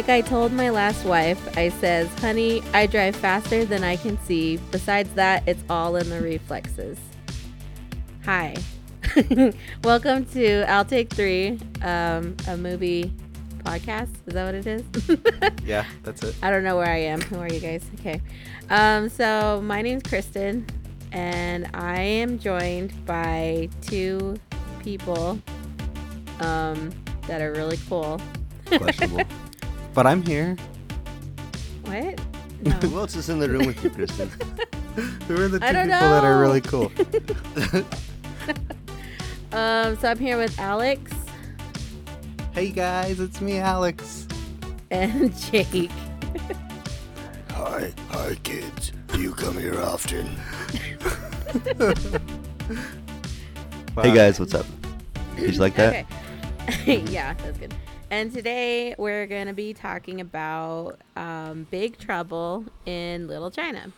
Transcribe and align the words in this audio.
Like 0.00 0.08
I 0.08 0.22
told 0.22 0.50
my 0.52 0.70
last 0.70 1.04
wife, 1.04 1.58
I 1.58 1.68
says, 1.68 2.08
honey, 2.20 2.62
I 2.72 2.86
drive 2.86 3.14
faster 3.14 3.66
than 3.66 3.84
I 3.84 3.96
can 3.96 4.16
see. 4.24 4.56
Besides 4.70 5.12
that, 5.12 5.46
it's 5.46 5.62
all 5.68 5.96
in 5.96 6.08
the 6.08 6.22
reflexes. 6.22 6.98
Hi. 8.24 8.56
Welcome 9.84 10.24
to 10.30 10.62
I'll 10.62 10.86
Take 10.86 11.12
Three, 11.12 11.60
um, 11.82 12.34
a 12.48 12.56
movie 12.56 13.12
podcast. 13.58 14.08
Is 14.26 14.32
that 14.32 14.46
what 14.46 14.54
it 14.54 14.66
is? 14.66 14.84
Yeah, 15.66 15.84
that's 16.02 16.22
it. 16.22 16.34
I 16.42 16.48
don't 16.50 16.64
know 16.64 16.76
where 16.78 16.88
I 16.88 17.00
am. 17.00 17.20
Who 17.20 17.38
are 17.38 17.52
you 17.52 17.60
guys? 17.60 17.84
Okay. 18.00 18.22
Um, 18.70 19.10
so 19.10 19.60
my 19.62 19.82
name's 19.82 20.04
Kristyn, 20.04 20.66
and 21.12 21.68
I 21.74 22.00
am 22.00 22.38
joined 22.38 23.04
by 23.04 23.68
two 23.82 24.38
people 24.82 25.38
um, 26.40 26.90
that 27.26 27.42
are 27.42 27.52
really 27.52 27.78
cool. 27.86 28.18
Questionable. 28.64 29.26
But 29.94 30.06
I'm 30.06 30.22
here. 30.22 30.56
What? 31.84 32.20
No. 32.62 32.72
Who 32.72 32.98
else 32.98 33.16
is 33.16 33.30
in 33.30 33.38
the 33.38 33.48
room 33.48 33.64
with 33.64 33.82
you, 33.82 33.88
Kristyn? 33.88 34.28
Who 35.26 35.34
are 35.42 35.48
the 35.48 35.58
two 35.60 35.64
I 35.64 35.72
people 35.72 35.74
don't 35.78 35.88
that 35.88 36.24
are 36.24 36.34
know. 36.34 36.40
really 36.40 36.60
cool? 36.60 36.92
um, 39.58 39.96
so 39.96 40.10
I'm 40.10 40.18
here 40.18 40.36
with 40.36 40.60
Alex 40.60 41.10
hey 42.52 42.70
guys, 42.70 43.20
it's 43.20 43.40
me, 43.40 43.58
Alex. 43.58 44.26
and 44.90 45.36
Jake. 45.38 45.90
hi, 47.50 47.92
hi, 48.10 48.34
kids. 48.42 48.92
You 49.16 49.32
come 49.32 49.58
here 49.58 49.80
often. 49.80 50.28
Wow. 53.96 54.02
Hey 54.04 54.14
guys, 54.14 54.38
what's 54.38 54.54
up? 54.54 54.66
Did 55.36 55.54
you 55.54 55.60
like 55.60 55.74
that? 55.76 56.06
Okay. 56.68 57.00
yeah, 57.08 57.34
that's 57.34 57.58
good. 57.58 57.74
And 58.10 58.32
today 58.32 58.94
we're 58.98 59.26
going 59.26 59.46
to 59.46 59.52
be 59.52 59.72
talking 59.72 60.20
about 60.20 60.98
um, 61.16 61.66
Big 61.70 61.96
Trouble 61.98 62.64
in 62.84 63.28
Little 63.28 63.50
China. 63.50 63.92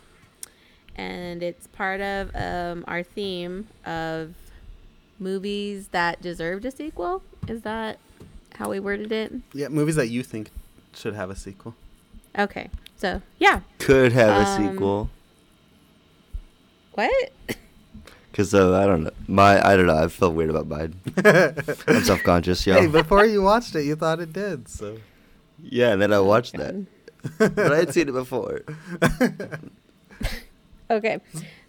And 0.97 1.43
it's 1.43 1.67
part 1.69 2.01
of 2.03 2.31
um, 2.37 2.85
our 2.87 3.03
theme 3.03 3.69
of 3.87 4.35
movies 5.19 5.89
that 5.89 6.21
deserved 6.21 6.67
a 6.67 6.71
sequel. 6.71 7.23
Is 7.49 7.63
that 7.63 7.99
how 8.57 8.69
we 8.69 8.81
worded 8.81 9.13
it? 9.13 9.33
Yeah, 9.55 9.69
movies 9.69 9.97
that 9.97 10.09
you 10.09 10.23
think 10.23 10.51
should 10.95 11.15
have 11.15 11.31
a 11.31 11.37
sequel. 11.37 11.75
Okay. 12.39 12.69
So, 12.99 13.23
yeah. 13.39 13.61
Could 13.79 14.13
have 14.13 14.29
a 14.29 14.51
Um, 14.51 14.73
sequel. 14.73 15.11
What? 16.93 17.33
Cause 18.33 18.55
uh, 18.55 18.81
I 18.81 18.87
don't 18.87 19.05
know. 19.05 19.11
My 19.29 19.65
I 19.67 19.77
don't 19.77 19.87
know. 19.87 19.97
I 19.97 20.09
felt 20.09 20.35
weird 20.35 20.51
about 20.51 20.67
mine. 20.67 20.95
I'm 21.25 22.03
self 22.03 22.23
conscious, 22.23 22.67
yo. 22.67 22.75
Hey, 22.75 22.87
before 22.87 23.27
you 23.27 23.43
watched 23.43 23.75
it, 23.75 23.85
you 23.85 23.95
thought 23.95 24.21
it 24.21 24.33
did. 24.33 24.69
So 24.69 24.97
yeah, 25.63 25.93
and 25.93 26.01
then 26.01 26.13
I 26.13 26.21
watched 26.21 26.57
that, 26.57 26.87
but 27.39 27.73
I 27.73 27.77
had 27.77 27.93
seen 27.93 28.09
it 28.09 28.13
before. 28.13 28.63
Okay. 30.93 31.21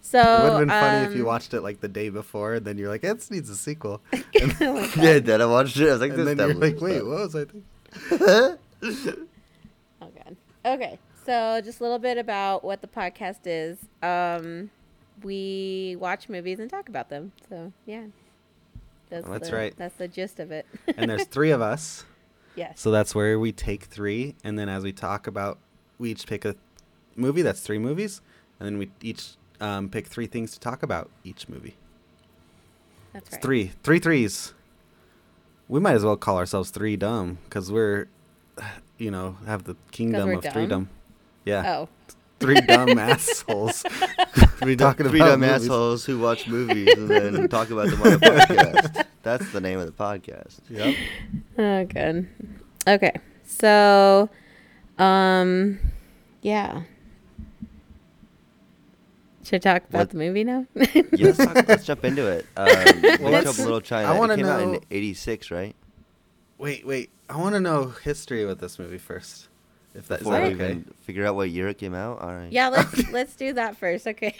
So, 0.01 0.19
it 0.19 0.43
would 0.43 0.49
have 0.51 0.59
been 0.59 0.69
funny 0.69 1.05
if 1.07 1.15
you 1.15 1.21
um, 1.21 1.27
watched 1.27 1.53
it 1.53 1.61
like 1.61 1.79
the 1.79 1.87
day 1.87 2.09
before, 2.09 2.55
and 2.55 2.65
then 2.65 2.77
you're 2.77 2.89
like, 2.89 3.05
"It 3.05 3.31
needs 3.31 3.49
a 3.49 3.55
sequel," 3.55 4.01
my 4.11 4.19
God. 4.59 4.95
yeah, 4.97 5.19
then 5.19 5.41
I 5.41 5.45
watched 5.45 5.77
it. 5.77 5.87
I 5.87 5.91
was 5.93 6.01
like, 6.01 6.11
"This." 6.11 6.27
and 6.27 6.39
then 6.39 6.49
you're 6.49 6.57
like, 6.57 6.81
"Wait, 6.81 6.99
sucks. 6.99 7.05
what 7.05 7.19
was 7.19 7.35
I 7.35 8.57
thinking?" 8.99 9.27
Oh 10.01 10.09
god. 10.13 10.35
Okay. 10.65 10.99
So 11.25 11.61
just 11.63 11.79
a 11.79 11.83
little 11.83 11.99
bit 11.99 12.17
about 12.17 12.65
what 12.65 12.81
the 12.81 12.87
podcast 12.87 13.39
is. 13.45 13.77
Um 14.01 14.69
we 15.23 15.95
watch 15.99 16.29
movies 16.29 16.59
and 16.59 16.69
talk 16.69 16.89
about 16.89 17.09
them. 17.09 17.31
So 17.49 17.71
yeah. 17.85 18.05
That's, 19.09 19.27
That's 19.27 19.49
the- 19.49 19.55
right. 19.55 19.73
That's 19.77 19.95
the 19.95 20.07
gist 20.07 20.39
of 20.39 20.51
it. 20.51 20.65
and 20.97 21.09
there's 21.09 21.25
three 21.25 21.51
of 21.51 21.61
us, 21.61 22.03
yes. 22.55 22.79
so 22.79 22.89
that's 22.89 23.13
where 23.13 23.39
we 23.39 23.51
take 23.51 23.83
three, 23.83 24.35
and 24.43 24.57
then 24.57 24.69
as 24.69 24.83
we 24.83 24.91
talk 24.91 25.27
about, 25.27 25.59
we 25.99 26.09
each 26.11 26.25
pick 26.25 26.45
a 26.45 26.55
movie. 27.15 27.43
That's 27.43 27.59
three 27.61 27.77
movies, 27.77 28.21
and 28.59 28.65
then 28.65 28.77
we 28.79 28.89
each 29.01 29.35
um, 29.61 29.89
pick 29.89 30.07
three 30.07 30.25
things 30.25 30.51
to 30.53 30.59
talk 30.59 30.81
about 30.81 31.11
each 31.23 31.47
movie. 31.47 31.75
That's 33.11 33.27
It's 33.27 33.33
right. 33.35 33.41
three, 33.43 33.71
three 33.83 33.99
threes. 33.99 34.53
We 35.67 35.79
might 35.79 35.93
as 35.95 36.03
well 36.03 36.17
call 36.17 36.37
ourselves 36.37 36.71
three 36.71 36.95
dumb 36.97 37.37
because 37.43 37.71
we're, 37.71 38.07
you 38.97 39.11
know, 39.11 39.37
have 39.45 39.65
the 39.65 39.75
kingdom 39.91 40.29
of 40.31 40.41
three 40.43 40.65
dumb? 40.65 40.69
dumb. 40.85 40.89
Yeah, 41.45 41.71
Oh. 41.81 41.89
Three 42.43 42.61
dumb 42.61 42.89
assholes. 42.99 43.83
Three 44.57 44.75
Talking 44.77 45.07
three 45.09 45.19
about 45.19 45.29
dumb 45.31 45.39
movies. 45.41 45.63
assholes 45.65 46.05
who 46.05 46.19
watch 46.19 46.47
movies 46.47 46.93
and 46.95 47.09
then 47.09 47.47
talk 47.57 47.69
about 47.71 47.89
them 47.89 48.01
on 48.01 48.13
a 48.13 48.17
podcast. 48.19 49.05
That's 49.23 49.51
the 49.51 49.61
name 49.61 49.79
of 49.79 49.85
the 49.87 49.91
podcast. 49.93 50.59
Yep. 50.69 50.95
Oh 51.57 51.85
good. 51.85 52.27
Okay. 52.87 53.13
So 53.45 54.29
um 54.99 55.79
yeah. 56.41 56.83
Should 59.43 59.65
I 59.65 59.73
talk 59.79 59.89
about 59.89 59.99
What- 59.99 60.09
the 60.11 60.17
movie 60.17 60.43
now? 60.43 60.65
Yeah, 60.75 61.01
let's, 61.19 61.37
talk, 61.37 61.67
let's 61.67 61.85
jump 61.85 62.05
into 62.05 62.27
it. 62.27 62.45
Um, 62.55 62.67
Big 63.01 63.19
let's- 63.21 63.59
Little 63.59 63.81
China. 63.81 64.07
I 64.13 64.17
wanna 64.17 64.33
it 64.33 64.37
came 64.37 64.45
out 64.45 64.61
in 64.61 64.79
'86, 64.89 65.51
right? 65.51 65.75
Wait, 66.57 66.85
wait. 66.87 67.09
I 67.29 67.37
want 67.37 67.55
to 67.55 67.59
know 67.59 67.87
history 68.03 68.45
with 68.45 68.59
this 68.59 68.77
movie 68.79 68.97
first. 68.97 69.47
If 69.95 70.07
that 70.07 70.15
is 70.15 70.19
Before 70.19 70.33
that 70.33 70.47
we 70.47 70.55
okay? 70.55 70.71
even 70.71 70.93
figure 71.01 71.25
out 71.25 71.35
what 71.35 71.49
year 71.49 71.67
it 71.67 71.77
came 71.77 71.93
out. 71.93 72.21
All 72.21 72.33
right. 72.33 72.51
yeah, 72.51 72.69
let's 72.69 73.09
let's 73.11 73.35
do 73.35 73.53
that 73.53 73.77
first, 73.77 74.07
okay? 74.07 74.35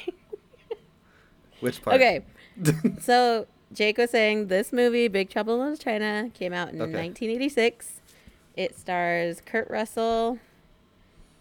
Which 1.59 1.81
part? 1.81 1.95
Okay. 1.95 2.21
So 3.01 3.47
Jake 3.73 3.97
was 3.97 4.11
saying 4.11 4.47
this 4.47 4.71
movie, 4.71 5.07
Big 5.07 5.29
Trouble 5.29 5.55
in 5.55 5.59
Little 5.61 5.77
China, 5.77 6.29
came 6.33 6.53
out 6.53 6.69
in 6.69 6.75
Okay. 6.81 6.91
1986. 6.93 8.01
It 8.55 8.77
stars 8.77 9.41
Kurt 9.43 9.67
Russell 9.71 10.37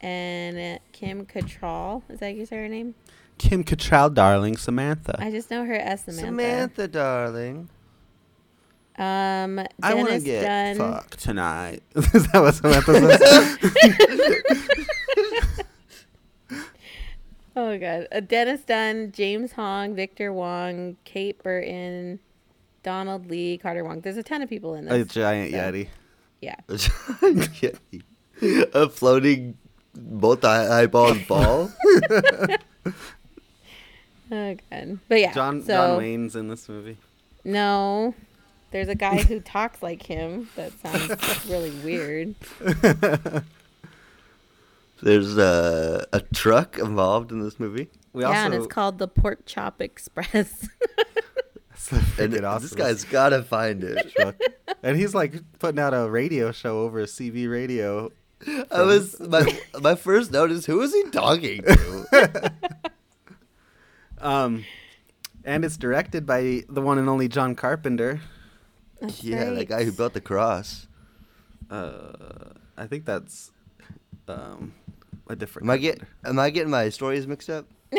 and 0.00 0.80
Kim 0.92 1.26
Cattrall. 1.26 2.02
Is 2.08 2.20
that 2.20 2.26
how 2.26 2.32
you 2.32 2.46
say 2.46 2.56
her 2.56 2.68
name? 2.68 2.94
Kim 3.38 3.62
Cattrall, 3.64 4.12
darling 4.14 4.56
Samantha. 4.56 5.16
I 5.18 5.30
just 5.30 5.50
know 5.50 5.64
her 5.66 5.74
as 5.74 6.02
Samantha. 6.04 6.26
Samantha, 6.26 6.88
darling. 6.88 7.68
Um, 9.02 9.58
I 9.82 9.94
want 9.94 10.10
to 10.10 10.20
get 10.20 10.42
Dunn. 10.42 10.76
Fuck 10.76 11.16
tonight. 11.16 11.82
is 11.96 12.28
that 12.28 12.40
what 12.40 12.54
Samantha 12.54 13.18
says? 13.18 13.58
Oh 17.54 17.76
god, 17.76 18.08
uh, 18.10 18.20
Dennis 18.20 18.62
Dun, 18.62 19.12
James 19.12 19.52
Hong, 19.52 19.94
Victor 19.94 20.32
Wong, 20.32 20.96
Kate 21.04 21.36
Burton, 21.42 22.18
Donald 22.82 23.26
Li, 23.26 23.58
Carter 23.58 23.84
Wong. 23.84 24.00
There's 24.00 24.16
a 24.16 24.22
ton 24.22 24.40
of 24.40 24.48
people 24.48 24.74
in 24.74 24.86
this. 24.86 25.02
a 25.02 25.04
giant 25.04 25.52
So, 25.52 25.58
yeti. 25.58 25.88
Yeah. 26.40 26.56
a 28.72 28.88
floating 28.88 29.58
multi-eyeballed 29.94 31.28
ball. 31.28 31.70
Oh 34.30 34.56
god. 34.70 34.98
But 35.08 35.20
yeah. 35.20 35.34
John 35.34 35.60
so, 35.60 35.74
John 35.74 35.98
Wayne's 35.98 36.34
in 36.34 36.48
this 36.48 36.66
movie. 36.70 36.96
No. 37.44 38.14
There's 38.72 38.88
a 38.88 38.94
guy 38.94 39.22
who 39.22 39.38
talks 39.40 39.82
like 39.82 40.02
him. 40.02 40.48
That 40.56 40.72
sounds 40.80 41.46
really 41.48 41.70
weird. 41.70 42.34
There's 45.02 45.36
a 45.36 46.06
a 46.12 46.20
truck 46.20 46.78
involved 46.78 47.32
in 47.32 47.40
this 47.42 47.60
movie. 47.60 47.90
We 48.12 48.22
yeah, 48.22 48.28
also 48.28 48.38
and 48.38 48.54
it's 48.54 48.66
called 48.66 48.98
the 48.98 49.08
Pork 49.08 49.46
Chop 49.46 49.80
Express. 49.80 50.68
It's 51.74 51.88
the 51.88 51.96
And 52.22 52.32
freaking 52.34 52.60
this 52.60 52.74
guy's 52.74 53.02
gotta 53.04 53.42
find 53.42 53.82
it. 53.82 54.12
and 54.84 54.96
he's 54.96 55.14
like 55.14 55.34
putting 55.58 55.80
out 55.80 55.92
a 55.92 56.08
radio 56.08 56.52
show 56.52 56.80
over 56.80 57.02
CB 57.06 57.50
radio. 57.50 58.12
I 58.70 58.82
was 58.82 59.18
my 59.18 59.58
my 59.80 59.96
first 59.96 60.30
note 60.30 60.52
is 60.52 60.66
who 60.66 60.80
is 60.82 60.94
he 60.94 61.10
talking 61.10 61.62
to? 61.62 62.52
Um, 64.22 64.64
and 65.44 65.64
it's 65.64 65.76
directed 65.76 66.24
by 66.26 66.62
the 66.68 66.80
one 66.80 66.98
and 66.98 67.08
only 67.08 67.28
John 67.28 67.54
Carpenter. 67.56 68.20
That's 69.02 69.22
yeah, 69.24 69.44
that 69.44 69.56
right. 69.56 69.68
guy 69.68 69.84
who 69.84 69.92
built 69.92 70.14
the 70.14 70.20
cross. 70.20 70.86
Uh, 71.68 72.54
I 72.76 72.86
think 72.86 73.04
that's 73.04 73.50
um 74.28 74.72
a 75.28 75.34
different. 75.36 75.66
Am 75.66 75.70
I 75.70 75.76
get 75.78 76.00
am 76.24 76.38
I 76.38 76.50
getting 76.50 76.70
my 76.70 76.88
stories 76.88 77.26
mixed 77.26 77.50
up? 77.50 77.66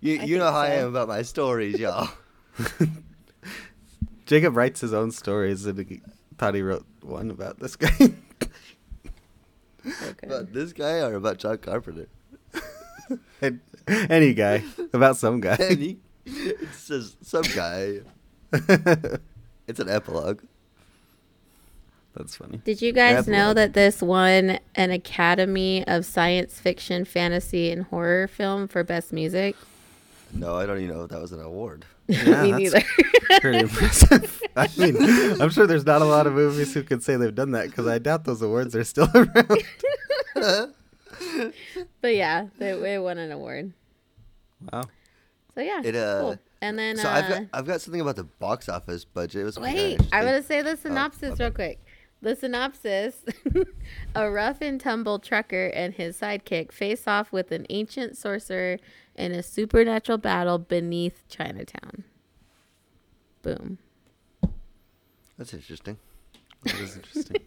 You 0.00 0.14
you 0.14 0.36
know 0.38 0.46
think 0.46 0.54
how 0.54 0.60
I 0.60 0.68
am 0.82 0.88
about 0.88 1.06
my 1.06 1.22
stories, 1.22 1.78
y'all. 1.78 2.08
Jacob 4.26 4.56
writes 4.56 4.80
his 4.80 4.92
own 4.92 5.12
stories, 5.12 5.64
and 5.66 5.78
he 5.78 6.00
thought 6.38 6.54
he 6.54 6.62
wrote 6.62 6.86
one 7.02 7.30
about 7.30 7.60
this 7.60 7.76
guy. 7.76 7.94
Okay. 9.86 10.26
About 10.26 10.52
this 10.52 10.72
guy 10.72 11.00
or 11.00 11.14
about 11.14 11.38
John 11.38 11.58
Carpenter? 11.58 12.08
And- 13.40 13.60
Any 13.86 14.32
guy 14.34 14.64
about 14.92 15.16
some 15.16 15.40
guy. 15.40 15.56
And 15.58 15.78
he, 15.78 15.98
it 16.24 16.68
says 16.74 17.16
some 17.22 17.42
guy. 17.54 18.00
It's 19.66 19.80
an 19.80 19.88
epilogue. 19.88 20.40
That's 22.14 22.36
funny. 22.36 22.58
Did 22.64 22.82
you 22.82 22.92
guys 22.92 23.26
know 23.26 23.54
that 23.54 23.72
this 23.72 24.02
won 24.02 24.58
an 24.74 24.90
Academy 24.90 25.82
of 25.86 26.04
Science 26.04 26.60
Fiction, 26.60 27.06
Fantasy, 27.06 27.70
and 27.70 27.84
Horror 27.84 28.28
film 28.28 28.68
for 28.68 28.84
Best 28.84 29.12
Music? 29.14 29.56
No, 30.34 30.54
I 30.56 30.66
don't 30.66 30.78
even 30.80 30.94
know 30.94 31.04
if 31.04 31.10
that 31.10 31.20
was 31.20 31.32
an 31.32 31.40
award. 31.40 31.84
Yeah, 32.08 32.42
Me 32.42 32.68
that's 32.68 32.74
neither. 32.74 33.40
pretty 33.40 33.58
impressive. 33.60 34.42
I 34.56 34.68
mean, 34.76 35.40
I'm 35.40 35.48
sure 35.50 35.66
there's 35.66 35.86
not 35.86 36.02
a 36.02 36.04
lot 36.04 36.26
of 36.26 36.34
movies 36.34 36.74
who 36.74 36.82
could 36.82 37.02
say 37.02 37.16
they've 37.16 37.34
done 37.34 37.52
that 37.52 37.68
because 37.68 37.86
I 37.86 37.98
doubt 37.98 38.24
those 38.24 38.42
awards 38.42 38.74
are 38.76 38.84
still 38.84 39.08
around. 39.14 39.62
but 42.00 42.14
yeah, 42.14 42.48
they, 42.58 42.78
they 42.78 42.98
won 42.98 43.18
an 43.18 43.30
award. 43.32 43.72
wow. 44.72 44.82
So 45.54 45.60
yeah, 45.60 45.80
It, 45.84 45.94
uh, 45.94 46.20
cool. 46.20 46.38
And 46.62 46.78
then 46.78 46.96
so 46.96 47.08
uh, 47.08 47.12
I've 47.12 47.28
got 47.28 47.42
I've 47.52 47.66
got 47.66 47.80
something 47.80 48.00
about 48.00 48.14
the 48.14 48.22
box 48.24 48.68
office 48.68 49.04
budget. 49.04 49.42
It 49.42 49.44
was 49.44 49.58
Wait. 49.58 50.00
I'm 50.12 50.24
gonna 50.24 50.44
say 50.44 50.62
the 50.62 50.70
my 50.70 50.76
synopsis 50.76 51.40
real 51.40 51.50
quick. 51.50 51.84
The 52.22 52.36
synopsis: 52.36 53.16
A 54.14 54.30
rough 54.30 54.60
and 54.62 54.80
tumble 54.80 55.18
trucker 55.18 55.66
and 55.66 55.92
his 55.92 56.20
sidekick 56.20 56.70
face 56.70 57.08
off 57.08 57.32
with 57.32 57.50
an 57.50 57.66
ancient 57.68 58.16
sorcerer 58.16 58.78
in 59.16 59.32
a 59.32 59.42
supernatural 59.42 60.18
battle 60.18 60.58
beneath 60.58 61.24
Chinatown. 61.28 62.04
Boom. 63.42 63.78
That's 65.36 65.52
interesting. 65.52 65.98
That 66.62 66.78
is 66.78 66.94
interesting. 66.96 67.42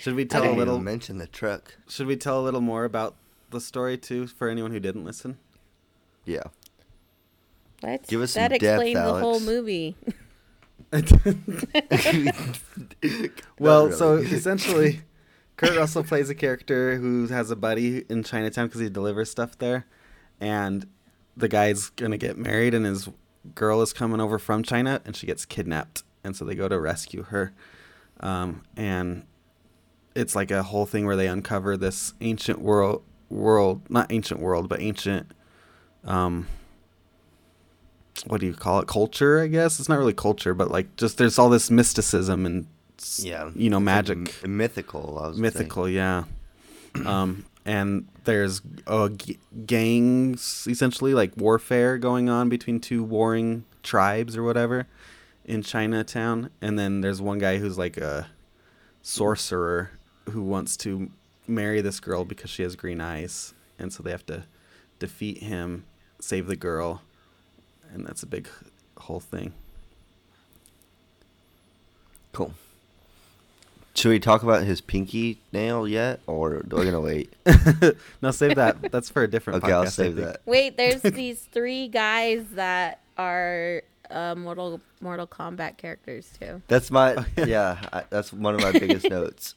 Should 0.00 0.14
we 0.14 0.22
I 0.22 0.24
tell 0.24 0.40
a 0.40 0.44
didn't 0.46 0.58
little? 0.58 0.74
even 0.76 0.84
mention 0.84 1.18
the 1.18 1.26
truck. 1.26 1.74
Should 1.86 2.06
we 2.06 2.16
tell 2.16 2.40
a 2.40 2.44
little 2.44 2.62
more 2.62 2.84
about 2.86 3.14
the 3.50 3.60
story 3.60 3.98
too 3.98 4.26
for 4.26 4.48
anyone 4.48 4.70
who 4.70 4.80
didn't 4.80 5.04
listen? 5.04 5.36
Yeah. 6.24 6.44
What? 7.80 8.06
Give 8.06 8.22
us 8.22 8.34
that 8.34 8.50
some 8.50 8.58
depth, 8.58 8.82
explains 8.82 8.94
the 8.94 9.20
whole 9.20 9.40
movie. 9.40 9.96
well, 13.58 13.88
Not 13.88 13.98
so 13.98 14.14
essentially, 14.14 15.00
Kurt 15.56 15.76
Russell 15.76 16.04
plays 16.04 16.30
a 16.30 16.34
character 16.34 16.96
who 16.96 17.26
has 17.26 17.50
a 17.50 17.56
buddy 17.56 18.04
in 18.08 18.22
Chinatown 18.22 18.66
because 18.66 18.80
he 18.80 18.88
delivers 18.88 19.30
stuff 19.30 19.58
there, 19.58 19.86
and 20.40 20.86
the 21.36 21.48
guy's 21.48 21.88
gonna 21.90 22.18
get 22.18 22.38
married, 22.38 22.72
and 22.72 22.86
his 22.86 23.08
girl 23.54 23.82
is 23.82 23.92
coming 23.92 24.20
over 24.20 24.38
from 24.38 24.62
China, 24.62 25.02
and 25.04 25.16
she 25.16 25.26
gets 25.26 25.44
kidnapped, 25.44 26.04
and 26.22 26.36
so 26.36 26.44
they 26.44 26.54
go 26.54 26.68
to 26.68 26.78
rescue 26.78 27.24
her, 27.24 27.52
um, 28.20 28.62
and 28.76 29.24
it's 30.14 30.36
like 30.36 30.50
a 30.50 30.62
whole 30.62 30.86
thing 30.86 31.04
where 31.04 31.16
they 31.16 31.26
uncover 31.26 31.76
this 31.76 32.14
ancient 32.20 32.60
world, 32.60 33.02
world, 33.28 33.82
not 33.90 34.10
ancient 34.12 34.40
world, 34.40 34.68
but 34.68 34.80
ancient, 34.80 35.32
um, 36.04 36.46
what 38.24 38.40
do 38.40 38.46
you 38.46 38.54
call 38.54 38.80
it? 38.80 38.86
Culture, 38.88 39.40
I 39.40 39.46
guess. 39.48 39.78
It's 39.80 39.88
not 39.88 39.98
really 39.98 40.12
culture, 40.14 40.54
but 40.54 40.70
like 40.70 40.96
just 40.96 41.18
there's 41.18 41.38
all 41.38 41.48
this 41.48 41.70
mysticism 41.70 42.46
and 42.46 42.66
Yeah. 43.18 43.50
you 43.54 43.70
know, 43.70 43.76
It's 43.78 43.86
like 43.86 44.06
magic, 44.08 44.34
m- 44.44 44.56
mythical. 44.56 45.34
Mythical, 45.36 45.88
yeah. 45.88 46.24
um, 47.04 47.44
and 47.64 48.06
there's 48.24 48.62
uh, 48.86 49.08
g- 49.10 49.38
gangs, 49.66 50.66
essentially 50.70 51.14
like 51.14 51.36
warfare 51.36 51.98
going 51.98 52.28
on 52.28 52.48
between 52.48 52.80
two 52.80 53.02
warring 53.04 53.64
tribes 53.82 54.36
or 54.36 54.42
whatever 54.42 54.86
in 55.44 55.62
Chinatown, 55.62 56.50
and 56.60 56.78
then 56.78 57.00
there's 57.02 57.20
one 57.20 57.38
guy 57.38 57.58
who's 57.58 57.76
like 57.78 57.96
a 57.96 58.28
sorcerer 59.02 59.90
who 60.30 60.42
wants 60.42 60.76
to 60.78 61.10
marry 61.46 61.80
this 61.80 62.00
girl 62.00 62.24
because 62.24 62.50
she 62.50 62.62
has 62.62 62.74
green 62.76 63.00
eyes, 63.00 63.54
and 63.78 63.92
so 63.92 64.02
they 64.02 64.10
have 64.10 64.26
to 64.26 64.44
defeat 64.98 65.38
him, 65.38 65.84
save 66.20 66.46
the 66.46 66.56
girl, 66.56 67.02
and 67.92 68.06
that's 68.06 68.22
a 68.22 68.26
big 68.26 68.48
whole 68.98 69.20
thing. 69.20 69.52
Cool. 72.32 72.54
Should 73.94 74.10
we 74.10 74.20
talk 74.20 74.42
about 74.42 74.62
his 74.64 74.82
pinky 74.82 75.40
nail 75.52 75.88
yet, 75.88 76.20
or 76.26 76.62
we're 76.70 76.80
we 76.80 76.84
gonna 76.84 77.00
wait? 77.00 77.32
no, 78.22 78.30
save 78.30 78.56
that. 78.56 78.82
That's 78.92 79.08
for 79.08 79.22
a 79.22 79.26
different. 79.26 79.64
Okay, 79.64 79.72
I'll 79.72 79.86
save 79.86 80.16
that. 80.16 80.42
Wait, 80.44 80.76
there's 80.76 81.00
these 81.02 81.40
three 81.40 81.88
guys 81.88 82.44
that 82.52 83.00
are 83.16 83.82
uh, 84.10 84.34
Mortal 84.34 84.82
Mortal 85.00 85.26
Kombat 85.26 85.78
characters 85.78 86.30
too. 86.38 86.60
That's 86.68 86.90
my 86.90 87.14
Oh, 87.14 87.24
yeah. 87.38 87.46
yeah. 87.46 87.88
I, 87.90 88.02
that's 88.10 88.34
one 88.34 88.54
of 88.54 88.60
my 88.60 88.72
biggest 88.72 89.08
notes. 89.08 89.54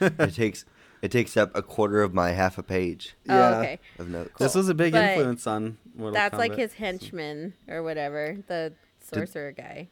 It 0.00 0.34
takes 0.34 0.64
it 1.02 1.10
takes 1.10 1.36
up 1.36 1.50
a 1.56 1.62
quarter 1.62 2.02
of 2.02 2.12
my 2.14 2.30
half 2.30 2.58
a 2.58 2.62
page 2.62 3.14
Oh, 3.28 3.54
okay. 3.54 3.78
of 3.98 4.08
notes. 4.08 4.30
This 4.38 4.54
was 4.54 4.68
a 4.68 4.74
big 4.74 4.92
But 4.92 5.04
influence 5.04 5.46
on 5.46 5.78
Mortal 5.94 6.14
That's 6.14 6.36
like 6.38 6.54
his 6.56 6.74
henchman 6.74 7.54
or 7.68 7.82
whatever, 7.82 8.36
the 8.46 8.72
sorcerer 9.00 9.52
guy. 9.52 9.88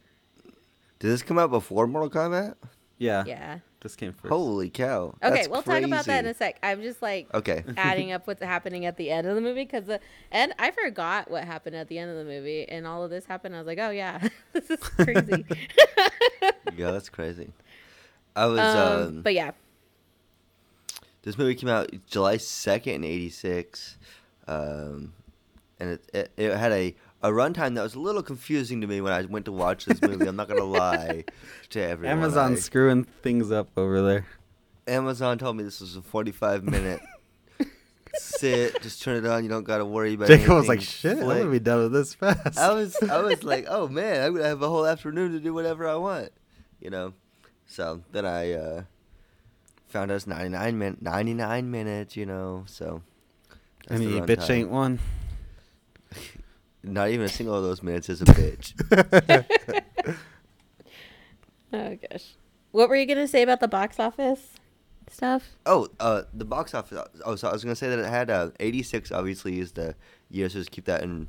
Did 0.99 1.07
this 1.11 1.21
come 1.21 1.39
out 1.39 1.49
before 1.49 1.87
Mortal 1.87 2.09
Kombat? 2.09 2.55
Yeah, 2.97 3.23
Yeah. 3.25 3.59
this 3.81 3.95
came 3.95 4.11
first. 4.11 4.29
Holy 4.29 4.69
cow! 4.69 5.15
Okay, 5.23 5.33
That's 5.35 5.47
we'll 5.47 5.63
talk 5.63 5.81
about 5.83 6.03
that 6.05 6.25
in 6.25 6.31
a 6.31 6.33
sec. 6.33 6.57
I'm 6.61 6.81
just 6.81 7.01
like 7.01 7.33
Okay. 7.33 7.63
adding 7.77 8.11
up 8.11 8.27
what's 8.27 8.43
happening 8.43 8.85
at 8.85 8.97
the 8.97 9.09
end 9.09 9.25
of 9.25 9.35
the 9.35 9.41
movie 9.41 9.63
because 9.63 9.85
the 9.85 10.01
and 10.33 10.53
I 10.59 10.71
forgot 10.71 11.31
what 11.31 11.45
happened 11.45 11.77
at 11.77 11.87
the 11.87 11.97
end 11.97 12.11
of 12.11 12.17
the 12.17 12.25
movie, 12.25 12.67
and 12.67 12.85
all 12.85 13.05
of 13.05 13.09
this 13.09 13.23
happened. 13.25 13.55
I 13.55 13.59
was 13.59 13.67
like, 13.67 13.79
oh 13.79 13.89
yeah, 13.91 14.19
this 14.53 14.69
is 14.69 14.79
crazy. 14.81 15.45
yeah, 16.75 16.91
that's 16.91 17.07
crazy. 17.07 17.53
I 18.35 18.45
was. 18.47 18.59
um, 18.59 19.07
Um, 19.17 19.21
but 19.21 19.33
yeah, 19.33 19.51
this 21.29 21.37
movie 21.37 21.53
came 21.53 21.69
out 21.69 21.91
July 22.07 22.37
second 22.37 22.95
in 22.95 23.03
'86, 23.03 23.99
um, 24.47 25.13
and 25.79 25.91
it, 25.91 26.09
it 26.11 26.31
it 26.37 26.57
had 26.57 26.71
a 26.71 26.95
a 27.21 27.29
runtime 27.29 27.75
that 27.75 27.83
was 27.83 27.93
a 27.93 27.99
little 27.99 28.23
confusing 28.23 28.81
to 28.81 28.87
me 28.87 28.99
when 28.99 29.13
I 29.13 29.21
went 29.21 29.45
to 29.45 29.51
watch 29.51 29.85
this 29.85 30.01
movie. 30.01 30.25
I'm 30.25 30.35
not 30.35 30.47
gonna 30.47 30.63
lie 30.63 31.25
to 31.69 31.79
everyone. 31.79 32.17
Amazon 32.17 32.53
I- 32.53 32.55
screwing 32.55 33.03
things 33.21 33.51
up 33.51 33.69
over 33.77 34.01
there. 34.01 34.25
Amazon 34.87 35.37
told 35.37 35.55
me 35.55 35.61
this 35.63 35.81
was 35.81 35.95
a 35.97 36.01
45 36.01 36.63
minute 36.63 36.99
sit. 38.15 38.81
Just 38.81 39.03
turn 39.03 39.23
it 39.23 39.29
on. 39.29 39.43
You 39.43 39.49
don't 39.51 39.65
got 39.65 39.77
to 39.77 39.85
worry 39.85 40.15
about. 40.15 40.31
It. 40.31 40.39
Jacob 40.39 40.55
was 40.55 40.67
like, 40.67 40.79
anything. 40.79 41.11
"Shit, 41.11 41.17
I'm 41.19 41.27
gonna 41.27 41.51
be 41.51 41.59
done 41.59 41.83
with 41.83 41.91
this 41.91 42.15
fast." 42.15 42.57
I 42.57 42.73
was 42.73 42.97
I 43.03 43.21
was 43.21 43.43
like, 43.43 43.67
oh 43.69 43.87
man, 43.87 44.25
I'm 44.25 44.33
gonna 44.33 44.47
have 44.47 44.63
a 44.63 44.67
whole 44.67 44.87
afternoon 44.87 45.33
to 45.33 45.39
do 45.39 45.53
whatever 45.53 45.87
I 45.87 45.93
want, 45.93 46.29
you 46.81 46.89
know. 46.89 47.13
So 47.67 48.01
then 48.11 48.25
I 48.25 48.53
uh, 48.53 48.83
found 49.89 50.11
us 50.11 50.27
99 50.27 50.77
min 50.77 50.97
99 51.01 51.71
minutes, 51.71 52.15
you 52.15 52.25
know. 52.25 52.63
So 52.67 53.01
that's 53.87 53.99
and 53.99 54.09
the 54.09 54.15
you 54.15 54.21
bitch 54.21 54.37
runtime. 54.37 54.49
ain't 54.51 54.69
one. 54.69 54.99
Not 56.83 57.09
even 57.09 57.25
a 57.25 57.29
single 57.29 57.55
of 57.55 57.63
those 57.63 57.83
minutes 57.83 58.07
is 58.09 58.21
a 58.21 58.25
bitch. 58.25 58.73
oh 61.73 61.97
gosh, 62.09 62.35
what 62.71 62.87
were 62.87 62.95
you 62.95 63.05
gonna 63.05 63.27
say 63.27 63.41
about 63.41 63.59
the 63.59 63.67
box 63.67 63.99
office 63.99 64.55
stuff? 65.09 65.57
Oh, 65.65 65.87
uh, 65.99 66.23
the 66.33 66.45
box 66.45 66.73
office. 66.73 66.99
Oh, 67.25 67.35
so 67.35 67.49
I 67.49 67.51
was 67.51 67.63
gonna 67.63 67.75
say 67.75 67.89
that 67.89 67.99
it 67.99 68.05
had 68.05 68.29
uh, 68.29 68.51
86. 68.59 69.11
Obviously, 69.11 69.59
is 69.59 69.73
the 69.73 69.95
year, 70.29 70.47
so 70.47 70.59
just 70.59 70.71
keep 70.71 70.85
that 70.85 71.03
in 71.03 71.27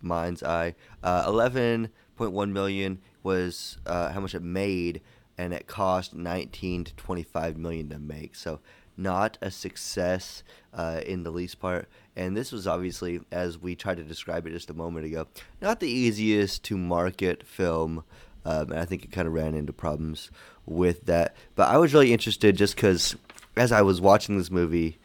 mind's 0.00 0.42
eye. 0.42 0.74
Uh, 1.02 1.30
11.1 1.30 2.50
million 2.50 2.98
was 3.22 3.78
uh, 3.86 4.10
how 4.10 4.20
much 4.20 4.34
it 4.34 4.42
made, 4.42 5.00
and 5.42 5.52
it 5.52 5.66
cost 5.66 6.14
19 6.14 6.84
to 6.84 6.94
25 6.94 7.56
million 7.56 7.88
to 7.88 7.98
make. 7.98 8.36
So 8.36 8.60
not 8.96 9.38
a 9.42 9.50
success 9.50 10.44
uh, 10.72 11.00
in 11.04 11.24
the 11.24 11.32
least 11.32 11.58
part. 11.58 11.88
And 12.14 12.36
this 12.36 12.52
was 12.52 12.68
obviously, 12.68 13.20
as 13.32 13.58
we 13.58 13.74
tried 13.74 13.96
to 13.96 14.04
describe 14.04 14.46
it 14.46 14.52
just 14.52 14.70
a 14.70 14.74
moment 14.74 15.04
ago, 15.04 15.26
not 15.60 15.80
the 15.80 15.90
easiest 15.90 16.62
to 16.64 16.78
market 16.78 17.44
film. 17.44 18.04
Um, 18.44 18.70
and 18.70 18.78
I 18.78 18.84
think 18.84 19.04
it 19.04 19.10
kind 19.10 19.26
of 19.26 19.34
ran 19.34 19.56
into 19.56 19.72
problems 19.72 20.30
with 20.64 21.06
that. 21.06 21.34
But 21.56 21.70
I 21.70 21.76
was 21.76 21.92
really 21.92 22.12
interested 22.12 22.56
just 22.56 22.76
because 22.76 23.16
as 23.56 23.72
I 23.72 23.82
was 23.82 24.00
watching 24.00 24.38
this 24.38 24.50
movie, 24.50 24.98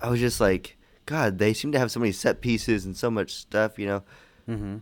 I 0.00 0.08
was 0.08 0.20
just 0.20 0.40
like, 0.40 0.76
God, 1.06 1.38
they 1.38 1.52
seem 1.52 1.72
to 1.72 1.80
have 1.80 1.90
so 1.90 1.98
many 1.98 2.12
set 2.12 2.40
pieces 2.40 2.84
and 2.84 2.96
so 2.96 3.10
much 3.10 3.34
stuff, 3.34 3.76
you 3.76 3.86
know. 3.88 4.02
Mm-hmm. 4.48 4.76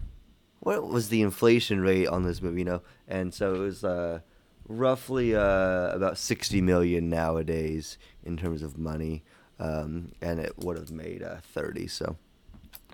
What 0.60 0.86
was 0.86 1.08
the 1.08 1.22
inflation 1.22 1.80
rate 1.80 2.08
on 2.08 2.24
this 2.24 2.42
movie, 2.42 2.58
you 2.58 2.66
know? 2.66 2.82
And 3.06 3.32
so 3.32 3.54
it 3.54 3.58
was 3.58 3.84
uh, 3.84 4.20
roughly 4.68 5.34
uh, 5.34 5.90
about 5.92 6.18
60 6.18 6.60
million 6.60 7.08
nowadays 7.10 7.98
in 8.24 8.36
terms 8.36 8.62
of 8.62 8.78
money. 8.78 9.22
Um, 9.60 10.12
and 10.22 10.38
it 10.38 10.52
would 10.58 10.76
have 10.76 10.90
made 10.92 11.22
uh, 11.22 11.38
30. 11.52 11.88
So 11.88 12.16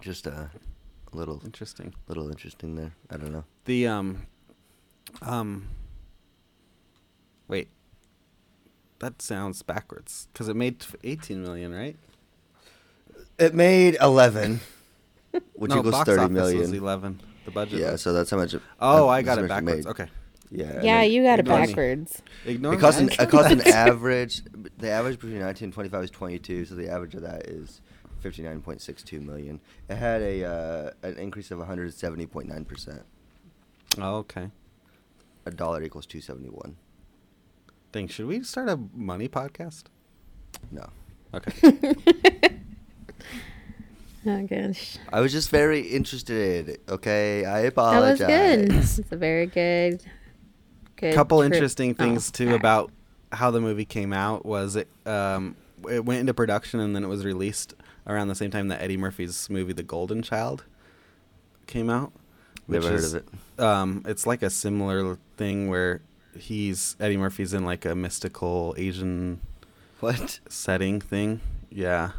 just 0.01 0.27
uh, 0.27 0.31
a 1.13 1.17
little, 1.17 1.43
Interesting. 1.45 1.93
little 2.09 2.29
interesting 2.31 2.77
there. 2.77 2.93
I 3.11 3.17
don't 3.19 3.33
know. 3.33 3.45
The 3.67 3.87
um, 3.87 4.23
um. 5.23 5.69
Wait. 7.49 7.69
That 9.01 9.21
sounds 9.21 9.61
backwards 9.63 10.29
because 10.33 10.49
it 10.49 10.57
made 10.57 10.83
18 11.03 11.43
million, 11.43 11.75
right? 11.75 11.97
It 13.39 13.55
made 13.55 13.97
11, 14.01 14.61
which 15.55 15.71
no, 15.71 15.79
equals 15.81 15.93
box 15.93 16.07
30 16.09 16.21
office 16.23 16.33
million. 16.33 16.61
was 16.61 16.73
11. 16.73 17.21
The 17.45 17.51
budget. 17.51 17.81
Yeah, 17.81 17.93
was- 17.93 18.01
so 18.03 18.13
that's 18.15 18.31
how 18.31 18.39
much. 18.39 18.55
It, 18.55 18.63
Oh, 18.81 19.09
I 19.09 19.21
got 19.21 19.39
it 19.39 19.49
backwards. 19.49 19.85
made. 19.85 19.91
Okay. 19.91 20.07
Yeah. 20.57 20.81
yeah, 20.83 21.03
you 21.03 21.23
got 21.23 21.39
it 21.39 21.41
ignore 21.41 21.61
me. 21.61 21.67
backwards. 21.67 22.23
Ignore 22.47 22.75
It 22.75 22.81
costs 22.81 23.01
an 23.01 23.07
me. 23.07 23.17
it 23.19 23.29
costs 23.29 23.51
an 23.53 23.61
average. 23.69 24.43
The 24.79 24.91
average 24.91 25.19
between 25.19 25.41
19 25.41 25.67
and 25.67 25.73
25 25.75 26.05
is 26.05 26.11
22, 26.11 26.65
so 26.67 26.75
the 26.75 26.89
average 26.89 27.15
of 27.15 27.23
that 27.23 27.47
is 27.49 27.81
59.62 28.23 29.21
million. 29.25 29.61
It 29.89 29.97
had 29.97 30.23
a 30.23 30.45
uh, 30.45 30.91
an 31.03 31.19
increase 31.19 31.51
of 31.51 31.59
170.9 31.59 32.67
percent. 32.69 33.03
Oh, 33.99 34.17
okay. 34.19 34.51
A 35.47 35.51
dollar 35.51 35.83
equals 35.83 36.07
271. 36.07 36.77
Dang, 37.93 38.09
should 38.09 38.27
we 38.27 38.43
start 38.43 38.69
a 38.69 38.79
money 38.95 39.29
podcast? 39.29 39.85
No. 40.71 40.89
Okay. 41.35 41.75
Oh 44.27 44.47
gosh. 44.47 44.97
I 45.13 45.21
was 45.21 45.33
just 45.33 45.51
very 45.51 45.81
interested. 45.81 46.81
Okay, 46.89 47.45
I 47.45 47.61
apologize. 47.61 48.19
That 48.21 48.25
apologize. 48.31 48.71
was 48.71 48.97
good. 48.97 49.01
It's 49.05 49.13
a 49.13 49.17
very 49.17 49.45
good 49.47 50.03
good 50.97 51.15
couple 51.15 51.41
trip- 51.41 51.53
interesting 51.53 51.91
oh, 51.91 52.03
things 52.03 52.31
too 52.31 52.47
alright. 52.47 52.61
about 52.61 52.91
how 53.33 53.51
the 53.51 53.61
movie 53.61 53.85
came 53.85 54.13
out 54.13 54.47
was 54.47 54.77
it 54.77 54.89
um 55.07 55.57
it 55.89 56.05
went 56.05 56.21
into 56.21 56.33
production 56.33 56.81
and 56.81 56.95
then 56.95 57.05
it 57.05 57.09
was 57.09 57.25
released 57.25 57.75
around 58.07 58.29
the 58.29 58.35
same 58.35 58.51
time 58.51 58.69
that 58.69 58.81
Eddie 58.81 58.97
Murphy's 58.97 59.49
movie 59.51 59.73
The 59.73 59.83
Golden 59.83 60.23
Child 60.23 60.65
came 61.67 61.91
out. 61.91 62.13
Never 62.67 62.89
heard 62.89 63.01
is, 63.01 63.15
of 63.15 63.23
it. 63.23 63.61
Um, 63.61 64.03
it's 64.07 64.27
like 64.27 64.43
a 64.43 64.51
similar 64.51 65.19
thing 65.37 65.69
where 65.69 66.01
he's 66.39 66.97
Eddie 66.99 67.17
Murphy's 67.17 67.53
in 67.53 67.65
like 67.65 67.85
a 67.85 67.95
mystical 67.95 68.75
Asian 68.79 69.41
What? 70.01 70.41
setting 70.49 71.01
thing. 71.01 71.41
Yeah. 71.71 72.13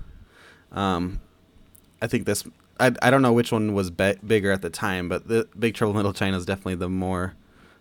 Um, 0.72 1.22
I 2.02 2.08
think 2.08 2.26
this. 2.26 2.44
I 2.80 2.92
I 3.02 3.10
don't 3.10 3.22
know 3.22 3.34
which 3.34 3.52
one 3.52 3.74
was 3.74 3.90
be- 3.90 4.20
bigger 4.26 4.52
at 4.52 4.62
the 4.62 4.70
time, 4.70 5.08
but 5.10 5.28
the 5.28 5.48
Big 5.58 5.74
Trouble 5.74 5.92
in 5.92 5.98
Little 5.98 6.14
China 6.14 6.38
is 6.38 6.46
definitely 6.46 6.76
the 6.76 6.90
more 6.90 7.34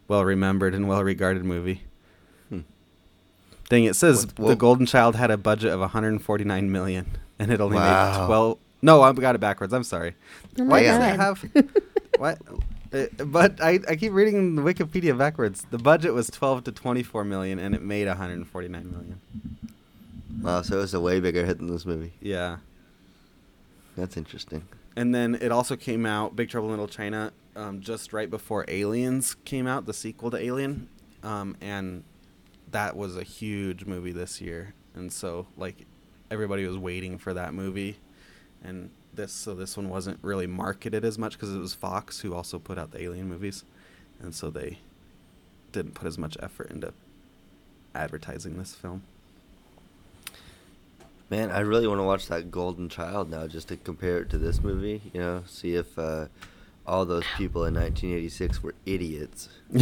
well 0.09 0.25
remembered 0.25 0.75
and 0.75 0.89
well 0.89 1.03
regarded 1.05 1.45
movie. 1.45 1.83
Hmm. 2.49 2.61
Thing 3.69 3.85
it 3.85 3.97
says 3.97 4.27
What- 4.37 4.49
the 4.49 4.57
Golden 4.57 4.87
Child 4.87 5.17
had 5.17 5.31
a 5.31 5.37
budget 5.37 5.73
of 5.73 5.81
149 5.81 6.71
million, 6.73 7.07
and 7.39 7.51
it 7.51 7.61
only 7.61 7.77
Wow. 7.77 8.19
made 8.21 8.27
12. 8.27 8.59
No, 8.83 9.03
I 9.03 9.13
got 9.13 9.35
it 9.35 9.41
backwards. 9.41 9.73
I'm 9.73 9.85
sorry. 9.85 10.15
Oh 10.59 10.65
Why 10.65 10.81
my 10.81 10.83
does 10.83 10.99
god. 10.99 11.15
it 11.15 11.21
have? 11.21 11.73
what? 12.19 12.39
Uh, 12.93 13.25
but 13.25 13.61
I, 13.63 13.81
I 13.89 13.97
keep 13.97 14.13
reading 14.13 14.55
the 14.57 14.63
Wikipedia 14.63 15.17
backwards. 15.17 15.67
The 15.71 15.79
budget 15.79 16.13
was 16.15 16.29
12 16.29 16.65
to 16.65 16.73
24 16.73 17.25
million, 17.25 17.59
and 17.59 17.75
it 17.75 17.83
made 17.83 18.07
149 18.07 18.91
million. 18.91 19.21
Wow, 20.43 20.63
so 20.63 20.77
it 20.77 20.81
was 20.81 20.95
a 20.95 21.01
way 21.01 21.19
bigger 21.21 21.45
hit 21.47 21.59
than 21.59 21.69
this 21.69 21.87
movie. 21.87 22.13
Yeah. 22.21 22.59
That's 23.97 24.17
interesting. 24.17 24.65
And 24.97 25.15
then 25.15 25.37
it 25.41 25.51
also 25.51 25.77
came 25.77 26.07
out, 26.07 26.37
Big 26.37 26.49
Trouble 26.49 26.69
in 26.69 26.73
Little 26.73 26.89
China, 26.89 27.33
um, 27.57 27.81
just 27.81 28.13
right 28.13 28.31
before 28.31 28.65
Aliens 28.69 29.35
came 29.45 29.67
out, 29.67 29.87
the 29.87 29.93
sequel 29.93 30.31
to 30.31 30.37
Alien, 30.37 30.89
um, 31.23 31.57
and 31.61 32.05
that 32.71 32.97
was 32.97 33.17
a 33.17 33.23
huge 33.23 33.87
movie 33.87 34.13
this 34.13 34.41
year. 34.41 34.75
And 34.95 35.13
so, 35.13 35.47
like, 35.57 35.87
everybody 36.31 36.67
was 36.67 36.79
waiting 36.79 37.19
for 37.19 37.35
that 37.35 37.55
movie, 37.55 37.99
and 38.63 38.91
this 39.13 39.33
so 39.33 39.55
this 39.55 39.77
one 39.77 39.89
wasn't 39.89 40.19
really 40.23 40.47
marketed 40.47 41.05
as 41.05 41.19
much 41.19 41.35
because 41.35 41.55
it 41.55 41.59
was 41.59 41.75
Fox 41.75 42.21
who 42.21 42.35
also 42.35 42.59
put 42.59 42.79
out 42.79 42.91
the 42.91 43.03
Alien 43.03 43.29
movies, 43.29 43.65
and 44.21 44.35
so 44.35 44.51
they 44.51 44.79
didn't 45.73 45.95
put 45.95 46.07
as 46.07 46.19
much 46.19 46.37
effort 46.41 46.71
into 46.71 46.93
advertising 47.95 48.59
this 48.59 48.75
film. 48.75 49.03
Man, 51.31 51.51
I 51.51 51.61
really 51.61 51.87
want 51.87 52.01
to 52.01 52.05
watch 52.05 52.29
that 52.29 52.51
Golden 52.51 52.89
Child 52.89 53.31
now 53.31 53.47
just 53.47 53.69
to 53.69 53.77
compare 53.77 54.19
it 54.19 54.31
to 54.31 54.39
this 54.39 54.63
movie. 54.63 55.11
You 55.13 55.21
know, 55.21 55.43
see 55.47 55.75
if 55.75 55.99
uh, 55.99 56.27
all 56.87 57.07
those 57.07 57.25
people 57.37 57.65
in 57.65 57.75
1986 57.75 58.63
were 58.63 58.75
idiots. 58.85 59.49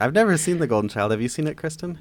I've 0.00 0.14
never 0.14 0.36
seen 0.38 0.58
The 0.58 0.66
Golden 0.66 0.88
Child. 0.88 1.10
Have 1.10 1.20
you 1.20 1.28
seen 1.28 1.46
it, 1.46 1.56
Kristyn? 1.56 1.98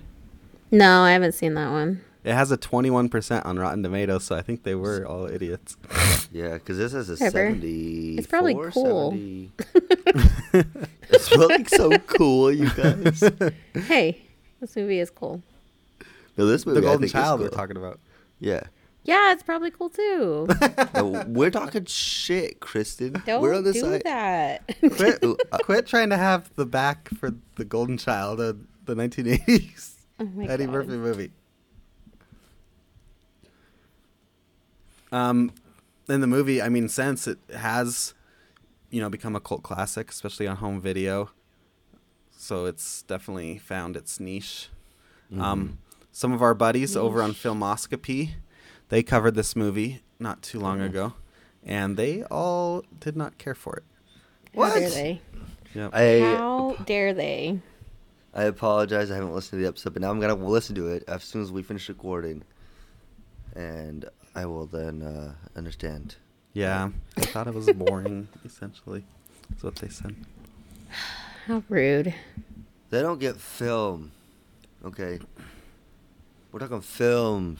No, 0.72 1.01
I 1.01 1.12
haven't 1.12 1.34
seen 1.34 1.54
that 1.56 1.70
one. 1.70 2.01
It 2.24 2.34
has 2.34 2.51
a 2.51 2.58
21% 2.58 3.46
on 3.46 3.60
Rotten 3.60 3.84
Tomatoes, 3.84 4.24
so 4.24 4.36
I 4.36 4.42
think 4.42 4.63
they 4.63 4.75
were 4.75 5.06
all 5.06 5.25
idiots. 5.25 5.78
Yeah, 6.32 6.54
because 6.54 6.78
this 6.78 6.94
is 6.94 7.10
a 7.10 7.13
Whatever. 7.13 7.50
70. 7.50 8.18
It's 8.18 8.28
probably 8.28 8.56
cool. 8.72 9.13
it's 10.54 11.30
probably 11.30 11.66
so 11.66 11.98
cool, 12.00 12.51
you 12.51 12.70
guys. 12.72 13.24
Hey, 13.74 14.22
this 14.60 14.75
movie 14.75 15.00
is 15.00 15.10
cool. 15.10 15.42
No, 16.39 16.46
this 16.46 16.65
movie 16.65 16.79
the 16.79 16.88
I 16.88 16.91
Golden 16.91 17.01
think 17.01 17.10
is 17.10 17.12
Child 17.22 17.41
we're 17.41 17.50
talking 17.50 17.75
about. 17.75 18.00
Yeah. 18.39 18.62
Yeah, 19.03 19.34
it's 19.34 19.43
probably 19.43 19.72
cool 19.72 19.89
too. 19.89 20.48
No, 20.93 21.25
we're 21.27 21.51
talking 21.51 21.84
shit, 21.84 22.62
Kristyn. 22.62 23.22
Don't 23.25 23.41
we're 23.41 23.55
on 23.55 23.65
the 23.65 23.74
do 23.74 23.81
side. 23.81 24.03
that. 24.05 24.75
Quit, 24.96 25.24
quit 25.63 25.86
trying 25.86 26.10
to 26.12 26.17
have 26.17 26.50
the 26.55 26.65
back 26.65 27.10
for 27.10 27.31
the 27.55 27.65
Golden 27.65 27.98
Child, 27.98 28.39
uh, 28.39 28.53
the 28.86 28.96
1980s 28.96 29.96
Oh 30.22 30.29
Eddie 30.48 30.65
God. 30.65 30.72
Murphy 30.72 30.91
movie. 30.91 31.31
Um, 35.12 35.51
in 36.08 36.22
the 36.22 36.27
movie, 36.27 36.62
I 36.62 36.69
mean, 36.69 36.88
since 36.88 37.27
it 37.27 37.39
has, 37.53 38.13
you 38.89 39.01
know, 39.01 39.10
become 39.10 39.36
a 39.36 39.41
cult 39.41 39.63
classic, 39.63 40.10
especially 40.10 40.48
on 40.48 40.58
home 40.58 40.79
video, 40.79 41.31
so 42.31 42.65
it's 42.65 43.01
definitely 43.01 43.58
found 43.58 43.98
its 43.98 44.19
niche. 44.22 44.69
Mm-hmm. 45.31 45.41
Um, 45.41 45.79
some 46.20 46.34
of 46.34 46.42
our 46.42 46.54
buddies 46.54 46.98
over 46.98 47.22
on 47.22 47.30
Niche. 47.30 47.38
Filmoscopy, 47.38 48.36
they 48.90 49.02
covered 49.02 49.36
this 49.36 49.56
movie 49.56 50.02
not 50.20 50.42
too 50.42 50.60
long 50.60 50.82
ago, 50.82 51.14
and 51.64 51.96
they 51.96 52.24
all 52.24 52.84
did 53.00 53.16
not 53.16 53.38
care 53.38 53.56
for 53.56 53.78
it. 53.78 53.84
How 54.54 54.74
dare 54.74 54.82
What? 54.84 54.94
they? 54.94 55.22
Yep. 55.74 55.92
I 55.94 56.20
How 56.20 56.76
dare 56.86 57.14
they? 57.14 57.62
I 58.34 58.44
apologize. 58.44 59.10
I 59.12 59.16
haven't 59.16 59.34
listened 59.34 59.60
to 59.60 59.64
the 59.64 59.68
episode, 59.70 59.94
but 59.94 60.02
now 60.02 60.12
I'm 60.12 60.20
gonna 60.20 60.36
listen 60.36 60.76
to 60.76 60.88
it 60.88 61.06
as 61.08 61.24
soon 61.24 61.42
as 61.42 61.54
we 61.54 61.64
finish 61.64 61.88
recording, 61.88 62.44
and 63.56 64.04
I 64.36 64.46
will 64.46 64.66
then 64.66 65.02
uh, 65.02 65.36
understand. 65.56 66.18
Yeah, 66.52 66.90
I 67.16 67.22
thought 67.22 67.48
it 67.48 67.54
was 67.54 67.68
boring. 67.76 68.28
essentially, 68.44 69.06
that's 69.50 69.64
what 69.64 69.78
they 69.78 69.88
said. 69.88 70.18
How 71.48 71.64
rude. 71.70 72.14
They 72.90 73.02
don't 73.02 73.20
get 73.22 73.38
film. 73.38 74.12
Okay. 74.84 75.20
We're 76.51 76.60
talking 76.60 76.82
film. 76.82 77.58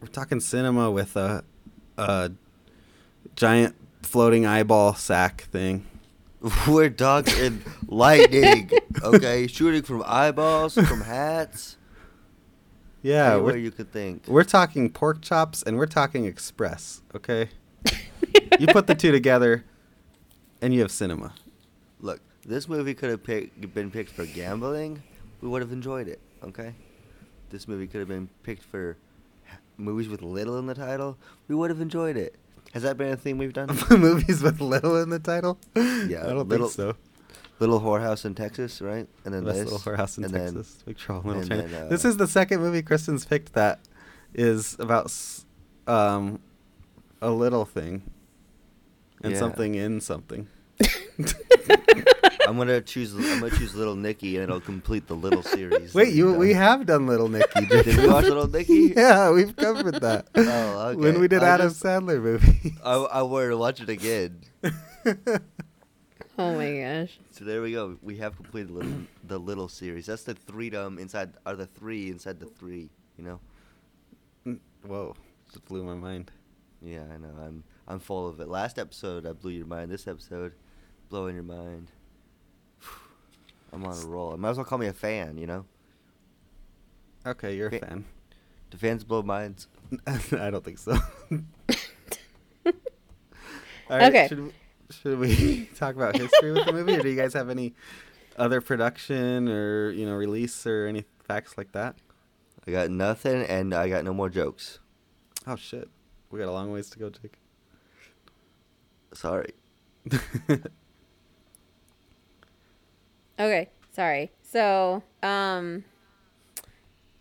We're 0.00 0.06
talking 0.06 0.38
cinema 0.38 0.90
with 0.90 1.16
a, 1.16 1.44
a 1.98 2.30
giant 3.34 3.74
floating 4.02 4.46
eyeball 4.46 4.94
sack 4.94 5.42
thing. 5.50 5.86
We're 6.68 6.90
talking 6.90 7.62
lightning. 7.88 8.70
Okay, 9.02 9.46
shooting 9.46 9.82
from 9.82 10.04
eyeballs, 10.06 10.74
from 10.74 11.00
hats. 11.00 11.76
Yeah, 13.02 13.32
anywhere 13.32 13.54
we're, 13.54 13.58
you 13.58 13.70
could 13.70 13.92
think. 13.92 14.24
we're 14.28 14.44
talking 14.44 14.88
pork 14.88 15.20
chops 15.20 15.62
and 15.62 15.76
we're 15.76 15.86
talking 15.86 16.24
express. 16.24 17.02
Okay, 17.14 17.48
you 18.58 18.66
put 18.66 18.86
the 18.86 18.94
two 18.94 19.12
together, 19.12 19.64
and 20.62 20.72
you 20.72 20.80
have 20.80 20.90
cinema. 20.90 21.34
Look, 22.00 22.20
this 22.46 22.68
movie 22.68 22.94
could 22.94 23.10
have 23.10 23.22
pick, 23.22 23.74
been 23.74 23.90
picked 23.90 24.12
for 24.12 24.24
gambling. 24.24 25.02
We 25.42 25.48
would 25.48 25.60
have 25.60 25.72
enjoyed 25.72 26.08
it. 26.08 26.20
Okay. 26.42 26.74
This 27.54 27.68
movie 27.68 27.86
could 27.86 28.00
have 28.00 28.08
been 28.08 28.28
picked 28.42 28.64
for 28.64 28.96
movies 29.76 30.08
with 30.08 30.22
little 30.22 30.58
in 30.58 30.66
the 30.66 30.74
title. 30.74 31.16
We 31.46 31.54
would 31.54 31.70
have 31.70 31.80
enjoyed 31.80 32.16
it. 32.16 32.34
Has 32.72 32.82
that 32.82 32.96
been 32.96 33.12
a 33.12 33.16
thing 33.16 33.38
we've 33.38 33.52
done? 33.52 33.68
Movies 33.90 34.42
with 34.42 34.60
little 34.60 35.00
in 35.00 35.10
the 35.10 35.20
title. 35.20 35.60
Yeah, 35.76 36.24
I 36.24 36.30
don't 36.32 36.48
little- 36.48 36.66
think 36.66 36.74
so. 36.74 36.96
Little 37.60 37.80
Whorehouse 37.80 38.24
in 38.24 38.34
Texas, 38.34 38.82
right? 38.82 39.06
And 39.24 39.32
then 39.32 39.44
Best 39.44 39.58
this, 39.58 39.70
little 39.70 39.78
whorehouse 39.78 40.18
in 40.18 40.24
and 40.24 40.34
then- 40.34 40.54
Texas. 40.54 40.82
Big 40.84 40.98
Trouble 40.98 41.30
in 41.30 41.42
Little 41.42 41.56
China. 41.58 41.68
then, 41.68 41.88
this 41.90 42.04
uh, 42.04 42.08
is 42.08 42.16
the 42.16 42.26
second 42.26 42.58
movie 42.60 42.82
Kristyn's 42.82 43.24
picked 43.24 43.52
that 43.52 43.78
is 44.34 44.74
about 44.80 45.12
um, 45.86 46.40
a 47.22 47.30
little 47.30 47.64
thing 47.64 48.02
and 49.22 49.32
Yeah. 49.34 49.38
something 49.38 49.76
in 49.76 50.00
something. 50.00 50.48
I'm 52.46 52.56
gonna 52.56 52.80
choose. 52.80 53.14
I'm 53.14 53.40
gonna 53.40 53.56
choose 53.56 53.74
Little 53.74 53.96
Nicky, 53.96 54.36
and 54.36 54.44
it'll 54.44 54.60
complete 54.60 55.06
the 55.06 55.14
Little 55.14 55.42
series. 55.42 55.94
Wait, 55.94 56.14
you 56.14 56.28
we've 56.30 56.36
we 56.36 56.52
done. 56.52 56.62
have 56.62 56.86
done 56.86 57.06
Little 57.06 57.28
Nicky. 57.28 57.66
Did 57.68 57.86
we 57.96 58.08
watch 58.08 58.24
Little 58.24 58.48
Nicky? 58.48 58.92
yeah, 58.96 59.30
we've 59.30 59.54
covered 59.56 60.00
that. 60.00 60.28
Oh, 60.36 60.88
okay. 60.88 61.00
When 61.00 61.20
we 61.20 61.28
did 61.28 61.42
I 61.42 61.48
Adam 61.48 61.68
just- 61.68 61.82
Sandler 61.82 62.20
movie. 62.22 62.74
I, 62.84 62.94
I 62.94 63.22
wanted 63.22 63.48
to 63.50 63.56
watch 63.56 63.80
it 63.80 63.88
again. 63.88 64.40
Oh 66.36 66.54
my 66.56 66.78
gosh. 66.78 67.18
So 67.30 67.44
there 67.44 67.62
we 67.62 67.72
go. 67.72 67.96
We 68.02 68.16
have 68.16 68.34
completed 68.36 68.70
little, 68.70 68.92
the 69.26 69.38
little 69.38 69.68
series. 69.68 70.06
That's 70.06 70.24
the 70.24 70.34
freedom 70.34 70.94
um, 70.94 70.98
inside, 70.98 71.32
are 71.46 71.54
the 71.54 71.66
three 71.66 72.08
inside 72.10 72.40
the 72.40 72.46
three. 72.46 72.90
You 73.16 73.24
know? 73.24 73.40
Mm, 74.46 74.58
whoa, 74.84 75.14
just 75.52 75.64
blew 75.66 75.84
my 75.84 75.94
mind. 75.94 76.32
Yeah, 76.82 77.04
I 77.12 77.18
know. 77.18 77.34
I'm 77.40 77.62
I'm 77.86 78.00
full 78.00 78.26
of 78.28 78.40
it. 78.40 78.48
Last 78.48 78.78
episode, 78.78 79.26
I 79.26 79.32
blew 79.32 79.52
your 79.52 79.66
mind. 79.66 79.90
This 79.90 80.08
episode, 80.08 80.52
blowing 81.08 81.34
your 81.36 81.44
mind. 81.44 81.90
I'm 83.74 83.84
on 83.84 83.96
a 84.02 84.06
roll. 84.06 84.36
Might 84.36 84.50
as 84.50 84.56
well 84.56 84.64
call 84.64 84.78
me 84.78 84.86
a 84.86 84.92
fan. 84.92 85.36
You 85.36 85.46
know? 85.46 85.64
Okay, 87.26 87.56
you're 87.56 87.68
a 87.68 87.78
fan. 87.78 88.04
Do 88.70 88.78
fans 88.78 89.02
blow 89.04 89.22
minds? 89.22 89.66
I 90.06 90.50
don't 90.50 90.64
think 90.64 90.78
so. 90.78 90.92
All 93.90 93.98
right, 93.98 94.02
Okay. 94.08 94.28
Should, 94.28 94.40
we- 94.44 94.52
should 94.90 95.18
we 95.18 95.68
talk 95.76 95.94
about 95.96 96.16
history 96.16 96.52
with 96.52 96.66
the 96.66 96.72
movie, 96.72 96.96
or 96.96 97.02
do 97.02 97.08
you 97.08 97.16
guys 97.16 97.34
have 97.34 97.50
any 97.50 97.74
other 98.36 98.60
production 98.60 99.48
or 99.48 99.90
you 99.90 100.06
know 100.06 100.14
release 100.14 100.66
or 100.66 100.86
any 100.86 101.04
facts 101.26 101.56
like 101.58 101.72
that? 101.72 101.96
I 102.66 102.70
got 102.70 102.90
nothing, 102.90 103.42
and 103.42 103.74
I 103.74 103.88
got 103.88 104.04
no 104.04 104.14
more 104.14 104.30
jokes. 104.30 104.78
Oh 105.46 105.56
shit, 105.56 105.88
we 106.30 106.38
got 106.38 106.48
a 106.48 106.52
long 106.52 106.70
ways 106.72 106.88
to 106.90 106.98
go, 106.98 107.10
Jake. 107.10 107.38
Sorry. 109.12 109.52
Okay, 113.38 113.68
sorry. 113.92 114.30
So, 114.42 115.02
um, 115.22 115.84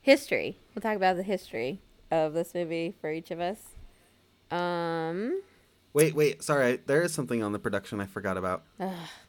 history. 0.02 0.58
We'll 0.76 0.82
talk 0.82 0.96
about 0.96 1.16
the 1.18 1.24
history 1.24 1.82
of 2.12 2.34
this 2.34 2.54
movie 2.54 2.96
for 3.02 3.12
each 3.12 3.32
of 3.32 3.40
us. 3.40 3.58
Um. 4.52 5.42
Wait, 5.94 6.16
wait. 6.16 6.42
Sorry, 6.44 6.80
there 6.88 7.04
is 7.04 7.14
something 7.14 7.44
on 7.44 7.52
the 7.52 7.60
production 7.60 8.00
I 8.02 8.06
forgot 8.08 8.36
about. 8.38 8.64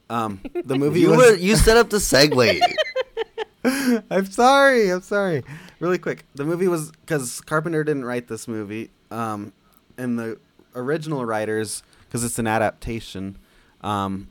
Um, 0.09 0.41
the 0.65 0.77
movie 0.79 1.01
You 1.01 1.11
was. 1.11 1.19
were 1.19 1.35
you 1.37 1.57
set 1.57 1.77
up 1.77 1.91
the 1.91 1.99
segue. 1.99 2.61
I'm 4.11 4.27
sorry. 4.27 4.91
I'm 4.91 5.03
sorry. 5.03 5.43
Really 5.81 5.99
quick. 5.99 6.25
The 6.35 6.45
movie 6.45 6.69
was 6.69 6.91
because 6.91 7.41
Carpenter 7.43 7.85
didn't 7.85 8.05
write 8.05 8.29
this 8.29 8.49
movie, 8.49 8.91
um, 9.11 9.53
and 9.99 10.19
the 10.19 10.39
original 10.75 11.25
writers, 11.25 11.83
because 12.07 12.25
it's 12.25 12.39
an 12.39 12.47
adaptation, 12.47 13.39
um, 13.83 14.29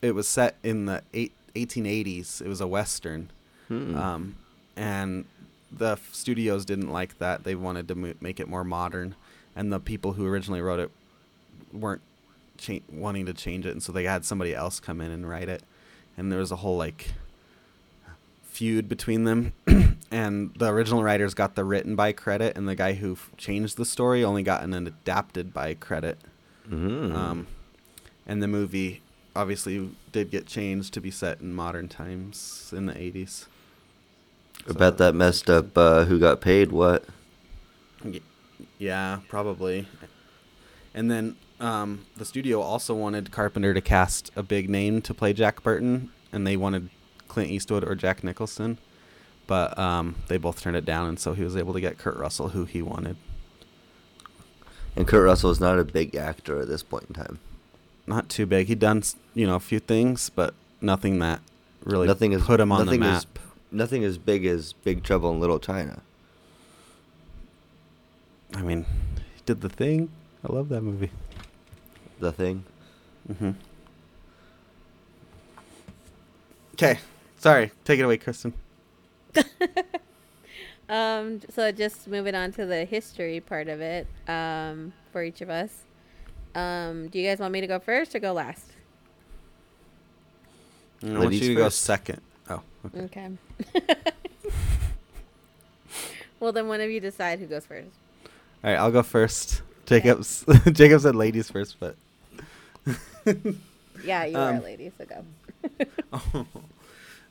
it 0.00 0.14
was 0.14 0.26
set 0.28 0.56
in 0.62 0.86
the 0.86 1.02
eight, 1.12 1.32
1880s. 1.54 2.40
It 2.40 2.48
was 2.48 2.60
a 2.60 2.66
western, 2.66 3.30
Hmm. 3.68 3.96
um, 3.96 4.34
and 4.76 5.24
the 5.70 5.92
f- 5.92 6.08
studios 6.12 6.64
didn't 6.64 6.90
like 6.90 7.18
that. 7.18 7.44
They 7.44 7.54
wanted 7.54 7.88
to 7.88 7.94
mo- 7.94 8.14
make 8.20 8.38
it 8.40 8.48
more 8.48 8.64
modern, 8.64 9.14
and 9.56 9.72
the 9.72 9.80
people 9.80 10.14
who 10.14 10.26
originally 10.26 10.60
wrote 10.60 10.80
it 10.80 10.90
weren't 11.72 12.02
cha- 12.58 12.80
wanting 12.90 13.26
to 13.26 13.32
change 13.34 13.64
it, 13.66 13.70
and 13.70 13.82
so 13.82 13.92
they 13.92 14.04
had 14.04 14.24
somebody 14.24 14.54
else 14.54 14.80
come 14.80 15.00
in 15.00 15.10
and 15.10 15.28
write 15.28 15.48
it. 15.48 15.62
And 16.18 16.30
there 16.30 16.38
was 16.40 16.52
a 16.52 16.56
whole 16.56 16.76
like 16.76 17.12
feud 18.44 18.88
between 18.88 19.24
them, 19.24 19.52
and 20.10 20.52
the 20.58 20.68
original 20.68 21.02
writers 21.02 21.32
got 21.34 21.54
the 21.54 21.64
written 21.64 21.96
by 21.96 22.12
credit, 22.12 22.56
and 22.56 22.68
the 22.68 22.74
guy 22.74 22.92
who 22.94 23.12
f- 23.12 23.30
changed 23.38 23.76
the 23.78 23.84
story 23.86 24.22
only 24.22 24.42
got 24.42 24.62
an 24.62 24.74
adapted 24.74 25.54
by 25.54 25.74
credit. 25.74 26.18
Mm. 26.68 27.14
Um, 27.14 27.46
and 28.26 28.42
the 28.42 28.48
movie 28.48 29.00
obviously 29.34 29.90
did 30.10 30.30
get 30.30 30.46
changed 30.46 30.94
to 30.94 31.00
be 31.00 31.10
set 31.10 31.40
in 31.40 31.54
modern 31.54 31.88
times 31.88 32.72
in 32.76 32.86
the 32.86 32.94
80s. 32.94 33.46
I 34.68 34.72
bet 34.72 34.98
that 34.98 35.14
messed 35.14 35.50
up 35.50 35.76
uh, 35.76 36.04
who 36.04 36.18
got 36.18 36.40
paid 36.40 36.70
what. 36.70 37.04
Yeah, 38.78 39.20
probably. 39.28 39.86
And 40.94 41.10
then 41.10 41.36
um, 41.58 42.06
the 42.16 42.24
studio 42.24 42.60
also 42.60 42.94
wanted 42.94 43.30
Carpenter 43.30 43.74
to 43.74 43.80
cast 43.80 44.30
a 44.36 44.42
big 44.42 44.68
name 44.68 45.00
to 45.02 45.14
play 45.14 45.32
Jack 45.32 45.62
Burton, 45.62 46.10
and 46.32 46.46
they 46.46 46.56
wanted 46.56 46.90
Clint 47.28 47.50
Eastwood 47.50 47.82
or 47.82 47.94
Jack 47.94 48.22
Nicholson, 48.22 48.78
but 49.46 49.76
um, 49.78 50.16
they 50.28 50.36
both 50.36 50.60
turned 50.60 50.76
it 50.76 50.84
down, 50.84 51.08
and 51.08 51.18
so 51.18 51.32
he 51.32 51.42
was 51.42 51.56
able 51.56 51.72
to 51.72 51.80
get 51.80 51.98
Kurt 51.98 52.16
Russell, 52.16 52.50
who 52.50 52.64
he 52.64 52.82
wanted. 52.82 53.16
And 54.94 55.08
Kurt 55.08 55.24
Russell 55.24 55.50
is 55.50 55.60
not 55.60 55.78
a 55.78 55.84
big 55.84 56.14
actor 56.14 56.60
at 56.60 56.68
this 56.68 56.82
point 56.82 57.04
in 57.08 57.14
time. 57.14 57.38
Not 58.06 58.28
too 58.28 58.46
big. 58.46 58.66
He'd 58.68 58.78
done 58.78 59.02
you 59.34 59.46
know 59.46 59.56
a 59.56 59.60
few 59.60 59.78
things, 59.78 60.30
but 60.30 60.54
nothing 60.80 61.18
that 61.20 61.40
really 61.84 62.06
nothing 62.06 62.32
is 62.32 62.42
put 62.42 62.60
him 62.60 62.72
on 62.72 62.80
the 62.80 62.84
nothing 62.86 63.00
map. 63.00 63.18
Is, 63.18 63.26
nothing 63.70 64.04
as 64.04 64.18
big 64.18 64.44
as 64.44 64.72
Big 64.72 65.02
Trouble 65.02 65.30
in 65.30 65.40
Little 65.40 65.58
China. 65.58 66.02
I 68.54 68.62
mean, 68.62 68.84
he 69.34 69.42
did 69.46 69.60
the 69.60 69.68
thing. 69.68 70.10
I 70.48 70.52
love 70.52 70.68
that 70.70 70.82
movie. 70.82 71.10
The 72.18 72.32
thing. 72.32 72.64
hmm 73.38 73.52
Okay, 76.74 76.98
sorry. 77.38 77.70
Take 77.84 78.00
it 78.00 78.02
away, 78.02 78.16
Kristyn. 78.18 78.52
Um. 80.88 81.40
So 81.48 81.72
just 81.72 82.06
moving 82.06 82.34
on 82.34 82.52
to 82.52 82.66
the 82.66 82.84
history 82.84 83.40
part 83.40 83.68
of 83.68 83.80
it. 83.80 84.06
Um. 84.28 84.92
For 85.10 85.22
each 85.22 85.40
of 85.40 85.48
us. 85.48 85.84
Um. 86.54 87.08
Do 87.08 87.18
you 87.18 87.28
guys 87.28 87.38
want 87.38 87.52
me 87.52 87.60
to 87.60 87.66
go 87.66 87.78
first 87.78 88.14
or 88.14 88.18
go 88.18 88.32
last? 88.32 88.66
I 91.02 91.06
want 91.06 91.20
Ladies 91.20 91.48
you 91.48 91.54
to 91.54 91.60
go 91.60 91.68
second. 91.68 92.20
Oh, 92.48 92.60
okay. 92.86 93.30
Okay. 93.74 93.96
well, 96.40 96.52
then 96.52 96.68
one 96.68 96.80
of 96.80 96.90
you 96.90 97.00
decide 97.00 97.38
who 97.40 97.46
goes 97.46 97.66
first. 97.66 97.88
All 98.62 98.70
right, 98.70 98.76
I'll 98.78 98.90
go 98.92 99.02
first. 99.02 99.62
Jacob's 99.86 100.44
Jacob 100.72 101.00
said 101.00 101.16
ladies 101.16 101.50
first, 101.50 101.76
but 101.80 101.96
Yeah, 104.04 104.24
you 104.24 104.36
are 104.36 104.50
Um, 104.50 104.56
a 104.58 104.60
lady, 104.62 104.92
so 104.96 105.04
go. 105.04 106.46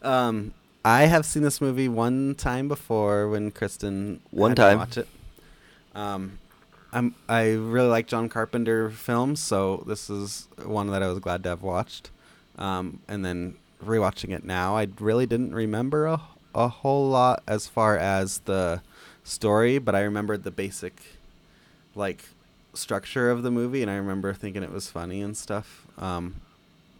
um, 0.07 0.53
I 0.83 1.03
have 1.03 1.25
seen 1.25 1.43
this 1.43 1.61
movie 1.61 1.87
one 1.87 2.35
time 2.35 2.67
before 2.67 3.29
when 3.29 3.51
Kristyn 3.51 4.19
One 4.31 4.55
time. 4.55 4.79
watch 4.79 4.97
it. 4.97 5.07
Um, 5.95 6.39
I'm 6.93 7.15
I 7.29 7.51
really 7.51 7.87
like 7.87 8.07
John 8.07 8.29
Carpenter 8.29 8.89
films, 8.89 9.39
so 9.39 9.83
this 9.87 10.09
is 10.09 10.47
one 10.63 10.87
that 10.87 11.01
I 11.01 11.07
was 11.07 11.19
glad 11.19 11.43
to 11.43 11.49
have 11.49 11.63
watched. 11.63 12.09
Um, 12.57 12.99
and 13.07 13.23
then 13.23 13.55
rewatching 13.83 14.31
it 14.31 14.43
now, 14.43 14.75
I 14.75 14.87
really 14.99 15.25
didn't 15.25 15.53
remember 15.53 16.05
a 16.05 16.21
a 16.53 16.67
whole 16.67 17.07
lot 17.09 17.43
as 17.47 17.67
far 17.67 17.97
as 17.97 18.39
the 18.39 18.81
story, 19.23 19.79
but 19.79 19.95
I 19.95 20.01
remembered 20.01 20.43
the 20.43 20.51
basic 20.51 21.01
like 21.95 22.25
structure 22.73 23.29
of 23.29 23.43
the 23.43 23.51
movie, 23.51 23.81
and 23.81 23.89
I 23.89 23.95
remember 23.95 24.33
thinking 24.33 24.63
it 24.63 24.71
was 24.71 24.89
funny 24.89 25.21
and 25.21 25.35
stuff. 25.35 25.87
Um, 25.97 26.35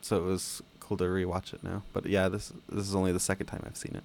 so 0.02 0.18
it 0.18 0.24
was 0.24 0.62
cool 0.80 0.98
to 0.98 1.04
rewatch 1.06 1.54
it 1.54 1.64
now. 1.64 1.84
But 1.94 2.06
yeah, 2.06 2.30
this 2.30 2.54
this 2.70 2.88
is 2.88 2.96
only 2.96 3.12
the 3.12 3.20
second 3.20 3.48
time 3.48 3.64
I've 3.66 3.78
seen 3.78 3.96
it. 3.96 4.04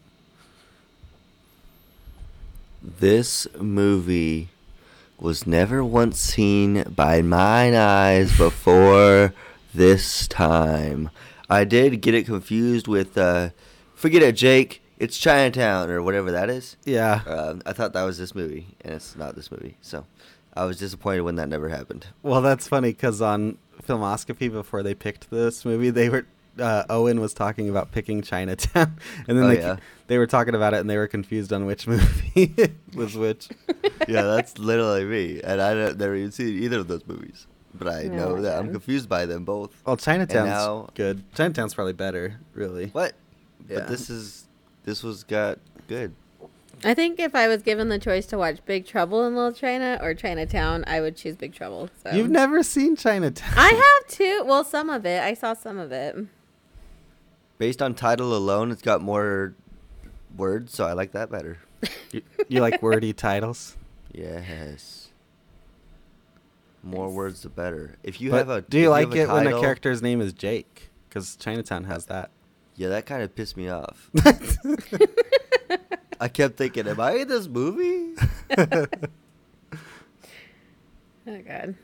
This 2.83 3.46
movie 3.59 4.49
was 5.18 5.46
never 5.46 5.85
once 5.85 6.18
seen 6.18 6.83
by 6.85 7.22
mine 7.22 7.74
eyes 7.74 8.37
before 8.37 9.33
this 9.74 10.29
time. 10.29 11.11
I 11.48 11.64
did 11.64 12.00
get 12.00 12.14
it 12.14 12.26
confused 12.26 12.88
with, 12.88 13.16
uh, 13.16 13.50
forget 13.94 14.22
it, 14.22 14.33
Jake. 14.33 14.83
It's 14.98 15.18
Chinatown 15.18 15.90
or 15.90 16.02
whatever 16.02 16.31
that 16.33 16.48
is. 16.48 16.76
Yeah. 16.85 17.20
Um, 17.26 17.62
I 17.66 17.72
thought 17.72 17.92
that 17.92 18.05
was 18.05 18.18
this 18.18 18.35
movie, 18.35 18.68
and 18.81 18.94
it's 18.94 19.14
not 19.16 19.37
this 19.37 19.50
movie. 19.50 19.76
So 19.83 20.07
I 20.55 20.64
was 20.64 20.79
disappointed 20.79 21.20
when 21.20 21.37
that 21.37 21.48
never 21.48 21.68
happened. 21.68 22.07
Well, 22.22 22.40
that's 22.40 22.66
funny 22.66 22.90
because 22.90 23.20
on 23.20 23.59
Filmoscopy 23.83 24.48
before 24.48 24.83
they 24.83 24.94
picked 24.94 25.31
this 25.31 25.64
movie, 25.64 25.90
they 25.90 26.09
were 26.09 26.26
uh, 26.59 26.85
Owen 26.88 27.21
was 27.21 27.35
talking 27.35 27.69
about 27.69 27.92
picking 27.92 28.23
Chinatown, 28.23 28.97
and 29.29 29.37
then 29.38 29.45
Oh, 29.45 29.49
they 29.49 29.59
yeah. 29.59 29.77
they 30.07 30.19
were 30.19 30.27
talking 30.27 30.55
about 30.55 30.75
it, 30.75 30.79
and 30.81 30.88
they 30.90 30.97
were 30.97 31.09
confused 31.09 31.53
on 31.53 31.66
which 31.66 31.87
movie 31.88 32.55
was 32.95 33.16
which. 33.16 33.49
yeah, 34.09 34.23
that's 34.23 34.59
literally 34.59 35.05
me, 35.05 35.40
and 35.42 35.61
I 35.61 35.75
don't, 35.75 35.99
never 35.99 36.14
even 36.14 36.33
seen 36.33 36.62
either 36.62 36.79
of 36.81 36.88
those 36.88 37.07
movies. 37.07 37.47
But 37.75 37.88
I 37.88 38.03
know 38.05 38.37
my 38.37 38.40
that 38.42 38.59
I'm 38.59 38.71
confused 38.71 39.07
by 39.09 39.27
them 39.27 39.45
both. 39.45 39.71
Well, 39.85 39.97
Chinatown's 39.99 40.49
now- 40.49 40.88
good. 40.95 41.23
Chinatown's 41.35 41.75
probably 41.75 41.92
better, 41.92 42.40
really. 42.55 42.87
What? 42.88 43.12
Yeah. 43.69 43.81
But 43.81 43.88
this 43.88 44.09
is 44.09 44.47
this 44.85 45.03
was 45.03 45.25
got 45.25 45.59
good. 45.88 46.14
I 46.85 46.92
think 46.95 47.19
if 47.19 47.35
I 47.35 47.49
was 47.49 47.62
given 47.62 47.88
the 47.88 47.99
choice 47.99 48.27
to 48.27 48.38
watch 48.38 48.59
Big 48.66 48.87
Trouble 48.87 49.27
in 49.27 49.35
Little 49.35 49.53
China 49.53 49.99
or 50.03 50.12
Chinatown, 50.14 50.85
I 50.87 51.01
would 51.01 51.16
choose 51.16 51.35
Big 51.35 51.55
Trouble. 51.55 51.88
So. 52.03 52.11
You've 52.12 52.29
never 52.31 52.62
seen 52.62 52.97
Chinatown. 52.97 53.53
I 53.57 53.69
have 53.71 54.09
too. 54.11 54.42
Well, 54.47 54.62
some 54.62 54.90
of 54.90 55.07
it. 55.07 55.23
I 55.23 55.33
saw 55.35 55.55
some 55.55 55.79
of 55.79 55.90
it. 55.90 56.16
Based 57.59 57.81
on 57.81 57.95
title 57.95 58.37
alone, 58.37 58.71
it's 58.71 58.83
got 58.83 59.01
more 59.01 59.55
words, 60.37 60.75
so 60.75 60.85
I 60.87 60.92
like 60.92 61.12
that 61.12 61.31
better. 61.31 61.59
you, 62.12 62.23
you 62.49 62.61
like 62.61 62.83
wordy 62.83 63.12
titles? 63.12 63.77
Yes. 64.12 65.09
More 66.83 67.11
words, 67.11 67.42
the 67.42 67.49
better. 67.49 67.97
If 68.03 68.21
you 68.21 68.31
But 68.31 68.37
have 68.38 68.49
a, 68.49 68.61
do 68.62 68.79
you 68.79 68.85
if 68.87 68.90
like 68.90 69.09
have 69.09 69.14
a 69.14 69.21
it 69.23 69.29
when 69.29 69.45
the 69.45 69.61
character's 69.61 70.03
name 70.03 70.21
is 70.21 70.33
Jake? 70.33 70.90
Because 71.09 71.37
Chinatown 71.37 71.85
has 71.85 72.07
that. 72.07 72.31
Yeah, 72.77 72.88
that 72.90 73.07
kind 73.07 73.23
of 73.23 73.35
pissed 73.35 73.57
me 73.57 73.69
off. 73.71 74.11
I 76.21 76.29
kept 76.29 76.57
thinking, 76.57 76.87
am 76.87 77.01
I 77.01 77.12
in 77.12 77.29
this 77.29 77.49
movie? 77.49 78.14
Oh 81.29 81.42
God. 81.42 81.75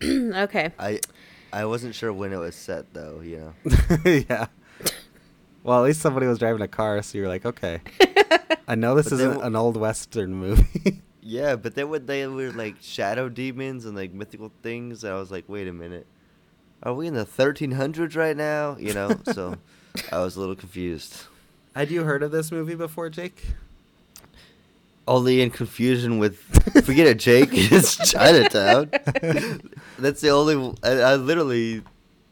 okay. 0.02 0.72
I, 0.78 1.00
I 1.52 1.66
wasn't 1.66 1.94
sure 1.94 2.12
when 2.12 2.32
it 2.32 2.38
was 2.38 2.54
set 2.54 2.92
though. 2.94 3.20
You 3.22 3.52
know. 3.64 4.10
yeah. 4.28 4.46
Well, 5.66 5.80
at 5.80 5.84
least 5.84 6.00
somebody 6.00 6.28
was 6.28 6.38
driving 6.38 6.62
a 6.62 6.68
car, 6.68 7.02
so 7.02 7.18
you're 7.18 7.26
like, 7.26 7.44
okay. 7.44 7.80
I 8.68 8.76
know 8.76 8.94
this 8.94 9.06
But 9.06 9.14
isn't 9.14 9.28
w- 9.30 9.46
an 9.46 9.56
old 9.56 9.76
western 9.76 10.32
movie. 10.34 11.02
Yeah, 11.28 11.56
but 11.56 11.74
then 11.74 11.88
when 11.88 12.06
they 12.06 12.24
were 12.28 12.52
like 12.52 12.76
shadow 12.80 13.28
demons 13.28 13.84
and 13.84 13.96
like 13.96 14.12
mythical 14.12 14.52
things, 14.62 15.04
I 15.04 15.14
was 15.14 15.32
like, 15.32 15.48
wait 15.48 15.66
a 15.66 15.72
minute, 15.72 16.06
are 16.84 16.94
we 16.94 17.08
in 17.08 17.14
the 17.14 17.24
1300s 17.26 18.14
right 18.16 18.36
now? 18.36 18.76
You 18.78 18.94
know, 18.94 19.10
so 19.32 19.56
I 20.12 20.20
was 20.20 20.36
a 20.36 20.38
little 20.40 20.54
confused. 20.54 21.24
Had 21.74 21.90
you 21.90 22.04
heard 22.04 22.22
of 22.22 22.30
this 22.30 22.52
movie 22.52 22.76
before, 22.76 23.10
Jake? 23.10 23.44
Only 25.08 25.40
in 25.40 25.50
confusion 25.50 26.18
with 26.20 26.38
forget 26.84 27.08
it, 27.08 27.18
Jake. 27.18 27.48
It's 27.52 27.96
Chinatown. 28.08 28.90
that's 29.98 30.20
the 30.20 30.28
only. 30.30 30.76
I, 30.84 30.90
I 30.92 31.16
literally, 31.16 31.82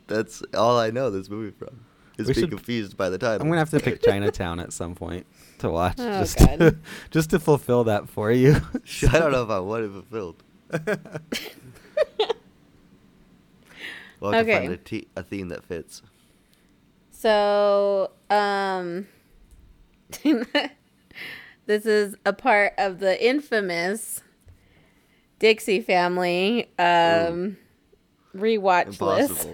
that's 0.07 0.41
all 0.57 0.79
I 0.79 0.91
know 0.91 1.11
this 1.11 1.29
movie 1.29 1.51
from. 1.59 1.81
Is 2.17 2.27
We 2.29 2.35
being 2.35 2.45
should- 2.45 2.51
confused 2.51 2.97
by 2.97 3.09
the 3.11 3.19
title. 3.19 3.43
I'm 3.43 3.49
gonna 3.49 3.59
have 3.59 3.71
to 3.71 3.81
pick 3.81 4.03
Chinatown 4.05 4.61
at 4.61 4.73
some 4.73 4.95
point 4.95 5.27
to 5.59 5.69
watch, 5.71 5.97
Oh, 5.99 6.21
just 6.21 6.39
God. 6.39 6.59
to, 6.61 6.77
just 7.11 7.31
to 7.31 7.41
fulfill 7.41 7.85
that 7.85 8.09
for 8.09 8.31
you. 8.31 8.53
I 9.11 9.19
don't 9.19 9.33
know 9.33 9.43
if 9.43 9.51
I 9.51 9.59
want 9.59 9.85
it 9.85 9.91
fulfilled. 9.93 10.43
Well, 14.21 14.33
I 14.33 14.43
can 14.43 14.51
Okay. 14.51 14.59
find 14.61 14.73
a, 14.73 14.77
te- 14.77 15.09
a 15.17 15.23
theme 15.23 15.49
that 15.49 15.65
fits. 15.65 16.03
So, 17.11 18.11
um, 18.31 19.07
this 20.23 21.85
is 21.87 22.15
a 22.25 22.33
part 22.33 22.75
of 22.79 23.01
the 23.01 23.23
infamous 23.27 24.23
Dixie 25.39 25.81
Family 25.81 26.71
um, 26.79 27.57
rewatch 28.35 29.01
list. 29.01 29.49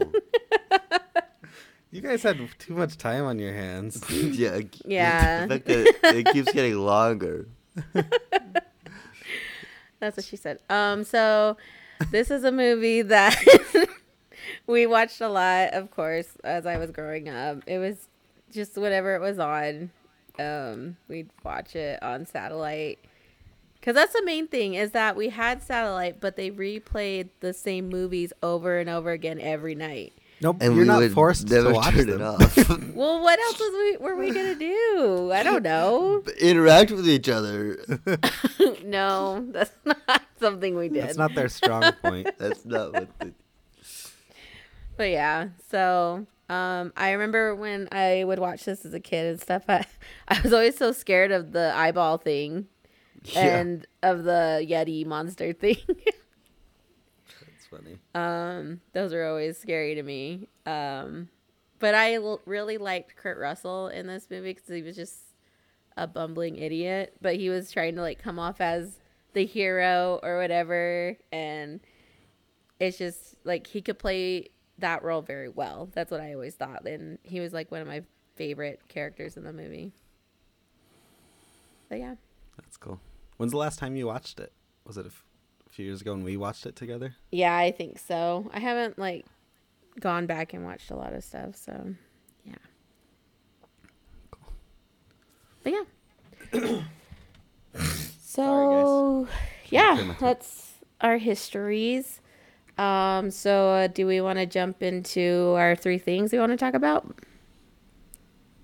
Impossible. 1.92 1.96
You 1.96 2.00
guys 2.02 2.22
had 2.22 2.58
too 2.58 2.74
much 2.74 2.96
time 2.96 3.24
on 3.24 3.38
your 3.38 3.52
hands. 3.52 4.04
yeah. 4.10 4.54
it- 4.56 4.76
Yeah. 4.86 5.46
The 5.46 5.54
fact 5.54 5.66
that 5.66 6.16
it 6.16 6.26
keeps 6.32 6.52
getting 6.52 6.76
longer. 6.78 7.46
That's 10.00 10.16
what 10.16 10.24
she 10.24 10.36
said. 10.36 10.58
Um, 10.70 11.04
so 11.04 11.56
this 12.10 12.30
is 12.30 12.42
a 12.44 12.52
movie 12.52 13.02
that 13.02 13.36
we 14.66 14.86
watched 14.86 15.20
a 15.20 15.28
lot, 15.28 15.74
of 15.74 15.90
course, 15.90 16.28
as 16.42 16.64
I 16.64 16.78
was 16.78 16.90
growing 16.90 17.28
up. 17.28 17.58
It 17.66 17.78
was 17.78 18.08
just 18.50 18.76
whenever 18.78 19.14
it 19.14 19.20
was 19.20 19.38
on, 19.38 19.90
um, 20.38 20.96
we'd 21.08 21.28
watch 21.44 21.76
it 21.76 22.02
on 22.02 22.24
satellite. 22.24 22.98
Cause 23.82 23.94
that's 23.94 24.12
the 24.12 24.22
main 24.24 24.46
thing 24.46 24.74
is 24.74 24.90
that 24.90 25.16
we 25.16 25.30
had 25.30 25.62
satellite, 25.62 26.20
but 26.20 26.36
they 26.36 26.50
replayed 26.50 27.28
the 27.40 27.54
same 27.54 27.88
movies 27.88 28.30
over 28.42 28.78
and 28.78 28.90
over 28.90 29.10
again 29.10 29.40
every 29.40 29.74
night. 29.74 30.12
Nope, 30.42 30.56
And 30.60 30.74
you're 30.74 30.84
we 30.84 30.88
not 30.88 31.00
would 31.00 31.12
forced 31.12 31.48
never 31.50 31.68
to 31.68 31.74
watch 31.74 31.94
turn 31.94 32.06
them. 32.06 32.20
it 32.20 32.24
off. 32.24 32.68
Well, 32.94 33.22
what 33.22 33.38
else 33.38 33.58
was 33.60 33.72
we 33.72 33.96
were 33.98 34.16
we 34.16 34.30
gonna 34.32 34.54
do? 34.54 35.30
I 35.32 35.42
don't 35.42 35.62
know. 35.62 36.22
Interact 36.40 36.90
with 36.90 37.08
each 37.08 37.28
other. 37.28 37.78
no, 38.84 39.46
that's 39.50 39.70
not 39.84 40.22
something 40.38 40.76
we 40.76 40.88
did. 40.88 41.02
That's 41.04 41.16
not 41.18 41.34
their 41.34 41.48
strong 41.48 41.92
point. 42.02 42.28
That's 42.38 42.64
not 42.64 42.92
what 42.92 43.08
the, 43.18 43.32
But 44.96 45.10
yeah, 45.10 45.48
so 45.70 46.26
um, 46.48 46.92
I 46.96 47.12
remember 47.12 47.54
when 47.54 47.88
I 47.92 48.24
would 48.24 48.38
watch 48.38 48.64
this 48.64 48.84
as 48.84 48.92
a 48.92 49.00
kid 49.00 49.26
and 49.26 49.40
stuff. 49.40 49.64
I, 49.68 49.84
I 50.28 50.40
was 50.42 50.52
always 50.52 50.76
so 50.76 50.92
scared 50.92 51.30
of 51.32 51.52
the 51.52 51.72
eyeball 51.74 52.18
thing 52.18 52.66
Yeah. 53.24 53.58
and 53.60 53.86
of 54.02 54.24
the 54.24 54.66
Yeti 54.68 55.06
monster 55.06 55.52
thing. 55.52 55.76
Funny. 57.70 57.98
um, 58.14 58.80
those 58.92 59.12
are 59.12 59.24
always 59.24 59.56
scary 59.58 59.94
to 59.94 60.02
me. 60.02 60.48
Um, 60.66 61.28
but 61.78 61.94
I 61.94 62.14
l- 62.14 62.40
really 62.44 62.78
liked 62.78 63.14
Kurt 63.16 63.38
Russell 63.38 63.88
in 63.88 64.06
this 64.08 64.26
movie 64.30 64.52
because 64.54 64.68
he 64.68 64.82
was 64.82 64.96
just 64.96 65.18
a 65.96 66.06
bumbling 66.06 66.56
idiot, 66.56 67.14
but 67.22 67.36
he 67.36 67.48
was 67.48 67.70
trying 67.70 67.94
to 67.94 68.00
like 68.02 68.18
come 68.18 68.38
off 68.38 68.60
as 68.60 68.98
the 69.34 69.46
hero 69.46 70.18
or 70.22 70.38
whatever, 70.38 71.16
and 71.30 71.78
it's 72.80 72.98
just 72.98 73.36
like 73.44 73.66
he 73.68 73.80
could 73.80 73.98
play 73.98 74.48
that 74.78 75.02
role 75.04 75.22
very 75.22 75.48
well. 75.48 75.88
That's 75.94 76.10
what 76.10 76.20
I 76.20 76.32
always 76.34 76.54
thought, 76.56 76.86
and 76.86 77.18
he 77.22 77.38
was 77.38 77.52
like 77.52 77.70
one 77.70 77.80
of 77.82 77.86
my 77.86 78.02
favorite 78.34 78.80
characters 78.88 79.36
in 79.36 79.44
the 79.44 79.52
movie. 79.52 79.92
But 81.88 81.98
yeah, 82.00 82.14
That's 82.56 82.76
cool. 82.76 83.00
When's 83.36 83.52
the 83.52 83.58
last 83.58 83.78
time 83.78 83.96
you 83.96 84.06
watched 84.06 84.38
it? 84.40 84.52
Was 84.86 84.96
it 84.96 85.04
a 85.06 85.08
f- 85.08 85.24
few 85.70 85.86
years 85.86 86.00
ago 86.00 86.12
when 86.12 86.24
we 86.24 86.36
watched 86.36 86.66
it 86.66 86.76
together? 86.76 87.14
yeah, 87.30 87.56
I 87.56 87.70
think 87.70 87.98
so. 87.98 88.50
I 88.52 88.60
haven't 88.60 88.98
like 88.98 89.26
gone 89.98 90.26
back 90.26 90.52
and 90.54 90.64
watched 90.64 90.90
a 90.90 90.96
lot 90.96 91.12
of 91.12 91.24
stuff, 91.24 91.56
so 91.56 91.94
yeah. 92.44 92.54
But 95.62 95.72
yeah. 95.72 96.82
so 98.20 99.28
yeah, 99.68 99.94
much 99.94 100.16
it. 100.16 100.20
that's 100.20 100.72
our 101.00 101.18
histories. 101.18 102.20
Um, 102.78 103.30
so 103.30 103.68
uh, 103.70 103.86
do 103.88 104.06
we 104.06 104.20
want 104.20 104.38
to 104.38 104.46
jump 104.46 104.82
into 104.82 105.54
our 105.58 105.76
three 105.76 105.98
things 105.98 106.32
we 106.32 106.38
want 106.38 106.52
to 106.52 106.56
talk 106.56 106.72
about? 106.74 107.14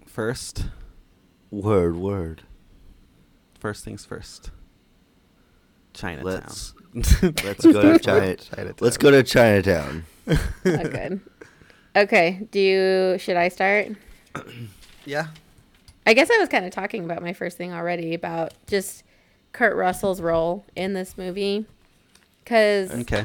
First, 0.07 0.67
word, 1.51 1.97
word. 1.97 2.43
first 3.59 3.85
things 3.85 4.07
first. 4.07 4.51
Chinatown. 5.97 6.25
Let's 6.25 6.75
let's 6.95 7.65
go 7.65 7.93
to 7.93 7.99
China. 8.03 8.37
Chinatown. 8.37 8.75
Let's 8.81 8.97
go 8.97 9.11
to 9.11 9.23
Chinatown. 9.23 10.05
Good. 10.63 11.21
Okay. 11.97 12.47
Do 12.51 12.61
you? 12.61 13.19
Should 13.19 13.37
I 13.37 13.49
start? 13.49 13.89
Yeah. 15.09 15.29
I 16.05 16.15
guess 16.15 16.31
I 16.33 16.39
was 16.39 16.49
kind 16.49 16.65
of 16.65 16.73
talking 16.73 17.05
about 17.05 17.23
my 17.23 17.33
first 17.33 17.57
thing 17.57 17.73
already 17.73 18.13
about 18.13 18.55
just 18.67 19.05
Kurt 19.53 19.77
Russell's 19.77 20.21
role 20.21 20.65
in 20.75 20.95
this 20.95 21.17
movie 21.17 21.65
because 22.43 22.91
Okay. 22.91 23.25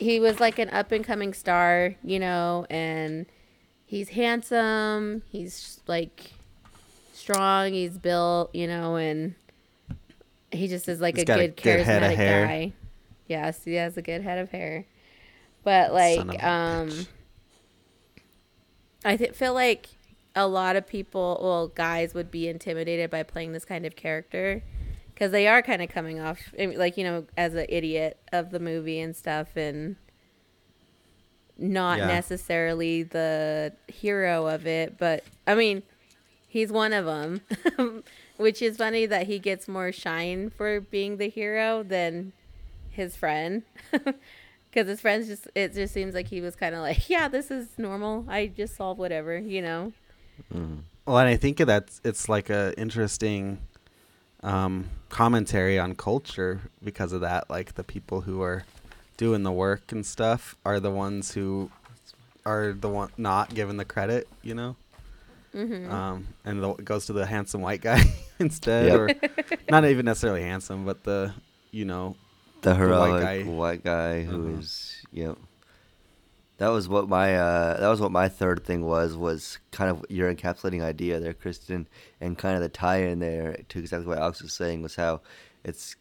he 0.00 0.18
was 0.18 0.40
like 0.40 0.58
an 0.58 0.70
up 0.70 0.90
and 0.90 1.04
coming 1.04 1.32
star, 1.34 1.94
you 2.02 2.18
know, 2.18 2.66
and 2.68 3.26
he's 3.86 4.08
handsome, 4.08 5.22
he's 5.30 5.78
like 5.86 6.32
strong, 7.12 7.72
he's 7.72 7.96
built, 7.96 8.52
you 8.52 8.66
know, 8.66 8.96
and 8.96 9.36
he 10.52 10.68
just 10.68 10.88
is 10.88 11.00
like 11.00 11.16
He's 11.16 11.22
a 11.22 11.26
got 11.26 11.38
a 11.40 11.48
good 11.48 11.56
good 11.56 11.86
charismatic 11.86 12.16
guy. 12.16 12.72
Yes, 13.26 13.64
he 13.64 13.74
has 13.74 13.96
a 13.96 14.02
good 14.02 14.22
head 14.22 14.38
of 14.38 14.50
hair. 14.50 14.86
But 15.64 15.92
like 15.92 16.42
um. 16.42 16.90
I 19.04 19.16
th- 19.16 19.32
feel 19.32 19.54
like 19.54 19.88
a 20.34 20.46
lot 20.46 20.76
of 20.76 20.86
people, 20.86 21.38
well, 21.42 21.68
guys 21.68 22.14
would 22.14 22.30
be 22.30 22.48
intimidated 22.48 23.10
by 23.10 23.22
playing 23.22 23.52
this 23.52 23.64
kind 23.64 23.86
of 23.86 23.96
character 23.96 24.62
because 25.14 25.30
they 25.32 25.46
are 25.46 25.62
kind 25.62 25.82
of 25.82 25.88
coming 25.88 26.20
off, 26.20 26.38
like, 26.58 26.96
you 26.96 27.04
know, 27.04 27.24
as 27.36 27.54
an 27.54 27.66
idiot 27.68 28.18
of 28.32 28.50
the 28.50 28.58
movie 28.60 29.00
and 29.00 29.14
stuff 29.16 29.56
and 29.56 29.96
not 31.56 31.98
Yeah. 31.98 32.06
necessarily 32.08 33.02
the 33.04 33.72
hero 33.88 34.46
of 34.46 34.66
it. 34.66 34.96
But, 34.98 35.24
I 35.46 35.54
mean, 35.54 35.82
he's 36.48 36.70
one 36.72 36.92
of 36.92 37.04
them, 37.04 37.40
which 38.38 38.62
is 38.62 38.78
funny 38.78 39.04
that 39.04 39.26
he 39.26 39.38
gets 39.38 39.68
more 39.68 39.92
shine 39.92 40.48
for 40.48 40.80
being 40.80 41.18
the 41.18 41.28
hero 41.28 41.82
than 41.82 42.32
his 42.90 43.14
friend. 43.14 43.62
Because 44.70 44.86
his 44.86 45.00
friends 45.00 45.28
just, 45.28 45.48
it 45.54 45.72
just 45.72 45.94
seems 45.94 46.14
like 46.14 46.28
he 46.28 46.42
was 46.42 46.54
kind 46.54 46.74
of 46.74 46.82
like, 46.82 47.08
yeah, 47.08 47.26
this 47.28 47.50
is 47.50 47.68
normal. 47.78 48.26
I 48.28 48.48
just 48.48 48.76
solve 48.76 48.98
whatever, 48.98 49.38
you 49.38 49.62
know? 49.62 49.92
Well, 51.06 51.18
and 51.18 51.28
I 51.28 51.36
think 51.36 51.56
that's 51.56 52.02
it's 52.04 52.28
like 52.28 52.50
a 52.50 52.74
interesting 52.78 53.60
um, 54.42 54.84
commentary 55.08 55.78
on 55.78 55.94
culture 55.94 56.60
because 56.84 57.12
of 57.12 57.22
that. 57.22 57.48
Like 57.48 57.74
the 57.74 57.82
people 57.82 58.20
who 58.20 58.42
are 58.42 58.64
doing 59.16 59.42
the 59.42 59.52
work 59.52 59.90
and 59.90 60.04
stuff 60.04 60.54
are 60.66 60.78
the 60.80 60.90
ones 60.90 61.32
who 61.32 61.70
are 62.44 62.72
the 62.72 62.88
one 62.88 63.10
not 63.16 63.54
given 63.54 63.78
the 63.78 63.84
credit, 63.86 64.28
you 64.42 64.54
know. 64.54 64.76
Mm-hmm. 65.54 65.90
Um, 65.90 66.28
and 66.44 66.62
the, 66.62 66.70
it 66.74 66.84
goes 66.84 67.06
to 67.06 67.12
the 67.12 67.26
handsome 67.26 67.60
white 67.62 67.80
guy 67.80 68.00
instead, 68.38 68.86
Yep. 68.86 68.98
or 68.98 69.10
not 69.70 69.84
even 69.84 70.04
necessarily 70.06 70.42
handsome, 70.42 70.84
but 70.84 71.04
the 71.04 71.32
you 71.70 71.84
know 71.84 72.16
The 72.62 72.70
white 72.70 72.78
heroic 72.78 73.22
guy. 73.22 73.42
white 73.44 73.84
guy, 73.84 74.22
who 74.22 74.48
Uh-huh. 74.48 74.58
is 74.58 75.02
yep. 75.12 75.38
That 76.58 76.68
was 76.68 76.88
what 76.88 77.08
my 77.08 77.36
uh, 77.36 77.78
that 77.80 77.88
was 77.88 78.00
what 78.00 78.10
my 78.10 78.28
third 78.28 78.64
thing 78.64 78.84
was 78.84 79.16
was 79.16 79.58
kind 79.70 79.90
of 79.90 80.04
your 80.08 80.32
encapsulating 80.34 80.82
idea 80.82 81.20
there, 81.20 81.32
Kristyn, 81.34 81.86
and 82.20 82.36
kind 82.36 82.56
of 82.56 82.62
the 82.62 82.68
tie-in 82.68 83.20
there 83.20 83.58
to 83.68 83.78
exactly 83.78 84.08
what 84.08 84.18
Alex 84.18 84.42
was 84.42 84.52
saying 84.54 84.82
was 84.82 84.96
how 84.96 85.20
it's 85.64 85.94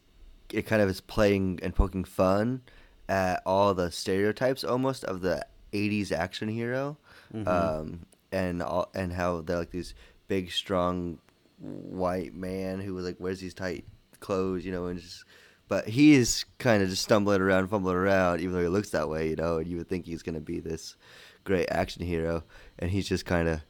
it 0.52 0.64
kind 0.66 0.82
of 0.82 0.90
is 0.90 1.00
playing 1.00 1.60
and 1.62 1.76
poking 1.76 2.04
fun 2.06 2.62
at 3.08 3.42
all 3.46 3.74
the 3.76 3.92
stereotypes 3.92 4.64
almost 4.64 5.04
of 5.04 5.22
the 5.22 5.46
'80s 5.74 6.12
action 6.12 6.50
hero, 6.50 6.98
Mhm. 7.32 7.48
um, 7.48 8.00
and 8.38 8.62
all, 8.62 8.90
and 8.94 9.12
how 9.14 9.42
they're 9.42 9.58
like 9.58 9.72
these 9.72 9.94
big, 10.28 10.52
strong 10.52 11.20
white 11.60 12.34
man 12.36 12.80
who 12.80 13.00
like 13.00 13.20
wears 13.20 13.40
these 13.40 13.54
tight 13.54 13.86
clothes, 14.20 14.66
you 14.66 14.72
know, 14.72 14.86
and 14.88 15.00
just. 15.00 15.24
But 15.70 15.90
he 15.90 16.14
is 16.16 16.46
kind 16.60 16.82
of 16.82 16.88
just 16.88 17.04
stumbling 17.04 17.42
around, 17.42 17.68
fumbling 17.68 17.96
around, 17.98 18.40
even 18.40 18.54
though 18.56 18.62
he 18.62 18.70
looks 18.70 18.92
that 18.92 19.10
way, 19.10 19.30
you 19.30 19.36
know. 19.36 19.58
And 19.58 19.68
you 19.68 19.78
would 19.78 19.90
think 19.90 20.06
he's 20.06 20.24
gonna 20.24 20.40
be 20.40 20.60
this 20.62 20.96
great 21.44 21.68
action 21.70 22.06
hero, 22.06 22.44
and 22.80 22.90
he's 22.92 23.08
just 23.10 23.26
kind 23.26 23.50
of. 23.50 23.62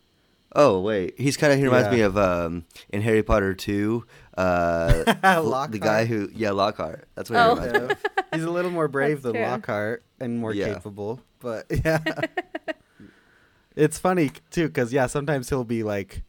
Oh 0.56 0.80
wait, 0.80 1.16
he's 1.18 1.36
kind 1.38 1.52
of 1.52 1.60
he 1.60 1.66
reminds 1.66 1.88
Yeah. 1.88 1.94
me 1.96 2.02
of 2.02 2.18
um 2.18 2.66
in 2.90 3.02
Harry 3.02 3.22
Potter 3.24 3.54
two, 3.54 4.06
uh, 4.38 4.90
the 5.68 5.80
guy 5.82 6.06
who 6.06 6.30
yeah 6.34 6.52
Lockhart. 6.52 7.08
That's 7.16 7.30
what 7.30 7.40
Oh. 7.40 7.56
he 7.56 7.62
reminds 7.68 7.90
me. 7.90 7.96
of. 7.96 8.26
He's 8.34 8.44
a 8.44 8.50
little 8.52 8.72
more 8.72 8.88
brave 8.88 9.18
That's 9.24 9.34
than 9.34 9.34
true. 9.34 9.42
Lockhart 9.52 10.04
and 10.20 10.40
more 10.40 10.54
Yeah. 10.54 10.74
capable, 10.76 11.20
but 11.40 11.66
yeah. 11.86 12.00
It's 13.78 13.98
funny 14.00 14.32
too 14.52 14.68
because 14.68 14.92
yeah, 14.92 15.08
sometimes 15.08 15.48
he'll 15.50 15.64
be 15.64 15.84
like 15.84 16.24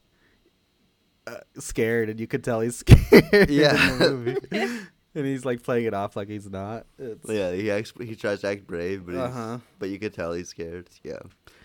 uh, 1.27 1.39
scared, 1.59 2.09
and 2.09 2.21
you 2.21 2.27
could 2.27 2.45
tell 2.45 2.61
he's 2.61 2.77
scared. 2.85 3.51
Yeah. 3.51 3.93
in 3.93 3.99
the 3.99 4.11
movie. 4.11 4.37
and 5.15 5.27
he's 5.27 5.45
like 5.45 5.63
playing 5.63 5.87
it 5.87 5.95
off 5.95 6.15
like 6.17 6.29
he's 6.29 6.49
not. 6.49 6.87
It's, 6.99 7.29
Yeah, 7.29 7.53
he 7.53 7.71
acts, 7.71 7.93
he 7.99 8.15
tries 8.15 8.41
to 8.43 8.49
act 8.49 8.67
brave, 8.67 9.05
but 9.07 9.17
Uh-huh. 9.17 9.59
but 9.79 9.89
you 9.89 9.99
could 9.99 10.15
tell 10.15 10.33
he's 10.33 10.49
scared. 10.49 10.89
Yeah, 11.03 11.19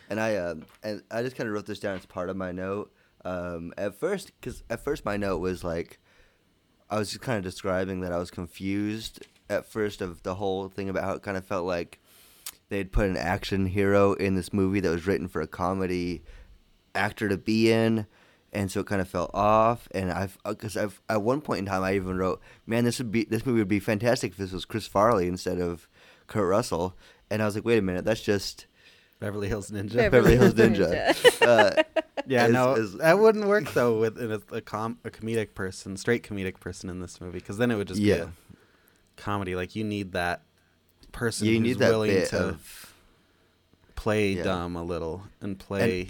and 0.10 0.20
I 0.20 0.38
um 0.38 0.66
and 0.84 1.04
I 1.12 1.22
just 1.24 1.36
kind 1.36 1.48
of 1.48 1.54
wrote 1.54 1.66
this 1.66 1.80
down 1.80 1.98
as 1.98 2.06
part 2.06 2.30
of 2.30 2.36
my 2.38 2.52
note. 2.52 2.92
Um, 3.26 3.72
at 3.78 3.96
first, 3.96 4.32
because 4.40 4.64
at 4.70 4.84
first 4.84 5.06
my 5.06 5.16
note 5.16 5.38
was 5.38 5.64
like, 5.64 6.00
I 6.90 6.98
was 7.00 7.10
just 7.10 7.22
kind 7.22 7.38
of 7.38 7.44
describing 7.44 8.02
that 8.02 8.12
I 8.12 8.18
was 8.18 8.30
confused 8.32 9.26
at 9.50 9.66
first 9.66 10.02
of 10.02 10.24
the 10.24 10.36
whole 10.36 10.68
thing 10.68 10.90
about 10.90 11.04
how 11.06 11.14
it 11.14 11.22
kind 11.22 11.38
of 11.38 11.46
felt 11.46 11.66
like 11.66 12.02
they'd 12.74 12.92
put 12.92 13.08
an 13.08 13.18
action 13.18 13.66
hero 13.68 14.14
in 14.14 14.36
this 14.36 14.52
movie 14.52 14.80
that 14.80 14.90
was 14.90 15.06
written 15.08 15.28
for 15.28 15.42
a 15.42 15.48
comedy 15.48 16.24
actor 16.96 17.30
to 17.30 17.38
be 17.38 17.72
in, 17.72 18.06
and 18.52 18.72
so 18.72 18.82
it 18.82 18.86
kind 18.88 19.02
of 19.02 19.08
fell 19.08 19.30
off. 19.34 19.88
And 19.92 20.12
I've 20.12 20.38
because 20.46 20.76
I've 20.78 21.02
at 21.10 21.22
one 21.22 21.42
point 21.42 21.60
in 21.60 21.66
time 21.66 21.84
I 21.84 21.96
even 21.96 22.18
wrote, 22.18 22.42
"Man, 22.66 22.84
this 22.86 22.98
would 23.00 23.12
be 23.12 23.26
this 23.26 23.46
movie 23.46 23.60
would 23.60 23.68
be 23.68 23.80
fantastic 23.80 24.32
if 24.32 24.38
this 24.38 24.52
was 24.52 24.66
Chris 24.66 24.88
Farley 24.88 25.28
instead 25.28 25.60
of 25.60 25.88
Kurt 26.28 26.48
Russell." 26.50 26.96
And 27.30 27.42
I 27.42 27.46
was 27.46 27.56
like, 27.56 27.66
"Wait 27.66 27.78
a 27.80 27.82
minute, 27.82 28.06
that's 28.06 28.22
just." 28.22 28.68
Beverly 29.20 29.48
Hills 29.48 29.72
Ninja. 29.72 29.96
Beverly 30.12 30.36
Hills 30.36 30.54
Ninja. 30.54 31.16
uh, 31.48 31.82
Yeah, 32.28 32.48
is- 32.48 32.52
no, 32.52 32.74
is- 32.74 32.94
that 32.98 33.18
wouldn't 33.20 33.46
work 33.48 33.72
though 33.74 33.98
with 33.98 34.18
a, 34.18 34.42
a, 34.52 34.60
com- 34.60 35.00
a 35.06 35.10
comedic 35.10 35.54
person, 35.56 35.96
straight 35.96 36.24
comedic 36.24 36.60
person 36.60 36.90
in 36.90 37.00
this 37.00 37.22
movie, 37.22 37.40
because 37.40 37.58
then 37.58 37.72
it 37.72 37.78
would 37.78 37.88
just 37.88 38.02
Yeah. 38.02 38.16
be 38.16 38.22
a 38.24 38.32
comedy. 39.16 39.56
Like 39.56 39.78
you 39.78 39.86
need 39.86 40.12
that 40.12 40.42
person 41.14 41.48
you 41.48 41.60
who's 41.62 41.78
willing 41.78 42.26
to 42.28 42.48
of 42.50 42.94
play 43.96 44.34
yeah. 44.34 44.44
dumb 44.44 44.76
a 44.76 44.84
little 44.84 45.24
and 45.40 45.58
play 45.58 46.10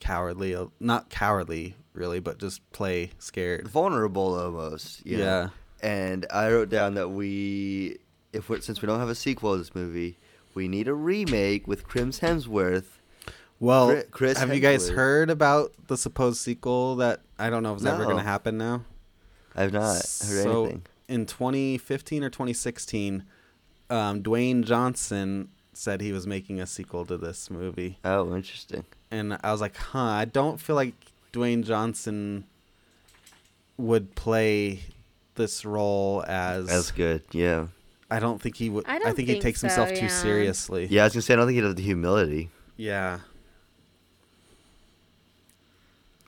cowardly, 0.00 0.56
not 0.80 1.10
cowardly 1.10 1.74
really, 1.92 2.20
but 2.20 2.38
just 2.38 2.70
play 2.72 3.10
scared. 3.18 3.68
vulnerable 3.68 4.38
almost. 4.38 5.04
you 5.04 5.18
know? 5.18 5.24
Yeah. 5.24 5.48
And 5.80 6.26
I 6.32 6.50
wrote 6.50 6.70
down 6.70 6.94
that 6.94 7.10
we, 7.10 7.98
if 8.32 8.48
we 8.48 8.60
since 8.60 8.80
we 8.80 8.86
don't 8.86 8.98
have 8.98 9.10
a 9.10 9.14
sequel 9.14 9.52
to 9.52 9.58
this 9.58 9.74
movie, 9.74 10.16
we 10.54 10.68
need 10.68 10.88
a 10.88 10.94
remake 10.94 11.68
with 11.68 11.86
Chris 11.86 12.20
Hemsworth. 12.20 12.86
Well, 13.60 13.90
Chri- 13.90 14.10
Chris 14.10 14.38
have 14.38 14.54
you 14.54 14.60
guys 14.60 14.88
heard 14.88 15.30
about 15.30 15.72
the 15.88 15.96
supposed 15.96 16.40
sequel 16.40 16.96
that 16.96 17.20
I 17.38 17.50
don't 17.50 17.62
know 17.62 17.72
if 17.72 17.78
it's 17.78 17.86
ever 17.86 18.04
going 18.04 18.16
to 18.16 18.22
happen 18.22 18.56
now? 18.56 18.84
I've 19.54 19.72
not 19.72 19.94
heard 19.94 20.02
so 20.02 20.64
anything. 20.64 20.86
in 21.08 21.26
2015 21.26 22.24
or 22.24 22.30
2016, 22.30 23.24
um, 23.90 24.22
Dwayne 24.22 24.64
Johnson 24.64 25.48
said 25.72 26.00
he 26.00 26.12
was 26.12 26.26
making 26.26 26.60
a 26.60 26.66
sequel 26.66 27.06
to 27.06 27.16
this 27.16 27.50
movie, 27.50 27.98
Oh, 28.04 28.34
interesting. 28.34 28.84
and 29.10 29.38
I 29.42 29.52
was 29.52 29.60
like, 29.60 29.76
huh, 29.76 29.98
I 29.98 30.24
don't 30.24 30.60
feel 30.60 30.76
like 30.76 30.94
Dwayne 31.32 31.64
Johnson 31.64 32.44
would 33.76 34.14
play 34.14 34.80
this 35.36 35.64
role 35.64 36.24
as. 36.26 36.66
That's 36.66 36.90
good. 36.90 37.22
Yeah. 37.32 37.68
I 38.10 38.20
don't 38.20 38.40
think 38.40 38.56
he 38.56 38.70
would. 38.70 38.86
I 38.86 38.96
I, 38.96 38.98
don't 38.98 39.14
think 39.14 39.28
he 39.28 39.34
think 39.34 39.42
takes 39.42 39.60
so, 39.60 39.68
himself 39.68 39.90
yeah. 39.90 40.00
too 40.00 40.08
seriously. 40.08 40.86
Yeah, 40.90 41.02
I 41.02 41.04
was 41.04 41.12
gonna 41.12 41.22
say 41.22 41.34
I 41.34 41.36
don't 41.36 41.46
think 41.46 41.58
he 41.58 41.64
has 41.64 41.74
the 41.74 41.82
humility. 41.82 42.50
Yeah. 42.76 43.20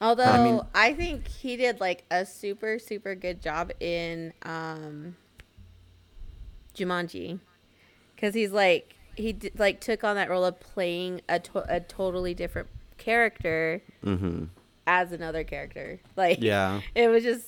Although 0.00 0.24
I 0.24 0.44
mean, 0.44 0.60
I, 0.74 0.94
think 0.94 1.28
he 1.28 1.56
did 1.56 1.80
like 1.80 2.04
a 2.10 2.24
super 2.24 2.78
super 2.78 3.14
good 3.14 3.42
job 3.42 3.70
in 3.80 4.32
um 4.42 5.16
Jumanji, 6.74 7.38
because 8.20 8.34
he's 8.34 8.52
like 8.52 8.94
he 9.16 9.32
d- 9.32 9.50
like 9.56 9.80
took 9.80 10.04
on 10.04 10.16
that 10.16 10.28
role 10.30 10.44
of 10.44 10.58
playing 10.60 11.20
a 11.28 11.38
to- 11.40 11.74
a 11.74 11.80
totally 11.80 12.34
different 12.34 12.68
character 12.98 13.80
Mm-hmm. 14.04 14.44
as 14.86 15.12
another 15.12 15.44
character. 15.44 16.00
Like 16.16 16.38
Yeah. 16.40 16.80
it 16.94 17.08
was 17.08 17.22
just 17.22 17.44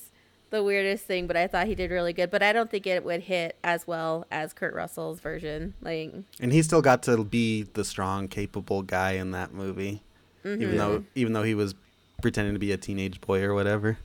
the 0.49 0.63
weirdest 0.63 1.05
thing, 1.05 1.25
but 1.25 1.35
I 1.35 1.47
thought 1.47 1.65
he 1.67 1.73
did 1.75 1.89
really 1.89 2.13
good. 2.13 2.29
But 2.29 2.43
I 2.43 2.53
don't 2.53 2.69
think 2.69 2.85
it 2.85 3.03
would 3.03 3.21
hit 3.21 3.55
as 3.63 3.87
well 3.87 4.25
as 4.31 4.53
Kurt 4.53 4.73
Russell's 4.75 5.19
version. 5.19 5.73
Like 5.81 6.13
And 6.39 6.51
he 6.53 6.61
still 6.61 6.81
got 6.81 7.01
to 7.03 7.23
be 7.23 7.63
the 7.73 7.83
strong, 7.83 8.27
capable 8.27 8.81
guy 8.83 9.11
in 9.13 9.31
that 9.31 9.53
movie, 9.53 10.01
Mm-hmm. 10.43 10.61
even 10.61 10.77
though 10.77 11.03
even 11.15 11.33
though 11.33 11.43
he 11.43 11.55
was 11.55 11.73
pretending 12.21 12.53
to 12.53 12.59
be 12.59 12.71
a 12.71 12.77
teenage 12.77 13.19
boy 13.21 13.41
or 13.43 13.53
whatever. 13.53 13.97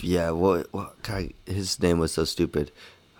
Yeah. 0.00 0.30
What? 0.30 0.72
What? 0.72 1.00
God, 1.02 1.32
his 1.46 1.80
name 1.80 1.98
was 1.98 2.12
so 2.12 2.24
stupid. 2.24 2.72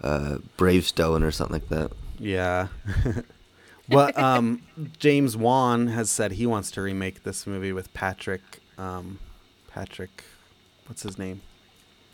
Uh, 0.03 0.39
Bravestone 0.57 1.23
or 1.23 1.31
something 1.31 1.55
like 1.55 1.69
that. 1.69 1.93
Yeah. 2.19 2.69
well, 3.89 4.11
um, 4.17 4.63
James 4.99 5.37
Wan 5.37 5.89
has 5.89 6.11
said 6.11 6.33
he 6.33 6.47
wants 6.47 6.71
to 6.73 6.83
remake 6.83 7.23
this 7.23 7.47
movie 7.47 7.73
with 7.73 7.93
Patrick. 7.95 8.43
Um, 8.79 9.19
Patrick, 9.69 10.25
what's 10.87 11.03
his 11.03 11.19
name? 11.19 11.41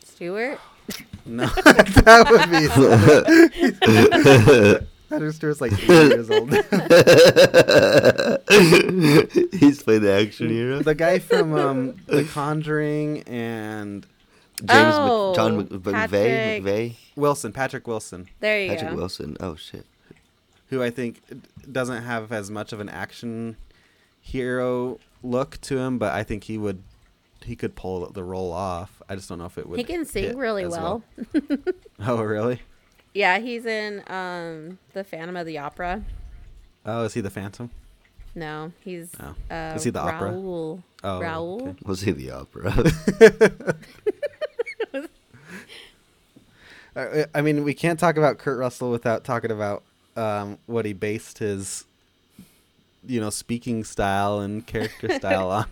Stewart. 0.05 0.61
No, 1.24 1.46
that 1.64 2.27
would 2.31 2.51
be. 4.81 4.87
Patrick 5.09 5.35
Stewart's 5.35 5.61
like 5.61 5.72
eight 5.72 5.88
years 5.88 6.31
old. 6.31 6.51
He's 9.53 9.83
played 9.83 10.03
the 10.03 10.12
action 10.12 10.51
hero. 10.51 10.81
the 10.81 10.94
guy 10.94 11.18
from 11.18 11.55
um, 11.55 11.96
The 12.07 12.24
Conjuring 12.24 13.22
and 13.22 14.07
James 14.61 14.94
Oh, 14.97 15.29
Mc, 15.31 15.37
John 15.37 15.57
Mc, 15.59 15.68
McVeigh. 15.68 16.62
McVeigh. 16.62 16.94
Wilson, 17.16 17.53
Patrick 17.53 17.87
Wilson, 17.87 18.29
There 18.40 18.61
you 18.61 18.68
go. 18.68 18.75
Patrick 18.75 18.90
go. 18.92 18.97
Wilson. 18.97 19.37
Oh 19.40 19.55
shit. 19.57 19.87
who 20.71 20.83
I 20.83 20.90
think 20.90 21.21
doesn't 21.71 22.03
have 22.03 22.33
as 22.33 22.51
much 22.51 22.73
of 22.73 22.81
an 22.81 22.88
action 22.88 23.57
hero 24.21 24.99
look 25.23 25.61
to 25.62 25.79
him, 25.79 25.99
but 25.99 26.12
I 26.12 26.23
think 26.23 26.44
he 26.44 26.59
would. 26.59 26.83
He 27.44 27.55
could 27.55 27.77
pull 27.77 28.05
the 28.11 28.25
role 28.25 28.53
off. 28.53 29.01
I 29.09 29.14
just 29.14 29.29
don't 29.29 29.38
know 29.38 29.44
if 29.47 29.57
it 29.59 29.68
would. 29.68 29.79
He 29.79 29.85
can 29.85 30.05
sing 30.05 30.37
really 30.37 30.64
as 30.64 30.73
well. 30.73 31.03
Oh, 32.01 32.23
really? 32.23 32.61
Yeah, 33.14 33.38
he's 33.38 33.64
in 33.66 34.03
um 34.09 34.79
the 34.92 35.05
Phantom 35.05 35.37
of 35.37 35.47
the 35.47 35.59
Opera. 35.59 36.03
Oh, 36.85 37.05
is 37.05 37.14
he 37.14 37.21
the 37.21 37.31
Phantom? 37.31 37.71
No, 38.35 38.73
he's 38.85 39.11
Oh. 39.21 39.35
uh, 39.55 39.73
Is 39.75 39.85
he 39.85 39.90
the 39.90 40.01
opera? 40.01 40.31
Oh, 40.33 40.83
Raoul. 41.03 41.62
okay. 41.62 41.75
Was 41.85 42.03
he 42.03 42.12
the 42.12 42.31
opera? 42.33 42.73
I 47.34 47.42
mean, 47.42 47.64
we 47.64 47.74
can't 47.74 47.98
talk 47.98 48.16
about 48.16 48.38
Kurt 48.38 48.58
Russell 48.58 48.90
without 48.90 49.24
talking 49.24 49.50
about 49.50 49.82
um, 50.16 50.58
what 50.66 50.84
he 50.84 50.92
based 50.92 51.38
his, 51.38 51.84
you 53.06 53.20
know, 53.20 53.30
speaking 53.30 53.84
style 53.84 54.40
and 54.40 54.66
character 54.66 55.08
style 55.14 55.50
on. 55.50 55.66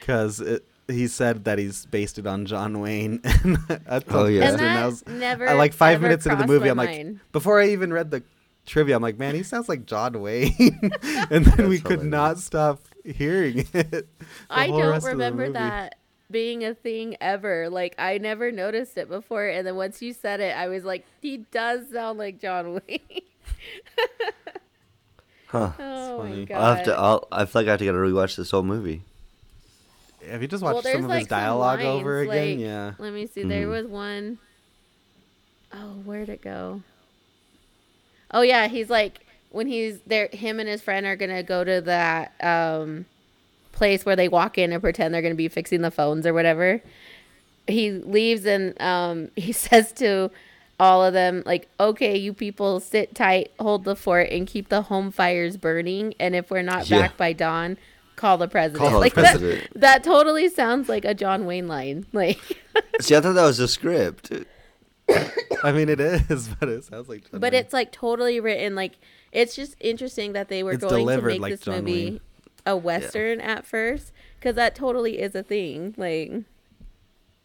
Because 0.00 0.42
he 0.88 1.06
said 1.06 1.44
that 1.44 1.58
he's 1.58 1.86
based 1.86 2.18
it 2.18 2.26
on 2.26 2.46
John 2.46 2.80
Wayne. 2.80 3.20
and 3.44 3.58
I 3.88 4.02
Oh, 4.08 4.26
yeah. 4.26 4.50
And 4.50 4.58
that 4.58 4.78
I 4.82 4.86
was- 4.86 5.06
never. 5.06 5.48
I 5.48 5.52
like 5.52 5.72
five 5.72 6.00
minutes 6.00 6.26
into 6.26 6.36
the 6.38 6.46
movie. 6.46 6.68
I'm 6.68 6.76
like, 6.76 6.90
mind. 6.90 7.20
before 7.32 7.60
I 7.60 7.68
even 7.68 7.92
read 7.92 8.10
the 8.10 8.22
trivia, 8.66 8.96
I'm 8.96 9.02
like, 9.02 9.18
man, 9.18 9.34
he 9.34 9.42
sounds 9.42 9.68
like 9.68 9.86
John 9.86 10.20
Wayne. 10.20 10.54
and 11.30 11.44
then 11.46 11.68
we 11.68 11.76
That's 11.76 11.88
could 11.88 12.04
not 12.04 12.38
stop 12.38 12.80
hearing 13.04 13.66
it. 13.72 14.08
I 14.48 14.66
don't 14.66 14.80
rest 14.80 15.06
of 15.06 15.10
the 15.18 15.24
remember 15.24 15.52
that 15.52 15.96
being 16.30 16.64
a 16.64 16.74
thing 16.74 17.16
ever. 17.20 17.68
Like 17.68 17.94
I 17.98 18.18
never 18.18 18.52
noticed 18.52 18.96
it 18.98 19.08
before, 19.08 19.46
and 19.46 19.66
then 19.66 19.76
once 19.76 20.00
you 20.02 20.12
said 20.12 20.40
it, 20.40 20.56
I 20.56 20.68
was 20.68 20.84
like, 20.84 21.04
he 21.20 21.38
does 21.38 21.90
sound 21.92 22.18
like 22.18 22.40
John 22.40 22.74
Wayne. 22.74 23.00
huh. 25.48 25.70
oh 25.78 26.22
my 26.24 26.44
god. 26.44 26.56
I'll 26.56 26.74
have 26.76 26.84
to. 26.86 26.94
I'll, 26.96 27.28
I 27.32 27.44
feel 27.44 27.62
like 27.62 27.68
I 27.68 27.70
have 27.72 27.78
to 27.80 27.86
gotta 27.86 27.98
rewatch 27.98 28.36
this 28.36 28.50
whole 28.50 28.62
movie. 28.62 29.02
Have 30.28 30.42
you 30.42 30.48
just 30.48 30.62
Well, 30.62 30.74
watched 30.74 30.84
there's, 30.84 30.96
some 30.96 31.04
of 31.04 31.10
like, 31.10 31.20
his 31.20 31.28
some 31.28 31.38
dialogue 31.38 31.80
over 31.80 32.20
again? 32.20 32.28
like- 32.50 32.58
yeah. 32.58 32.92
Let 32.98 33.12
me 33.12 33.26
see. 33.26 33.42
There 33.42 33.66
Mhm. 33.66 33.70
was 33.70 33.86
one 33.86 34.38
oh 35.72 35.94
where'd 36.04 36.28
it 36.28 36.42
go? 36.42 36.82
Oh 38.30 38.42
yeah, 38.42 38.68
he's 38.68 38.90
like 38.90 39.20
when 39.50 39.66
he's 39.66 39.98
there. 40.06 40.28
Him 40.32 40.60
and 40.60 40.68
his 40.68 40.82
friend 40.82 41.06
are 41.06 41.16
gonna 41.16 41.42
go 41.42 41.64
to 41.64 41.80
that 41.82 42.32
um, 42.42 43.06
place 43.80 44.04
where 44.04 44.14
they 44.14 44.28
walk 44.28 44.58
in 44.58 44.72
and 44.72 44.82
pretend 44.82 45.14
they're 45.14 45.22
gonna 45.22 45.34
be 45.34 45.48
fixing 45.48 45.80
the 45.80 45.90
phones 45.90 46.26
or 46.26 46.34
whatever. 46.34 46.82
He 47.66 47.90
leaves 47.92 48.44
and 48.44 48.80
um, 48.80 49.30
he 49.36 49.52
says 49.52 49.90
to 49.94 50.30
all 50.78 51.02
of 51.02 51.14
them 51.14 51.42
like, 51.46 51.66
"Okay, 51.80 52.16
you 52.18 52.34
people, 52.34 52.78
sit 52.80 53.14
tight, 53.14 53.52
hold 53.58 53.84
the 53.84 53.96
fort, 53.96 54.28
and 54.30 54.46
keep 54.46 54.68
the 54.68 54.82
home 54.82 55.10
fires 55.10 55.56
burning. 55.56 56.12
And 56.20 56.36
if 56.36 56.50
we're 56.50 56.62
not 56.62 56.88
Yeah. 56.90 57.00
back 57.00 57.16
by 57.16 57.32
dawn." 57.32 57.78
Call 58.16 58.36
the 58.36 58.48
president. 58.48 58.80
Call 58.82 58.90
the 58.90 58.98
like 58.98 59.14
president. 59.14 59.62
That, 59.72 59.80
that 59.80 60.04
totally 60.04 60.50
sounds 60.50 60.90
like 60.90 61.06
a 61.06 61.14
John 61.14 61.46
Wayne 61.46 61.66
line. 61.68 62.04
Like 62.12 62.38
See, 63.00 63.16
I 63.16 63.20
thought 63.22 63.32
that 63.32 63.44
was 63.46 63.58
a 63.60 63.66
script. 63.68 64.30
I 65.64 65.72
mean, 65.72 65.88
it 65.88 66.00
is, 66.00 66.48
but 66.60 66.68
it 66.68 66.84
sounds 66.84 67.08
like. 67.08 67.22
John 67.30 67.40
but 67.40 67.52
Wayne. 67.54 67.60
it's 67.62 67.72
like 67.72 67.92
totally 67.92 68.38
written 68.38 68.74
like 68.74 68.92
it's 69.32 69.56
just 69.56 69.74
interesting 69.80 70.34
that 70.34 70.48
they 70.48 70.62
were 70.62 70.72
It's 70.72 70.84
going 70.84 71.06
to 71.06 71.22
make 71.22 71.40
like 71.40 71.52
this 71.52 71.60
John 71.60 71.76
movie 71.76 72.04
Wayne. 72.10 72.20
A 72.70 72.76
western 72.76 73.40
at 73.40 73.66
first 73.66 74.12
because 74.38 74.54
that 74.56 74.74
totally 74.74 75.20
is 75.20 75.34
a 75.34 75.42
thing 75.42 75.94
like 75.96 76.32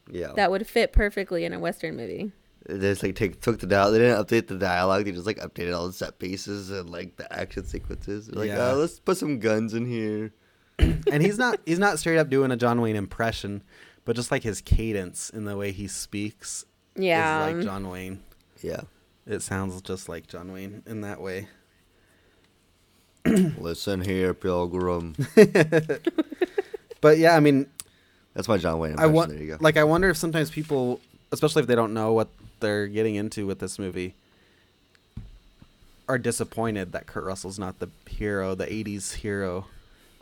Yeah. 0.10 0.34
that 0.36 0.52
would 0.52 0.68
fit 0.68 0.94
perfectly 0.94 1.46
in 1.46 1.54
a 1.54 1.60
western 1.60 1.96
movie 1.96 2.32
They 2.68 2.80
just 2.80 3.04
like 3.04 3.16
take, 3.16 3.42
took 3.42 3.60
the 3.60 3.68
dial. 3.68 3.92
They 3.92 4.00
didn't 4.00 4.24
update 4.26 4.48
the 4.48 4.58
dialogue. 4.58 5.06
They 5.06 5.12
just 5.12 5.26
like 5.28 5.38
updated 5.40 5.76
all 5.78 5.88
the 5.88 5.94
set 5.94 6.18
pieces 6.20 6.72
and 6.72 6.90
like 6.90 7.16
the 7.18 7.32
action 7.32 7.66
sequences. 7.66 8.28
They're 8.28 8.40
like, 8.40 8.50
Yeah. 8.50 8.72
oh, 8.72 8.76
let's 8.78 9.00
put 9.00 9.18
some 9.18 9.40
guns 9.40 9.74
in 9.74 9.86
here. 9.86 10.34
and 10.80 11.22
he's 11.22 11.38
not 11.38 11.60
he's 11.66 11.80
not 11.80 12.00
straight 12.00 12.18
up 12.18 12.30
doing 12.30 12.52
a 12.52 12.58
John 12.58 12.82
Wayne 12.82 12.96
impression, 12.96 13.64
but 14.04 14.16
just 14.16 14.32
like 14.32 14.44
his 14.44 14.62
cadence 14.62 15.30
in 15.30 15.46
the 15.46 15.56
way 15.56 15.72
he 15.72 15.88
speaks 15.88 16.66
yeah 16.96 17.46
is 17.48 17.56
like 17.56 17.64
John 17.66 17.88
Wayne. 17.90 18.22
Yeah. 18.62 18.82
It 19.28 19.42
sounds 19.42 19.82
just 19.82 20.10
like 20.10 20.28
John 20.28 20.52
Wayne 20.52 20.84
in 20.86 21.02
that 21.02 21.22
way. 21.22 21.48
Listen 23.60 24.02
here, 24.02 24.34
Pilgrim. 24.34 25.16
But 27.02 27.20
yeah, 27.20 27.36
I 27.36 27.40
mean, 27.40 27.68
That's 28.34 28.48
my 28.48 28.58
John 28.58 28.80
Wayne 28.80 28.92
I 28.92 28.94
impression. 28.94 29.14
want 29.14 29.30
there 29.32 29.40
you 29.40 29.48
go. 29.52 29.58
like 29.60 29.78
I 29.78 29.84
wonder 29.84 30.10
if 30.10 30.18
sometimes 30.18 30.50
people, 30.50 31.00
especially 31.32 31.62
if 31.62 31.68
they 31.68 31.76
don't 31.76 31.94
know 31.94 32.14
what 32.14 32.30
they're 32.62 32.88
getting 32.88 33.14
into 33.16 33.46
with 33.46 33.60
this 33.60 33.78
movie, 33.78 34.16
are 36.08 36.18
disappointed 36.18 36.94
that 36.94 37.06
Kurt 37.06 37.24
Russell's 37.24 37.60
not 37.60 37.78
the 37.80 37.90
hero, 38.10 38.56
the 38.56 38.66
'80s 38.66 39.14
hero. 39.14 39.66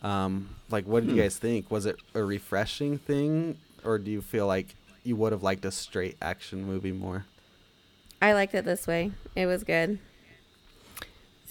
Um, 0.01 0.49
like, 0.69 0.85
what 0.85 1.05
did 1.05 1.15
you 1.15 1.21
guys 1.21 1.37
think? 1.37 1.71
Was 1.71 1.85
it 1.85 1.95
a 2.13 2.21
refreshing 2.23 2.97
thing, 2.97 3.57
or 3.85 3.97
do 3.97 4.11
you 4.11 4.21
feel 4.21 4.47
like 4.47 4.75
you 5.05 5.15
would 5.15 5.31
have 5.31 5.43
liked 5.43 5.63
a 5.63 5.71
straight 5.71 6.17
action 6.21 6.65
movie 6.65 6.91
more? 6.91 7.25
I 8.21 8.33
liked 8.33 8.55
it 8.55 8.65
this 8.65 8.87
way. 8.87 9.11
It 9.37 9.45
was 9.45 9.63
good. 9.63 9.99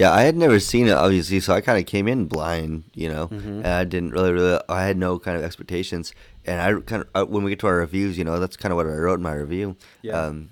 Yeah, 0.03 0.11
I 0.13 0.23
had 0.23 0.37
never 0.37 0.59
seen 0.59 0.89
it 0.89 0.95
obviously, 0.95 1.39
so 1.39 1.55
I 1.55 1.61
kind 1.61 1.79
of 1.79 1.87
came 1.87 2.09
in 2.09 2.27
blind, 2.27 2.83
you 2.93 3.09
know, 3.09 3.29
Mhm. 3.29 3.59
and 3.59 3.67
I 3.69 3.85
didn't 3.85 4.11
really, 4.11 4.33
really, 4.33 4.59
I 4.69 4.83
had 4.85 4.97
no 4.97 5.21
kind 5.21 5.37
of 5.39 5.45
expectations. 5.45 6.13
And 6.45 6.61
I 6.61 6.81
kind 6.81 7.05
of, 7.15 7.29
when 7.29 7.45
we 7.45 7.51
get 7.53 7.61
to 7.61 7.69
our 7.69 7.77
reviews, 7.77 8.19
you 8.19 8.25
know, 8.25 8.41
that's 8.41 8.57
kind 8.57 8.73
of 8.73 8.77
what 8.77 8.87
I 8.87 8.97
wrote 8.97 9.21
in 9.21 9.23
my 9.23 9.35
review. 9.35 9.77
Yeah. 10.03 10.21
Um, 10.21 10.51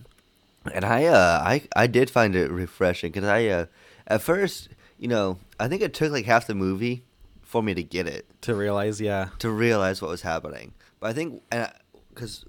and 0.72 0.84
I, 0.84 1.04
uh, 1.06 1.42
I, 1.44 1.62
I 1.74 1.88
did 1.88 2.10
find 2.10 2.36
it 2.36 2.48
refreshing 2.52 3.10
because 3.10 3.28
I, 3.28 3.46
uh, 3.48 3.66
at 4.06 4.22
first, 4.22 4.68
you 5.00 5.08
know, 5.08 5.38
I 5.58 5.66
think 5.66 5.82
it 5.82 5.94
took 5.94 6.12
like 6.12 6.26
half 6.26 6.46
the 6.46 6.54
movie 6.54 7.02
for 7.42 7.60
me 7.60 7.74
to 7.74 7.82
get 7.82 8.06
it, 8.06 8.26
To 8.42 8.54
realize, 8.54 9.00
yeah, 9.00 9.30
to 9.40 9.50
realize 9.50 10.00
what 10.00 10.12
was 10.12 10.22
happening. 10.22 10.74
But 11.00 11.08
I 11.08 11.12
think, 11.12 11.42
and 11.50 11.72
because, 12.14 12.44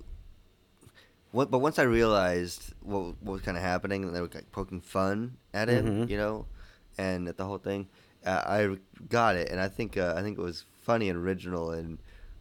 what, 1.31 1.49
but 1.49 1.59
once 1.59 1.79
I 1.79 1.83
realized 1.83 2.75
what, 2.81 3.15
what 3.23 3.33
was 3.33 3.41
kind 3.41 3.57
of 3.57 3.63
happening, 3.63 4.03
and 4.03 4.13
they 4.15 4.21
were 4.21 4.29
like 4.31 4.51
poking 4.51 4.81
fun 4.81 5.37
at 5.51 5.67
it, 5.67 5.83
Mhm. 5.83 6.07
you 6.07 6.17
know, 6.17 6.45
and 6.97 7.27
at 7.27 7.37
the 7.37 7.45
whole 7.45 7.57
thing, 7.57 7.87
uh, 8.25 8.43
I 8.45 8.77
got 9.09 9.35
it, 9.35 9.49
and 9.49 9.59
I 9.59 9.67
think, 9.67 9.97
uh, 9.97 10.13
I 10.17 10.21
think 10.21 10.37
it 10.37 10.41
was 10.41 10.65
funny 10.81 11.09
and 11.09 11.17
original 11.17 11.71
and 11.71 11.97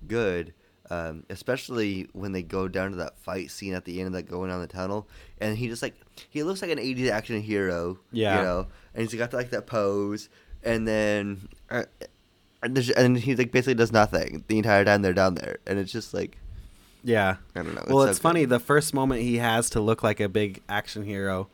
good. 0.06 0.54
Um, 0.92 1.22
especially 1.30 2.08
when 2.14 2.32
they 2.32 2.42
go 2.42 2.66
down 2.66 2.90
to 2.90 2.96
that 2.96 3.16
fight 3.20 3.52
scene 3.52 3.74
at 3.74 3.84
the 3.84 4.00
end 4.00 4.08
of 4.08 4.12
that 4.14 4.24
going 4.24 4.50
down 4.50 4.60
the 4.60 4.66
tunnel, 4.66 5.06
and 5.40 5.56
he 5.56 5.68
just 5.68 5.82
like 5.82 5.94
he 6.30 6.42
looks 6.42 6.62
like 6.62 6.70
an 6.72 6.78
'80s 6.78 7.08
action 7.10 7.40
hero, 7.40 8.00
Yeah. 8.10 8.38
you 8.38 8.42
know, 8.42 8.66
and 8.92 9.02
he's 9.08 9.14
got 9.16 9.32
like 9.32 9.50
that 9.50 9.68
pose, 9.68 10.28
and 10.64 10.88
then 10.88 11.48
uh, 11.70 11.84
and, 12.62 13.16
he 13.18 13.36
like 13.36 13.52
basically 13.52 13.74
does 13.74 13.92
nothing 13.92 14.42
the 14.48 14.58
entire 14.58 14.84
time 14.84 15.02
they're 15.02 15.12
down 15.12 15.34
there, 15.36 15.58
and 15.64 15.78
it's 15.78 15.92
just 15.92 16.12
like 16.12 16.38
yeah. 17.04 17.36
I 17.54 17.62
don't 17.62 17.74
know. 17.76 17.84
Well, 17.86 18.04
so 18.04 18.10
it's 18.10 18.18
good. 18.18 18.22
funny. 18.24 18.44
The 18.44 18.58
first 18.58 18.92
moment 18.92 19.22
he 19.22 19.36
has 19.38 19.70
to 19.70 19.80
look 19.80 20.02
like 20.02 20.18
a 20.18 20.28
big 20.28 20.60
action 20.68 21.04
hero 21.04 21.48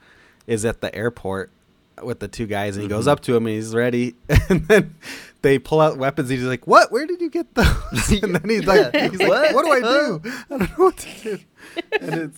is 0.46 0.64
at 0.64 0.80
the 0.80 0.94
airport 0.94 1.50
with 2.02 2.20
the 2.20 2.28
two 2.28 2.46
guys, 2.46 2.76
and 2.76 2.82
he 2.82 2.88
goes 2.88 3.06
Mhm. 3.06 3.12
up 3.12 3.20
to 3.20 3.36
him 3.36 3.46
and 3.46 3.54
he's 3.56 3.74
ready, 3.74 4.14
and 4.48 4.66
then 4.68 4.94
they 5.42 5.58
pull 5.58 5.80
out 5.80 5.96
weapons. 5.98 6.28
He's 6.28 6.42
like, 6.42 6.66
"What? 6.66 6.90
Where 6.92 7.06
did 7.06 7.20
you 7.20 7.30
get 7.30 7.54
those?" 7.54 7.66
and 8.22 8.34
then 8.36 8.48
he's 8.50 8.66
like. 8.66 8.94
"He's 8.94 9.18
like, 9.20 9.28
What? 9.28 9.54
what 9.54 9.64
do 9.64 9.72
I 9.72 9.80
do? 9.80 10.20
I 10.24 10.58
don't 10.58 10.60
know 10.60 10.84
what 10.84 10.96
to 10.98 11.22
do." 11.22 11.38
And 12.00 12.14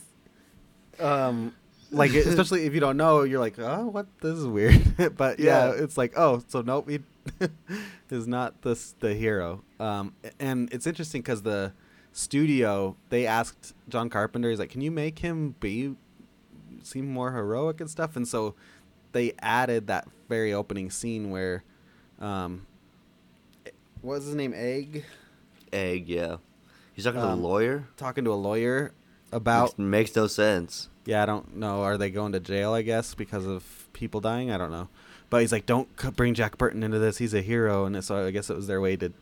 it's 0.97 1.01
um 1.01 1.55
like 1.91 2.13
especially 2.13 2.67
if 2.67 2.75
you 2.75 2.81
don't 2.81 2.97
know, 2.97 3.23
you're 3.23 3.41
like, 3.41 3.59
"Oh, 3.59 3.87
what? 3.89 4.07
This 4.21 4.35
is 4.37 4.47
weird." 4.47 5.17
but 5.17 5.39
yeah, 5.41 5.69
Yeah. 5.75 5.83
it's 5.83 5.97
like, 5.97 6.13
"Oh, 6.17 6.43
so 6.49 6.61
nope, 6.61 6.89
he 6.91 7.01
is 8.11 8.27
not 8.27 8.63
this 8.63 8.95
the 9.01 9.15
hero." 9.15 9.63
Um, 9.81 10.13
and 10.39 10.73
it's 10.73 10.87
interesting 10.87 11.23
because 11.23 11.43
the 11.43 11.73
studio 12.13 12.97
they 13.11 13.27
asked 13.27 13.75
John 13.89 14.11
Carpenter, 14.11 14.51
he's 14.51 14.59
like, 14.59 14.71
"Can 14.71 14.81
you 14.83 14.91
make 14.91 15.21
him 15.21 15.55
be 15.61 15.95
seem 16.83 17.07
more 17.11 17.33
heroic 17.33 17.81
and 17.81 17.89
stuff?" 17.91 18.17
And 18.17 18.27
so 18.29 18.55
they 19.13 19.33
added 19.41 19.87
that 19.89 20.07
very 20.29 20.53
opening 20.53 20.91
scene 20.91 21.31
where, 21.31 21.63
um, 22.21 22.67
what 24.01 24.15
was 24.17 24.25
his 24.27 24.35
name? 24.35 24.53
Egg 24.55 25.05
egg. 25.73 26.09
Yeah, 26.09 26.37
he's 26.95 27.05
talking 27.05 27.21
to 27.21 27.27
Um, 27.29 27.39
a 27.41 27.43
lawyer. 27.43 27.85
talking 27.97 28.25
to 28.25 28.33
a 28.33 28.35
lawyer 28.35 28.93
about 29.33 29.71
Which 29.71 29.79
makes 29.79 30.17
no 30.17 30.27
sense. 30.27 30.89
Yeah, 31.05 31.23
I 31.23 31.27
don't 31.27 31.57
know. 31.57 31.83
Are 31.83 31.97
they 31.99 32.11
going 32.11 32.33
to 32.33 32.41
jail? 32.41 32.73
I 32.73 32.83
guess 32.83 33.15
because 33.15 33.47
of 33.47 33.89
people 33.93 34.21
dying. 34.21 34.51
I 34.51 34.59
don't 34.59 34.71
know. 34.71 34.89
But 35.31 35.43
he's 35.43 35.53
like, 35.53 35.67
don't 35.67 35.89
bring 36.17 36.33
Jack 36.35 36.57
Burton 36.57 36.83
into 36.83 36.99
this. 36.99 37.19
He's 37.19 37.35
a 37.35 37.43
hero, 37.43 37.85
and 37.85 38.03
so 38.03 38.27
I 38.27 38.31
guess 38.31 38.49
it 38.51 38.57
was 38.57 38.67
their 38.67 38.81
way 38.81 38.97
to 38.97 39.13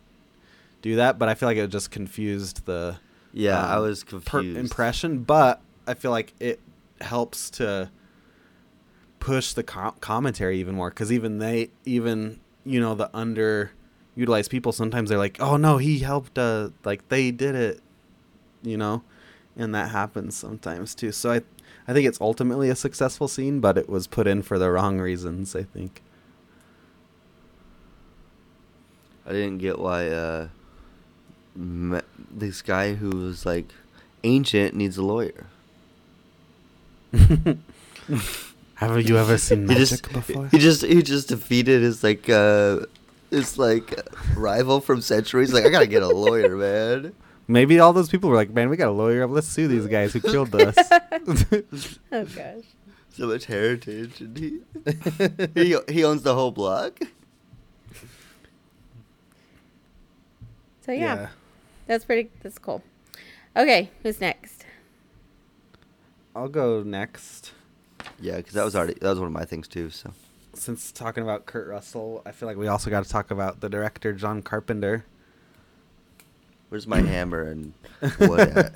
do 0.81 0.95
that. 0.97 1.19
But 1.19 1.27
I 1.27 1.33
feel 1.35 1.47
like 1.49 1.57
it 1.57 1.67
just 1.69 1.91
confused 1.91 2.65
the 2.65 2.97
Yeah, 3.33 3.61
I 3.65 3.75
um, 3.77 3.81
was 3.83 4.03
per- 4.05 4.19
confused. 4.39 4.57
impression. 4.57 5.23
But 5.23 5.61
I 5.85 5.93
feel 5.95 6.11
like 6.11 6.33
it 6.39 6.59
helps 7.01 7.49
to 7.51 7.89
push 9.27 9.51
the 9.51 9.61
com- 9.63 9.93
commentary 9.99 10.57
even 10.57 10.73
more 10.73 10.89
because 10.89 11.11
even 11.11 11.39
they, 11.39 11.69
even 11.83 12.39
you 12.63 12.79
know, 12.79 12.95
the 12.95 13.09
underutilized 13.09 14.49
people 14.49 14.71
sometimes 14.71 15.09
they're 15.09 15.17
like, 15.17 15.37
oh 15.41 15.57
no, 15.57 15.77
he 15.77 15.99
helped. 15.99 16.37
Uh, 16.37 16.69
like 16.85 17.05
they 17.09 17.29
did 17.29 17.53
it, 17.53 17.81
you 18.63 18.77
know, 18.77 19.03
and 19.57 19.75
that 19.75 19.91
happens 19.91 20.37
sometimes 20.37 20.95
too. 20.95 21.11
So 21.11 21.33
I, 21.33 21.41
I 21.89 21.93
think 21.93 22.07
it's 22.07 22.21
ultimately 22.21 22.69
a 22.69 22.75
successful 22.75 23.27
scene, 23.27 23.59
but 23.59 23.77
it 23.77 23.89
was 23.89 24.07
put 24.07 24.27
in 24.27 24.43
for 24.43 24.57
the 24.57 24.71
wrong 24.71 24.97
reasons. 24.97 25.57
I 25.57 25.63
think. 25.63 26.01
I 29.25 29.33
didn't 29.33 29.57
get 29.57 29.77
why 29.77 30.07
uh, 30.07 30.47
this 31.53 32.61
guy 32.61 32.93
who 32.93 33.09
was 33.09 33.45
like 33.45 33.73
ancient 34.23 34.73
needs 34.73 34.95
a 34.95 35.03
lawyer. 35.03 35.47
Have 38.77 39.01
you 39.07 39.17
ever 39.17 39.37
seen 39.47 39.61
He 39.61 39.65
magic 39.65 39.87
just 39.89 40.11
before? 40.13 40.47
he 40.47 40.57
just 40.59 40.83
he 40.83 41.01
just 41.03 41.27
defeated 41.29 41.81
his 41.81 42.03
like 42.03 42.29
uh 42.29 42.79
his 43.31 43.57
like 43.57 43.99
rival 44.35 44.79
from 44.81 45.01
centuries. 45.01 45.51
Like 45.53 45.65
I 45.65 45.69
gotta 45.69 45.87
get 45.87 46.03
a 46.03 46.07
lawyer, 46.07 46.55
man. 46.65 47.13
Maybe 47.47 47.79
all 47.79 47.93
those 47.93 48.09
people 48.09 48.29
were 48.29 48.35
like, 48.35 48.49
"Man, 48.51 48.69
we 48.69 48.75
got 48.77 48.89
a 48.89 48.91
lawyer. 48.91 49.25
Let's 49.25 49.47
sue 49.47 49.67
these 49.67 49.87
guys 49.87 50.13
who 50.13 50.19
killed 50.21 50.53
us." 50.61 50.75
Oh 52.11 52.25
gosh. 52.25 52.63
So 53.09 53.27
much 53.27 53.45
heritage, 53.45 54.21
and 54.21 54.37
he 54.37 54.59
he 55.55 55.75
he 55.89 56.03
owns 56.03 56.21
the 56.23 56.35
whole 56.35 56.51
block. 56.51 56.99
So 60.85 60.91
yeah, 60.91 61.29
that's 61.87 62.05
pretty. 62.05 62.29
That's 62.43 62.59
cool. 62.59 62.83
Okay, 63.55 63.89
who's 64.03 64.21
next? 64.21 64.65
I'll 66.35 66.47
go 66.49 66.83
next. 66.83 67.53
Yeah, 68.19 68.37
because 68.37 68.53
that 68.53 68.65
was 68.65 68.75
already 68.75 68.93
that 68.95 69.09
was 69.09 69.19
one 69.19 69.27
of 69.27 69.33
my 69.33 69.45
things 69.45 69.67
too. 69.67 69.89
So 69.89 70.11
Since 70.53 70.91
talking 70.91 71.23
about 71.23 71.45
Kurt 71.45 71.67
Russell, 71.67 72.21
I 72.25 72.31
feel 72.31 72.47
like 72.47 72.57
we 72.57 72.67
also 72.67 72.89
got 72.89 73.03
to 73.03 73.09
talk 73.09 73.31
about 73.31 73.59
the 73.61 73.69
director 73.69 74.13
John 74.13 74.41
Carpenter. 74.41 75.05
where's 76.69 76.87
my 76.87 77.01
hammer 77.13 77.43
and 77.43 77.73
wood 78.19 78.39
at? 78.39 78.73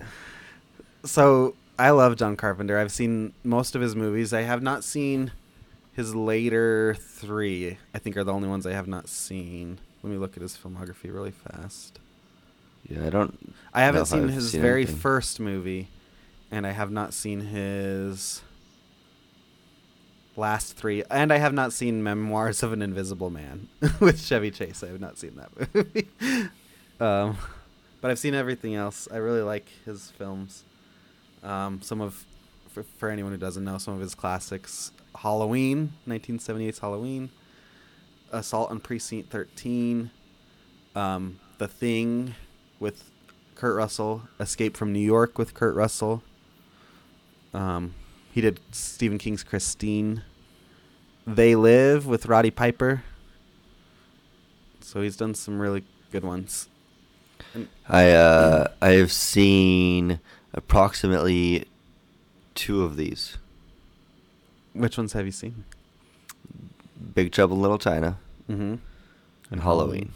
So 1.04 1.56
I 1.80 1.90
love 1.92 2.16
John 2.18 2.36
Carpenter. 2.38 2.78
I've 2.78 2.92
seen 2.92 3.34
most 3.44 3.76
of 3.76 3.82
his 3.82 3.96
movies. 3.96 4.34
I 4.34 4.42
have 4.42 4.62
not 4.62 4.84
seen 4.84 5.32
his 5.94 6.14
later 6.16 6.96
three. 7.00 7.78
I 7.94 8.00
think 8.00 8.16
are 8.18 8.24
the 8.24 8.34
only 8.34 8.48
ones 8.48 8.66
I 8.68 8.74
have 8.74 8.88
not 8.88 9.10
seen. 9.10 9.80
Let 10.04 10.12
me 10.12 10.18
look 10.18 10.36
at 10.36 10.42
his 10.42 10.58
filmography 10.58 11.14
really 11.14 11.32
fast. 11.32 12.00
Yeah, 12.88 13.06
I 13.06 13.10
don't. 13.10 13.54
I 13.74 13.82
haven't 13.82 14.06
seen 14.06 14.28
his 14.30 14.52
seen 14.52 14.62
very 14.62 14.82
anything. 14.84 14.98
first 15.00 15.40
movie, 15.40 15.88
and 16.50 16.66
I 16.66 16.72
have 16.72 16.92
not 16.92 17.14
seen 17.14 17.42
his 17.42 18.42
last 20.36 20.76
three, 20.78 21.04
and 21.10 21.32
I 21.32 21.38
have 21.38 21.54
not 21.54 21.74
seen 21.74 22.04
Memoirs 22.04 22.64
of 22.64 22.74
an 22.74 22.82
Invisible 22.82 23.30
Man 23.30 23.68
with 24.00 24.24
Chevy 24.24 24.52
Chase. 24.52 24.84
I 24.84 24.88
have 24.88 25.02
not 25.02 25.18
seen 25.18 25.36
that 25.36 25.76
movie, 25.76 26.08
um, 27.00 27.38
but 28.00 28.12
I've 28.12 28.20
seen 28.20 28.34
everything 28.34 28.76
else. 28.76 29.08
I 29.12 29.18
really 29.18 29.42
like 29.42 29.68
his 29.86 30.12
films. 30.12 30.64
Um, 31.44 31.82
some 31.82 32.02
of, 32.02 32.26
for, 32.70 32.84
for 32.84 33.10
anyone 33.10 33.32
who 33.32 33.38
doesn't 33.38 33.64
know, 33.64 33.78
some 33.78 33.94
of 33.94 34.00
his 34.00 34.16
classics: 34.16 34.92
Halloween, 35.16 35.94
1978's 36.08 36.80
Halloween, 36.80 37.30
Assault 38.32 38.72
on 38.72 38.80
Precinct 38.80 39.30
13, 39.30 40.12
um, 40.96 41.40
The 41.58 41.68
Thing 41.68 42.36
with 42.80 43.10
Kurt 43.56 43.76
Russell, 43.76 44.24
Escape 44.40 44.76
from 44.78 44.94
New 44.94 45.00
York 45.00 45.38
with 45.38 45.54
Kurt 45.54 45.76
Russell. 45.76 46.24
Um, 47.54 47.94
he 48.32 48.42
did 48.42 48.60
Stephen 48.72 49.18
King's 49.18 49.44
Christine. 49.44 50.24
They 51.28 51.56
Live 51.56 52.08
with 52.08 52.26
Roddy 52.26 52.52
Piper. 52.52 53.04
So 54.82 55.02
he's 55.02 55.16
done 55.18 55.36
some 55.36 55.60
really 55.60 55.84
good 56.12 56.24
ones. 56.24 56.68
And- 57.54 57.68
I 57.88 58.12
uh 58.12 58.68
I 58.82 58.90
have 58.92 59.12
seen 59.12 60.20
approximately 60.54 61.66
two 62.56 62.84
of 62.84 62.98
these. 62.98 63.38
Which 64.74 64.98
ones 64.98 65.14
have 65.14 65.26
you 65.26 65.32
seen? 65.32 65.64
Big 67.14 67.32
Trouble 67.32 67.56
in 67.58 67.62
Little 67.62 67.78
China 67.78 68.18
Mm-hmm. 68.50 68.76
and 69.52 69.62
Halloween. 69.62 70.12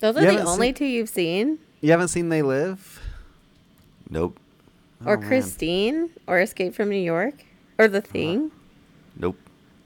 Those 0.00 0.16
are 0.16 0.22
You 0.22 0.38
the 0.38 0.44
only 0.44 0.68
seen- 0.68 0.74
two 0.74 0.84
you've 0.84 1.08
seen, 1.08 1.58
You 1.80 1.90
haven't 1.90 2.08
seen 2.08 2.28
They 2.28 2.42
Live? 2.42 3.00
Nope. 4.08 4.38
Or 5.06 5.16
Oh, 5.16 5.20
man. 5.20 5.28
Christine, 5.28 6.10
or 6.26 6.40
Escape 6.40 6.74
from 6.74 6.88
New 6.90 6.96
York, 6.96 7.34
or 7.78 7.88
The 7.88 8.00
Thing. 8.00 8.50
Nope. 9.16 9.36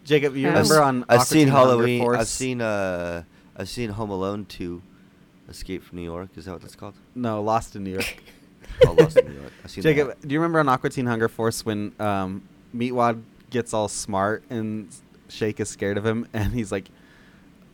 Jacob, 0.05 0.35
you 0.37 0.49
I've 0.49 0.55
remember 0.55 0.75
s- 0.75 0.81
on 0.81 1.05
I've 1.09 1.19
Aqua 1.21 1.27
seen 1.27 1.39
Teen 1.41 1.49
Hunger 1.49 1.69
Halloween. 1.71 2.15
I've 2.17 2.27
seen 2.29 2.61
uh 2.61 3.23
I've 3.57 3.69
seen 3.69 3.91
Home 3.91 4.11
Alone 4.11 4.47
2 4.47 4.81
Escape 5.49 5.85
from 5.85 5.99
New 5.99 6.05
York. 6.05 6.31
Is 6.37 6.47
that 6.47 6.53
what 6.53 6.63
that's 6.63 6.75
called? 6.75 6.95
No, 7.15 7.43
Lost 7.43 7.77
in 7.77 7.85
New 7.85 7.93
York. 7.93 8.17
Oh, 8.87 8.93
Lost 8.93 9.19
in 9.19 9.27
New 9.27 9.39
York. 9.41 9.53
I've 9.65 9.71
seen 9.71 9.83
Jacob, 9.83 10.09
that. 10.09 10.27
do 10.27 10.33
you 10.33 10.39
remember 10.41 10.59
on 10.61 10.69
Aqua 10.69 10.89
Teen 10.91 11.05
Hunger 11.05 11.29
Force 11.29 11.67
when 11.67 11.93
um, 12.01 12.43
Meatwad 12.75 13.21
gets 13.51 13.75
all 13.75 13.89
smart 13.89 14.43
and 14.49 14.89
Shake 15.29 15.61
is 15.61 15.69
scared 15.69 15.99
of 15.99 16.07
him, 16.07 16.27
and 16.33 16.53
he's 16.55 16.73
like, 16.73 16.89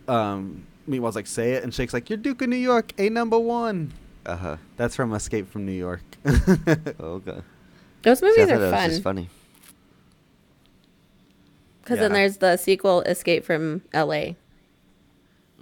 um, 0.09 0.64
Meatball's 0.88 1.14
like, 1.14 1.26
say 1.26 1.53
it, 1.53 1.62
and 1.64 1.72
Shake's 1.72 1.92
like, 1.94 2.09
you're 2.11 2.16
Duke 2.16 2.42
of 2.42 2.49
New 2.49 2.57
York, 2.57 2.92
a 2.99 3.09
number 3.09 3.38
one. 3.38 3.92
Uh 4.27 4.37
huh. 4.37 4.57
That's 4.77 4.97
from 4.97 5.14
Escape 5.14 5.51
from 5.51 5.64
New 5.64 5.72
York. 5.72 6.03
Okay. 7.01 7.41
Those 8.03 8.18
See, 8.18 8.27
I 8.27 8.29
movies 8.29 8.47
thought 8.47 8.55
are 8.55 8.59
that 8.59 8.59
was 8.59 8.70
fun. 8.72 8.91
just 8.91 9.03
funny. 9.03 9.29
Because 11.83 11.99
then 12.01 12.12
there's 12.12 12.37
the 12.39 12.57
sequel, 12.57 13.03
Escape 13.03 13.45
from 13.45 13.83
L.A. 13.93 14.37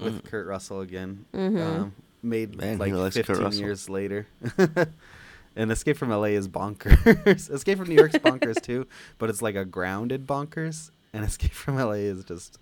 With 0.01 0.25
Kurt 0.25 0.47
Russell 0.47 0.81
again. 0.81 1.27
Mm-hmm. 1.35 1.59
Um, 1.59 1.95
made 2.23 2.57
Man, 2.57 2.79
like 2.79 3.13
15 3.13 3.53
years 3.53 3.89
later. 3.89 4.27
and 5.57 5.71
Escape 5.71 5.97
from 5.97 6.11
LA 6.11 6.25
is 6.29 6.49
bonkers. 6.49 7.51
Escape 7.55 7.79
from 7.79 7.89
New 7.89 7.95
York's 7.95 8.17
bonkers 8.17 8.61
too, 8.61 8.87
but 9.19 9.31
it's 9.31 9.43
like 9.43 9.55
a 9.55 9.65
grounded 9.65 10.27
bonkers. 10.27 10.91
And 11.13 11.25
Escape 11.25 11.53
from 11.53 11.77
LA 11.77 11.93
is 11.93 12.25
just 12.25 12.59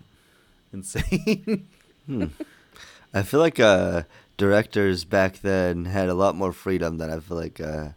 insane. 0.71 1.67
Hmm. 2.05 2.25
I 3.13 3.21
feel 3.21 3.39
like 3.39 3.59
uh, 3.59 4.03
directors 4.37 5.05
back 5.05 5.39
then 5.41 5.85
had 5.85 6.09
a 6.09 6.13
lot 6.13 6.35
more 6.35 6.51
freedom 6.53 6.97
than 6.97 7.09
I 7.09 7.19
feel 7.19 7.37
like, 7.37 7.59
uh, 7.61 7.89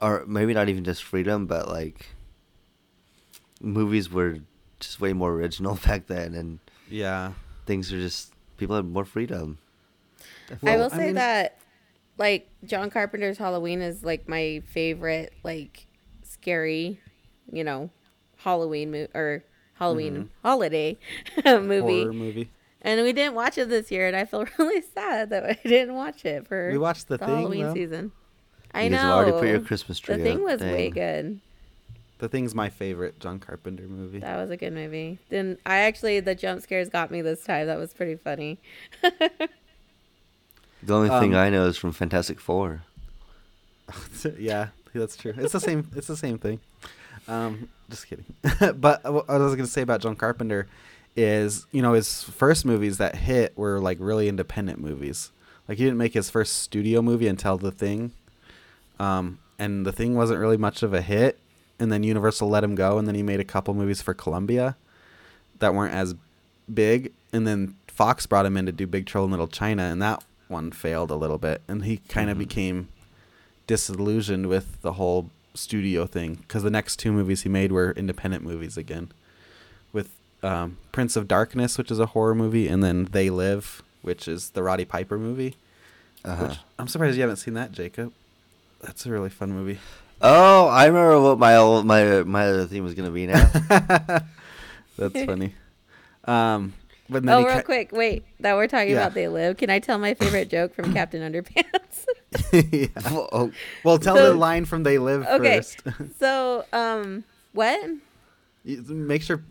or 0.00 0.24
maybe 0.26 0.54
not 0.54 0.68
even 0.68 0.84
just 0.84 1.02
freedom, 1.04 1.46
but 1.46 1.68
like 1.68 2.06
movies 3.60 4.10
were 4.10 4.38
just 4.80 5.00
way 5.00 5.12
more 5.12 5.32
original 5.32 5.74
back 5.86 6.06
then, 6.06 6.34
and 6.34 6.58
yeah. 6.88 7.32
things 7.66 7.90
were 7.92 7.98
just 7.98 8.32
people 8.56 8.76
had 8.76 8.84
more 8.84 9.04
freedom. 9.04 9.58
I 10.50 10.56
Well, 10.62 10.78
will 10.78 10.84
I 10.92 10.96
say 10.96 11.06
mean- 11.06 11.14
that, 11.16 11.58
like, 12.18 12.48
John 12.64 12.90
Carpenter's 12.90 13.38
Halloween 13.38 13.82
is 13.82 14.04
like 14.04 14.28
my 14.28 14.62
favorite, 14.68 15.32
like, 15.42 15.86
scary, 16.22 17.00
you 17.50 17.64
know, 17.64 17.90
Halloween 18.38 18.90
mo- 18.92 19.08
or 19.14 19.42
Halloween 19.74 20.14
Mhm. 20.16 20.28
holiday 20.42 20.96
movie. 21.44 22.02
Horror 22.02 22.12
movie. 22.12 22.50
And 22.86 23.02
we 23.02 23.12
didn't 23.12 23.34
watch 23.34 23.58
it 23.58 23.68
this 23.68 23.90
year, 23.90 24.06
and 24.06 24.14
I 24.16 24.24
feel 24.24 24.46
really 24.58 24.80
sad 24.94 25.30
that 25.30 25.44
I 25.44 25.58
didn't 25.64 25.94
watch 25.96 26.24
it 26.24 26.46
for 26.46 26.70
We 26.70 26.78
watched 26.78 27.08
The 27.08 27.18
the 27.18 27.26
Thing, 27.26 27.36
Halloween 27.36 27.64
though. 27.66 27.74
season. 27.74 28.12
I 28.72 28.84
You 28.84 28.90
know. 28.90 28.96
guys 28.96 29.02
have 29.04 29.14
already 29.14 29.32
put 29.32 29.48
your 29.48 29.60
Christmas 29.60 29.98
tree 29.98 30.16
the 30.16 30.22
thing 30.22 30.36
up. 30.38 30.42
was 30.44 30.60
way 30.60 30.90
good. 30.90 31.40
The 32.18 32.28
Thing's 32.28 32.54
my 32.54 32.70
favorite 32.70 33.18
John 33.20 33.38
Carpenter 33.40 33.82
movie. 33.88 34.20
That 34.20 34.36
was 34.36 34.50
a 34.50 34.56
good 34.56 34.72
movie. 34.72 35.18
Then 35.28 35.58
I 35.66 35.78
actually 35.78 36.20
the 36.20 36.34
jump 36.34 36.62
scares 36.62 36.88
got 36.88 37.10
me 37.10 37.20
this 37.22 37.42
time. 37.44 37.66
That 37.66 37.76
was 37.78 37.92
pretty 37.92 38.14
funny. 38.16 38.58
The 39.02 40.94
only 40.94 41.08
thing 41.08 41.34
Um, 41.34 41.40
I 41.40 41.50
know 41.50 41.66
is 41.66 41.76
from 41.76 41.92
Fantastic 41.92 42.38
Four. 42.40 42.82
yeah, 44.38 44.68
that's 44.94 45.16
true. 45.16 45.34
It's 45.36 45.52
the 45.52 45.60
same. 45.60 45.90
It's 45.96 46.06
the 46.06 46.16
same 46.16 46.38
thing. 46.38 46.60
Um, 47.28 47.68
just 47.90 48.06
kidding. 48.06 48.24
but 48.76 49.02
what 49.12 49.28
I 49.28 49.38
was 49.38 49.54
going 49.54 49.66
to 49.66 49.72
say 49.72 49.82
about 49.82 50.00
John 50.00 50.16
Carpenter 50.16 50.68
is, 51.16 51.66
you 51.72 51.82
know, 51.82 51.94
his 51.94 52.22
first 52.22 52.64
movies 52.64 52.98
that 52.98 53.16
hit 53.16 53.56
were 53.56 53.80
like 53.80 53.96
really 54.00 54.28
independent 54.28 54.78
movies. 54.80 55.30
Like 55.68 55.78
he 55.78 55.84
didn't 55.84 55.98
make 55.98 56.14
his 56.14 56.30
first 56.30 56.62
studio 56.62 57.02
movie 57.02 57.26
until 57.26 57.56
The 57.58 57.72
Thing, 57.72 58.12
um, 59.00 59.38
and 59.58 59.84
The 59.86 59.92
Thing 59.92 60.14
wasn't 60.14 60.40
really 60.40 60.56
much 60.56 60.82
of 60.82 60.92
a 60.94 61.00
hit. 61.02 61.38
And 61.78 61.92
then 61.92 62.02
Universal 62.02 62.48
let 62.48 62.64
him 62.64 62.74
go, 62.74 62.96
and 62.96 63.06
then 63.06 63.14
he 63.14 63.22
made 63.22 63.40
a 63.40 63.44
couple 63.44 63.74
movies 63.74 64.00
for 64.00 64.14
Columbia 64.14 64.76
that 65.58 65.74
weren't 65.74 65.92
as 65.94 66.14
big. 66.72 67.12
And 67.34 67.46
then 67.46 67.74
Fox 67.86 68.24
brought 68.26 68.46
him 68.46 68.56
in 68.56 68.64
to 68.64 68.72
do 68.72 68.86
Big 68.86 69.04
Trouble 69.04 69.26
in 69.26 69.30
Little 69.32 69.46
China, 69.46 69.82
and 69.82 70.00
that 70.00 70.24
one 70.48 70.70
failed 70.70 71.10
a 71.10 71.16
little 71.16 71.36
bit. 71.36 71.60
And 71.68 71.84
he 71.84 71.98
kind 72.08 72.30
of 72.30 72.36
Mhm. 72.36 72.40
became 72.40 72.88
disillusioned 73.66 74.46
with 74.46 74.80
the 74.80 74.94
whole 74.94 75.30
studio 75.54 76.06
thing 76.06 76.36
because 76.36 76.62
the 76.62 76.70
next 76.70 76.96
two 76.96 77.12
movies 77.12 77.42
he 77.42 77.48
made 77.48 77.72
were 77.72 77.90
independent 77.92 78.44
movies 78.44 78.76
again, 78.78 79.10
with 79.92 80.10
um, 80.46 80.78
Prince 80.92 81.16
of 81.16 81.26
Darkness, 81.28 81.76
which 81.78 81.90
is 81.90 81.98
a 81.98 82.06
horror 82.06 82.34
movie, 82.34 82.68
and 82.68 82.82
then 82.82 83.08
They 83.10 83.30
Live, 83.30 83.82
which 84.02 84.28
is 84.28 84.50
the 84.50 84.62
Roddy 84.62 84.84
Piper 84.84 85.18
movie. 85.18 85.56
Uh-huh. 86.24 86.46
Which 86.48 86.58
I'm 86.78 86.88
surprised 86.88 87.16
you 87.16 87.22
haven't 87.22 87.36
seen 87.36 87.54
that, 87.54 87.72
Jacob. 87.72 88.12
That's 88.82 89.06
a 89.06 89.10
really 89.10 89.30
fun 89.30 89.52
movie. 89.52 89.78
Oh, 90.20 90.66
I 90.68 90.86
remember 90.86 91.20
what 91.20 91.38
my 91.38 91.56
old, 91.56 91.84
my 91.86 92.22
my 92.22 92.46
other 92.48 92.66
theme 92.66 92.84
was 92.84 92.94
gonna 92.94 93.10
be 93.10 93.26
now. 93.26 93.50
That's 94.98 95.24
funny. 95.26 95.54
Um, 96.24 96.72
but 97.08 97.22
then 97.22 97.34
oh, 97.34 97.44
real 97.44 97.56
ki- 97.58 97.62
quick, 97.62 97.92
wait. 97.92 98.24
That 98.40 98.56
we're 98.56 98.66
talking 98.66 98.90
Yeah. 98.90 98.96
about 99.02 99.14
They 99.14 99.28
Live. 99.28 99.56
Can 99.58 99.70
I 99.70 99.78
tell 99.78 99.98
my 99.98 100.14
favorite 100.14 100.48
joke 100.50 100.74
from 100.74 100.92
Captain 100.94 101.20
Underpants? 101.22 102.04
Yeah. 102.72 102.88
oh, 103.06 103.50
Well, 103.84 103.98
tell 103.98 104.16
So- 104.16 104.32
the 104.32 104.34
line 104.34 104.64
from 104.64 104.82
They 104.82 104.98
Live 104.98 105.24
Okay. 105.26 105.56
first. 105.58 105.82
so, 106.18 106.64
um, 106.72 107.24
what? 107.52 107.78
Make 108.66 109.22
sure 109.22 109.44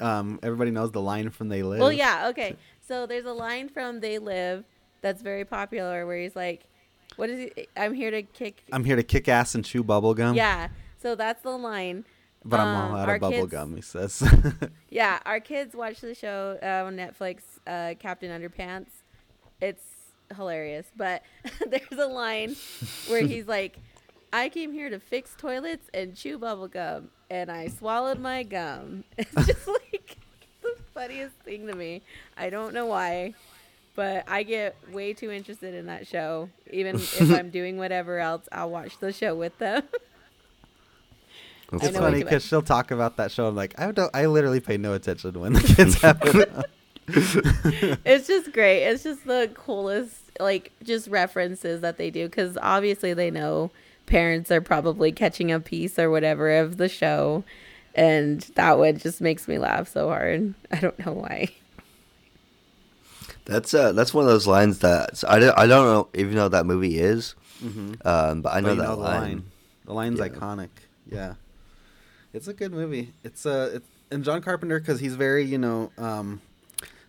um, 0.00 0.38
everybody 0.42 0.70
knows 0.70 0.92
the 0.92 1.00
line 1.00 1.30
from 1.30 1.48
They 1.48 1.62
Live. 1.62 1.80
Well, 1.80 1.92
yeah, 1.92 2.28
okay. 2.28 2.56
So 2.80 3.06
there's 3.06 3.24
a 3.24 3.32
line 3.32 3.68
from 3.68 4.00
They 4.00 4.18
Live 4.18 4.64
that's 5.00 5.20
very 5.20 5.44
popular 5.44 6.06
where 6.06 6.18
he's 6.20 6.36
like, 6.36 6.62
"What 7.16 7.28
is 7.28 7.50
he? 7.56 7.66
I'm 7.76 7.92
here 7.92 8.10
to 8.12 8.22
kick." 8.22 8.62
I'm 8.72 8.84
here 8.84 8.96
to 8.96 9.02
kick 9.02 9.28
ass 9.28 9.54
and 9.56 9.64
chew 9.64 9.82
bubble 9.82 10.14
gum. 10.14 10.36
yeah. 10.36 10.68
So 10.98 11.16
that's 11.16 11.42
the 11.42 11.50
line. 11.50 12.04
But 12.44 12.60
I'm 12.60 12.68
Um, 12.68 12.90
all 12.92 12.96
out 12.98 13.08
of 13.08 13.20
bubble 13.20 13.36
kids- 13.38 13.50
gum, 13.52 13.74
he 13.76 13.82
says. 13.82 14.22
Yeah, 14.90 15.18
our 15.26 15.40
kids 15.40 15.74
watch 15.74 16.00
the 16.00 16.14
show 16.14 16.58
uh, 16.62 16.84
on 16.86 16.96
Netflix, 16.96 17.42
uh, 17.66 17.94
Captain 17.98 18.30
Underpants. 18.30 18.90
It's 19.60 19.82
hilarious, 20.36 20.86
but 20.96 21.22
there's 21.68 21.98
a 21.98 22.06
line 22.06 22.54
where 23.08 23.22
he's 23.26 23.46
like, 23.48 23.78
"I 24.32 24.48
came 24.48 24.72
here 24.72 24.90
to 24.90 24.98
fix 24.98 25.34
toilets 25.36 25.88
and 25.92 26.16
chew 26.16 26.38
bubble 26.38 26.68
gum, 26.68 27.10
and 27.30 27.50
I 27.50 27.68
swallowed 27.68 28.18
my 28.18 28.42
gum." 28.42 29.04
It's 29.18 29.34
just 29.46 29.68
like 29.68 30.16
the 30.62 30.76
funniest 30.94 31.34
thing 31.44 31.66
to 31.66 31.74
me. 31.74 32.02
I 32.36 32.50
don't 32.50 32.74
know 32.74 32.86
why, 32.86 33.34
but 33.94 34.24
I 34.28 34.42
get 34.42 34.76
way 34.90 35.12
too 35.12 35.30
interested 35.30 35.74
in 35.74 35.86
that 35.86 36.06
show. 36.06 36.48
Even 36.70 36.96
if 36.96 37.20
I'm 37.32 37.50
doing 37.50 37.76
whatever 37.76 38.18
else, 38.18 38.48
I'll 38.50 38.70
watch 38.70 38.98
the 38.98 39.12
show 39.12 39.34
with 39.34 39.56
them. 39.58 39.82
it's 41.72 41.96
funny 41.96 42.22
because 42.22 42.44
she'll 42.44 42.62
talk 42.62 42.90
about 42.90 43.16
that 43.16 43.30
show. 43.30 43.46
I'm 43.46 43.56
like, 43.56 43.78
I 43.78 43.90
don't. 43.92 44.14
I 44.14 44.26
literally 44.26 44.60
pay 44.60 44.76
no 44.76 44.94
attention 44.94 45.38
when 45.38 45.54
the 45.54 45.60
kids 45.60 46.02
on. 46.02 46.64
it's 48.04 48.26
just 48.28 48.52
great. 48.52 48.84
It's 48.84 49.02
just 49.02 49.26
the 49.26 49.50
coolest, 49.54 50.14
like, 50.38 50.72
just 50.82 51.08
references 51.08 51.80
that 51.80 51.96
they 51.98 52.10
do 52.10 52.28
because 52.28 52.56
obviously 52.62 53.12
they 53.12 53.30
know 53.30 53.70
parents 54.06 54.50
are 54.50 54.60
probably 54.60 55.12
catching 55.12 55.50
a 55.52 55.60
piece 55.60 55.98
or 55.98 56.10
whatever 56.10 56.50
of 56.58 56.76
the 56.76 56.88
show, 56.88 57.44
and 57.94 58.40
that 58.56 58.78
one 58.78 58.98
just 58.98 59.20
makes 59.20 59.46
me 59.48 59.58
laugh 59.58 59.88
so 59.88 60.08
hard. 60.08 60.54
I 60.70 60.76
don't 60.80 60.98
know 61.06 61.12
why. 61.12 61.48
that's 63.44 63.74
uh 63.74 63.92
that's 63.92 64.14
one 64.14 64.24
of 64.24 64.30
those 64.30 64.46
lines 64.46 64.78
that 64.80 65.22
I 65.26 65.38
don't, 65.40 65.58
I 65.58 65.66
don't 65.66 65.84
know 65.86 66.08
even 66.14 66.34
know 66.34 66.44
what 66.44 66.52
that 66.52 66.66
movie 66.66 66.98
is, 66.98 67.34
Mhm. 67.62 68.04
um, 68.06 68.42
but 68.42 68.50
I 68.54 68.60
know 68.60 68.70
you 68.70 68.76
that 68.76 68.84
know 68.84 68.96
the 68.96 69.02
line. 69.02 69.44
The 69.84 69.92
line's 69.92 70.18
Yeah. 70.20 70.28
iconic. 70.28 70.68
Yeah, 71.10 71.34
it's 72.32 72.46
a 72.48 72.54
good 72.54 72.72
movie. 72.72 73.12
It's 73.24 73.44
a 73.46 73.76
it's, 73.76 73.88
and 74.10 74.24
John 74.24 74.42
Carpenter 74.42 74.78
because 74.78 75.00
he's 75.00 75.14
very 75.16 75.44
you 75.44 75.58
know 75.58 75.90
um, 75.98 76.40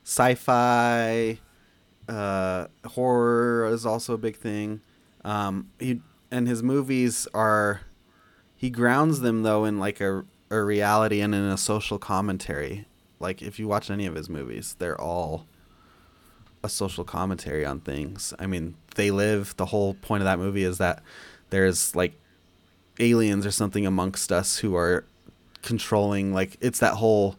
sci-fi, 0.03 1.37
uh, 2.09 2.67
horror 2.85 3.67
is 3.71 3.85
also 3.85 4.13
a 4.13 4.17
big 4.17 4.35
thing. 4.35 4.81
Um, 5.23 5.69
he 5.79 6.01
and 6.33 6.47
his 6.47 6.63
movies 6.63 7.27
are 7.33 7.81
he 8.55 8.69
grounds 8.69 9.19
them 9.19 9.43
though 9.43 9.63
in 9.65 9.79
like 9.79 10.01
a 10.01 10.25
a 10.49 10.61
reality 10.61 11.21
and 11.21 11.33
in 11.33 11.43
a 11.43 11.57
social 11.57 11.97
commentary. 11.97 12.85
Like 13.19 13.41
if 13.41 13.59
you 13.59 13.67
watch 13.67 13.89
any 13.89 14.05
of 14.05 14.15
his 14.15 14.29
movies, 14.29 14.75
they're 14.79 14.99
all 14.99 15.47
a 16.63 16.69
social 16.69 17.03
commentary 17.03 17.65
on 17.65 17.79
things. 17.79 18.33
I 18.39 18.47
mean, 18.47 18.75
they 18.95 19.11
live. 19.11 19.55
The 19.57 19.67
whole 19.67 19.93
point 19.95 20.21
of 20.21 20.25
that 20.25 20.39
movie 20.39 20.63
is 20.63 20.77
that 20.79 21.03
there's 21.49 21.95
like 21.95 22.19
aliens 22.99 23.45
or 23.45 23.51
something 23.51 23.85
amongst 23.85 24.31
us 24.31 24.57
who 24.57 24.75
are 24.75 25.05
controlling. 25.61 26.33
Like 26.33 26.57
it's 26.61 26.79
that 26.79 26.95
whole, 26.95 27.35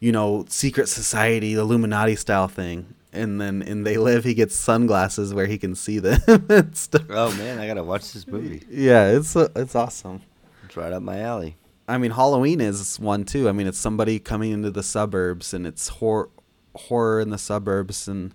you 0.00 0.12
know, 0.12 0.46
secret 0.48 0.88
society, 0.88 1.54
Illuminati 1.54 2.16
style 2.16 2.48
thing. 2.48 2.94
And 3.12 3.40
then 3.40 3.60
in 3.60 3.84
They 3.84 3.98
Live, 3.98 4.24
he 4.24 4.32
gets 4.32 4.56
sunglasses 4.56 5.34
where 5.34 5.46
he 5.46 5.58
can 5.58 5.74
see 5.74 5.98
them 5.98 6.20
and 6.48 6.76
stuff. 6.76 7.04
Oh 7.10 7.34
man, 7.36 7.58
I 7.58 7.66
gotta 7.66 7.82
watch 7.82 8.12
this 8.12 8.26
movie. 8.26 8.62
Yeah, 8.70 9.10
it's 9.10 9.36
uh, 9.36 9.48
it's 9.54 9.74
awesome. 9.74 10.22
It's 10.64 10.76
right 10.76 10.92
up 10.92 11.02
my 11.02 11.20
alley. 11.20 11.56
I 11.86 11.98
mean, 11.98 12.12
Halloween 12.12 12.60
is 12.60 12.98
one 12.98 13.24
too. 13.24 13.48
I 13.48 13.52
mean, 13.52 13.66
it's 13.66 13.78
somebody 13.78 14.18
coming 14.18 14.52
into 14.52 14.70
the 14.70 14.82
suburbs, 14.82 15.52
and 15.52 15.66
it's 15.66 15.88
horror, 15.88 16.30
horror 16.74 17.20
in 17.20 17.28
the 17.28 17.38
suburbs, 17.38 18.08
and 18.08 18.34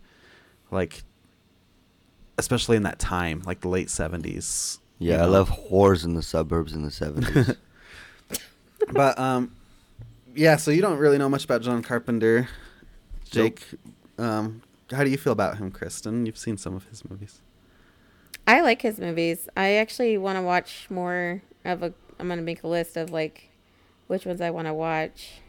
like, 0.69 1.01
especially 2.37 2.77
in 2.77 2.83
that 2.83 2.99
time, 2.99 3.41
like 3.45 3.61
the 3.61 3.69
late 3.69 3.89
seventies. 3.89 4.79
Yeah, 4.99 5.23
I 5.23 5.25
love 5.25 5.49
whores 5.49 6.05
in 6.05 6.13
the 6.13 6.21
suburbs 6.21 6.73
in 6.73 6.83
the 6.83 6.91
seventies. 6.91 7.55
But 8.91 9.19
um, 9.19 9.51
yeah. 10.35 10.55
So 10.55 10.71
you 10.71 10.81
don't 10.81 10.97
really 10.97 11.17
know 11.17 11.27
much 11.27 11.43
about 11.43 11.61
John 11.61 11.81
Carpenter, 11.81 12.47
Jake. 13.29 13.61
Um, 14.17 14.61
how 14.91 15.03
do 15.03 15.09
you 15.09 15.17
feel 15.17 15.33
about 15.33 15.57
him, 15.57 15.71
Kristyn? 15.71 16.25
You've 16.25 16.37
seen 16.37 16.57
some 16.57 16.75
of 16.75 16.85
his 16.85 17.07
movies. 17.09 17.41
I 18.45 18.61
like 18.61 18.81
his 18.81 18.99
movies. 18.99 19.49
I 19.57 19.73
actually 19.73 20.17
want 20.17 20.37
to 20.37 20.41
watch 20.41 20.87
more 20.89 21.41
of 21.65 21.83
a. 21.83 21.93
I'm 22.19 22.27
gonna 22.27 22.41
make 22.41 22.63
a 22.63 22.67
list 22.67 22.97
of 22.97 23.11
like 23.11 23.49
which 24.07 24.25
ones 24.25 24.41
I 24.41 24.49
want 24.49 24.67
to 24.67 24.73
watch 24.73 25.41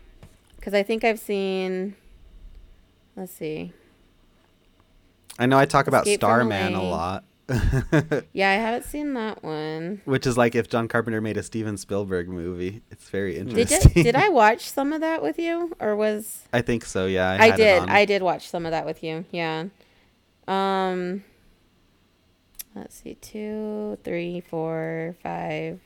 because 0.57 0.75
I 0.75 0.83
think 0.83 1.05
I've 1.05 1.21
seen. 1.21 1.95
Let's 3.17 3.33
see. 3.33 3.73
I 5.39 5.47
know 5.47 5.59
I 5.59 5.67
talk 5.67 5.87
about 5.87 6.03
Escape 6.03 6.21
Starman 6.21 6.75
a 6.75 6.83
lot, 6.83 7.25
Yeah, 8.33 8.51
I 8.51 8.55
haven't 8.55 8.85
seen 8.85 9.15
that 9.15 9.43
one. 9.43 10.03
which 10.05 10.27
is 10.27 10.37
like 10.37 10.55
if 10.55 10.69
John 10.69 10.87
Carpenter 10.87 11.21
made 11.21 11.37
a 11.37 11.43
Steven 11.43 11.77
Spielberg 11.77 12.29
movie. 12.29 12.83
It's 12.91 13.09
very 13.09 13.35
Did 13.35 13.57
interesting. 13.59 13.93
you, 13.95 14.03
did 14.03 14.15
I 14.17 14.29
watch 14.31 14.69
some 14.69 14.93
of 14.93 15.01
that 15.01 15.23
with 15.23 15.39
you, 15.39 15.75
or 15.81 15.97
was 15.97 16.43
I 16.53 16.61
think 16.61 16.85
so. 16.85 17.07
Yeah, 17.07 17.31
I, 17.31 17.47
I, 17.47 17.57
did. 17.57 17.83
I 17.89 18.05
did 18.05 18.23
watch 18.23 18.49
some 18.49 18.67
of 18.67 18.73
that 18.73 18.85
with 18.85 19.03
you? 19.03 19.25
Yeah. 19.31 19.67
Um. 20.47 21.25
Let's 22.75 23.01
see, 23.03 23.15
two, 23.15 23.99
three, 24.05 24.41
four, 24.41 25.17
five. 25.23 25.81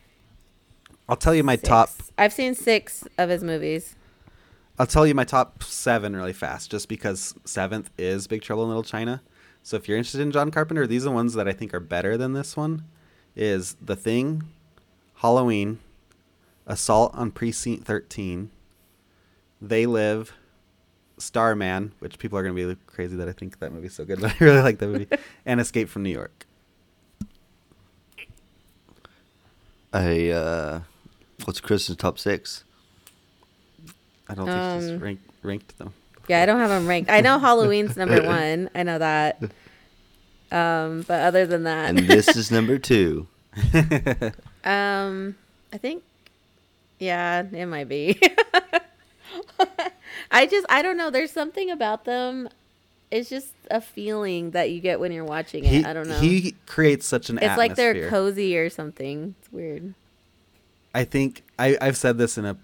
I'll 1.09 1.17
tell 1.17 1.35
you 1.35 1.43
my 1.43 1.57
six. 1.57 1.69
top. 1.69 1.91
I've 2.19 2.33
seen 2.33 2.55
six 2.55 3.05
of 3.19 3.31
his 3.31 3.43
movies. 3.43 3.97
I'll 4.79 4.87
tell 4.87 5.07
you 5.07 5.15
my 5.15 5.25
top 5.25 5.63
seven 5.63 6.15
really 6.17 6.33
fast, 6.33 6.71
just 6.71 6.89
because 6.89 7.35
seventh 7.45 7.91
is 7.99 8.27
Big 8.27 8.43
Trouble 8.43 8.65
in 8.65 8.69
Little 8.69 8.83
China. 8.83 9.23
So 9.63 9.77
if 9.77 9.87
you're 9.89 9.97
interested 9.97 10.21
in 10.21 10.33
John 10.33 10.51
Carpenter, 10.51 10.87
these 10.87 11.03
are 11.03 11.11
the 11.11 11.15
ones 11.15 11.35
that 11.35 11.47
I 11.49 11.53
think 11.53 11.73
are 11.73 11.81
better 11.81 12.17
than 12.17 12.33
this 12.33 12.57
one. 12.57 12.85
Is 13.35 13.77
The 13.81 13.97
Thing, 13.97 14.43
Halloween, 15.17 15.79
Assault 16.67 17.15
on 17.15 17.31
Precinct 17.31 17.85
13, 17.87 18.51
They 19.61 19.87
Live, 19.87 20.35
Starman, 21.17 21.93
which 22.01 22.19
people 22.19 22.37
are 22.39 22.43
going 22.43 22.55
to 22.57 22.75
be 22.75 22.81
crazy 22.87 23.17
that 23.17 23.29
I 23.29 23.33
think 23.33 23.59
that 23.61 23.73
movie's 23.73 23.95
so 23.95 24.05
good, 24.05 24.21
but 24.21 24.33
I 24.33 24.45
really 24.45 24.61
like 24.61 24.79
that 24.79 24.89
movie, 24.89 25.07
and 25.47 25.61
Escape 25.61 25.89
from 25.89 26.03
New 26.03 26.11
York. 26.11 26.47
I 29.95 30.31
uh, 30.31 30.81
what's 31.45 31.61
Chris's 31.61 31.97
top 31.97 32.19
six? 32.19 32.65
I 34.29 34.35
don't 34.35 34.47
think 34.47 34.83
he's 34.83 34.91
Um, 34.93 34.99
ranked, 35.01 35.31
ranked 35.43 35.79
them. 35.79 35.93
Yeah, 36.29 36.43
I 36.43 36.47
don't 36.47 36.59
have 36.61 36.71
them 36.71 36.87
ranked. 36.87 37.11
I 37.11 37.21
know 37.21 37.39
Halloween's 37.39 37.97
number 37.97 38.23
one. 38.27 38.71
I 38.75 38.83
know 38.83 38.99
that. 38.99 39.43
Um, 40.51 41.03
but 41.09 41.21
other 41.23 41.47
than 41.47 41.65
that, 41.65 41.91
And 41.91 41.99
this 42.01 42.37
is 42.37 42.51
number 42.53 42.79
two. 42.79 43.27
Um, 44.65 45.35
I 45.73 45.79
think, 45.79 46.05
yeah, 47.01 47.43
it 47.53 47.67
might 47.67 47.89
be. 47.89 48.21
I 50.31 50.47
just, 50.47 50.67
I 50.69 50.83
don't 50.83 50.97
know. 50.97 51.11
There's 51.11 51.33
something 51.33 51.69
about 51.71 52.05
them. 52.05 52.49
It's 53.11 53.29
just 53.29 53.53
a 53.71 53.81
feeling 53.81 54.53
that 54.53 54.71
you 54.71 54.81
get 54.81 55.01
when 55.01 55.11
you're 55.13 55.25
watching 55.25 55.65
it. 55.65 55.69
he, 55.69 55.85
I 55.85 55.93
don't 55.93 56.09
know. 56.09 56.19
He 56.21 56.55
creates 56.67 57.07
such 57.07 57.29
an 57.29 57.39
it's 57.43 57.59
like 57.59 57.75
they're 57.75 58.09
cozy 58.09 58.57
or 58.57 58.71
something. 58.71 59.35
It's 59.41 59.53
weird. 59.53 59.95
I 60.95 61.05
think 61.05 61.43
I, 61.59 61.77
I've 61.81 61.97
said 61.97 62.19
this 62.19 62.39
in 62.39 62.45
a 62.45 62.57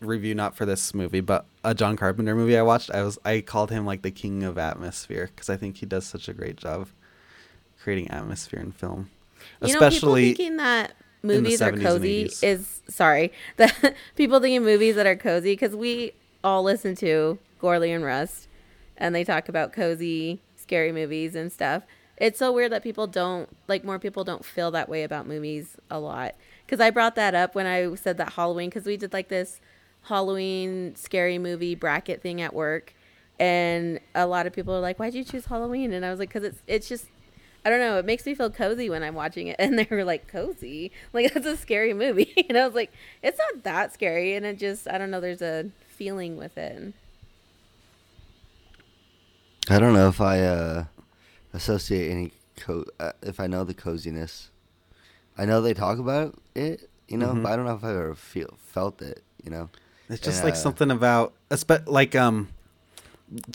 review, 0.00 0.34
not 0.34 0.56
for 0.56 0.64
this 0.64 0.94
movie, 0.94 1.20
but 1.20 1.44
a 1.64 1.74
John 1.74 1.96
Carpenter 1.96 2.34
movie 2.34 2.56
I 2.56 2.62
watched. 2.62 2.90
I 2.90 3.02
was 3.02 3.18
I 3.24 3.40
called 3.40 3.70
him 3.70 3.86
like 3.86 4.02
the 4.02 4.10
king 4.10 4.42
of 4.42 4.58
atmosphere 4.58 5.30
because 5.34 5.48
I 5.48 5.56
think 5.56 5.76
he 5.76 5.86
does 5.86 6.06
such 6.06 6.28
a 6.28 6.32
great 6.32 6.56
job 6.56 6.88
creating 7.82 8.10
atmosphere 8.10 8.60
in 8.60 8.72
film, 8.72 9.10
You 9.60 9.68
know, 9.68 9.74
especially 9.74 10.30
people 10.30 10.44
thinking 10.44 10.56
that 10.58 10.94
movies 11.22 11.62
are 11.62 11.72
cozy 11.72 12.30
is 12.42 12.80
sorry. 12.88 13.32
that 13.56 13.94
people 14.16 14.40
thinking 14.40 14.64
movies 14.64 14.96
that 14.96 15.06
are 15.06 15.16
cozy 15.16 15.52
because 15.52 15.74
we 15.74 16.12
all 16.44 16.62
listen 16.62 16.94
to 16.96 17.38
Gorley 17.60 17.92
and 17.92 18.04
Rust, 18.04 18.48
and 18.96 19.14
they 19.14 19.24
talk 19.24 19.48
about 19.48 19.72
cozy, 19.72 20.40
scary 20.56 20.92
movies 20.92 21.34
and 21.34 21.52
stuff. 21.52 21.84
It's 22.16 22.38
so 22.38 22.52
weird 22.52 22.70
that 22.72 22.82
people 22.82 23.06
don't 23.06 23.48
like 23.68 23.84
more 23.84 23.98
people 23.98 24.22
don't 24.22 24.44
feel 24.44 24.70
that 24.72 24.88
way 24.88 25.02
about 25.02 25.26
movies 25.26 25.76
a 25.90 25.98
lot. 25.98 26.34
Because 26.64 26.80
I 26.80 26.90
brought 26.90 27.16
that 27.16 27.34
up 27.34 27.54
when 27.54 27.66
I 27.66 27.94
said 27.96 28.16
that 28.18 28.34
Halloween 28.34 28.70
because 28.70 28.86
we 28.86 28.96
did 28.96 29.12
like 29.12 29.28
this 29.28 29.60
Halloween 30.02 30.94
scary 30.96 31.38
movie 31.38 31.74
bracket 31.74 32.22
thing 32.22 32.40
at 32.40 32.54
work, 32.54 32.94
and 33.38 34.00
a 34.14 34.26
lot 34.26 34.46
of 34.46 34.52
people 34.52 34.74
are 34.74 34.80
like, 34.80 34.98
"Why'd 34.98 35.14
you 35.14 35.24
choose 35.24 35.46
Halloween?" 35.46 35.92
And 35.92 36.04
I 36.04 36.10
was 36.10 36.18
like, 36.18 36.30
"Cause 36.32 36.42
it's 36.44 36.62
it's 36.66 36.88
just 36.88 37.06
I 37.64 37.70
don't 37.70 37.80
know. 37.80 37.98
It 37.98 38.04
makes 38.04 38.26
me 38.26 38.34
feel 38.34 38.50
cozy 38.50 38.90
when 38.90 39.02
I'm 39.04 39.14
watching 39.14 39.46
it. 39.48 39.56
And 39.60 39.78
they 39.78 39.86
were 39.90 40.04
like, 40.04 40.26
cozy? 40.26 40.90
Like, 41.12 41.32
that's 41.34 41.46
a 41.46 41.56
scary 41.56 41.94
movie. 41.94 42.32
And 42.48 42.58
I 42.58 42.66
was 42.66 42.74
like, 42.74 42.92
it's 43.22 43.38
not 43.38 43.62
that 43.64 43.92
scary. 43.94 44.34
And 44.34 44.44
it 44.44 44.58
just, 44.58 44.88
I 44.88 44.98
don't 44.98 45.10
know, 45.12 45.20
there's 45.20 45.42
a 45.42 45.70
feeling 45.88 46.36
with 46.36 46.58
it. 46.58 46.92
I 49.68 49.78
don't 49.78 49.94
know 49.94 50.08
if 50.08 50.20
I 50.20 50.40
uh, 50.40 50.84
associate 51.52 52.10
any 52.10 52.32
co- 52.56 52.84
uh, 52.98 53.12
if 53.22 53.40
I 53.40 53.46
know 53.46 53.64
the 53.64 53.74
coziness. 53.74 54.50
I 55.38 55.44
know 55.46 55.60
they 55.62 55.74
talk 55.74 55.98
about 55.98 56.38
it, 56.54 56.90
you 57.08 57.16
know, 57.18 57.34
Mhm. 57.34 57.42
but 57.44 57.52
I 57.52 57.56
don't 57.56 57.66
know 57.66 57.74
if 57.76 57.84
I 57.84 57.90
ever 57.90 58.14
feel 58.14 58.58
felt 58.58 59.00
it, 59.02 59.22
you 59.42 59.50
know. 59.50 59.70
It's 60.08 60.20
just 60.20 60.38
And, 60.38 60.44
like 60.44 60.54
uh, 60.54 60.58
something 60.58 60.90
about 60.90 61.34
like 61.86 62.14
um. 62.14 62.48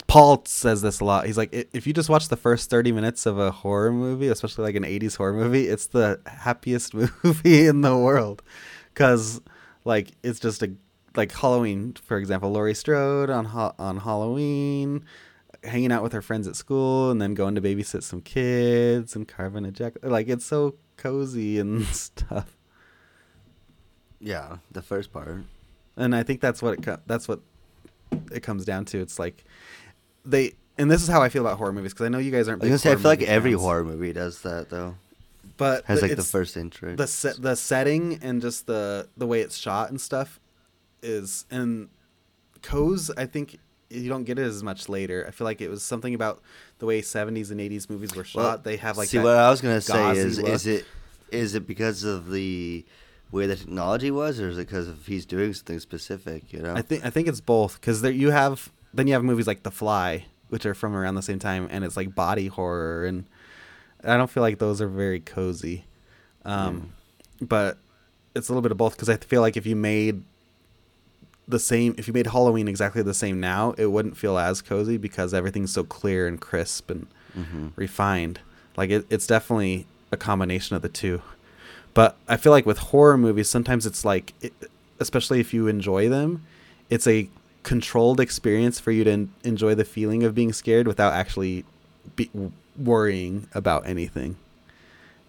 Paul 0.07 0.41
says 0.45 0.81
this 0.81 1.01
a 1.01 1.05
lot. 1.05 1.27
He's 1.27 1.37
like, 1.37 1.53
if 1.71 1.85
you 1.85 1.93
just 1.93 2.09
watch 2.09 2.29
the 2.29 2.35
first 2.35 2.67
30 2.71 2.91
minutes 2.93 3.27
of 3.27 3.37
a 3.37 3.51
horror 3.51 3.91
movie, 3.91 4.27
especially 4.27 4.63
like 4.63 4.73
an 4.75 4.81
80s 4.83 5.17
horror 5.17 5.33
movie, 5.33 5.67
it's 5.67 5.85
the 5.85 6.19
happiest 6.25 6.93
movie 7.23 7.67
in 7.67 7.81
the 7.81 7.95
world. 7.95 8.41
Cause 8.95 9.39
like, 9.85 10.13
it's 10.23 10.39
just 10.39 10.63
a, 10.63 10.71
like 11.15 11.31
Halloween, 11.31 11.93
for 11.93 12.17
example, 12.17 12.49
Laurie 12.51 12.73
Strode 12.73 13.29
on, 13.29 13.45
ha- 13.45 13.75
on 13.77 13.97
Halloween, 13.97 15.05
hanging 15.63 15.91
out 15.91 16.01
with 16.01 16.13
her 16.13 16.23
friends 16.23 16.47
at 16.47 16.55
school 16.55 17.11
and 17.11 17.21
then 17.21 17.35
going 17.35 17.53
to 17.53 17.61
babysit 17.61 18.01
some 18.01 18.21
kids 18.21 19.15
and 19.15 19.27
carving 19.27 19.63
a 19.63 19.69
jack. 19.71 19.93
Like, 20.01 20.27
it's 20.27 20.45
so 20.45 20.73
cozy 20.95 21.59
and 21.59 21.85
stuff. 21.85 22.57
Yeah, 24.19 24.57
the 24.71 24.81
first 24.81 25.13
part. 25.13 25.43
And 25.97 26.15
I 26.15 26.23
think 26.23 26.41
that's 26.41 26.61
what 26.61 26.79
it 26.87 27.07
that's 27.07 27.27
what 27.27 27.41
it 28.31 28.41
comes 28.41 28.65
down 28.65 28.85
to. 28.85 28.99
It's 28.99 29.19
like 29.19 29.43
they 30.25 30.53
and 30.77 30.89
this 30.91 31.01
is 31.01 31.07
how 31.07 31.21
I 31.21 31.29
feel 31.29 31.45
about 31.45 31.57
horror 31.57 31.73
movies 31.73 31.93
because 31.93 32.05
I 32.05 32.09
know 32.09 32.19
you 32.19 32.31
guys 32.31 32.47
aren't. 32.47 32.63
I 32.63 32.75
say 32.77 32.91
I 32.91 32.95
feel 32.95 33.03
like 33.05 33.19
movie 33.19 33.31
every 33.31 33.53
horror 33.53 33.83
movie 33.83 34.13
does 34.13 34.41
that 34.41 34.69
though. 34.69 34.95
but 35.57 35.85
Has 35.85 36.01
like 36.01 36.15
the 36.15 36.23
first 36.23 36.55
intro. 36.55 36.95
the 36.95 37.07
set 37.07 37.41
the 37.41 37.55
setting 37.55 38.19
and 38.21 38.41
just 38.41 38.67
the 38.67 39.07
the 39.17 39.25
way 39.27 39.41
it's 39.41 39.57
shot 39.57 39.89
and 39.89 39.99
stuff 39.99 40.39
is 41.01 41.45
and 41.51 41.89
Co's 42.61 43.09
I 43.11 43.25
think 43.25 43.59
you 43.89 44.09
don't 44.09 44.25
get 44.25 44.37
it 44.37 44.43
as 44.43 44.63
much 44.63 44.89
later. 44.89 45.25
I 45.27 45.31
feel 45.31 45.45
like 45.45 45.61
it 45.61 45.69
was 45.69 45.81
something 45.81 46.13
about 46.13 46.41
the 46.79 46.85
way 46.85 47.01
70s 47.01 47.51
and 47.51 47.59
80s 47.59 47.89
movies 47.89 48.13
were 48.15 48.23
shot. 48.23 48.39
Well, 48.39 48.57
they 48.57 48.77
have 48.77 48.97
like 48.97 49.09
see 49.09 49.19
what 49.19 49.35
I 49.35 49.49
was 49.49 49.61
gonna 49.61 49.81
say 49.81 50.17
is 50.17 50.39
look. 50.39 50.49
is 50.51 50.67
it 50.67 50.85
is 51.31 51.55
it 51.55 51.65
because 51.67 52.03
of 52.03 52.29
the 52.29 52.85
way 53.31 53.45
the 53.47 53.55
technology 53.55 54.11
was, 54.11 54.39
or 54.39 54.49
is 54.49 54.57
it 54.57 54.67
because 54.67 54.87
of 54.87 55.05
he's 55.05 55.25
doing 55.25 55.53
something 55.53 55.79
specific? 55.79 56.51
You 56.53 56.59
know, 56.59 56.73
I 56.75 56.81
think 56.81 57.05
I 57.05 57.09
think 57.09 57.27
it's 57.27 57.41
both 57.41 57.79
because 57.79 58.01
there 58.01 58.11
you 58.11 58.31
have 58.31 58.71
then 58.93 59.07
you 59.07 59.13
have 59.13 59.23
movies 59.23 59.47
like 59.47 59.63
The 59.63 59.71
Fly, 59.71 60.25
which 60.49 60.65
are 60.65 60.73
from 60.73 60.95
around 60.95 61.15
the 61.15 61.21
same 61.21 61.39
time, 61.39 61.67
and 61.69 61.83
it's 61.83 61.97
like 61.97 62.15
body 62.15 62.47
horror, 62.47 63.05
and 63.05 63.25
I 64.03 64.15
don't 64.17 64.29
feel 64.29 64.41
like 64.43 64.59
those 64.59 64.81
are 64.81 64.87
very 64.87 65.19
cozy. 65.19 65.85
Um, 66.45 66.93
But 67.41 67.77
it's 68.33 68.47
a 68.49 68.51
little 68.51 68.61
bit 68.61 68.71
of 68.71 68.77
both 68.77 68.93
because 68.95 69.09
I 69.09 69.17
feel 69.17 69.41
like 69.41 69.57
if 69.57 69.65
you 69.65 69.75
made 69.75 70.23
the 71.47 71.59
same, 71.59 71.95
if 71.97 72.07
you 72.07 72.13
made 72.13 72.27
Halloween 72.27 72.67
exactly 72.67 73.01
the 73.01 73.13
same 73.13 73.39
now, 73.39 73.73
it 73.77 73.87
wouldn't 73.87 74.17
feel 74.17 74.37
as 74.37 74.61
cozy 74.61 74.97
because 74.97 75.33
everything's 75.33 75.71
so 75.71 75.83
clear 75.83 76.27
and 76.27 76.39
crisp 76.41 76.89
and 76.89 77.07
Mhm. 77.37 77.71
refined. 77.75 78.39
Like 78.75 78.89
it, 78.89 79.05
it's 79.09 79.27
definitely 79.27 79.85
a 80.11 80.17
combination 80.17 80.75
of 80.75 80.81
the 80.81 80.89
two. 80.89 81.21
But 81.93 82.15
I 82.27 82.37
feel 82.37 82.51
like 82.51 82.65
with 82.65 82.77
horror 82.77 83.17
movies, 83.17 83.49
sometimes 83.49 83.85
it's 83.85 84.05
like, 84.05 84.33
it, 84.41 84.53
especially 84.99 85.39
if 85.39 85.53
you 85.53 85.67
enjoy 85.67 86.09
them, 86.09 86.45
it's 86.89 87.07
a 87.07 87.29
controlled 87.63 88.19
experience 88.19 88.79
for 88.79 88.91
you 88.91 89.03
to 89.03 89.11
en- 89.11 89.33
enjoy 89.43 89.75
the 89.75 89.83
feeling 89.85 90.23
of 90.23 90.33
being 90.35 90.53
scared 90.53 90.87
without 90.87 91.13
actually 91.13 91.65
be, 92.15 92.29
worrying 92.77 93.47
about 93.53 93.85
anything. 93.87 94.37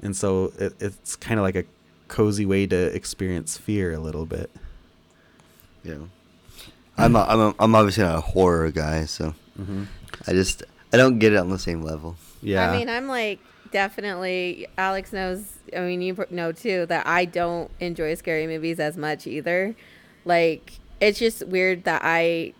And 0.02 0.14
so 0.14 0.52
it, 0.58 0.74
it's 0.78 1.16
kind 1.16 1.40
of 1.40 1.44
like 1.44 1.56
a 1.56 1.64
cozy 2.08 2.46
way 2.46 2.66
to 2.66 2.94
experience 2.94 3.56
fear 3.56 3.92
a 3.92 3.98
little 3.98 4.26
bit. 4.26 4.50
yeah. 5.84 5.96
I'm 6.96 7.14
a, 7.14 7.20
I'm 7.28 7.40
a, 7.40 7.54
I'm 7.60 7.74
obviously 7.76 8.02
not 8.02 8.16
a 8.16 8.20
horror 8.20 8.70
guy, 8.70 9.04
so 9.04 9.34
Mm-hmm. 9.58 9.84
I 10.28 10.32
just 10.32 10.62
I 10.92 10.96
don't 10.96 11.18
get 11.18 11.32
it 11.32 11.36
on 11.36 11.48
the 11.50 11.58
same 11.58 11.82
level. 11.82 12.16
Yeah. 12.42 12.70
I 12.70 12.76
mean, 12.78 12.88
I'm 12.88 13.08
like, 13.08 13.40
definitely, 13.72 14.68
Alex 14.78 15.12
knows, 15.12 15.57
I 15.76 15.80
mean, 15.80 16.02
you 16.02 16.16
know 16.30 16.52
too, 16.52 16.86
that 16.86 17.06
I 17.06 17.24
don't 17.24 17.70
enjoy 17.80 18.14
scary 18.14 18.46
movies 18.46 18.80
as 18.80 18.96
much 18.96 19.26
either. 19.26 19.74
Like, 20.24 20.78
it's 21.00 21.18
just 21.18 21.46
weird 21.46 21.84
that 21.84 22.02
I 22.04 22.54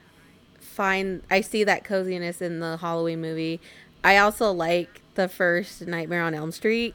find, 0.60 1.22
I 1.30 1.40
see 1.40 1.64
that 1.64 1.84
coziness 1.84 2.40
in 2.40 2.60
the 2.60 2.76
Halloween 2.78 3.20
movie. 3.20 3.60
I 4.04 4.18
also 4.18 4.52
like 4.52 5.02
the 5.14 5.28
first 5.28 5.86
Nightmare 5.86 6.22
on 6.22 6.34
Elm 6.34 6.52
Street. 6.52 6.94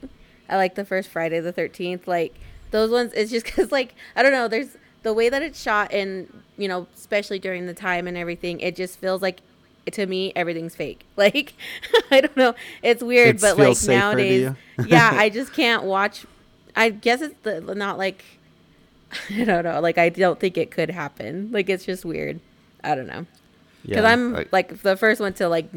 I 0.50 0.58
like 0.58 0.76
the 0.76 0.86
first 0.86 1.10
Friday 1.10 1.40
the 1.40 1.54
13th. 1.54 2.08
Like, 2.08 2.34
those 2.72 2.90
ones, 2.90 3.12
it's 3.14 3.32
just 3.32 3.46
because, 3.48 3.72
like, 3.72 3.96
I 4.16 4.24
don't 4.24 4.32
know, 4.32 4.48
there's 4.48 4.78
the 5.04 5.14
way 5.14 5.30
that 5.30 5.42
it's 5.42 5.62
shot 5.62 5.92
and, 5.92 6.44
you 6.58 6.68
know, 6.68 6.88
especially 6.96 7.40
during 7.40 7.66
the 7.66 7.74
time 7.74 8.08
and 8.08 8.18
everything, 8.18 8.60
it 8.62 8.76
just 8.76 9.00
feels 9.00 9.22
like, 9.22 9.42
to 9.92 10.06
me, 10.06 10.32
everything's 10.36 10.76
fake. 10.76 11.06
Like, 11.18 11.54
I 12.12 12.22
don't 12.22 12.36
know. 12.38 12.56
It's 12.82 13.04
weird, 13.04 13.36
It 13.36 13.42
but 13.42 13.58
like 13.58 13.68
feels 13.68 13.80
safer 13.80 13.94
to 13.94 14.00
nowadays, 14.00 14.52
yeah, 14.88 15.12
I 15.14 15.30
just 15.40 15.54
can't 15.54 15.84
watch. 15.84 16.26
I 16.76 16.90
guess 16.90 17.22
it's 17.22 17.36
the, 17.44 17.62
not 17.76 17.98
like, 17.98 18.24
I 19.30 19.44
don't 19.44 19.64
know. 19.64 19.80
Like, 19.80 19.98
I 19.98 20.10
don't 20.10 20.40
think 20.40 20.58
it 20.58 20.72
could 20.72 20.90
happen. 20.90 21.50
Like, 21.52 21.70
it's 21.70 21.86
just 21.86 22.04
weird. 22.04 22.40
I 22.84 22.96
don't 22.96 23.08
know. 23.08 23.26
Because 23.84 24.04
yeah. 24.04 24.12
I'm 24.12 24.34
Right. 24.34 24.52
like 24.54 24.82
the 24.82 24.96
first 24.98 25.20
one 25.22 25.34
to 25.34 25.48
like 25.50 25.68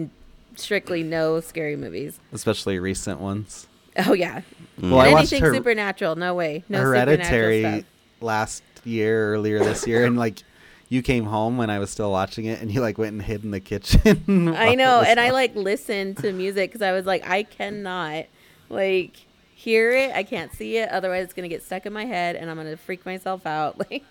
strictly 0.54 1.02
no 1.02 1.40
scary 1.40 1.76
movies. 1.76 2.18
especially 2.32 2.78
recent 2.78 3.20
ones. 3.20 3.66
Oh 4.07 4.12
yeah, 4.12 4.42
mm. 4.80 4.90
Well, 4.90 5.00
I 5.00 5.12
watched 5.12 5.32
anything 5.32 5.42
her- 5.42 5.54
supernatural, 5.54 6.16
no 6.16 6.34
way, 6.34 6.64
no 6.68 6.80
Hereditary 6.82 7.84
last 8.20 8.62
year, 8.84 9.34
earlier 9.34 9.59
this 9.59 9.86
year, 9.86 10.04
and 10.04 10.16
like 10.16 10.42
you 10.89 11.03
came 11.03 11.24
home 11.24 11.57
when 11.57 11.70
I 11.70 11.78
was 11.78 11.91
still 11.91 12.11
watching 12.11 12.45
it, 12.47 12.61
and 12.61 12.70
you 12.72 12.80
like 12.80 12.99
went 12.99 13.12
and 13.12 13.22
hid 13.22 13.45
in 13.45 13.51
the 13.51 13.61
kitchen. 13.61 14.01
I 14.57 14.74
know, 14.74 14.97
it 14.97 15.01
was 15.01 15.09
and 15.09 15.20
I 15.20 15.30
like 15.30 15.55
listened 15.57 16.18
to 16.18 16.32
music 16.32 16.70
because 16.70 16.82
I 16.82 16.93
was 16.93 17.07
like, 17.07 17.28
I 17.28 17.43
cannot 17.43 18.26
like 18.68 19.16
hear 19.55 19.91
it. 19.93 20.12
I 20.14 20.22
can't 20.22 20.53
see 20.53 20.76
it. 20.76 20.89
Otherwise, 20.91 21.24
it's 21.24 21.32
gonna 21.32 21.49
get 21.49 21.62
stuck 21.62 21.87
in 21.87 21.93
my 21.93 22.05
head, 22.05 22.37
and 22.37 22.51
I'm 22.51 22.57
gonna 22.57 22.76
freak 22.76 23.05
myself 23.07 23.47
out. 23.47 23.80
Like, 23.91 24.05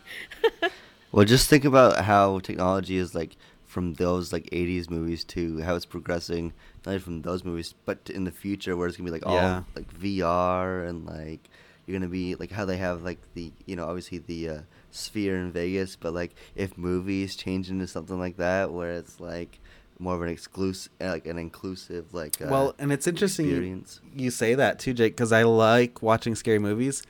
Well, 1.11 1.26
just 1.26 1.49
think 1.49 1.63
about 1.63 2.03
how 2.03 2.39
technology 2.39 2.97
is 2.97 3.15
like 3.15 3.38
from 3.65 3.93
those 3.93 4.34
like 4.34 4.49
'80s 4.51 4.89
movies 4.89 5.23
to 5.26 5.61
how 5.61 5.76
it's 5.76 5.86
progressing, 5.86 6.51
not 6.86 6.91
only 6.91 6.99
from 6.99 7.21
those 7.21 7.43
movies, 7.45 7.73
but 7.86 8.09
in 8.13 8.26
the 8.26 8.32
future 8.32 8.76
where 8.76 8.88
it's 8.88 8.97
gonna 8.97 9.07
be 9.07 9.11
like 9.13 9.26
all 9.26 9.36
Yeah. 9.36 9.63
like 9.76 9.88
VR 9.93 10.86
and 10.88 11.05
like 11.05 11.49
you're 11.86 11.97
gonna 11.99 12.09
be 12.09 12.36
like 12.36 12.51
how 12.51 12.65
they 12.65 12.77
have 12.77 13.03
like 13.03 13.19
the 13.33 13.51
you 13.65 13.75
know 13.75 13.86
obviously 13.88 14.17
the 14.19 14.49
uh, 14.49 14.59
sphere 14.91 15.38
in 15.38 15.51
Vegas, 15.51 15.95
but 15.95 16.13
like 16.13 16.36
if 16.55 16.77
movies 16.77 17.36
change 17.36 17.69
into 17.69 17.88
something 17.88 18.19
like 18.19 18.38
that 18.38 18.71
where 18.71 18.91
it's 18.91 19.19
like 19.19 19.59
more 19.99 20.15
of 20.15 20.21
an 20.21 20.29
exclusive 20.29 20.91
like 20.99 21.25
an 21.25 21.38
inclusive 21.38 22.13
like 22.13 22.41
uh, 22.41 22.47
well, 22.49 22.75
and 22.79 22.91
it's 22.91 23.07
interesting 23.07 23.45
you, 23.47 23.53
experience. 23.53 24.01
you 24.13 24.29
say 24.31 24.53
that 24.55 24.79
too, 24.79 24.93
Jake, 24.93 25.13
because 25.15 25.31
I 25.31 25.43
like 25.43 26.01
watching 26.01 26.36
scary 26.36 26.59
movies. 26.59 27.03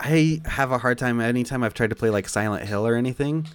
I 0.00 0.40
have 0.46 0.72
a 0.72 0.78
hard 0.78 0.98
time 0.98 1.20
anytime 1.20 1.62
I've 1.62 1.74
tried 1.74 1.90
to 1.90 1.96
play 1.96 2.10
like 2.10 2.28
Silent 2.28 2.66
Hill 2.66 2.84
or 2.86 2.96
anything. 2.96 3.46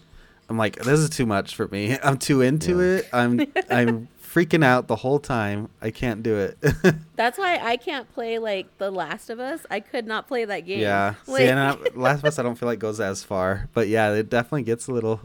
I'm 0.48 0.58
like, 0.58 0.78
this 0.78 1.00
is 1.00 1.10
too 1.10 1.26
much 1.26 1.54
for 1.56 1.68
me. 1.68 1.98
I'm 2.04 2.18
too 2.18 2.42
into 2.42 2.80
Yeah. 2.80 2.98
it. 3.00 3.10
I'm 3.12 3.42
I'm 3.70 4.08
freaking 4.32 4.64
out 4.64 4.88
the 4.88 4.98
whole 4.98 5.20
time. 5.20 5.70
I 5.82 5.92
can't 5.92 6.22
do 6.22 6.38
it. 6.38 6.58
that's 7.16 7.38
why 7.38 7.58
I 7.58 7.78
can't 7.78 8.12
play 8.14 8.38
like 8.40 8.78
The 8.78 8.92
Last 8.92 9.30
of 9.30 9.40
Us. 9.40 9.66
I 9.70 9.80
could 9.80 10.06
not 10.06 10.28
play 10.28 10.46
that 10.46 10.62
game. 10.62 10.80
Yeah. 10.80 11.16
Like, 11.28 11.42
See, 11.42 11.48
and 11.48 11.60
I, 11.60 11.72
Last 11.96 12.20
of 12.20 12.26
Us, 12.26 12.40
I 12.40 12.44
don't 12.44 12.56
feel 12.56 12.68
like 12.68 12.80
goes 12.80 13.00
as 13.00 13.24
far, 13.24 13.70
but 13.74 13.88
yeah, 13.88 14.12
it 14.14 14.30
definitely 14.30 14.64
gets 14.64 14.88
a 14.88 14.92
little 14.92 15.22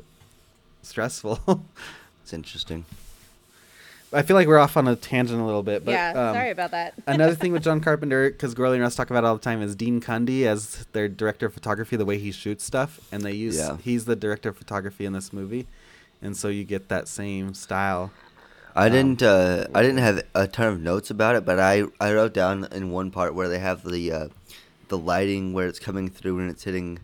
stressful. 0.82 1.64
It's 2.22 2.32
interesting. 2.32 2.84
I 4.12 4.22
feel 4.22 4.36
like 4.36 4.46
we're 4.46 4.58
off 4.58 4.76
on 4.76 4.86
a 4.86 4.94
tangent 4.96 5.40
a 5.40 5.44
little 5.44 5.62
bit, 5.62 5.84
but 5.84 5.90
yeah. 5.90 6.10
um, 6.10 6.34
sorry 6.34 6.50
about 6.50 6.70
that. 6.70 6.94
another 7.06 7.34
thing 7.34 7.52
with 7.52 7.64
John 7.64 7.80
Carpenter, 7.80 8.30
because 8.30 8.54
Gorley 8.54 8.76
and 8.76 8.84
us 8.84 8.94
talk 8.94 9.10
about 9.10 9.24
all 9.24 9.34
the 9.34 9.42
time, 9.42 9.60
is 9.60 9.74
Dean 9.74 10.00
Cundey 10.00 10.46
as 10.46 10.86
their 10.92 11.08
director 11.08 11.46
of 11.46 11.54
photography, 11.54 11.96
the 11.96 12.04
way 12.04 12.18
he 12.18 12.30
shoots 12.30 12.64
stuff, 12.64 13.00
and 13.10 13.22
they 13.22 13.32
use 13.32 13.56
Yeah. 13.58 13.76
he's 13.82 14.04
the 14.04 14.14
director 14.14 14.50
of 14.50 14.56
photography 14.56 15.04
in 15.04 15.12
this 15.12 15.32
movie, 15.32 15.66
and 16.22 16.36
so 16.36 16.48
you 16.48 16.64
get 16.64 16.88
that 16.88 17.08
same 17.08 17.54
style. 17.54 18.12
I 18.76 18.86
Um, 18.86 18.92
didn't. 18.92 19.22
Uh, 19.22 19.66
I 19.74 19.82
didn't 19.82 19.98
have 19.98 20.22
a 20.34 20.46
ton 20.48 20.68
of 20.68 20.80
notes 20.80 21.10
about 21.10 21.36
it, 21.36 21.44
but 21.44 21.58
I, 21.60 21.84
I 22.00 22.12
wrote 22.12 22.34
down 22.34 22.66
in 22.72 22.90
one 22.90 23.10
part 23.10 23.34
where 23.34 23.48
they 23.48 23.58
have 23.60 23.84
the 23.84 24.12
uh, 24.12 24.28
the 24.88 24.98
lighting 24.98 25.52
where 25.52 25.66
it's 25.68 25.78
coming 25.78 26.08
through 26.08 26.40
and 26.40 26.50
it's 26.50 26.64
hitting 26.64 26.98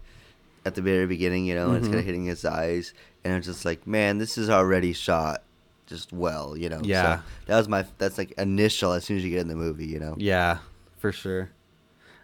at 0.66 0.74
the 0.74 0.82
very 0.82 1.06
beginning, 1.06 1.46
you 1.46 1.54
know, 1.54 1.68
and 1.68 1.78
it's 1.78 1.86
kind 1.86 1.98
of 2.00 2.04
hitting 2.04 2.24
his 2.26 2.44
eyes, 2.44 2.92
and 3.24 3.34
it's 3.34 3.46
just 3.46 3.64
like, 3.64 3.86
man, 3.86 4.18
this 4.18 4.36
is 4.36 4.50
already 4.50 4.92
shot 4.92 5.42
just 5.86 6.12
well, 6.12 6.56
you 6.56 6.68
know. 6.68 6.78
So 6.82 6.86
Yeah. 6.88 7.20
that 7.46 7.56
was 7.56 7.68
my. 7.68 7.84
That's 7.98 8.18
like 8.18 8.32
initial 8.32 8.92
as 8.92 9.04
soon 9.04 9.16
as 9.18 9.24
you 9.24 9.30
get 9.30 9.40
in 9.40 9.48
the 9.48 9.54
movie, 9.56 9.86
you 9.86 10.00
know. 10.00 10.14
Yeah, 10.18 10.58
for 10.98 11.12
sure. 11.12 11.50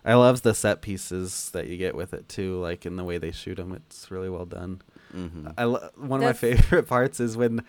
I 0.04 0.14
love 0.14 0.42
the 0.42 0.54
set 0.54 0.82
pieces 0.82 1.50
that 1.50 1.66
you 1.66 1.76
get 1.76 1.94
with 1.96 2.14
it 2.14 2.28
too, 2.28 2.60
like 2.60 2.86
in 2.86 2.94
the 2.96 3.02
way 3.04 3.18
they 3.18 3.32
shoot 3.32 3.56
them. 3.56 3.72
It's 3.72 4.10
really 4.10 4.28
well 4.30 4.46
done. 4.46 4.82
hmm 5.12 5.48
I 5.58 5.64
lo- 5.64 5.88
one 5.96 6.20
That's- 6.20 6.42
of 6.42 6.48
my 6.50 6.56
favorite 6.62 6.86
parts 6.88 7.18
is 7.20 7.36
when 7.36 7.62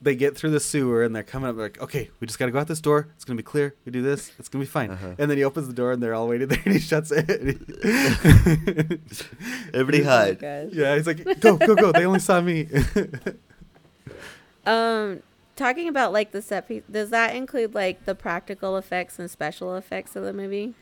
they 0.00 0.14
get 0.14 0.36
through 0.36 0.50
the 0.50 0.60
sewer 0.60 1.02
and 1.02 1.14
they're 1.14 1.22
coming 1.24 1.48
up 1.50 1.56
they're 1.56 1.64
like, 1.66 1.80
okay, 1.82 2.08
we 2.20 2.26
just 2.26 2.38
got 2.38 2.46
to 2.46 2.52
go 2.52 2.58
out 2.60 2.68
this 2.68 2.80
door. 2.80 3.08
It's 3.16 3.24
gonna 3.24 3.36
be 3.36 3.42
clear. 3.42 3.74
We 3.84 3.90
do 3.92 4.00
this. 4.02 4.30
It's 4.38 4.48
gonna 4.48 4.62
be 4.62 4.68
fine. 4.68 4.90
Uh-huh. 4.92 5.14
And 5.18 5.30
then 5.30 5.36
he 5.38 5.44
opens 5.44 5.66
the 5.66 5.72
door 5.74 5.90
and 5.92 6.02
they're 6.02 6.14
all 6.14 6.28
waiting 6.28 6.48
there 6.48 6.60
and 6.64 6.74
he 6.74 6.78
shuts 6.80 7.10
it. 7.12 7.28
Everybody 9.74 10.02
Oh 10.02 10.04
hide. 10.04 10.38
gosh. 10.38 10.68
yeah, 10.72 10.94
he's 10.96 11.06
like, 11.06 11.40
go, 11.40 11.56
go, 11.56 11.74
go. 11.74 11.92
They 11.92 12.06
only 12.06 12.20
saw 12.20 12.40
me. 12.40 12.68
Um, 14.66 15.22
talking 15.56 15.88
about 15.88 16.12
like 16.12 16.30
the 16.32 16.42
set 16.42 16.68
piece, 16.68 16.82
does 16.90 17.08
that 17.08 17.34
include 17.34 17.74
like 17.74 18.04
the 18.04 18.14
practical 18.14 18.76
effects 18.76 19.18
and 19.18 19.30
special 19.30 19.76
effects 19.76 20.14
of 20.14 20.24
the 20.24 20.32
movie, 20.34 20.74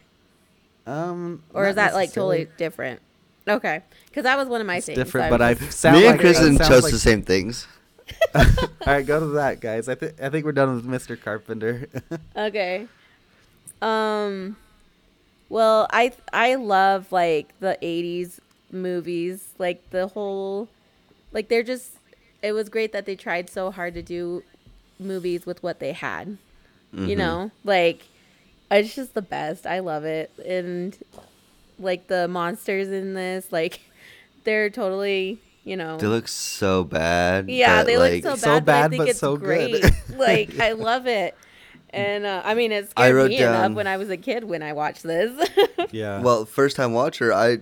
um, 0.89 1.45
or 1.55 1.69
is 1.69 1.77
that 1.77 1.95
like 1.95 2.09
totally 2.13 2.49
different? 2.57 3.01
Okay, 3.47 3.83
because 4.07 4.25
that 4.25 4.37
was 4.37 4.49
one 4.49 4.61
of 4.61 4.67
my 4.67 4.79
It's 4.79 4.87
things. 4.87 4.99
different, 4.99 5.27
I 5.27 5.31
but 5.31 5.41
I 5.43 5.55
just- 5.55 5.79
sound 5.79 5.99
Me 6.01 6.07
and 6.09 6.19
Kristyn 6.19 6.55
it 6.55 6.59
sounds 6.59 6.69
chose 6.69 6.83
like- 6.83 6.93
the 6.95 6.99
same 6.99 7.23
things. 7.23 7.69
All 8.35 8.45
right, 8.87 9.07
go 9.07 9.21
to 9.21 9.27
that, 9.27 9.61
guys. 9.61 9.89
I 9.89 9.95
think 9.95 10.21
I 10.23 10.29
think 10.29 10.45
we're 10.45 10.53
done 10.53 10.75
with 10.75 10.85
Mr. 10.85 11.17
Carpenter. 11.17 11.89
okay. 12.37 12.87
Um, 13.83 14.57
well, 15.49 15.87
I 15.93 16.13
I 16.33 16.55
love 16.57 17.13
like 17.13 17.59
the 17.61 17.79
'80s 17.83 18.41
movies, 18.71 19.49
like 19.59 19.91
the 19.91 20.09
whole, 20.09 20.69
like 21.33 21.49
they're 21.49 21.63
just. 21.63 21.93
It 22.43 22.53
was 22.53 22.69
great 22.69 22.93
that 22.93 23.07
they 23.07 23.17
tried 23.17 23.51
so 23.51 23.71
hard 23.71 23.95
to 23.95 24.03
do 24.03 24.45
movies 24.99 25.47
with 25.47 25.63
what 25.63 25.81
they 25.81 25.93
had. 25.93 26.39
you 26.93 27.15
Mhm. 27.15 27.19
know 27.19 27.51
like 27.65 28.03
it's 28.71 28.95
just 28.95 29.15
the 29.15 29.23
best 29.23 29.67
i 29.67 29.81
love 29.81 30.05
it 30.05 30.31
and 30.47 30.97
like 31.79 32.07
the 32.09 32.27
monsters 32.29 32.89
in 32.89 33.15
this 33.15 33.53
like 33.53 33.81
they're 34.45 34.71
totally 34.71 35.39
you 35.67 35.77
know 35.77 35.99
They 35.99 36.07
look 36.07 36.29
so 36.29 36.83
bad. 36.85 37.51
yeah 37.51 37.81
but, 37.81 37.87
they 37.87 37.99
like, 37.99 38.25
look 38.25 38.39
so 38.39 38.47
bad, 38.47 38.61
So 38.61 38.61
but 38.61 38.75
i 38.75 38.89
think 38.89 39.01
but 39.03 39.09
it's 39.11 39.19
so 39.19 39.37
great 39.37 39.85
like 40.17 40.59
i 40.61 40.73
love 40.73 41.07
it 41.07 41.35
and 41.91 42.25
uh, 42.25 42.41
i 42.45 42.55
mean 42.55 42.71
it 42.73 42.85
I 42.97 43.03
scared 43.09 43.15
wrote 43.17 43.29
me 43.31 43.39
down- 43.39 43.55
enough 43.65 43.77
when 43.77 43.87
i 43.87 43.97
was 43.97 44.09
a 44.09 44.17
kid 44.17 44.45
when 44.45 44.63
i 44.63 44.73
watched 44.73 45.03
this 45.03 45.33
yeah. 45.93 46.21
Well, 46.27 46.45
first 46.47 46.77
time 46.77 46.93
watcher, 46.95 47.33
I 47.33 47.59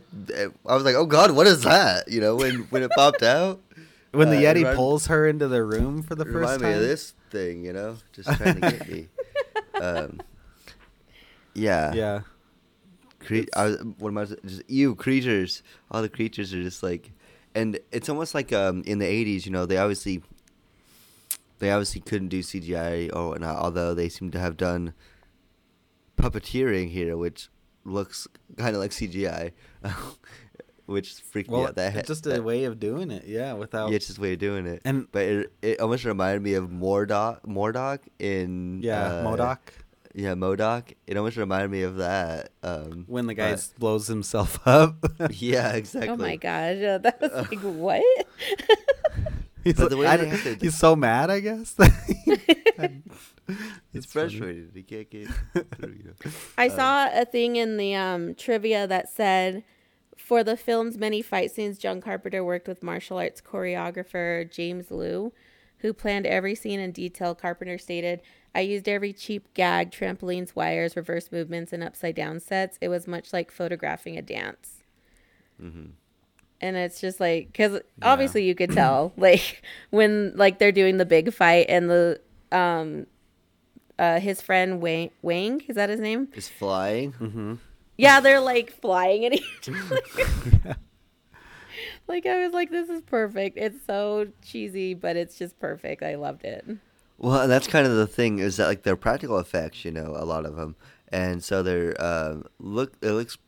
I 0.67 0.75
was 0.75 0.85
like, 0.85 0.95
oh 0.95 1.07
god, 1.07 1.33
what 1.33 1.47
is 1.47 1.63
that? 1.65 2.09
You 2.09 2.21
know, 2.21 2.37
when 2.37 2.61
when 2.71 2.83
it 2.83 2.91
popped 2.93 3.23
out. 3.23 3.61
when 4.13 4.31
the 4.31 4.37
uh, 4.39 4.41
Yeti 4.53 4.55
remind- 4.59 4.77
pulls 4.77 5.07
her 5.09 5.27
into 5.27 5.47
the 5.49 5.63
room 5.63 6.03
for 6.03 6.15
the 6.15 6.23
It 6.25 6.33
first 6.33 6.53
Remind 6.53 6.63
time. 6.63 6.71
me 6.73 6.77
of 6.77 6.83
this 6.83 7.13
thing, 7.31 7.65
you 7.65 7.73
know, 7.73 7.97
just 8.13 8.29
trying 8.39 8.61
to 8.61 8.71
get 8.71 8.89
me. 8.89 9.09
Um, 9.81 10.21
yeah, 11.55 11.93
Yeah. 11.95 12.21
Cre- 13.21 13.51
I 13.57 13.65
was, 13.67 13.77
what 13.99 14.09
am 14.11 14.19
I? 14.19 14.25
Just 14.25 14.63
ew, 14.69 14.95
creatures. 14.95 15.63
All 15.91 16.01
the 16.03 16.09
creatures 16.09 16.53
are 16.55 16.63
just 16.63 16.83
like, 16.83 17.11
and 17.55 17.79
it's 17.93 18.09
almost 18.09 18.35
like 18.35 18.53
um 18.53 18.83
in 18.87 18.99
the 18.99 19.07
'80s. 19.07 19.47
You 19.47 19.53
know, 19.53 19.67
they 19.67 19.77
obviously, 19.79 20.23
they 21.59 21.71
obviously 21.71 22.01
couldn't 22.01 22.29
do 22.29 22.41
CGI 22.41 23.15
or 23.15 23.31
whatnot. 23.31 23.57
Although 23.57 23.95
they 23.95 24.09
seem 24.09 24.31
to 24.33 24.39
have 24.39 24.57
done 24.57 24.95
puppeteering 26.17 26.91
here, 26.91 27.17
which 27.17 27.49
looks 27.85 28.27
kind 28.57 28.75
of 28.75 28.81
like 28.81 28.91
CGI, 28.93 29.53
which 30.87 31.13
freaked 31.15 31.51
me 31.51 31.63
out. 31.63 31.77
That 31.77 31.97
it's 31.97 32.09
just 32.09 32.27
a 32.27 32.31
that- 32.31 32.45
way 32.45 32.65
of 32.65 32.79
doing 32.81 33.11
it. 33.11 33.25
Yeah, 33.27 33.55
without. 33.55 33.91
yeah, 33.91 33.97
it's 33.97 34.07
just 34.07 34.19
a 34.19 34.23
way 34.23 34.33
of 34.35 34.39
doing 34.39 34.67
it. 34.67 34.83
And- 34.85 35.11
but 35.11 35.23
it, 35.23 35.53
it 35.63 35.81
almost 35.81 36.05
reminded 36.05 36.43
me 36.43 36.55
of 36.55 36.69
Mordock, 36.71 37.43
Mordock 37.47 38.01
in 38.19 38.81
yeah, 38.83 39.07
uh, 39.07 39.25
MODOK. 39.25 39.59
Yeah, 40.17 40.35
MODOK. 40.35 40.95
It 41.09 41.17
almost 41.17 41.37
reminded 41.37 41.71
me 41.73 41.83
of 41.83 41.97
that. 41.97 42.51
Um, 42.63 43.05
When 43.09 43.27
the 43.27 43.35
but- 43.35 43.57
guy 43.57 43.63
blows 43.79 44.07
himself 44.07 44.61
up. 44.67 45.05
yeah, 45.31 45.73
exactly. 45.73 46.09
oh 46.11 46.17
my 46.17 46.37
gosh 46.37 46.77
uh, 46.83 46.99
that 46.99 47.21
was 47.21 47.33
like 47.33 47.59
what 47.63 48.03
he's, 49.65 49.75
But 49.75 49.91
the 49.91 49.97
way 49.97 50.07
I 50.07 50.17
they 50.17 50.31
to- 50.31 50.55
he's 50.61 50.77
so 50.79 50.95
mad, 50.95 51.31
I 51.31 51.41
guess. 51.41 51.75
It's 53.93 54.07
funny. 54.07 54.29
frustrated. 54.29 54.71
He 54.75 54.83
can't 54.83 55.11
get 55.11 55.29
through. 55.77 55.93
You 55.99 56.05
know. 56.05 56.31
I 56.57 56.69
Uh, 56.69 56.77
saw 56.77 57.09
a 57.21 57.25
thing 57.25 57.57
in 57.57 57.77
the 57.77 57.95
um, 57.95 58.35
trivia 58.35 58.87
that 58.87 59.09
said, 59.11 59.65
for 60.17 60.43
the 60.43 60.57
film's 60.57 60.97
many 60.97 61.21
fight 61.23 61.51
scenes, 61.51 61.77
John 61.79 62.01
Carpenter 62.01 62.43
worked 62.45 62.67
with 62.69 62.83
martial 62.83 63.19
arts 63.19 63.41
choreographer 63.43 64.51
James 64.51 64.91
Lew, 64.91 65.33
who 65.79 65.93
planned 65.93 66.27
every 66.27 66.55
scene 66.55 66.81
in 66.81 66.93
detail. 66.93 67.35
Carpenter 67.35 67.77
stated, 67.79 68.23
I 68.55 68.61
used 68.61 68.89
every 68.89 69.13
cheap 69.13 69.53
gag, 69.55 69.91
trampolines, 69.91 70.55
wires, 70.55 70.97
reverse 70.97 71.33
movements, 71.33 71.73
and 71.73 71.83
upside 71.83 72.15
down 72.15 72.39
sets. 72.41 72.79
It 72.81 72.89
was 72.89 73.07
much 73.07 73.33
like 73.33 73.51
photographing 73.51 74.17
a 74.17 74.23
dance. 74.23 74.83
Mhm. 75.61 75.91
And 76.61 76.77
it's 76.77 77.01
just 77.01 77.21
like, 77.21 77.49
because 77.49 77.81
obviously 78.01 78.45
you 78.45 78.55
could 78.55 78.71
tell, 78.71 79.13
like, 79.17 79.63
when, 79.91 80.33
like, 80.37 80.59
they're 80.59 80.73
doing 80.73 80.97
the 80.99 81.05
big 81.05 81.33
fight 81.35 81.67
and 81.69 81.91
the, 81.91 82.21
um, 82.53 83.07
uh, 83.99 84.21
his 84.21 84.41
friend 84.41 84.81
Wang, 84.81 85.11
Wang, 85.21 85.61
is 85.69 85.77
that 85.77 85.91
his 85.91 86.01
name? 86.01 86.29
Is 86.35 86.49
flying. 86.49 87.13
Mm-hmm. 87.13 87.55
Yeah, 87.97 88.21
they're 88.21 88.41
like 88.41 88.71
flying 88.71 89.25
at 89.25 89.35
each 89.35 89.69
other. 89.69 90.77
like 92.09 92.27
I 92.27 92.45
was 92.45 92.53
like, 92.53 92.71
this 92.71 92.89
is 92.89 93.03
perfect. 93.03 93.57
It's 93.57 93.85
so 93.87 94.29
cheesy, 94.43 94.95
but 94.95 95.17
it's 95.17 95.39
just 95.39 95.59
perfect. 95.61 96.03
I 96.03 96.17
loved 96.17 96.45
it. 96.45 96.65
Well, 97.19 97.47
that's 97.49 97.67
kind 97.67 97.87
of 97.87 97.95
the 97.95 98.07
thing 98.07 98.39
is 98.39 98.57
that 98.57 98.67
like 98.67 98.83
they're 98.83 98.97
practical 98.97 99.39
effects, 99.39 99.85
you 99.85 99.91
know, 99.93 100.15
a 100.17 100.25
lot 100.25 100.45
of 100.45 100.57
them, 100.57 100.77
and 101.09 101.43
so 101.43 101.63
they're 101.63 101.95
uh, 102.01 102.41
look 102.59 102.95
it 103.01 103.13
looks 103.13 103.39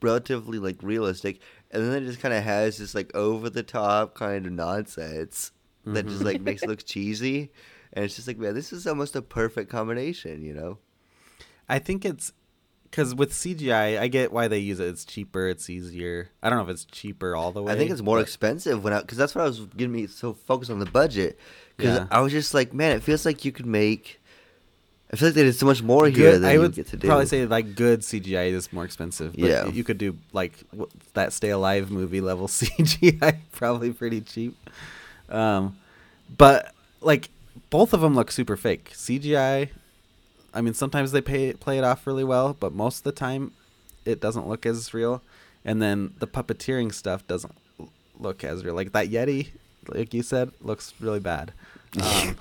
relatively 0.00 0.58
like 0.58 0.76
realistic, 0.82 1.40
and 1.70 1.84
then 1.84 2.02
it 2.02 2.06
just 2.06 2.20
kind 2.20 2.34
of 2.34 2.44
has 2.44 2.78
this 2.78 2.94
like 2.94 3.14
over 3.14 3.50
the 3.50 3.62
top 3.62 4.14
kind 4.14 4.46
of 4.46 4.52
nonsense 4.52 5.52
that 5.84 6.06
just 6.06 6.22
like 6.22 6.40
makes 6.40 6.62
it 6.62 6.68
look 6.68 6.84
cheesy, 6.84 7.50
and 7.92 8.04
it's 8.04 8.16
just 8.16 8.28
like, 8.28 8.38
man, 8.38 8.54
this 8.54 8.72
is 8.72 8.86
almost 8.86 9.16
a 9.16 9.22
perfect 9.22 9.70
combination, 9.70 10.42
you 10.42 10.54
know? 10.54 10.78
I 11.68 11.78
think 11.78 12.04
it's 12.04 12.32
because 12.90 13.14
with 13.14 13.32
CGI, 13.32 13.98
I 13.98 14.08
get 14.08 14.32
why 14.32 14.48
they 14.48 14.58
use 14.58 14.80
it. 14.80 14.86
It's 14.88 15.04
cheaper. 15.04 15.48
It's 15.48 15.68
easier. 15.70 16.30
I 16.42 16.48
don't 16.50 16.58
know 16.58 16.64
if 16.64 16.70
it's 16.70 16.84
cheaper 16.84 17.36
all 17.36 17.52
the 17.52 17.62
way. 17.62 17.72
I 17.72 17.76
think 17.76 17.90
it's 17.90 18.02
more 18.02 18.16
but- 18.18 18.22
expensive 18.22 18.82
when 18.84 18.92
I 18.92 19.00
because 19.00 19.18
that's 19.18 19.34
what 19.34 19.42
I 19.42 19.46
was 19.46 19.60
getting 19.76 19.92
me 19.92 20.06
so 20.06 20.32
focused 20.34 20.70
on 20.70 20.78
the 20.78 20.86
budget 20.86 21.38
because 21.76 21.98
Yeah. 21.98 22.06
I 22.10 22.20
was 22.20 22.32
just 22.32 22.54
like, 22.54 22.72
man, 22.72 22.96
it 22.96 23.02
feels 23.02 23.24
like 23.26 23.44
you 23.44 23.52
could 23.52 23.66
make. 23.66 24.20
I 25.10 25.16
feel 25.16 25.28
like 25.28 25.36
they 25.36 25.44
did 25.44 25.54
so 25.54 25.64
much 25.64 25.82
more 25.82 26.04
here 26.06 26.32
Good, 26.32 26.42
than 26.42 26.50
I 26.50 26.52
you 26.52 26.60
would 26.60 26.74
get 26.74 26.88
to 26.88 26.96
do. 26.98 27.06
probably 27.08 27.24
say 27.24 27.46
like 27.46 27.74
good 27.74 28.00
CGI 28.00 28.50
is 28.52 28.70
more 28.74 28.84
expensive. 28.84 29.32
But 29.32 29.40
Yeah. 29.48 29.66
you 29.66 29.82
could 29.82 29.96
do 29.96 30.18
like 30.34 30.52
that 31.14 31.32
Stay 31.32 31.48
Alive 31.48 31.90
movie 31.90 32.20
level 32.20 32.46
CGI 32.48 33.38
probably 33.52 33.90
pretty 33.92 34.20
cheap. 34.20 34.54
Um, 35.30 35.78
but 36.36 36.74
like 37.00 37.30
both 37.70 37.94
of 37.94 38.02
them 38.02 38.14
look 38.14 38.30
super 38.30 38.56
fake. 38.58 38.90
CGI, 38.94 39.70
I 40.58 40.60
mean 40.60 40.74
sometimes 40.74 41.12
they 41.12 41.20
pay, 41.20 41.52
play 41.52 41.78
it 41.78 41.84
off 41.84 42.04
really 42.04 42.24
well, 42.24 42.56
but 42.58 42.72
most 42.74 42.98
of 42.98 43.04
the 43.04 43.12
time 43.12 43.52
it 44.04 44.20
doesn't 44.20 44.48
look 44.48 44.66
as 44.66 44.92
real. 44.92 45.22
And 45.64 45.80
then 45.80 46.14
the 46.18 46.26
puppeteering 46.26 46.92
stuff 46.92 47.24
doesn't 47.28 47.54
look 48.18 48.42
as 48.42 48.64
real. 48.64 48.74
Like 48.74 48.90
that 48.90 49.08
Yeti, 49.08 49.50
like 49.86 50.12
you 50.12 50.24
said, 50.24 50.50
looks 50.60 50.92
really 51.00 51.20
bad. 51.20 51.52
Um, 52.02 52.36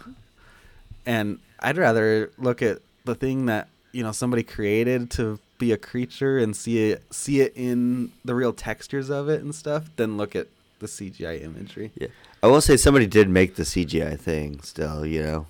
and 1.05 1.39
I'd 1.61 1.77
rather 1.77 2.31
look 2.37 2.61
at 2.61 2.79
the 3.05 3.15
thing 3.15 3.45
that 3.45 3.69
you 3.93 4.03
know 4.03 4.11
somebody 4.11 4.43
created 4.43 5.09
to 5.11 5.39
be 5.57 5.71
a 5.71 5.77
creature 5.77 6.37
and 6.37 6.53
see 6.53 6.91
it 6.91 7.01
see 7.11 7.39
it 7.39 7.53
in 7.55 8.11
the 8.25 8.35
real 8.35 8.51
textures 8.51 9.09
of 9.09 9.29
it 9.29 9.41
and 9.41 9.55
stuff 9.55 9.89
than 9.95 10.17
look 10.17 10.35
at 10.35 10.47
the 10.79 10.87
CGI 10.87 11.41
imagery. 11.41 11.93
Yeah, 11.95 12.09
I 12.43 12.47
will 12.47 12.59
say 12.59 12.75
somebody 12.75 13.07
did 13.07 13.29
make 13.29 13.55
the 13.55 13.63
CGI 13.63 14.19
thing. 14.19 14.59
Still, 14.63 15.05
you 15.05 15.23
know, 15.23 15.47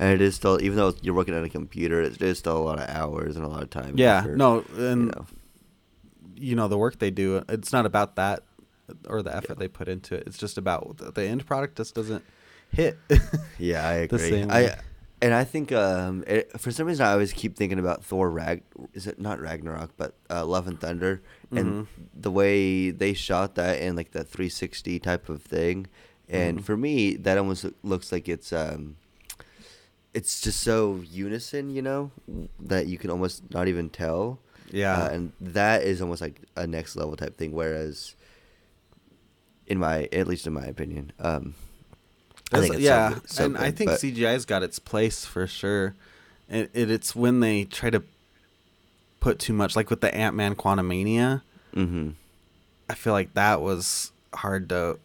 and 0.00 0.12
it 0.14 0.20
is 0.20 0.34
still 0.34 0.60
even 0.60 0.76
though 0.76 0.94
you're 1.02 1.14
working 1.14 1.34
on 1.34 1.44
a 1.44 1.48
computer, 1.48 2.00
it 2.02 2.20
is 2.20 2.38
still 2.38 2.56
a 2.56 2.64
lot 2.64 2.78
of 2.80 2.88
hours 2.88 3.36
and 3.36 3.44
a 3.44 3.48
lot 3.48 3.62
of 3.62 3.70
time. 3.70 3.96
Yeah, 3.96 4.18
effort, 4.18 4.36
no, 4.36 4.64
you 4.76 4.84
and 4.86 5.06
know. 5.14 5.26
you 6.36 6.56
know 6.56 6.66
the 6.68 6.78
work 6.78 6.98
they 6.98 7.10
do. 7.10 7.44
It's 7.48 7.72
not 7.72 7.86
about 7.86 8.16
that 8.16 8.42
or 9.08 9.22
the 9.22 9.34
effort 9.36 9.58
they 9.58 9.68
put 9.68 9.86
into 9.88 10.14
it. 10.16 10.24
It's 10.26 10.38
just 10.38 10.58
about 10.58 10.96
the, 11.14 11.22
end 11.24 11.46
product 11.46 11.76
just 11.76 11.94
doesn't 11.94 12.24
hit. 12.72 12.98
Yeah, 13.58 13.86
I 13.86 13.92
agree. 13.94 14.42
I 14.42 14.78
and 15.22 15.34
I 15.34 15.44
think 15.44 15.70
um, 15.70 16.24
it, 16.26 16.58
for 16.58 16.70
some 16.70 16.86
reason 16.86 17.04
I 17.06 17.12
always 17.12 17.32
keep 17.34 17.54
thinking 17.54 17.78
about 17.78 18.02
Thor 18.02 18.30
Rag. 18.30 18.62
Is 18.94 19.06
it 19.06 19.20
not 19.20 19.38
Ragnarok, 19.38 19.90
but 19.98 20.14
uh, 20.30 20.46
Love 20.46 20.66
and 20.66 20.80
Thunder, 20.80 21.20
and 21.52 21.82
Mhm. 21.82 21.86
the 22.14 22.30
way 22.30 22.90
they 22.90 23.12
shot 23.12 23.54
that 23.56 23.80
in 23.80 23.96
like 23.96 24.12
the 24.12 24.24
360 24.24 24.98
type 24.98 25.28
of 25.28 25.42
thing. 25.42 25.88
And 26.26 26.60
Mhm. 26.60 26.64
for 26.64 26.76
me, 26.76 27.16
that 27.16 27.36
almost 27.36 27.66
looks 27.82 28.10
like 28.12 28.28
it's 28.30 28.50
um, 28.50 28.96
it's 30.14 30.40
just 30.40 30.60
so 30.60 31.02
unison, 31.10 31.70
you 31.70 31.82
know, 31.82 32.10
that 32.58 32.86
you 32.86 32.98
can 32.98 33.10
almost 33.10 33.42
not 33.52 33.68
even 33.68 33.90
tell. 33.90 34.38
yeah, 34.72 35.02
Uh, 35.04 35.08
and 35.10 35.32
that 35.40 35.82
is 35.82 36.00
almost 36.02 36.20
like 36.20 36.40
a 36.56 36.66
next 36.66 36.96
level 36.96 37.16
type 37.16 37.36
thing. 37.36 37.52
Whereas, 37.52 38.14
in 39.66 39.78
my 39.78 40.08
at 40.12 40.26
least 40.26 40.46
in 40.46 40.52
my 40.52 40.64
opinion, 40.64 41.12
um, 41.20 41.54
I 42.52 42.60
think 42.60 42.74
it's 42.74 42.82
so 42.84 42.88
yeah, 42.90 43.12
good- 43.14 43.30
so 43.30 43.44
and 43.44 43.56
I 43.58 43.70
think 43.70 43.90
but- 43.90 44.00
CGI's 44.00 44.44
got 44.44 44.62
its 44.62 44.78
place 44.78 45.24
for 45.24 45.46
sure. 45.46 45.94
And 46.48 46.68
it, 46.74 46.90
it's 46.90 47.14
when 47.14 47.38
they 47.40 47.64
try 47.64 47.90
to 47.90 48.02
put 49.20 49.38
too 49.38 49.52
much, 49.52 49.76
like 49.76 49.88
with 49.90 50.00
the 50.00 50.12
Ant 50.12 50.34
Man 50.34 50.56
Quantumania. 50.56 51.42
Mm-hmm. 51.76 52.10
I 52.88 52.94
feel 52.94 53.12
like 53.12 53.34
that 53.34 53.60
was 53.60 54.10
hard 54.34 54.68
to 54.70 54.98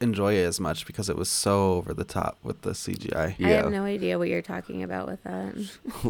enjoy 0.00 0.34
it 0.34 0.44
as 0.44 0.58
much 0.58 0.86
because 0.86 1.08
it 1.10 1.16
was 1.16 1.28
so 1.28 1.74
over 1.74 1.92
the 1.92 2.04
top 2.04 2.38
with 2.42 2.62
the 2.62 2.70
CGI. 2.70 3.36
I 3.44 3.48
have 3.50 3.70
no 3.70 3.84
idea 3.84 4.18
what 4.18 4.28
you're 4.28 4.40
talking 4.42 4.82
about 4.82 5.06
with 5.08 5.22
that. 5.24 5.54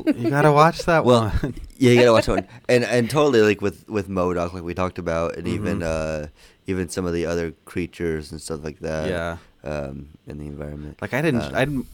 you 0.17 0.31
gotta 0.31 0.53
watch 0.53 0.85
that 0.85 1.05
Well, 1.05 1.31
one. 1.31 1.55
Yeah, 1.77 1.91
you 1.93 2.01
gotta 2.01 2.13
watch 2.13 2.27
that 2.27 2.33
one, 2.33 2.49
and 2.69 2.85
and 2.85 3.11
totally 3.11 3.43
like 3.43 3.61
with 3.61 3.89
with 3.89 4.09
MODOK, 4.09 4.53
like 4.53 4.63
we 4.63 4.75
talked 4.75 4.99
about, 4.99 5.37
and 5.37 5.49
even 5.49 5.81
Mhm. 5.81 6.25
uh 6.25 6.27
even 6.67 6.89
some 6.89 7.05
of 7.05 7.13
the 7.13 7.27
other 7.27 7.53
creatures 7.65 8.31
and 8.31 8.41
stuff 8.41 8.63
like 8.63 8.79
that. 8.81 9.09
yeah, 9.09 9.39
Um, 9.65 10.11
in 10.27 10.39
the 10.39 10.47
environment. 10.47 11.03
like 11.03 11.13
I 11.15 11.21
didn't. 11.23 11.43
Um, 11.43 11.55
I 11.55 11.65
didn't. 11.65 11.87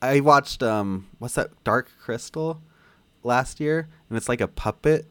I 0.00 0.20
watched 0.20 0.62
um, 0.62 1.08
what's 1.18 1.34
that? 1.34 1.50
Dark 1.64 1.90
Crystal, 2.00 2.60
last 3.22 3.60
year, 3.60 3.88
and 4.08 4.16
it's 4.16 4.28
like 4.28 4.40
a 4.40 4.48
puppet. 4.48 5.06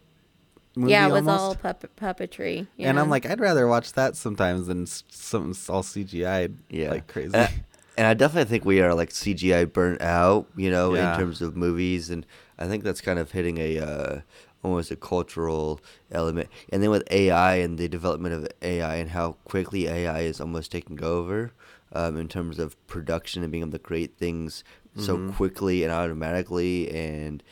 Movie 0.75 0.91
yeah, 0.91 1.07
it 1.07 1.11
was 1.11 1.27
almost. 1.27 1.41
all 1.43 1.55
puppet 1.55 1.95
puppetry. 1.95 2.67
And 2.79 2.99
I'm 2.99 3.09
like, 3.09 3.25
I'd 3.27 3.39
rather 3.39 3.67
watch 3.67 3.93
that 3.93 4.15
sometimes 4.15 4.67
than 4.67 4.83
s- 4.83 5.03
something 5.09 5.55
all 5.73 5.83
CGI, 5.83 6.53
Yeah, 6.69 6.89
like 6.91 7.07
crazy. 7.07 7.33
And 7.35 7.43
I, 7.43 7.63
and 7.97 8.07
I 8.07 8.13
definitely 8.15 8.49
think 8.49 8.65
we 8.65 8.81
are 8.81 8.93
like 8.95 9.11
CGI 9.11 9.71
burnt 9.71 10.01
out, 10.01 10.47
you 10.55 10.71
know, 10.71 10.95
Yeah. 10.95 11.13
in 11.13 11.19
terms 11.19 11.41
of 11.43 11.55
movies, 11.55 12.09
and 12.09 12.25
I 12.57 12.67
think 12.67 12.83
that's 12.83 13.01
kind 13.01 13.19
of 13.19 13.31
hitting 13.31 13.59
a 13.59 13.77
uh, 13.79 14.21
almost 14.63 14.89
a 14.89 14.95
cultural 14.95 15.79
element. 16.11 16.49
And 16.71 16.81
then 16.81 16.89
with 16.89 17.03
AI 17.11 17.55
and 17.57 17.77
the 17.77 17.87
development 17.87 18.33
of 18.33 18.47
AI 18.63 18.95
and 18.95 19.11
how 19.11 19.33
quickly 19.45 19.87
AI 19.87 20.21
is 20.21 20.41
almost 20.41 20.71
taking 20.71 21.03
over 21.03 21.51
um, 21.91 22.17
in 22.17 22.27
terms 22.27 22.57
of 22.57 22.75
production 22.87 23.43
and 23.43 23.51
being 23.51 23.61
able 23.63 23.73
to 23.73 23.79
create 23.79 24.17
things 24.17 24.63
so 24.97 25.17
Mhm. 25.17 25.35
quickly 25.35 25.83
and 25.83 25.91
automatically, 25.93 26.89
and 26.89 27.43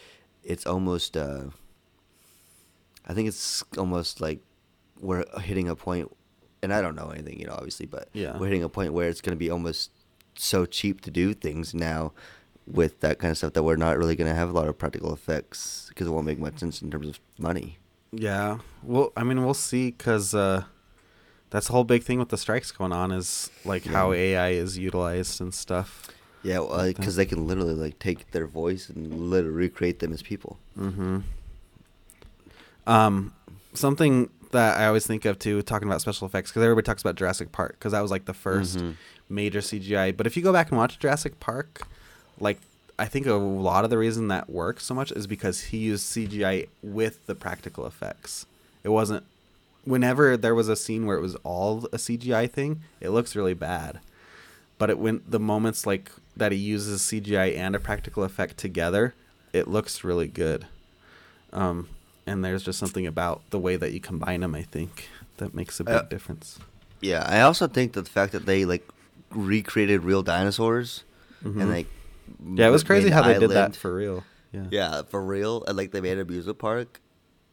it's 0.44 0.66
almost. 0.66 1.16
Uh, 1.16 1.50
I 3.08 3.14
think 3.14 3.28
it's 3.28 3.64
almost 3.78 4.22
like 4.22 4.40
we're 5.00 5.26
hitting 5.40 5.68
a 5.70 5.76
point, 5.76 6.12
and 6.62 6.74
I 6.74 6.82
don't 6.82 6.96
know 6.96 7.10
anything, 7.10 7.40
you 7.40 7.48
know, 7.48 7.54
obviously, 7.54 7.86
but 7.88 8.10
Yeah. 8.14 8.38
we're 8.38 8.48
hitting 8.48 8.64
a 8.64 8.70
point 8.70 8.94
where 8.94 9.10
it's 9.10 9.22
going 9.22 9.36
to 9.36 9.40
be 9.40 9.50
almost 9.50 9.92
so 10.36 10.66
cheap 10.66 11.02
to 11.02 11.12
do 11.12 11.34
things 11.34 11.74
now 11.74 12.14
with 12.68 13.00
that 13.02 13.18
kind 13.20 13.32
of 13.32 13.38
stuff 13.38 13.54
that 13.54 13.64
we're 13.64 13.76
not 13.76 13.98
really 13.98 14.16
going 14.16 14.30
to 14.30 14.36
have 14.36 14.50
a 14.50 14.54
lot 14.54 14.68
of 14.68 14.78
practical 14.78 15.12
effects 15.14 15.88
because 15.90 16.08
it 16.08 16.12
won't 16.12 16.26
make 16.26 16.40
much 16.40 16.60
sense 16.60 16.82
in 16.82 16.92
terms 16.92 17.08
of 17.08 17.20
money. 17.40 17.80
yeah, 18.12 18.60
well, 18.84 19.12
I 19.18 19.24
mean, 19.24 19.44
we'll 19.44 19.54
see 19.56 19.88
because 19.92 20.34
uh, 20.36 20.64
that's 21.50 21.68
the 21.68 21.74
whole 21.74 21.84
big 21.84 22.04
thing 22.04 22.20
with 22.20 22.30
the 22.30 22.38
strikes 22.38 22.72
going 22.72 22.92
on 22.94 23.12
is 23.12 23.50
like 23.66 23.86
how 23.86 24.14
AI 24.14 24.50
is 24.52 24.78
utilized 24.78 25.42
and 25.42 25.54
stuff. 25.54 26.08
Yeah, 26.44 26.60
Like 26.60 26.98
because 26.98 27.16
that. 27.16 27.24
they 27.24 27.36
can 27.36 27.48
literally 27.48 27.74
like 27.76 28.00
take 28.00 28.32
their 28.32 28.48
voice 28.48 28.90
and 28.90 29.30
literally 29.30 29.56
recreate 29.58 30.00
them 30.00 30.14
as 30.14 30.22
people. 30.22 30.60
Mm-hmm. 30.78 31.20
Um, 32.88 33.34
something 33.74 34.30
that 34.52 34.78
I 34.78 34.86
always 34.88 35.08
think 35.08 35.26
of 35.26 35.40
too, 35.40 35.62
talking 35.62 35.88
about 35.88 36.02
special 36.02 36.28
effects, 36.28 36.52
because 36.52 36.64
everybody 36.64 36.86
talks 36.86 37.02
about 37.02 37.16
Jurassic 37.16 37.52
Park, 37.52 37.74
because 37.80 37.94
that 37.94 38.02
was 38.02 38.12
like 38.12 38.26
the 38.26 38.34
1st 38.34 38.78
Mhm. 38.80 38.96
major 39.30 39.62
CGI. 39.62 40.12
But 40.12 40.28
if 40.28 40.36
you 40.36 40.44
go 40.44 40.52
back 40.52 40.70
and 40.70 40.78
watch 40.78 41.00
Jurassic 41.00 41.40
Park, 41.40 41.88
like 42.40 42.60
I 43.00 43.06
think 43.06 43.26
a 43.26 43.34
lot 43.34 43.84
of 43.84 43.90
the 43.90 43.98
reason 43.98 44.28
that 44.28 44.50
works 44.50 44.84
so 44.86 44.94
much 44.94 45.12
is 45.12 45.26
because 45.26 45.62
he 45.62 45.78
used 45.78 46.06
CGI 46.06 46.68
with 46.84 47.26
the 47.26 47.34
practical 47.34 47.88
effects. 47.88 48.46
It 48.84 48.90
wasn't. 48.90 49.24
Whenever 49.86 50.38
there 50.38 50.54
was 50.54 50.70
a 50.70 50.76
scene 50.76 51.08
where 51.08 51.18
it 51.18 51.22
was 51.22 51.36
all 51.38 51.88
a 51.92 51.98
CGI 51.98 52.46
thing, 52.46 52.82
it 53.00 53.10
looks 53.10 53.36
really 53.36 53.56
bad. 53.56 54.00
But 54.78 54.90
it 54.92 55.00
when 55.00 55.22
the 55.28 55.40
moments 55.40 55.86
like 55.88 56.12
that 56.38 56.52
he 56.52 56.58
uses 56.58 57.02
CGI 57.02 57.56
and 57.56 57.76
a 57.76 57.80
practical 57.80 58.24
effect 58.24 58.58
together, 58.58 59.16
it 59.54 59.68
looks 59.68 60.04
really 60.04 60.28
good. 60.28 60.68
Um, 61.54 61.90
and 62.28 62.44
there's 62.44 62.64
just 62.64 62.80
something 62.80 63.06
about 63.08 63.42
the 63.50 63.60
way 63.60 63.76
that 63.76 63.92
you 63.94 64.00
combine 64.00 64.42
them, 64.42 64.56
I 64.56 64.62
think, 64.64 65.10
that 65.38 65.54
makes 65.54 65.80
a 65.80 65.84
big 65.84 65.96
Uh, 65.96 66.02
difference. 66.04 66.60
Yeah, 67.02 67.24
I 67.28 67.42
also 67.42 67.68
think 67.68 67.94
that 67.94 68.04
the 68.06 68.10
fact 68.12 68.32
that 68.34 68.46
they 68.46 68.64
like 68.66 68.88
recreated 69.32 70.04
real 70.04 70.22
dinosaurs 70.24 71.04
Mhm. 71.44 71.62
and 71.62 71.70
like 71.72 71.88
yeah, 72.56 72.68
it 72.68 72.72
was 72.72 72.84
crazy 72.84 73.10
how 73.10 73.22
they 73.24 73.40
did 73.40 73.50
that 73.52 73.76
for 73.76 73.94
real. 73.96 74.24
Yeah. 74.52 74.66
Yeah, 74.70 75.02
for 75.04 75.24
real, 75.24 75.64
and 75.68 75.76
like 75.78 75.92
they 75.92 76.02
made 76.02 76.18
a 76.18 76.22
amusement 76.22 76.60
park. 76.60 77.00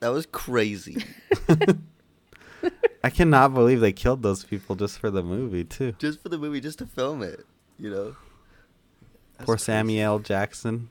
That 0.01 0.09
was 0.09 0.27
crazy. 0.27 1.05
I 3.05 3.11
cannot 3.11 3.55
believe 3.55 3.81
they 3.81 3.93
killed 3.93 4.23
those 4.23 4.45
people 4.45 4.75
just 4.77 4.99
for 4.99 5.11
the 5.11 5.23
movie 5.23 5.64
too. 5.64 5.93
just 5.99 6.21
for 6.21 6.29
the 6.29 6.39
movie, 6.39 6.61
just 6.61 6.79
to 6.81 6.87
film 6.87 7.23
it. 7.23 7.47
You 7.79 7.91
know. 7.91 8.16
That's 9.37 9.47
Poor 9.47 9.55
crazy. 9.55 9.64
Samuel 9.66 10.19
Jackson. 10.19 10.91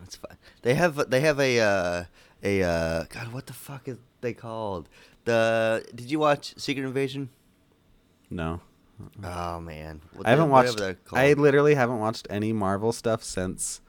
That's 0.00 0.14
fine. 0.16 0.36
They 0.62 0.74
have 0.74 1.10
they 1.10 1.20
have 1.20 1.40
a 1.40 1.60
uh, 1.60 2.04
a 2.42 2.62
uh, 2.62 3.04
God. 3.08 3.32
What 3.32 3.46
the 3.46 3.52
fuck 3.52 3.88
is 3.88 3.98
they 4.20 4.32
called? 4.32 4.88
The 5.24 5.84
Did 5.94 6.10
you 6.10 6.18
watch 6.18 6.54
Secret 6.56 6.84
Invasion? 6.84 7.30
No, 8.30 8.60
Oh 9.22 9.60
man, 9.60 10.00
What 10.12 10.26
I 10.26 10.30
haven't 10.30 10.50
watched. 10.50 10.80
I 11.12 11.32
literally 11.34 11.74
haven't 11.74 12.00
watched 12.00 12.26
any 12.28 12.52
Marvel 12.52 12.92
stuff 12.92 13.22
since 13.22 13.80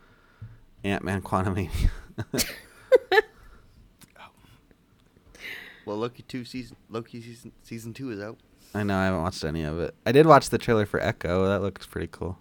Ant 0.84 1.04
Man 1.04 1.22
Quantumania. 1.22 1.90
Well, 5.90 5.98
Loki 5.98 6.22
two 6.22 6.46
season 6.46 6.78
Loki 6.88 7.20
season 7.20 7.52
season 7.64 7.96
two 7.96 8.12
is 8.12 8.20
out. 8.20 8.38
I 8.76 8.84
know 8.84 8.96
I 8.96 9.06
haven't 9.06 9.24
watched 9.24 9.44
any 9.44 9.64
of 9.64 9.80
it. 9.80 9.96
I 10.06 10.12
did 10.12 10.28
watch 10.28 10.52
the 10.52 10.60
trailer 10.60 10.86
for 10.86 11.00
Echo. 11.00 11.48
That 11.48 11.64
looks 11.64 11.88
pretty 11.88 12.06
cool. 12.12 12.38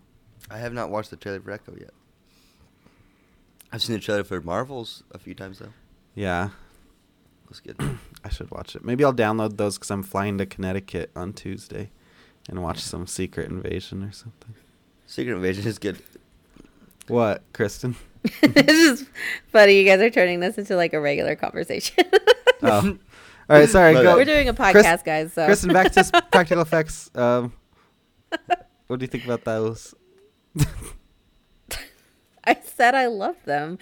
I 0.51 0.59
have 0.59 0.75
not 0.75 0.91
watched 0.91 1.09
the 1.09 1.17
trailer 1.17 1.41
for 1.41 1.53
Echo 1.53 1.75
yet. 1.81 1.93
I've 3.73 3.83
seen 3.83 3.95
the 3.95 4.03
trailer 4.03 4.23
for 4.23 4.43
Marvels 4.43 5.03
a 5.13 5.19
few 5.19 5.35
times 5.35 5.61
though. 5.61 5.73
Yeah, 6.15 6.51
Looks 7.49 7.61
good. 7.61 7.77
I 8.25 8.29
should 8.29 8.51
watch 8.51 8.77
it. 8.77 8.85
Maybe 8.85 9.05
I'll 9.05 9.15
download 9.15 9.57
those 9.57 9.79
because 9.79 9.91
I'm 9.91 10.03
flying 10.03 10.37
to 10.39 10.47
Connecticut 10.47 11.11
on 11.17 11.33
Tuesday, 11.33 11.91
and 12.49 12.63
watch 12.63 12.81
some 12.81 13.07
Secret 13.07 13.51
Invasion 13.51 14.03
or 14.03 14.13
something. 14.13 14.55
Secret 15.07 15.35
Invasion 15.35 15.67
is 15.67 15.79
good. 15.79 16.03
What, 17.07 17.43
Kristyn? 17.55 17.97
this 18.43 18.69
is 18.69 19.09
funny. 19.47 19.79
You 19.79 19.85
guys 19.85 20.01
are 20.01 20.11
turning 20.11 20.41
this 20.41 20.59
into 20.59 20.77
like 20.77 20.93
a 20.93 21.01
regular 21.01 21.37
conversation. 21.37 22.05
Oh. 22.61 22.99
All 23.49 23.57
right, 23.57 23.69
sorry. 23.69 23.95
Go. 23.95 24.17
We're 24.17 24.25
doing 24.25 24.49
a 24.49 24.53
podcast, 24.53 24.73
Chris- 24.73 25.03
guys. 25.05 25.33
So 25.33 25.47
Kristyn, 25.47 25.73
back 25.73 25.93
to 25.93 26.25
practical 26.33 26.61
effects. 26.61 27.09
Um, 27.15 27.53
what 28.89 28.99
do 28.99 29.05
you 29.05 29.07
think 29.07 29.25
about 29.25 29.45
those? 29.45 29.95
I 32.43 32.57
said 32.65 32.97
I 32.97 33.07
love 33.07 33.37
them. 33.45 33.79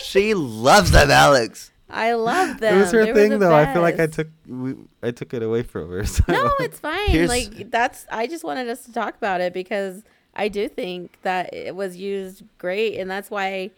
She 0.00 0.34
loves 0.34 0.90
them, 0.90 1.10
Alex. 1.10 1.70
I 1.88 2.14
love 2.14 2.58
them. 2.58 2.76
it 2.76 2.80
was 2.80 2.90
her 2.92 3.06
They 3.06 3.12
thing, 3.12 3.30
the 3.30 3.38
though. 3.38 3.54
I 3.54 3.72
feel 3.72 3.82
like 3.82 4.00
I 4.00 4.06
took 4.08 4.28
we, 4.46 4.74
I 5.02 5.12
took 5.12 5.32
it 5.34 5.42
away 5.42 5.62
from 5.62 5.88
her. 5.90 6.04
so- 6.04 6.24
No, 6.28 6.50
it's 6.60 6.78
fine. 6.80 7.08
Here's- 7.10 7.28
like 7.28 7.70
that's. 7.70 8.06
I 8.10 8.26
just 8.26 8.42
wanted 8.44 8.68
us 8.68 8.84
to 8.86 8.92
talk 8.92 9.16
about 9.16 9.40
it 9.40 9.52
because 9.52 10.02
I 10.34 10.48
do 10.48 10.68
think 10.68 11.18
that 11.22 11.54
it 11.54 11.76
was 11.76 11.96
used 11.96 12.42
great, 12.58 12.98
and 12.98 13.08
that's 13.10 13.30
why 13.30 13.70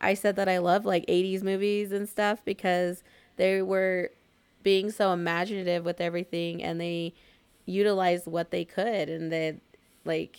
I 0.00 0.14
said 0.14 0.34
that 0.36 0.48
I 0.48 0.58
love 0.58 0.84
like 0.84 1.06
'80s 1.06 1.42
movies 1.42 1.92
and 1.92 2.08
stuff 2.08 2.44
because 2.44 3.02
they 3.36 3.62
were 3.62 4.10
being 4.64 4.90
so 4.90 5.12
imaginative 5.12 5.84
with 5.84 6.00
everything, 6.00 6.62
and 6.62 6.80
they 6.80 7.14
utilized 7.64 8.26
what 8.26 8.50
they 8.50 8.64
could, 8.64 9.08
and 9.08 9.30
they 9.30 9.56
like 10.04 10.36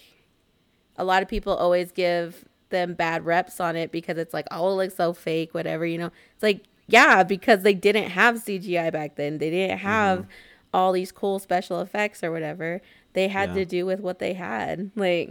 a 0.97 1.05
lot 1.05 1.23
of 1.23 1.29
people 1.29 1.53
always 1.55 1.91
give 1.93 2.43
them 2.73 2.93
bad 2.93 3.25
reps 3.25 3.61
on 3.61 3.77
it 3.77 3.91
because 3.93 4.17
it's 4.17 4.33
like 4.33 4.45
oh 4.51 4.71
it 4.71 4.75
looks 4.75 4.95
so 4.95 5.13
fake 5.13 5.53
whatever 5.53 5.85
you 5.85 5.97
know? 5.97 6.11
It's 6.33 6.43
like 6.43 6.63
yeah 6.87 7.23
because 7.23 7.61
they 7.63 7.73
didn't 7.73 8.09
have 8.09 8.35
cgi 8.35 8.91
back 8.91 9.15
then. 9.15 9.37
They 9.37 9.49
didn't 9.49 9.77
have 9.79 10.19
mm-hmm. 10.19 10.29
all 10.73 10.91
these 10.91 11.13
cool 11.13 11.39
special 11.39 11.79
effects 11.79 12.23
or 12.23 12.31
whatever. 12.31 12.81
They 13.13 13.29
had 13.29 13.49
Yeah. 13.49 13.55
to 13.55 13.65
do 13.65 13.85
with 13.85 14.01
what 14.01 14.19
they 14.19 14.33
had 14.33 14.91
like 14.95 15.29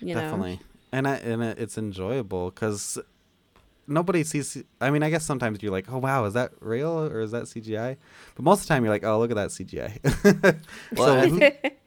you 0.00 0.14
know? 0.14 0.20
Definitely. 0.20 0.60
And 0.92 1.08
I, 1.08 1.16
and 1.16 1.42
it's 1.42 1.76
enjoyable 1.76 2.50
because 2.50 2.98
nobody 3.88 4.24
sees 4.24 4.62
i 4.80 4.90
mean 4.90 5.02
i 5.02 5.10
guess 5.10 5.24
sometimes 5.24 5.62
you're 5.62 5.70
like 5.70 5.86
oh 5.92 5.98
wow 5.98 6.24
is 6.24 6.34
that 6.34 6.50
real 6.60 7.04
or 7.04 7.20
is 7.20 7.30
that 7.30 7.44
cgi 7.44 7.96
but 8.34 8.42
most 8.42 8.62
of 8.62 8.66
the 8.66 8.68
time 8.74 8.82
you're 8.84 8.92
like 8.92 9.04
oh 9.04 9.18
look 9.18 9.30
at 9.30 9.36
that 9.36 9.50
cgi 9.50 10.60
Well, 10.96 11.38
so 11.38 11.70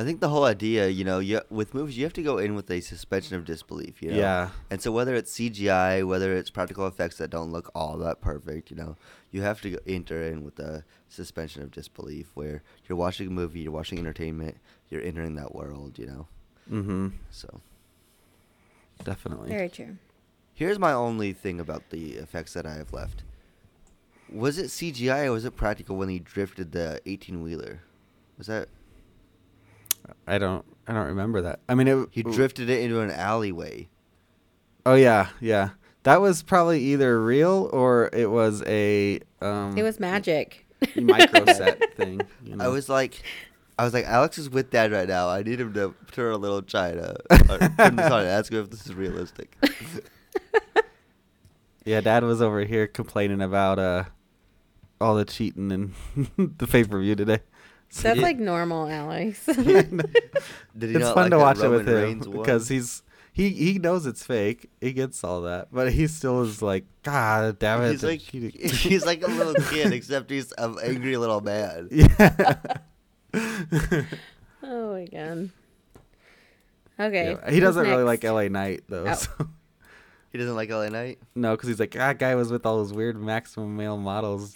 I 0.00 0.04
think, 0.04 0.20
the 0.20 0.30
whole 0.30 0.44
idea, 0.44 0.88
you 0.88 1.04
know, 1.04 1.18
you, 1.18 1.42
with 1.50 1.74
movies, 1.74 1.98
you 1.98 2.04
have 2.04 2.12
to 2.14 2.22
go 2.22 2.38
in 2.38 2.54
with 2.54 2.70
a 2.70 2.80
suspension 2.80 3.36
of 3.36 3.44
disbelief, 3.44 4.00
you 4.00 4.10
know? 4.10 4.16
yeah 4.16 4.50
And 4.70 4.80
so 4.80 4.90
whether 4.90 5.14
it's 5.14 5.32
CGI, 5.32 6.06
whether 6.06 6.34
it's 6.34 6.48
practical 6.48 6.86
effects 6.86 7.18
that 7.18 7.28
don't 7.28 7.52
look 7.52 7.70
all 7.74 7.98
that 7.98 8.22
perfect, 8.22 8.70
you 8.70 8.76
know, 8.76 8.96
you 9.30 9.42
have 9.42 9.60
to 9.60 9.78
enter 9.86 10.22
in 10.22 10.42
with 10.42 10.58
a 10.58 10.84
suspension 11.08 11.62
of 11.62 11.70
disbelief 11.70 12.30
where 12.32 12.62
you're 12.88 12.96
watching 12.96 13.26
a 13.26 13.30
movie, 13.30 13.60
you're 13.60 13.72
watching 13.72 13.98
entertainment, 13.98 14.56
you're 14.88 15.02
entering 15.02 15.34
that 15.34 15.54
world, 15.54 15.98
you 15.98 16.06
know. 16.06 16.26
mm-hmm 16.70 17.08
So 17.30 17.60
definitely 19.04 19.50
very 19.50 19.68
true 19.68 19.96
here's 20.54 20.78
my 20.78 20.92
only 20.92 21.32
thing 21.32 21.58
about 21.58 21.88
the 21.88 22.12
effects 22.16 22.52
that 22.52 22.66
I 22.66 22.74
have 22.74 22.92
left. 22.92 23.22
Was 24.30 24.58
it 24.58 24.66
CGI 24.66 25.24
or 25.24 25.32
was 25.32 25.46
it 25.46 25.56
practical 25.56 25.96
when 25.96 26.10
he 26.10 26.18
drifted 26.18 26.72
the 26.72 27.00
18 27.06 27.42
wheeler? 27.42 27.80
Was 28.36 28.46
that 28.48 28.68
i 30.26 30.38
don't 30.38 30.64
i 30.86 30.92
don't 30.92 31.06
remember 31.06 31.42
that 31.42 31.60
i 31.68 31.74
mean 31.74 31.88
it 31.88 32.08
he 32.10 32.22
drifted 32.22 32.68
it 32.70 32.82
into 32.82 33.00
an 33.00 33.10
alleyway? 33.10 33.88
oh 34.86 34.94
yeah 34.94 35.28
yeah 35.40 35.70
that 36.02 36.20
was 36.20 36.42
probably 36.42 36.80
either 36.80 37.22
real 37.22 37.68
or 37.72 38.10
it 38.12 38.30
was 38.30 38.62
a 38.66 39.20
um 39.40 39.76
it 39.76 39.82
was 39.82 40.00
magic 40.00 40.66
micro 40.96 41.44
set 41.46 41.94
thing 41.96 42.20
you 42.44 42.56
know? 42.56 42.64
I 42.64 42.68
was 42.68 42.88
like, 42.88 43.22
I 43.78 43.84
was 43.84 43.92
like, 43.92 44.06
Alex 44.06 44.38
is 44.38 44.48
with 44.48 44.70
Dad 44.70 44.92
right 44.92 45.08
now. 45.08 45.28
I 45.28 45.42
need 45.42 45.60
him 45.60 45.74
to 45.74 45.94
turn 46.10 46.32
a 46.32 46.36
little 46.36 46.62
China. 46.62 47.16
Or 47.30 47.58
turn 47.78 47.96
this 47.96 48.10
on 48.10 48.24
ask 48.24 48.50
him 48.52 48.64
if 48.64 48.70
this 48.70 48.86
is 48.86 48.94
realistic. 48.94 49.56
Yeah, 51.84 52.00
Dad 52.00 52.24
was 52.24 52.42
over 52.42 52.64
here 52.64 52.86
complaining 52.86 53.40
about 53.40 53.78
uh 53.78 54.04
all 55.00 55.14
the 55.14 55.24
cheating 55.24 55.72
and 55.72 55.94
the 56.36 56.66
pay 56.66 56.84
per 56.84 57.00
view 57.00 57.14
today. 57.14 57.40
So- 57.90 58.02
that's 58.08 58.20
like 58.20 58.38
normal 58.38 58.88
alex 58.88 59.44
Did 59.46 59.62
he 59.62 60.94
it's 60.94 60.98
not 61.00 61.14
fun 61.14 61.24
like 61.24 61.30
to 61.32 61.36
that 61.36 61.38
watch 61.38 61.58
it 61.58 61.62
Roman 61.62 61.78
with 61.78 61.88
him 61.88 61.94
Reigns 61.94 62.26
because 62.26 62.68
he's 62.68 63.02
he 63.32 63.50
he 63.50 63.78
knows 63.78 64.06
it's 64.06 64.24
fake. 64.24 64.68
He 64.80 64.92
gets 64.92 65.22
all 65.22 65.42
that, 65.42 65.68
but 65.72 65.92
he 65.92 66.08
still 66.08 66.42
is 66.42 66.60
like, 66.62 66.84
God 67.04 67.58
damn 67.60 67.82
it! 67.82 67.92
he's 67.92 68.02
like 68.02 68.20
he's 68.20 69.06
like 69.06 69.22
a 69.22 69.28
little 69.28 69.54
kid, 69.70 69.92
except 69.92 70.30
he's 70.30 70.52
an 70.58 70.76
angry 70.82 71.16
little 71.16 71.40
man. 71.40 71.88
yeah. 71.90 72.56
oh 73.34 74.92
my 74.92 75.06
god 75.06 75.50
okay 76.98 77.30
Yeah, 77.40 77.50
He 77.50 77.60
doesn't 77.60 77.86
really 77.86 78.02
like? 78.02 78.24
L.A. 78.24 78.48
Knight 78.48 78.82
though. 78.88 79.06
Oh. 79.06 79.14
So. 79.14 79.48
He 80.32 80.38
doesn't 80.38 80.54
like 80.54 80.70
LA 80.70 80.88
Knight. 80.90 81.18
No, 81.34 81.56
because 81.56 81.68
he's 81.68 81.80
like, 81.80 81.90
that 81.92 82.18
guy 82.20 82.36
was 82.36 82.52
with 82.52 82.64
all 82.64 82.76
those 82.76 82.92
weird 82.92 83.20
maximum 83.20 83.76
male 83.76 83.96
models. 83.96 84.54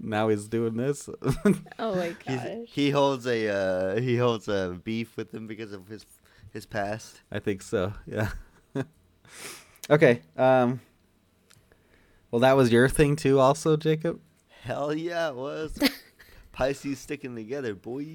Now 0.00 0.28
he's 0.28 0.48
doing 0.48 0.76
this. 0.76 1.08
oh 1.78 1.94
my 1.94 2.14
He's, 2.26 2.68
he 2.68 2.90
holds 2.90 3.26
a 3.26 3.48
uh, 3.48 4.00
he 4.00 4.16
holds 4.16 4.48
a 4.48 4.78
beef 4.82 5.16
with 5.16 5.32
him 5.32 5.46
because 5.46 5.72
of 5.72 5.88
his 5.88 6.06
his 6.52 6.66
past. 6.66 7.20
I 7.30 7.38
think 7.38 7.62
so. 7.62 7.92
Yeah. 8.06 8.30
okay. 9.90 10.22
Um. 10.36 10.80
Well, 12.30 12.40
that 12.40 12.56
was 12.56 12.70
your 12.70 12.88
thing 12.88 13.16
too, 13.16 13.40
also, 13.40 13.76
Jacob. 13.76 14.20
Hell 14.62 14.92
yeah, 14.92 15.30
it 15.30 15.34
was. 15.34 15.78
Pisces 16.52 16.98
sticking 16.98 17.34
together, 17.34 17.74
boy. 17.74 18.06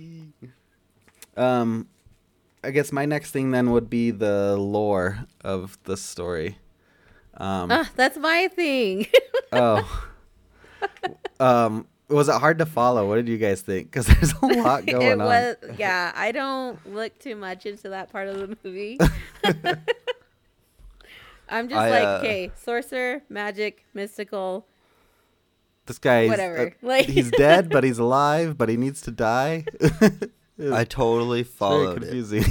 Um, 1.35 1.87
I 2.63 2.69
guess 2.69 2.91
my 2.91 3.05
next 3.05 3.31
thing 3.31 3.49
then 3.51 3.71
would 3.71 3.89
be 3.89 4.11
the 4.11 4.55
lore 4.57 5.25
of 5.41 5.77
the 5.85 5.97
story. 5.97 6.57
Um. 7.35 7.71
Ah, 7.71 7.89
that's 7.95 8.17
my 8.17 8.47
thing 8.49 9.07
oh. 9.53 10.09
Um. 11.39 11.87
Was 12.09 12.29
it 12.29 12.35
hard 12.35 12.59
to 12.59 12.65
follow? 12.65 13.07
What 13.07 13.15
did 13.15 13.27
you 13.27 13.37
guys 13.37 13.61
think? 13.61 13.87
Because 13.89 14.05
there's 14.05 14.33
a 14.33 14.45
lot 14.61 14.85
going 14.85 15.19
it 15.19 15.21
on. 15.21 15.75
yeah 15.79 16.11
i 16.15 16.31
don't 16.31 16.77
look 16.93 17.17
too 17.17 17.35
much 17.35 17.65
into 17.65 17.89
that 17.89 18.11
part 18.11 18.27
of 18.27 18.37
the 18.37 18.55
movie 18.63 18.99
i'm 21.49 21.69
just 21.69 21.79
I, 21.79 21.89
like 21.89 22.03
uh, 22.03 22.17
okay 22.19 22.51
sorcerer 22.55 23.21
magic 23.29 23.85
mystical 23.93 24.65
This 25.85 25.97
guy, 25.97 26.27
Whatever, 26.27 26.73
like- 26.81 27.05
he's 27.07 27.29
dead, 27.31 27.69
but 27.69 27.83
he's 27.83 27.99
alive, 27.99 28.57
but 28.57 28.69
he 28.69 28.77
needs 28.77 29.01
to 29.01 29.11
die. 29.11 29.65
I 30.71 30.83
totally 30.85 31.41
It's 31.41 31.49
very 31.49 31.57
followed 31.57 31.97
it. 31.97 32.01
confusing. 32.01 32.45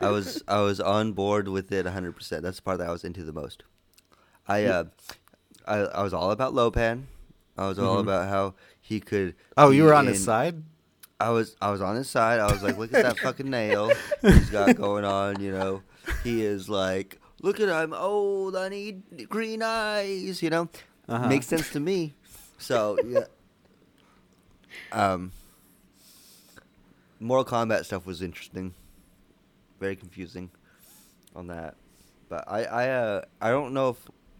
I 0.00 0.08
was 0.10 0.42
I 0.48 0.60
was 0.60 0.80
on 0.80 1.12
board 1.12 1.48
with 1.48 1.70
it 1.72 1.84
100%. 1.86 2.40
That's 2.40 2.56
the 2.56 2.62
part 2.62 2.78
that 2.78 2.88
I 2.88 2.92
was 2.92 3.04
into 3.04 3.24
the 3.24 3.32
most. 3.32 3.62
I 4.48 4.64
uh 4.64 4.84
I, 5.66 5.76
I 5.76 6.02
was 6.02 6.14
all 6.14 6.30
about 6.30 6.54
Lo 6.54 6.70
Pan. 6.70 7.08
I 7.56 7.68
was 7.68 7.78
all 7.78 7.96
Mhm. 7.98 8.00
about 8.00 8.28
how 8.28 8.54
he 8.80 9.00
could 9.00 9.34
oh, 9.56 9.70
you 9.70 9.84
were 9.84 9.94
on 9.94 10.06
his 10.06 10.22
side. 10.22 10.62
I 11.20 11.30
was 11.30 11.56
I 11.60 11.70
was 11.70 11.80
on 11.80 11.96
his 11.96 12.08
side. 12.10 12.40
I 12.40 12.50
was 12.52 12.62
like, 12.62 12.76
look 12.76 12.92
at 12.92 13.02
that 13.02 13.18
fucking 13.18 13.48
nail 13.48 13.90
he's 14.22 14.50
got 14.50 14.76
going 14.84 15.04
on, 15.04 15.40
you 15.40 15.52
know. 15.52 15.82
He 16.24 16.42
is 16.44 16.68
like, 16.68 17.20
look 17.40 17.60
at 17.60 17.68
I'm 17.70 17.92
old, 17.94 18.56
I 18.56 18.68
need 18.68 19.28
green 19.28 19.62
eyes, 19.62 20.42
you 20.42 20.50
know. 20.50 20.68
Uh-huh. 21.08 21.28
Makes 21.28 21.46
sense 21.46 21.70
to 21.70 21.80
me. 21.80 22.14
So 22.58 22.98
yeah. 23.06 23.24
Um 24.92 25.32
Mortal 27.20 27.44
Kombat 27.44 27.84
stuff 27.84 28.04
was 28.06 28.20
interesting. 28.22 28.74
Very 29.80 29.96
confusing 29.96 30.50
on 31.34 31.46
that. 31.46 31.76
But 32.28 32.44
I 32.48 32.64
I 32.64 32.88
uh 32.90 33.22
I 33.40 33.50
don't 33.50 33.72
know 33.72 33.90
if 33.90 33.98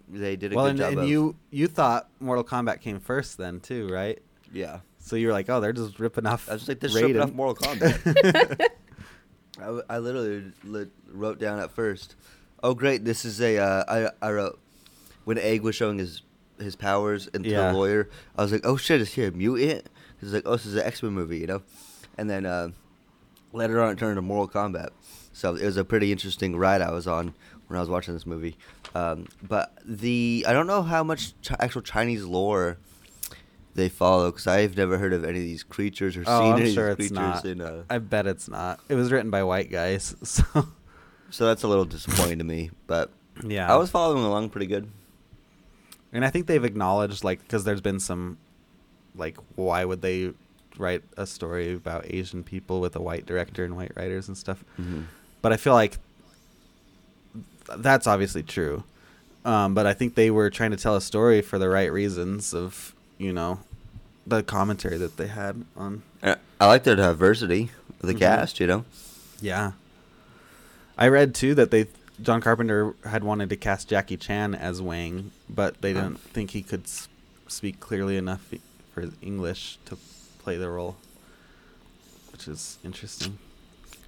they 0.09 0.37
did 0.37 0.53
a 0.53 0.57
Well, 0.57 0.65
good 0.67 0.71
and, 0.71 0.79
job 0.79 0.85
Well, 0.91 0.99
and 0.99 1.05
of 1.05 1.09
you 1.09 1.37
you 1.51 1.67
thought 1.69 2.09
Mortal 2.21 2.45
Kombat 2.45 2.81
came 2.81 3.01
first, 3.01 3.39
then 3.39 3.61
too, 3.61 3.89
right? 3.89 4.21
yeah. 4.53 4.81
So 4.99 5.17
you 5.17 5.27
were 5.27 5.33
like, 5.35 5.51
oh, 5.51 5.61
they're 5.61 5.73
just 5.75 6.01
ripping 6.01 6.25
off. 6.27 6.49
I 6.49 6.55
was 6.55 6.67
like, 6.67 6.81
they're 6.81 6.89
Raiden. 6.89 6.95
stripping 6.97 7.21
off 7.21 7.33
Mortal 7.33 7.55
Kombat. 7.57 8.67
I, 9.61 9.81
I 9.89 9.99
literally 9.99 10.53
li- 10.65 10.87
wrote 11.13 11.39
down 11.39 11.61
at 11.61 11.71
first, 11.71 12.17
"Oh 12.63 12.75
great, 12.75 13.05
this 13.05 13.25
is 13.25 13.41
a." 13.41 13.59
Uh, 13.59 13.85
I 14.21 14.27
I 14.27 14.33
wrote 14.33 14.59
when 15.25 15.39
Egg 15.39 15.63
was 15.63 15.77
showing 15.77 15.99
his 15.99 16.23
his 16.59 16.75
powers 16.77 17.29
into 17.29 17.51
Yeah. 17.51 17.71
the 17.71 17.77
lawyer. 17.79 18.09
I 18.37 18.43
was 18.43 18.51
like, 18.53 18.63
"Oh 18.67 18.77
shit, 18.77 19.01
is 19.01 19.13
he 19.15 19.25
a 19.25 19.31
mutant?" 19.31 19.89
He's 20.21 20.33
like, 20.33 20.43
"Oh, 20.47 20.53
this 20.53 20.67
is 20.67 20.75
an 20.75 20.83
X 20.85 21.03
Men 21.03 21.13
movie," 21.13 21.39
you 21.39 21.47
know. 21.47 21.63
And 22.19 22.29
then 22.29 22.47
uh, 22.47 22.71
later 23.53 23.81
on, 23.83 23.93
it 23.93 23.99
turned 23.99 24.13
into 24.13 24.23
Mortal 24.23 24.49
Kombat. 24.63 24.89
So 25.33 25.55
it 25.55 25.65
was 25.67 25.77
a 25.77 25.85
pretty 25.85 26.11
interesting 26.13 26.57
ride 26.57 26.81
I 26.81 26.91
was 26.91 27.07
on 27.07 27.35
when 27.69 27.77
I 27.77 27.81
was 27.81 27.89
watching 27.89 28.15
this 28.15 28.27
movie. 28.27 28.57
Um, 28.95 29.27
but 29.43 29.77
the 29.85 30.45
I 30.49 30.53
don't 30.53 30.67
know 30.67 30.83
how 30.83 31.03
much 31.05 31.33
ch- 31.43 31.53
actual 31.59 31.83
Chinese 31.83 32.25
lore 32.25 32.79
they 33.75 33.89
follow 33.89 34.31
because 34.31 34.47
I've 34.47 34.77
never 34.77 34.99
heard 34.99 35.13
of 35.13 35.25
any 35.25 35.39
of 35.39 35.45
these 35.45 35.63
creatures 35.65 36.17
or 36.17 36.23
Oh, 36.27 36.41
seen 36.41 36.53
I'm 36.55 36.61
any 36.61 36.73
sure 36.73 36.89
of 36.91 36.99
these 36.99 37.09
creatures 37.11 37.45
not. 37.45 37.45
in. 37.47 37.61
Uh, 37.61 37.83
I 37.91 37.99
bet 37.99 38.27
it's 38.27 38.49
not. 38.49 38.81
It 38.89 38.95
was 38.95 39.11
written 39.11 39.31
by 39.31 39.43
white 39.43 39.71
guys, 39.71 40.15
so 40.23 40.45
so 41.31 41.47
that's 41.47 41.63
a 41.65 41.69
little 41.69 41.85
disappointing 41.85 42.39
to 42.39 42.45
me. 42.45 42.71
But 42.87 43.11
yeah. 43.45 43.73
I 43.73 43.77
was 43.77 43.91
following 43.91 44.23
along 44.25 44.51
pretty 44.51 44.67
good. 44.67 44.89
and 46.13 46.25
I 46.25 46.31
think 46.31 46.47
they've 46.47 46.65
acknowledged 46.65 47.25
like 47.25 47.41
because 47.43 47.65
there's 47.65 47.81
been 47.81 47.99
some 47.99 48.39
like 49.17 49.37
why 49.57 49.85
would 49.85 50.03
they 50.03 50.33
write 50.79 51.03
a 51.17 51.27
story 51.27 51.73
about 51.75 52.05
Asian 52.13 52.43
people 52.45 52.81
with 52.81 52.95
a 52.97 53.01
white 53.01 53.27
director 53.27 53.65
and 53.65 53.77
white 53.77 53.93
writers 53.97 54.29
and 54.29 54.37
stuff. 54.39 54.65
Mm-hmm. 54.81 55.03
But 55.43 55.53
I 55.53 55.57
feel 55.57 55.73
like 55.75 55.99
that's 57.79 58.07
obviously 58.07 58.43
true. 58.43 58.85
Um, 59.45 59.75
but 59.75 59.87
I 59.87 59.93
think 59.93 60.15
they 60.15 60.31
were 60.31 60.49
trying 60.51 60.71
to 60.71 60.77
tell 60.77 60.97
a 60.97 61.01
story 61.01 61.43
for 61.43 61.59
the 61.59 61.69
right 61.69 61.93
reasons 61.93 62.55
of 62.55 62.95
you 63.19 63.33
know 63.33 63.61
the 64.27 64.43
commentary 64.43 64.97
that 64.99 65.17
they 65.17 65.27
had 65.27 65.65
on. 65.77 66.03
I 66.23 66.67
like 66.67 66.85
the 66.85 66.97
diversity 66.97 67.71
of 68.01 68.07
the 68.09 68.15
Mhm. 68.15 68.19
cast. 68.21 68.61
You 68.61 68.67
know. 68.67 68.85
Yeah, 69.41 69.73
I 70.97 71.09
read 71.09 71.35
too 71.35 71.55
that 71.57 71.71
they 71.71 71.89
John 72.23 72.41
Carpenter 72.41 72.95
had 73.05 73.25
wanted 73.25 73.49
to 73.51 73.57
cast 73.57 73.89
Jackie 73.89 74.17
Chan 74.17 74.55
as 74.55 74.81
Wang, 74.81 75.33
but 75.51 75.81
they 75.83 75.91
Oh. 75.91 75.95
didn't 75.95 76.21
think 76.21 76.51
he 76.53 76.63
could 76.63 76.85
speak 77.49 77.81
clearly 77.81 78.17
enough 78.17 78.41
for 78.95 79.05
English 79.21 79.79
to 79.87 79.99
play 80.39 80.57
the 80.57 80.71
role, 80.71 80.97
which 82.33 82.47
is 82.49 82.79
interesting. 82.85 83.39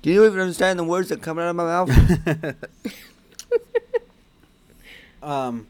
Do 0.02 0.11
you 0.11 0.24
even 0.24 0.38
understand 0.38 0.78
the 0.78 0.84
words 0.84 1.09
that 1.09 1.20
come 1.20 1.38
out 1.38 1.48
of 1.48 1.57
my 1.57 1.64
mouth? 1.64 1.90
um, 5.22 5.66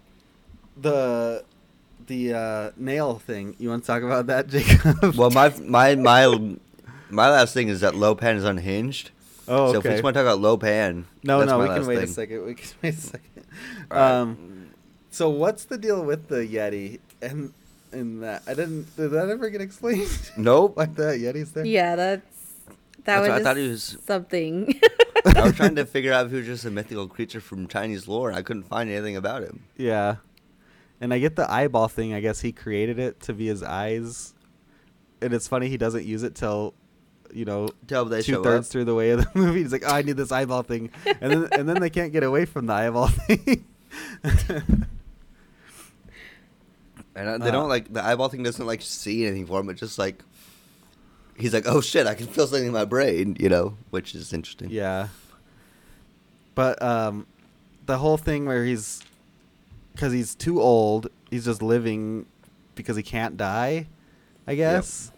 the 0.76 1.44
the 2.06 2.34
uh, 2.34 2.70
nail 2.76 3.18
thing. 3.18 3.56
You 3.58 3.70
want 3.70 3.84
to 3.84 3.86
talk 3.86 4.02
about 4.02 4.26
that, 4.26 4.48
Jacob? 4.48 5.14
well, 5.16 5.30
my 5.30 5.52
my 5.60 5.94
my 5.94 6.56
my 7.10 7.30
last 7.30 7.54
thing 7.54 7.68
is 7.68 7.80
that 7.80 7.94
Lo 7.94 8.14
Pan 8.14 8.36
is 8.36 8.44
unhinged. 8.44 9.10
oh, 9.48 9.66
okay. 9.66 9.72
So 9.72 9.78
if 9.78 9.84
we 9.84 9.90
just 9.90 10.02
want 10.04 10.14
to 10.14 10.20
talk 10.20 10.26
about 10.26 10.40
Lo 10.40 10.56
Pan, 10.56 11.06
no, 11.22 11.38
that's 11.38 11.50
no, 11.50 11.58
my 11.58 11.64
we 11.64 11.68
can 11.68 11.78
last 11.78 11.86
wait 11.88 12.02
a 12.02 12.06
second. 12.06 12.44
We 12.46 12.54
can 12.54 12.68
wait 12.82 12.94
a 12.94 12.96
second. 12.98 13.44
Alright. 13.90 14.12
Um, 14.12 14.68
so 15.10 15.30
what's 15.30 15.64
the 15.64 15.78
deal 15.78 16.04
with 16.04 16.28
the 16.28 16.46
Yeti 16.46 17.00
and 17.22 17.52
and 17.92 18.22
that? 18.22 18.42
I 18.46 18.54
didn't. 18.54 18.94
Did 18.96 19.12
that 19.12 19.28
ever 19.28 19.48
get 19.50 19.60
explained? 19.60 20.10
Nope. 20.36 20.76
Like 20.76 20.94
that 20.96 21.18
Yeti's 21.20 21.52
there? 21.52 21.64
Yeah, 21.64 21.96
that's 21.96 22.24
that 22.66 23.04
That's 23.04 23.20
was 23.20 23.28
what 23.30 23.40
I 23.40 23.44
thought 23.44 23.56
he 23.56 23.68
was- 23.68 23.96
something. 24.04 24.80
I 25.34 25.42
was 25.42 25.54
trying 25.56 25.74
to 25.76 25.84
figure 25.86 26.12
out 26.12 26.26
if 26.26 26.32
he 26.32 26.38
was 26.38 26.46
just 26.46 26.64
a 26.64 26.70
mythical 26.70 27.08
creature 27.08 27.40
from 27.40 27.66
Chinese 27.68 28.06
lore. 28.08 28.32
I 28.32 28.42
couldn't 28.42 28.64
find 28.64 28.88
anything 28.90 29.16
about 29.16 29.42
him. 29.42 29.64
Yeah. 29.76 30.16
And 31.00 31.12
I 31.12 31.18
get 31.18 31.36
the 31.36 31.50
eyeball 31.50 31.88
thing. 31.88 32.14
I 32.14 32.20
guess 32.20 32.40
he 32.40 32.52
created 32.52 32.98
it 32.98 33.20
to 33.20 33.32
be 33.34 33.46
his 33.46 33.62
eyes. 33.62 34.34
And 35.20 35.32
it's 35.34 35.48
funny 35.48 35.68
he 35.68 35.76
doesn't 35.76 36.04
use 36.04 36.22
it 36.22 36.34
till, 36.34 36.74
you 37.32 37.44
know, 37.44 37.68
two 38.26 38.42
thirds 38.44 38.68
through 38.68 38.84
the 38.84 38.94
way 38.94 39.10
of 39.10 39.20
the 39.20 39.30
movie. 39.38 39.62
He's 39.62 39.72
like, 39.72 39.82
"Oh, 39.86 39.92
I 39.94 40.02
need 40.02 40.16
this 40.16 40.30
eyeball 40.30 40.62
thing," 40.62 40.90
and 41.20 41.32
then 41.32 41.48
and 41.52 41.68
then 41.68 41.80
they 41.80 41.90
can't 41.90 42.12
get 42.12 42.22
away 42.22 42.44
from 42.44 42.66
the 42.66 42.72
eyeball 42.74 43.08
thing. 43.26 43.64
And 47.14 47.28
uh, 47.28 47.38
they 47.38 47.48
Uh, 47.48 47.52
don't 47.52 47.68
like 47.68 47.92
the 47.92 48.04
eyeball 48.04 48.28
thing 48.28 48.42
doesn't 48.42 48.66
like 48.66 48.82
see 48.82 49.26
anything 49.26 49.46
for 49.46 49.60
him. 49.60 49.70
It's 49.70 49.80
just 49.80 49.98
like 49.98 50.22
he's 51.38 51.52
like, 51.54 51.64
oh 51.66 51.80
shit, 51.80 52.06
I 52.06 52.14
can 52.14 52.26
feel 52.26 52.46
something 52.46 52.66
in 52.66 52.72
my 52.72 52.84
brain, 52.84 53.36
you 53.38 53.48
know, 53.48 53.76
which 53.90 54.14
is 54.14 54.32
interesting. 54.32 54.70
yeah. 54.70 55.08
But 56.54 56.80
um, 56.82 57.26
the 57.84 57.98
whole 57.98 58.16
thing 58.16 58.46
where 58.46 58.64
he's, 58.64 59.02
because 59.92 60.12
he's 60.12 60.34
too 60.34 60.60
old, 60.60 61.08
he's 61.30 61.44
just 61.44 61.60
living 61.62 62.26
because 62.74 62.96
he 62.96 63.02
can't 63.02 63.36
die, 63.36 63.88
I 64.46 64.54
guess. 64.54 65.12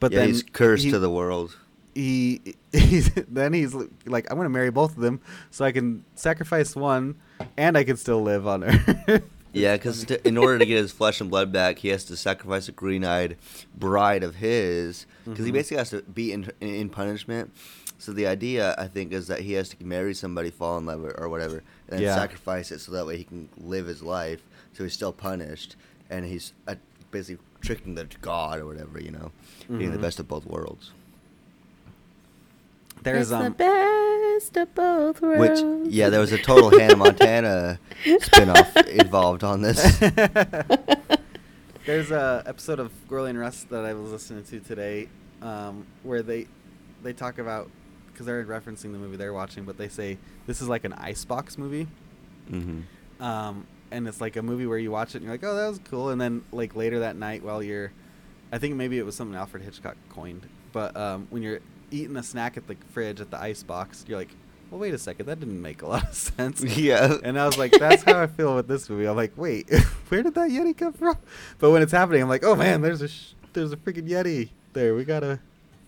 But 0.00 0.10
yeah, 0.12 0.20
then 0.20 0.28
he's 0.30 0.42
cursed 0.42 0.84
he- 0.84 0.90
to 0.90 0.98
the 0.98 1.10
world. 1.10 1.56
he 1.94 2.40
he's 2.72 3.12
then 3.28 3.52
he's 3.52 3.74
like 4.06 4.26
I'm 4.30 4.36
gonna 4.38 4.48
marry 4.48 4.70
both 4.70 4.96
of 4.96 5.02
them 5.02 5.20
so 5.50 5.64
I 5.64 5.70
can 5.72 6.04
sacrifice 6.14 6.74
one 6.74 7.16
and 7.56 7.76
I 7.76 7.84
can 7.84 7.96
still 7.96 8.22
live 8.22 8.46
on 8.46 8.64
Earth. 8.64 9.22
Yeah, 9.52 9.76
because 9.76 10.04
in 10.04 10.36
order 10.38 10.58
to 10.58 10.64
get 10.66 10.78
his 10.78 10.92
flesh 10.92 11.20
and 11.20 11.28
blood 11.30 11.52
back, 11.52 11.78
he 11.78 11.88
has 11.88 12.04
to 12.04 12.16
sacrifice 12.16 12.68
a 12.68 12.72
green-eyed 12.72 13.36
bride 13.74 14.22
of 14.22 14.36
his. 14.36 15.06
Because 15.24 15.44
he 15.44 15.50
Mhm. 15.50 15.54
basically 15.54 15.76
has 15.76 15.90
to 15.90 16.02
be 16.02 16.32
in, 16.32 16.50
in 16.60 16.88
punishment. 16.88 17.52
So 17.98 18.12
the 18.12 18.26
idea, 18.26 18.74
I 18.78 18.88
think, 18.88 19.12
is 19.12 19.28
that 19.28 19.40
he 19.40 19.52
has 19.52 19.68
to 19.70 19.84
marry 19.84 20.14
somebody, 20.14 20.50
fall 20.50 20.78
in 20.78 20.86
love, 20.86 21.04
or, 21.04 21.12
or 21.20 21.28
whatever, 21.28 21.62
and 21.88 22.00
Yeah. 22.00 22.14
sacrifice 22.14 22.72
it 22.72 22.80
so 22.80 22.90
that 22.92 23.06
way 23.06 23.16
he 23.16 23.24
can 23.24 23.48
live 23.56 23.86
his 23.86 24.02
life. 24.02 24.40
So 24.72 24.82
he's 24.84 24.92
still 24.94 25.12
punished, 25.12 25.76
and 26.10 26.24
he's 26.24 26.52
uh, 26.66 26.74
basically 27.10 27.44
tricking 27.60 27.94
the 27.94 28.06
god 28.22 28.58
or 28.58 28.66
whatever, 28.66 29.00
you 29.00 29.10
know, 29.12 29.30
being 29.68 29.92
the 29.92 29.98
Mhm. 29.98 30.00
best 30.00 30.18
of 30.18 30.26
both 30.26 30.46
worlds. 30.46 30.90
There's 33.02 33.30
it's 33.30 33.30
the 33.30 33.46
um 33.46 33.54
best 34.32 34.56
of 34.56 34.74
both 34.74 35.20
Which, 35.20 35.92
yeah, 35.92 36.08
there 36.08 36.20
was 36.20 36.32
a 36.32 36.38
total 36.38 36.70
Hannah 36.70 36.96
Montana 37.04 37.78
spin-off 38.20 38.76
involved 38.76 39.44
on 39.44 39.62
this. 39.62 39.98
There's 41.86 42.10
a 42.10 42.42
episode 42.46 42.78
of 42.78 42.92
Gourley 43.08 43.30
and 43.30 43.38
Rust 43.38 43.68
that 43.70 43.84
I 43.84 43.92
was 43.92 44.12
listening 44.12 44.44
to 44.44 44.60
today, 44.60 45.08
um, 45.40 45.86
where 46.04 46.22
they 46.22 46.46
they 47.02 47.12
talk 47.12 47.38
about 47.38 47.68
because 48.06 48.26
they're 48.26 48.44
referencing 48.44 48.92
the 48.92 48.98
movie 48.98 49.16
they're 49.16 49.32
watching, 49.32 49.64
but 49.64 49.78
they 49.78 49.88
say 49.88 50.16
this 50.46 50.62
is 50.62 50.68
like 50.68 50.84
an 50.84 50.92
icebox 50.92 51.58
movie, 51.58 51.88
hmm 52.48 52.82
um, 53.20 53.66
and 53.90 54.08
it's 54.08 54.20
like 54.20 54.36
a 54.36 54.42
movie 54.42 54.66
where 54.66 54.78
you 54.78 54.90
watch 54.90 55.10
it 55.10 55.18
and 55.18 55.24
you're 55.24 55.34
like, 55.34 55.44
oh, 55.44 55.54
that 55.54 55.68
was 55.68 55.80
cool, 55.90 56.10
and 56.10 56.20
then 56.20 56.44
like 56.52 56.74
later 56.76 57.00
that 57.00 57.16
night 57.16 57.42
while 57.42 57.62
you're, 57.62 57.92
I 58.52 58.58
think 58.58 58.74
maybe 58.76 58.98
it 58.98 59.04
was 59.04 59.14
something 59.14 59.36
Alfred 59.36 59.62
Hitchcock 59.62 59.96
coined, 60.08 60.48
but 60.72 60.96
um, 60.96 61.26
when 61.30 61.42
you're 61.42 61.60
eating 61.92 62.16
a 62.16 62.22
snack 62.22 62.56
at 62.56 62.66
the 62.66 62.76
fridge 62.92 63.20
at 63.20 63.30
the 63.30 63.40
ice 63.40 63.62
box, 63.62 64.04
you're 64.08 64.18
like, 64.18 64.30
well, 64.70 64.80
wait 64.80 64.94
a 64.94 64.98
second, 64.98 65.26
that 65.26 65.38
didn't 65.38 65.60
make 65.60 65.82
a 65.82 65.86
lot 65.86 66.04
of 66.08 66.14
sense. 66.36 66.62
Yeah. 66.76 67.18
And 67.22 67.38
I 67.38 67.46
was 67.46 67.58
like, 67.58 67.72
that's 67.72 68.02
how 68.04 68.20
I 68.20 68.26
feel 68.26 68.54
with 68.56 68.68
this 68.68 68.88
movie. 68.88 69.06
I'm 69.06 69.16
like, 69.16 69.32
wait, 69.36 69.68
where 70.08 70.22
did 70.22 70.34
that 70.34 70.50
Yeti 70.50 70.76
come 70.76 70.92
from? 70.94 71.16
But 71.58 71.70
when 71.70 71.82
it's 71.82 71.92
happening, 71.92 72.22
I'm 72.22 72.28
like, 72.28 72.44
oh 72.44 72.54
man, 72.56 72.80
there's 72.80 73.02
a 73.02 73.08
sh- 73.08 73.34
there's 73.52 73.72
a 73.72 73.76
freaking 73.76 74.08
Yeti 74.08 74.48
there. 74.72 74.94
We 74.94 75.04
gotta 75.04 75.38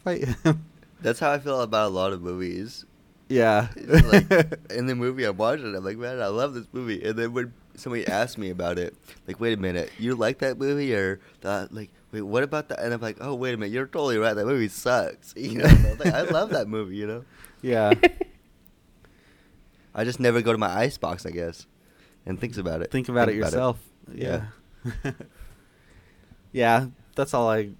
fight 0.04 0.24
him. 0.24 0.64
That's 1.00 1.18
how 1.20 1.30
I 1.32 1.38
feel 1.38 1.60
about 1.62 1.86
a 1.88 1.94
lot 1.94 2.12
of 2.12 2.20
movies. 2.22 2.84
yeah. 3.28 3.68
Like 3.76 4.30
in 4.70 4.86
the 4.86 4.94
movie 4.94 5.24
I'm 5.24 5.36
watching, 5.36 5.74
I'm 5.74 5.84
like, 5.84 5.96
man, 5.98 6.20
I 6.20 6.26
love 6.28 6.52
this 6.54 6.66
movie. 6.72 7.02
And 7.04 7.18
then 7.18 7.32
when 7.32 7.52
somebody 7.74 8.06
asks 8.06 8.36
me 8.38 8.50
about 8.50 8.78
it, 8.78 8.94
like, 9.26 9.40
wait 9.40 9.54
a 9.58 9.60
minute, 9.60 9.90
you 9.98 10.14
like 10.14 10.38
that 10.38 10.58
movie 10.58 10.94
or 10.94 11.20
that? 11.40 11.72
Like, 11.72 11.90
wait, 12.14 12.22
what 12.22 12.42
about 12.42 12.68
that? 12.68 12.80
And 12.80 12.94
I'm 12.94 13.00
like, 13.00 13.18
oh, 13.20 13.34
wait 13.34 13.54
a 13.54 13.56
minute, 13.56 13.72
you're 13.72 13.86
totally 13.86 14.18
right. 14.18 14.34
That 14.34 14.46
movie 14.46 14.68
sucks. 14.68 15.34
You 15.44 15.58
know, 15.58 15.66
I, 15.66 15.92
like, 15.98 16.14
I 16.14 16.22
love 16.22 16.50
that 16.50 16.68
movie. 16.68 16.96
You 16.96 17.06
know, 17.06 17.24
yeah. 17.60 17.92
I 19.94 20.04
just 20.04 20.18
never 20.18 20.42
go 20.42 20.52
to 20.52 20.58
my 20.58 20.74
icebox, 20.74 21.26
I 21.26 21.30
guess, 21.30 21.66
and 22.26 22.40
thinks 22.40 22.56
about 22.56 22.82
it. 22.82 22.90
Think 22.90 23.08
about 23.08 23.28
it 23.28 23.36
yourself. 23.36 23.78
Yeah. 24.12 24.46
Yeah. 25.04 25.12
yeah, 26.52 26.86
that's 27.14 27.34
all 27.34 27.48
I 27.48 27.70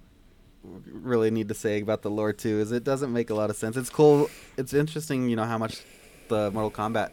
really 0.85 1.31
need 1.31 1.49
to 1.49 1.53
say 1.53 1.81
about 1.81 2.01
the 2.01 2.09
lore 2.09 2.33
too. 2.33 2.59
Is 2.59 2.71
it 2.71 2.83
doesn't 2.83 3.11
make 3.11 3.29
a 3.29 3.35
lot 3.35 3.49
of 3.49 3.55
sense. 3.55 3.77
It's 3.77 3.89
cool. 3.89 4.29
It's 4.57 4.73
interesting, 4.73 5.29
you 5.29 5.35
know, 5.35 5.43
how 5.43 5.57
much 5.57 5.81
the 6.27 6.51
Mortal 6.51 6.71
Kombat 6.71 7.11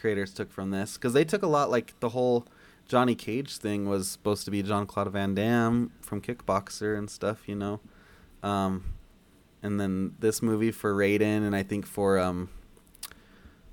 creators 0.00 0.32
took 0.34 0.50
from 0.50 0.70
this 0.70 0.94
because 0.94 1.12
they 1.12 1.24
took 1.24 1.42
a 1.42 1.46
lot. 1.46 1.70
Like 1.70 1.98
the 2.00 2.10
whole 2.10 2.46
Johnny 2.88 3.14
Cage 3.14 3.56
thing 3.56 3.88
was 3.88 4.08
supposed 4.08 4.44
to 4.44 4.50
be 4.50 4.62
John 4.62 4.86
Claude 4.86 5.10
Van 5.12 5.34
Damme 5.34 5.90
from 6.02 6.20
Kickboxer 6.20 6.96
and 6.98 7.08
stuff, 7.10 7.48
you 7.48 7.54
know. 7.54 7.80
Um, 8.42 8.84
and 9.62 9.80
then 9.80 10.14
this 10.18 10.42
movie 10.42 10.70
for 10.72 10.92
Raiden, 10.94 11.46
and 11.46 11.54
I 11.56 11.62
think 11.62 11.86
for 11.86 12.18
um, 12.18 12.48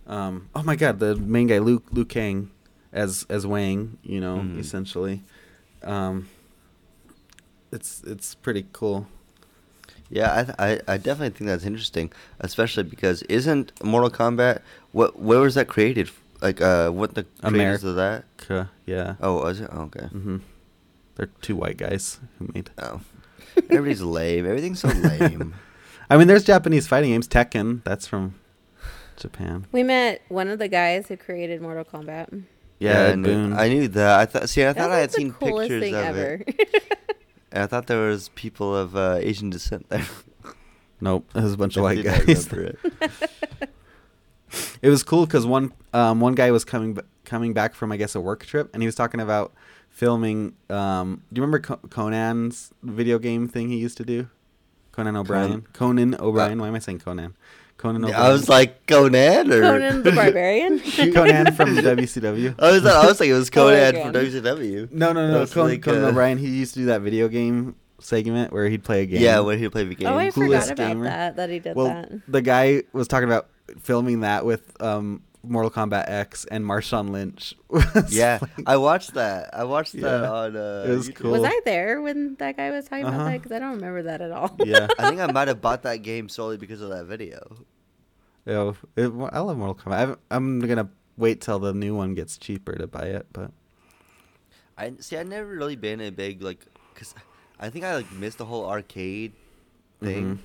um, 0.07 0.49
oh 0.55 0.63
my 0.63 0.75
God, 0.75 0.99
the 0.99 1.15
main 1.15 1.47
guy 1.47 1.57
Luke 1.59 1.83
Luke 1.91 2.09
Kang 2.09 2.51
as 2.93 3.25
as 3.29 3.45
Wang, 3.45 3.97
you 4.03 4.19
know, 4.19 4.37
Mhm. 4.37 4.59
essentially. 4.59 5.23
Um, 5.83 6.27
it's 7.71 8.01
it's 8.05 8.35
pretty 8.35 8.65
cool. 8.73 9.07
Yeah, 10.09 10.33
I, 10.39 10.43
th- 10.43 10.55
I 10.87 10.93
I 10.93 10.97
definitely 10.97 11.37
think 11.37 11.49
that's 11.49 11.65
interesting, 11.65 12.11
especially 12.39 12.83
because 12.83 13.21
isn't 13.23 13.71
Mortal 13.83 14.09
Kombat 14.09 14.61
what 14.91 15.19
where 15.19 15.39
was 15.39 15.55
that 15.55 15.67
created? 15.67 16.09
Like 16.41 16.61
uh, 16.61 16.89
what 16.91 17.15
the 17.15 17.25
creators 17.43 17.83
of 17.83 17.95
that? 17.97 18.25
Yeah. 18.85 19.15
Oh, 19.21 19.43
was 19.43 19.59
it? 19.59 19.69
Oh, 19.71 19.81
okay. 19.83 20.05
hmm 20.07 20.37
They're 21.15 21.29
two 21.41 21.55
white 21.55 21.77
guys 21.77 22.19
who 22.37 22.49
made. 22.53 22.69
Oh, 22.77 23.01
everybody's 23.69 24.01
lame. 24.01 24.45
Everything's 24.45 24.79
so 24.79 24.87
lame. 25.19 25.53
I 26.09 26.17
mean, 26.17 26.27
there's 26.27 26.43
Japanese 26.45 26.87
fighting 26.87 27.11
games. 27.11 27.27
Tekken, 27.27 27.83
that's 27.83 28.07
from 28.07 28.35
Japan. 29.17 29.67
we 29.71 29.83
met 29.83 30.21
one 30.29 30.47
of 30.47 30.59
the 30.59 30.67
guys 30.69 31.07
who 31.07 31.17
created 31.17 31.61
Mortal 31.61 31.83
Kombat. 31.83 32.43
Yeah, 32.79 33.07
I 33.07 33.15
knew, 33.15 33.53
I 33.53 33.67
knew 33.67 33.87
that. 33.89 34.19
I 34.21 34.25
thought. 34.25 34.47
See, 34.49 34.65
I 34.65 34.71
thought 34.71 34.91
I 34.91 34.99
had 34.99 35.11
seen 35.11 35.33
coolest 35.33 35.69
pictures 35.69 35.83
thing 35.83 35.95
of 35.95 36.03
ever. 36.05 36.43
it. 36.47 36.97
I 37.51 37.65
thought 37.67 37.87
there 37.87 38.07
was 38.07 38.29
people 38.35 38.73
of 38.75 38.95
uh, 38.95 39.17
Asian 39.19 39.49
descent 39.49 39.89
there. 39.89 40.05
Nope, 41.01 41.29
it 41.35 41.43
was 41.43 41.53
a 41.53 41.57
bunch 41.57 41.77
I 41.77 41.79
of 41.79 41.83
white 41.83 42.03
guys. 42.03 42.47
remember 44.51 44.67
it. 44.83 44.87
It 44.87 44.89
was 44.89 45.03
cool 45.03 45.25
because 45.25 45.45
one 45.45 45.73
um, 45.93 46.19
one 46.19 46.35
guy 46.35 46.51
was 46.51 46.65
coming 46.65 46.93
b- 46.93 47.01
coming 47.25 47.53
back 47.53 47.73
from 47.75 47.91
I 47.91 47.97
guess 47.97 48.15
a 48.15 48.21
work 48.21 48.45
trip, 48.45 48.69
and 48.73 48.81
he 48.83 48.87
was 48.87 48.95
talking 48.95 49.19
about 49.21 49.53
filming. 49.89 50.53
Um, 50.69 51.23
do 51.33 51.39
you 51.39 51.43
remember 51.43 51.59
Co- 51.59 51.87
Conan's 51.89 52.71
video 52.83 53.19
game 53.19 53.47
thing 53.47 53.69
he 53.69 53.77
used 53.77 53.97
to 53.97 54.05
do? 54.05 54.27
Conan 54.91 55.15
O'Brien. 55.15 55.65
Conan 55.73 56.15
O'Brien. 56.19 56.59
Why 56.59 56.67
am 56.67 56.75
I 56.75 56.79
saying 56.79 56.99
Conan? 56.99 57.35
Conan 57.77 58.03
O'Brien. 58.03 58.21
I 58.21 58.29
was 58.29 58.49
like 58.49 58.85
Conan 58.87 59.51
or 59.53 59.61
Conan 59.61 60.03
the 60.03 60.11
Barbarian. 60.11 60.79
Conan 61.13 61.53
from 61.53 61.69
WCW. 61.77 62.55
I 62.59 62.71
was. 62.71 62.85
I 62.85 63.05
was 63.05 63.19
like 63.19 63.29
it 63.29 63.33
was 63.33 63.49
Oh 63.49 63.53
Conan 63.53 63.93
God. 63.93 64.03
from 64.03 64.13
WCW. 64.13 64.91
No, 64.91 65.13
no, 65.13 65.27
no. 65.27 65.33
That 65.33 65.39
was 65.39 65.53
Conan, 65.53 65.69
like, 65.71 65.81
Conan 65.83 66.03
uh, 66.03 66.07
O'Brien. 66.09 66.37
He 66.37 66.47
used 66.49 66.73
to 66.73 66.81
do 66.81 66.85
that 66.87 67.01
video 67.01 67.27
game 67.29 67.75
segment 67.99 68.51
where 68.51 68.67
he'd 68.67 68.83
play 68.83 69.03
a 69.03 69.05
game. 69.05 69.21
Yeah, 69.21 69.39
when 69.39 69.57
he 69.59 69.69
played 69.69 69.89
the 69.89 69.95
game. 69.95 70.07
oh, 70.09 70.17
I 70.17 70.31
Coolest 70.31 70.69
forgot 70.69 70.79
about 70.79 70.87
gamer. 70.89 71.03
that. 71.05 71.35
That 71.37 71.49
he 71.49 71.59
did 71.59 71.75
well, 71.75 71.87
that. 71.87 72.11
the 72.27 72.41
guy 72.41 72.83
was 72.91 73.07
talking 73.07 73.29
about 73.29 73.47
filming 73.79 74.21
that 74.21 74.45
with 74.45 74.71
um 74.81 75.23
Mortal 75.41 75.71
Kombat 75.71 76.09
X 76.09 76.45
and 76.51 76.65
Marshawn 76.65 77.09
Lynch. 77.11 77.55
Yeah, 78.09 78.39
playing- 78.39 78.67
I 78.67 78.75
watched 78.77 79.13
that. 79.13 79.49
I 79.53 79.63
watched 79.63 79.93
that 79.93 80.21
Yeah, 80.23 80.29
on. 80.31 80.55
Uh, 80.57 80.83
it 80.87 80.89
was 80.89 81.09
YouTube. 81.09 81.15
cool. 81.15 81.31
Was 81.31 81.43
I 81.45 81.61
there 81.63 82.01
when 82.01 82.35
that 82.39 82.57
guy 82.57 82.71
was 82.71 82.87
talking 82.89 83.05
about 83.05 83.13
Uh-huh. 83.21 83.29
that? 83.29 83.37
Because 83.37 83.51
I 83.53 83.59
don't 83.59 83.75
remember 83.75 84.03
that 84.03 84.21
at 84.21 84.31
all. 84.31 84.55
yeah. 84.65 84.87
I 84.99 85.07
think 85.09 85.21
I 85.21 85.31
might 85.31 85.47
have 85.47 85.61
bought 85.61 85.83
that 85.83 85.97
game 86.03 86.27
solely 86.27 86.57
because 86.57 86.81
of 86.81 86.89
that 86.89 87.05
video. 87.05 87.57
Yeah, 88.45 88.73
it, 88.97 89.07
I 89.31 89.39
love 89.39 89.57
Mortal 89.57 89.75
Kombat. 89.75 89.93
I 89.95 89.99
haven't- 89.99 90.19
I'm 90.29 90.59
gonna 90.59 90.89
wait 91.17 91.39
till 91.41 91.59
the 91.59 91.73
new 91.73 91.95
one 91.95 92.15
gets 92.15 92.37
cheaper 92.37 92.73
to 92.75 92.87
buy 92.87 93.05
it, 93.07 93.27
but 93.31 93.51
I 94.77 94.93
see. 94.99 95.17
I've 95.17 95.27
never 95.27 95.47
really 95.55 95.75
been 95.75 95.99
a 96.01 96.09
big 96.11 96.41
like, 96.41 96.65
cause 96.95 97.13
I 97.59 97.69
think 97.69 97.85
I 97.85 97.95
like 97.95 98.11
missed 98.11 98.37
the 98.37 98.45
whole 98.45 98.65
arcade 98.69 99.33
thing. 100.01 100.35
Mhm. 100.35 100.37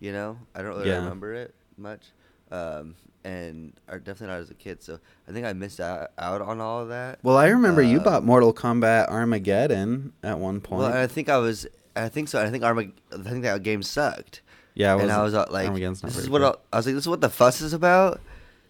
You 0.00 0.12
know, 0.12 0.38
I 0.54 0.62
don't 0.62 0.76
really 0.76 0.88
Yeah. 0.88 0.96
remember 1.04 1.34
it 1.34 1.54
much, 1.76 2.12
um, 2.52 2.94
and 3.24 3.72
are 3.88 3.98
definitely 3.98 4.28
not 4.34 4.40
as 4.42 4.50
a 4.50 4.54
kid. 4.54 4.82
So 4.82 4.98
I 5.28 5.32
think 5.32 5.46
I 5.46 5.52
missed 5.52 5.80
out, 5.80 6.10
out 6.18 6.40
on 6.42 6.60
all 6.60 6.82
of 6.82 6.88
that. 6.88 7.18
well, 7.22 7.36
I 7.36 7.48
remember 7.48 7.80
you 7.82 7.98
Um, 7.98 8.04
bought 8.04 8.24
Mortal 8.24 8.52
Kombat 8.52 9.08
Armageddon 9.08 10.12
at 10.22 10.38
one 10.38 10.60
point. 10.60 10.82
Well, 10.82 10.92
I 10.92 11.06
think 11.06 11.28
I 11.28 11.38
was. 11.38 11.66
I 11.96 12.08
think 12.08 12.28
so. 12.28 12.42
I 12.42 12.50
think 12.50 12.62
Armag- 12.64 12.92
I 13.12 13.22
think 13.28 13.42
that 13.42 13.62
game 13.62 13.82
sucked. 13.82 14.40
yeah, 14.74 14.98
and 14.98 15.10
I 15.12 15.22
was 15.22 15.34
uh, 15.34 15.46
like, 15.50 15.72
"This 15.74 16.16
is 16.16 16.30
what. 16.30 16.42
I, 16.42 16.54
I 16.72 16.76
was 16.78 16.86
like. 16.86 16.94
This 16.94 17.04
is 17.04 17.08
what 17.08 17.20
the 17.20 17.28
fuss 17.30 17.60
is 17.60 17.72
about. 17.72 18.20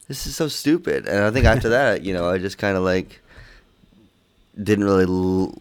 This 0.08 0.26
is 0.26 0.34
so 0.36 0.48
stupid." 0.48 1.06
And 1.06 1.24
I 1.24 1.30
think 1.30 1.46
after 1.46 1.68
that, 1.78 2.02
you 2.02 2.12
know, 2.14 2.28
I 2.28 2.38
just 2.38 2.58
kind 2.58 2.76
of 2.76 2.82
like 2.82 3.20
didn't 4.60 4.84
really. 4.84 5.04
L- 5.04 5.54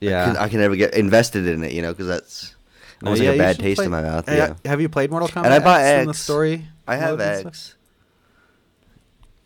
yeah. 0.00 0.34
I 0.38 0.48
can 0.48 0.60
never 0.60 0.76
get 0.76 0.94
invested 0.94 1.46
in 1.46 1.64
it, 1.64 1.72
you 1.72 1.80
know, 1.80 1.92
because 1.92 2.06
that's 2.06 2.54
No, 3.02 3.08
almost 3.08 3.22
yeah, 3.22 3.30
like 3.30 3.36
a 3.38 3.42
bad 3.42 3.58
taste 3.58 3.76
play- 3.78 3.86
in 3.86 3.90
my 3.90 4.02
mouth. 4.02 4.28
Yeah, 4.28 4.54
Have 4.66 4.80
you 4.80 4.88
played 4.88 5.10
Mortal 5.10 5.28
Kombat? 5.28 5.44
And 5.46 5.54
I 5.54 5.58
bought 5.60 5.80
X 5.80 6.02
in 6.02 6.08
the 6.08 6.14
story. 6.14 6.66
I 6.86 6.96
have 6.96 7.18
mode 7.18 7.20
and 7.20 7.38
stuff? 7.40 7.46
X. 7.52 7.76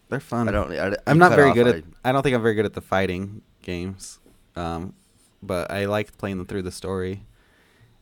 They're 0.09 0.21
fun. 0.21 0.49
I 0.49 0.53
don't. 0.53 0.73
I, 0.73 0.97
I'm 1.07 1.19
not 1.19 1.33
very 1.33 1.51
off, 1.51 1.55
good 1.55 1.67
at. 1.69 1.75
I- 1.77 2.09
I 2.09 2.13
don't 2.13 2.23
think 2.23 2.35
I'm 2.35 2.43
very 2.43 2.55
good 2.55 2.65
at 2.65 2.73
the 2.75 2.81
fighting 2.81 3.43
games, 3.63 4.19
um, 4.57 4.95
but 5.43 5.71
I 5.71 5.85
like 5.85 6.17
playing 6.17 6.39
them 6.39 6.47
through 6.47 6.63
the 6.63 6.73
story. 6.73 7.25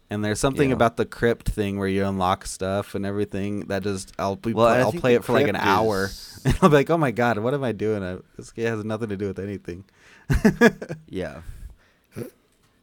And 0.08 0.24
there's 0.24 0.38
something 0.38 0.68
Yeah. 0.68 0.76
about 0.76 0.96
the 0.98 1.04
crypt 1.04 1.48
thing 1.48 1.80
where 1.80 1.88
you 1.88 2.04
unlock 2.06 2.46
stuff 2.46 2.94
and 2.94 3.04
everything 3.04 3.62
that 3.66 3.82
just 3.82 4.12
I'll 4.20 4.36
be 4.36 4.52
Well, 4.52 4.68
play, 4.68 4.80
I'll 4.80 4.92
play 4.92 5.14
it 5.16 5.24
for 5.24 5.32
like 5.32 5.48
an 5.48 5.56
crypt 5.56 5.66
hour 5.66 6.10
and 6.44 6.56
I'll 6.62 6.68
be 6.68 6.76
like, 6.76 6.90
oh 6.90 6.96
my 6.96 7.10
god, 7.10 7.38
what 7.38 7.54
am 7.54 7.64
I 7.64 7.72
doing? 7.72 8.04
I, 8.04 8.18
this 8.36 8.52
game 8.52 8.66
has 8.68 8.84
nothing 8.84 9.08
to 9.08 9.16
do 9.16 9.26
with 9.26 9.40
anything. 9.40 9.84
Yeah. 11.08 11.40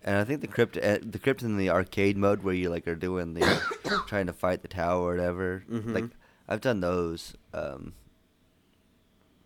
And 0.05 0.17
I 0.17 0.25
think 0.25 0.41
the 0.41 0.47
crypt, 0.47 0.75
uh, 0.77 0.97
the 1.01 1.17
crypt 1.17 1.43
in 1.43 1.55
the 1.55 1.69
arcade 1.69 2.17
mode 2.17 2.43
where 2.43 2.53
you 2.53 2.69
like 2.69 2.85
are 2.89 2.95
doing 2.95 3.35
the 3.35 3.61
trying 4.07 4.27
to 4.27 4.33
fight 4.33 4.61
the 4.61 4.67
tower 4.67 5.03
or 5.03 5.15
whatever. 5.15 5.63
Mhm. 5.71 5.93
Like 5.93 6.03
I've 6.47 6.61
done 6.61 6.81
those 6.81 7.35
um, 7.53 7.93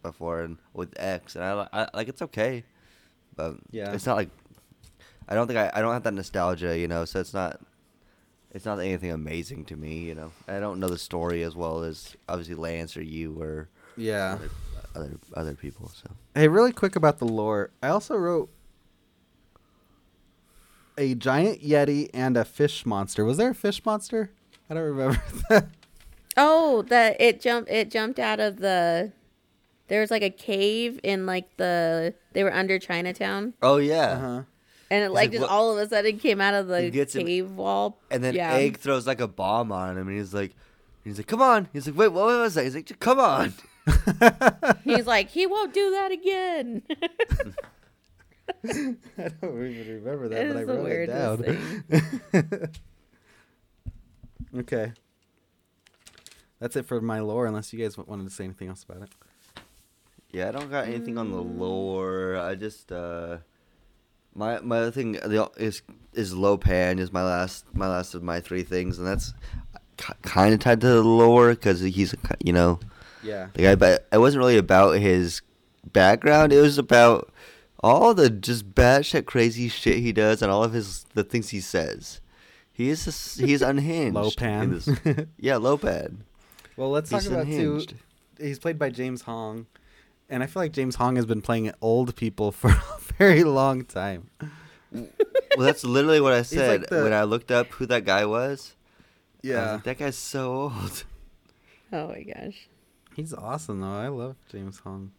before 0.04 0.42
and 0.42 0.58
with 0.74 0.94
X, 0.98 1.36
and 1.36 1.44
I, 1.44 1.68
I 1.74 1.88
like 1.94 2.08
it's 2.08 2.22
okay, 2.22 2.64
but 3.36 3.56
Yeah. 3.72 3.94
it's 3.94 4.06
not 4.06 4.16
like 4.18 4.30
I 5.30 5.36
don't 5.36 5.48
think 5.48 5.60
I 5.60 5.72
I 5.74 5.82
don't 5.82 5.94
have 5.94 6.04
that 6.04 6.14
nostalgia, 6.14 6.78
you 6.78 6.88
know. 6.88 7.06
So 7.06 7.20
it's 7.20 7.34
not 7.34 7.60
it's 8.52 8.66
not 8.66 8.80
anything 8.80 9.12
amazing 9.12 9.66
to 9.66 9.76
me, 9.76 10.00
you 10.00 10.16
know. 10.16 10.32
I 10.48 10.60
don't 10.60 10.80
know 10.80 10.88
the 10.90 10.98
story 10.98 11.44
as 11.44 11.56
well 11.56 11.84
as 11.84 12.16
obviously 12.30 12.56
Lance 12.56 12.96
or 12.98 13.04
you 13.04 13.40
or 13.42 13.70
yeah. 13.96 14.34
other 14.36 14.50
other, 14.96 15.12
other 15.36 15.54
people. 15.56 15.90
So 15.94 16.10
Hey, 16.34 16.48
really 16.48 16.72
quick 16.72 16.96
about 16.96 17.20
the 17.20 17.26
lore. 17.26 17.70
I 17.84 17.90
also 17.90 18.16
wrote 18.16 18.50
a 20.98 21.14
giant 21.14 21.62
yeti 21.62 22.10
and 22.14 22.36
a 22.38 22.44
fish 22.46 22.86
monster. 22.86 23.24
Was 23.24 23.38
there 23.38 23.52
a 23.52 23.56
fish 23.56 23.86
monster? 23.86 24.32
I 24.70 24.74
don't 24.74 24.84
remember 24.84 25.22
that. 25.50 25.68
Oh, 26.38 26.84
that 26.84 27.20
it 27.20 27.42
jumped. 27.42 27.70
It 27.72 27.90
jumped 27.92 28.20
out 28.20 28.40
of 28.40 28.58
the. 28.58 29.12
There 29.88 30.02
was 30.02 30.12
like 30.12 30.22
a 30.22 30.30
cave 30.30 31.00
in 31.04 31.26
like 31.26 31.58
the. 31.58 32.14
They 32.34 32.44
were 32.44 32.54
under 32.54 32.78
Chinatown, 32.80 33.54
oh 33.62 33.78
yeah. 33.78 34.12
Uh-huh. 34.12 34.42
and 34.92 35.04
it 35.04 35.10
like 35.10 35.24
like, 35.24 35.32
just 35.32 35.42
what- 35.42 35.50
all 35.50 35.72
of 35.72 35.78
a 35.80 35.90
sudden 35.90 36.20
came 36.20 36.40
out 36.40 36.54
of 36.54 36.68
the 36.68 36.90
gets 36.92 37.16
him- 37.16 37.26
cave 37.26 37.52
wall. 37.52 38.00
And 38.12 38.24
then 38.24 38.36
yeah. 38.36 38.54
Egg 38.54 38.78
throws 38.78 39.08
like 39.08 39.20
a 39.22 39.28
bomb 39.28 39.72
on 39.72 39.98
him, 39.98 40.08
and 40.08 40.18
he's 40.18 40.34
like, 40.34 40.54
he's 41.04 41.18
like, 41.18 41.28
"Come 41.28 41.42
on!" 41.42 41.68
He's 41.74 41.88
like, 41.88 41.98
"Wait, 41.98 42.10
what 42.10 42.26
was 42.28 42.54
that?" 42.56 42.66
He's 42.66 42.76
like, 42.76 43.00
"Come 43.00 43.20
on!" 43.20 43.54
He's 44.84 45.08
like, 45.08 45.30
he 45.30 45.48
won't 45.48 45.74
do 45.74 45.92
that 45.92 46.12
again. 46.12 46.84
I 48.66 49.30
don't 49.42 49.66
even 49.66 50.02
remember 50.04 50.28
that, 50.28 50.46
It 50.46 50.48
but 50.50 50.58
I 50.58 50.62
is 50.62 50.68
the 50.68 50.74
wrote 50.74 50.80
it 50.80 50.84
weirdest 50.84 52.44
down. 52.44 52.70
okay. 54.60 54.92
That's 56.60 56.76
it 56.76 56.86
for 56.86 57.00
my 57.02 57.20
lore, 57.20 57.46
unless 57.46 57.72
you 57.74 57.80
guys 57.80 57.98
wanted 57.98 58.24
to 58.26 58.30
say 58.34 58.46
anything 58.46 58.68
else 58.70 58.84
about 58.84 59.04
it. 59.04 59.10
Yeah, 60.32 60.50
I 60.50 60.52
don't 60.52 60.70
got 60.72 60.88
anything 60.88 61.18
on 61.18 61.32
the 61.32 61.42
Mm. 61.44 61.58
lore. 61.60 62.36
I 62.38 62.56
just 62.56 62.92
uh, 62.92 63.38
my 64.36 64.60
my 64.62 64.80
other 64.80 64.92
thing 64.92 65.14
the, 65.14 65.50
is 65.58 65.82
is 66.14 66.34
Lo 66.34 66.58
Pan 66.58 67.00
is 67.00 67.12
my 67.14 67.24
last 67.24 67.66
my 67.74 67.88
last 67.88 68.14
of 68.16 68.24
my 68.24 68.40
three 68.40 68.64
things, 68.64 68.98
and 68.98 69.08
that's 69.08 69.34
kind 70.24 70.54
of 70.54 70.60
tied 70.60 70.82
to 70.82 70.88
the 70.88 71.02
lore 71.04 71.52
because 71.52 71.80
he's 71.82 72.14
you 72.44 72.54
know 72.54 72.80
Yeah. 73.24 73.48
the 73.54 73.62
guy, 73.64 73.76
but 73.76 74.08
it 74.12 74.18
wasn't 74.18 74.40
really 74.40 74.58
about 74.58 75.00
his 75.00 75.42
background. 75.94 76.52
It 76.54 76.62
was 76.62 76.78
about 76.78 77.32
all 77.84 78.14
the 78.14 78.30
just 78.30 78.74
batshit 78.76 79.26
crazy 79.26 79.70
shit 79.70 80.00
he 80.00 80.12
does 80.12 80.42
and 80.42 80.52
all 80.52 80.64
of 80.64 80.74
his 80.74 81.06
the 81.14 81.24
things 81.24 81.50
he 81.50 81.62
says. 81.62 82.20
He 82.74 82.90
is 82.90 83.06
just, 83.06 83.40
he 83.40 83.54
is 83.54 83.62
unhinged. 83.64 84.10
in 84.10 84.14
Lo 84.14 84.30
Pan. 84.38 84.72
this- 84.72 84.90
yeah, 85.40 85.56
Lo 85.58 85.78
Pan. 85.80 86.24
Well, 86.78 86.90
let's 86.92 87.10
talk 87.10 87.22
He's 87.22 87.32
about 87.32 87.46
too. 87.46 87.52
unhinged. 87.52 87.94
He's 88.40 88.60
played 88.60 88.78
by 88.80 88.90
James 88.90 89.24
Hong, 89.24 89.66
and 90.30 90.44
I 90.44 90.46
feel 90.46 90.62
like 90.62 90.72
James 90.74 90.96
Hong 90.96 91.16
has 91.16 91.26
been 91.26 91.42
playing 91.42 91.72
old 91.82 92.16
people 92.16 92.52
for 92.52 92.70
a 92.72 93.00
very 93.18 93.44
long 93.44 93.84
time. 93.84 94.30
Well, 94.92 95.66
that's 95.66 95.84
literally 95.84 96.22
what 96.22 96.34
I 96.34 96.44
said 96.44 96.82
like 96.82 96.90
the- 96.90 97.04
when 97.04 97.14
I 97.14 97.24
looked 97.24 97.52
up 97.52 97.68
who 97.70 97.86
that 97.88 98.06
guy 98.06 98.26
was. 98.26 98.76
I 99.44 99.48
was 99.48 99.52
Yeah, 99.52 99.72
like, 99.74 99.84
that 99.84 99.98
guy's 100.00 100.18
so 100.18 100.54
old. 100.54 101.04
oh 101.94 102.08
my 102.10 102.22
gosh. 102.24 102.68
he's 103.16 103.34
awesome 103.34 103.82
though. 103.82 103.88
I 103.94 104.08
love 104.10 104.36
James 104.52 104.80
Hong. 104.80 105.12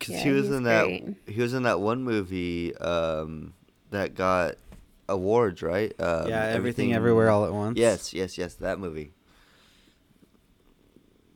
Cause 0.00 0.10
Yeah, 0.10 0.22
he 0.24 0.30
was 0.30 0.46
he's 0.46 0.54
in 0.56 0.62
that 0.64 0.84
great. 0.86 1.16
he 1.26 1.40
was 1.42 1.54
in 1.54 1.62
that 1.64 1.80
one 1.80 2.02
movie 2.04 2.76
um, 2.76 3.54
that 3.90 4.14
got 4.14 4.54
awards, 5.08 5.62
right? 5.62 5.92
Um, 6.00 6.28
yeah, 6.28 6.44
everything, 6.46 6.92
everywhere, 6.94 7.28
all 7.30 7.44
at 7.44 7.52
once. 7.52 7.78
Yes, 7.78 8.12
yes, 8.14 8.36
yes, 8.38 8.54
that 8.54 8.78
movie. 8.78 9.12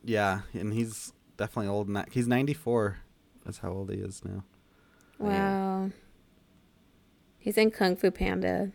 Yeah, 0.07 0.41
and 0.53 0.73
he's 0.73 1.11
definitely 1.35 1.69
old. 1.69 1.89
Now. 1.89 2.05
He's 2.11 2.27
ninety 2.27 2.53
four. 2.53 2.99
That's 3.45 3.59
how 3.59 3.71
old 3.71 3.91
he 3.91 3.97
is 3.97 4.23
now. 4.25 4.43
Wow. 5.19 5.91
He's 7.39 7.57
in 7.57 7.71
Kung 7.71 7.95
Fu 7.95 8.09
Panda. 8.11 8.71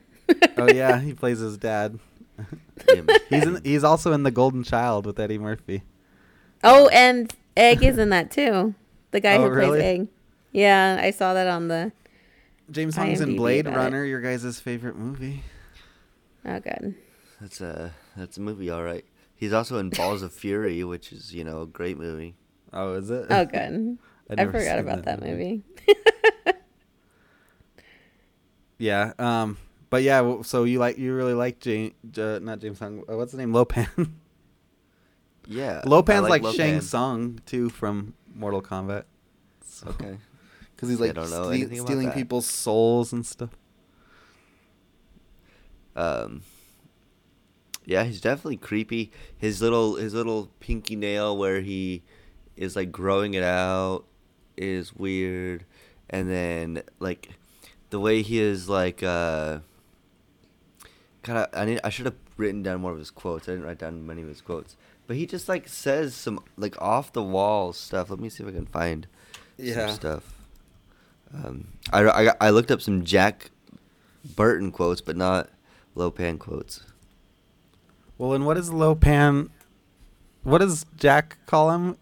oh 0.56 0.70
yeah, 0.72 1.00
he 1.00 1.12
plays 1.14 1.38
his 1.40 1.56
dad. 1.58 1.98
He's 3.28 3.44
in, 3.46 3.60
he's 3.64 3.84
also 3.84 4.12
in 4.12 4.22
The 4.22 4.30
Golden 4.30 4.62
Child 4.62 5.06
with 5.06 5.18
Eddie 5.20 5.38
Murphy. 5.38 5.82
Oh, 6.64 6.88
and 6.88 7.32
Egg 7.56 7.82
is 7.82 7.98
in 7.98 8.10
that 8.10 8.30
too. 8.30 8.74
The 9.10 9.20
guy 9.20 9.36
Oh, 9.36 9.42
who 9.44 9.50
really? 9.50 9.68
plays 9.80 9.82
Egg. 10.00 10.08
Yeah, 10.52 10.98
I 11.00 11.10
saw 11.10 11.34
that 11.34 11.46
on 11.48 11.68
the. 11.68 11.92
James 12.70 12.96
Hong's 12.96 13.20
in 13.20 13.36
Blade 13.36 13.66
about 13.66 13.74
it. 13.74 13.82
Runner, 13.84 14.04
your 14.04 14.20
guys' 14.20 14.58
favorite 14.60 14.96
movie. 14.96 15.42
Oh, 16.44 16.58
good. 16.60 16.94
That's 17.40 17.60
a 17.60 17.92
that's 18.16 18.36
a 18.38 18.40
movie, 18.40 18.70
all 18.70 18.82
right. 18.82 19.04
He's 19.42 19.52
also 19.52 19.78
in 19.78 19.90
Balls 19.90 20.22
of 20.22 20.32
Fury, 20.32 20.84
which 20.84 21.12
is 21.12 21.34
you 21.34 21.42
know 21.42 21.62
a 21.62 21.66
great 21.66 21.98
movie. 21.98 22.36
Oh, 22.72 22.94
is 22.94 23.10
it? 23.10 23.26
Oh, 23.28 23.44
good. 23.44 23.98
I'd 24.30 24.38
I 24.38 24.44
never 24.44 24.52
forgot 24.52 24.78
about 24.78 25.04
that, 25.06 25.20
movie. 25.20 25.64
Yeah. 28.78 29.14
Um. 29.18 29.58
But 29.90 30.04
yeah. 30.04 30.42
So 30.42 30.62
you 30.62 30.78
like 30.78 30.96
you 30.96 31.12
really 31.12 31.34
like 31.34 31.58
James? 31.58 31.92
Uh, 32.16 32.38
not 32.40 32.60
James 32.60 32.78
Hong. 32.78 33.02
Uh, 33.08 33.16
what's 33.16 33.32
the 33.32 33.38
name? 33.38 33.52
Lo 33.52 33.64
Pan. 33.64 33.88
Yeah, 35.48 35.80
I 35.84 35.88
Lo 35.88 36.04
Pan's 36.04 36.28
like, 36.28 36.42
Lo 36.42 36.50
Pan. 36.50 36.56
Shang 36.56 36.80
Tsung 36.80 37.40
too 37.44 37.68
from 37.68 38.14
Mortal 38.32 38.62
Kombat. 38.62 39.04
So, 39.66 39.88
Okay. 39.88 40.18
Because 40.76 40.88
he's 40.88 41.00
like 41.00 41.14
don't 41.14 41.30
know 41.30 41.52
ste- 41.52 41.82
stealing 41.82 42.12
people's 42.12 42.46
souls 42.46 43.12
and 43.12 43.26
stuff. 43.26 43.50
Um. 45.96 46.42
Yeah, 47.84 48.04
he's 48.04 48.20
definitely 48.20 48.56
creepy. 48.58 49.10
His 49.36 49.60
little 49.60 49.96
his 49.96 50.14
little 50.14 50.50
pinky 50.60 50.96
nail 50.96 51.36
where 51.36 51.60
he 51.60 52.02
is 52.56 52.76
like 52.76 52.92
growing 52.92 53.34
it 53.34 53.42
out 53.42 54.04
is 54.56 54.94
weird, 54.94 55.64
and 56.10 56.30
then 56.30 56.82
like 57.00 57.30
the 57.90 57.98
way 58.00 58.22
he 58.22 58.38
is 58.40 58.68
like 58.68 59.02
uh. 59.02 59.58
Kind 61.22 61.38
of, 61.38 61.46
I 61.52 61.64
need. 61.64 61.80
I 61.84 61.88
should 61.90 62.06
have 62.06 62.16
written 62.36 62.62
down 62.64 62.80
more 62.80 62.90
of 62.90 62.98
his 62.98 63.10
quotes. 63.10 63.48
I 63.48 63.52
didn't 63.52 63.64
write 63.66 63.78
down 63.78 64.04
many 64.06 64.22
of 64.22 64.28
his 64.28 64.40
quotes, 64.40 64.76
but 65.06 65.14
he 65.16 65.24
just 65.24 65.48
like 65.48 65.68
says 65.68 66.14
some 66.14 66.40
like 66.56 66.80
off 66.82 67.12
the 67.12 67.22
wall 67.22 67.72
stuff. 67.72 68.10
Let 68.10 68.18
me 68.18 68.28
see 68.28 68.42
if 68.42 68.48
I 68.48 68.52
can 68.52 68.66
find 68.66 69.06
Yeah. 69.56 69.86
some 69.86 69.94
stuff. 69.94 70.34
Um, 71.32 71.68
I, 71.92 72.02
I 72.02 72.34
I 72.40 72.50
looked 72.50 72.72
up 72.72 72.82
some 72.82 73.04
Jack 73.04 73.50
Burton 74.34 74.72
quotes, 74.72 75.00
but 75.00 75.16
not 75.16 75.48
Lo 75.94 76.10
Pan 76.10 76.38
quotes. 76.38 76.80
Well, 78.22 78.34
and 78.34 78.46
what 78.46 78.56
is 78.56 78.72
Lo 78.72 78.94
Pan? 78.94 79.50
What 80.44 80.58
does 80.58 80.86
Jack 80.96 81.38
call 81.46 81.72
him? 81.72 81.96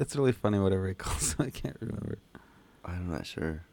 It's 0.00 0.16
really 0.16 0.32
funny. 0.32 0.58
Whatever 0.58 0.88
he 0.88 0.94
calls 1.04 1.34
him, 1.34 1.44
I 1.44 1.50
can't 1.50 1.76
remember. 1.80 2.16
I'm 2.82 3.10
not 3.10 3.26
sure. 3.26 3.66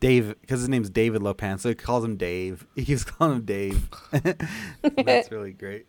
Dave, 0.00 0.34
because 0.40 0.58
his 0.58 0.68
name's 0.68 0.90
David 0.90 1.22
Lo 1.22 1.32
Pan, 1.32 1.58
so 1.58 1.68
he 1.68 1.76
calls 1.76 2.04
him 2.04 2.16
Dave. 2.16 2.66
He 2.74 2.84
keeps 2.86 3.04
calling 3.04 3.36
him 3.36 3.44
Dave. 3.44 3.88
That's 4.82 5.30
really 5.30 5.52
great. 5.52 5.86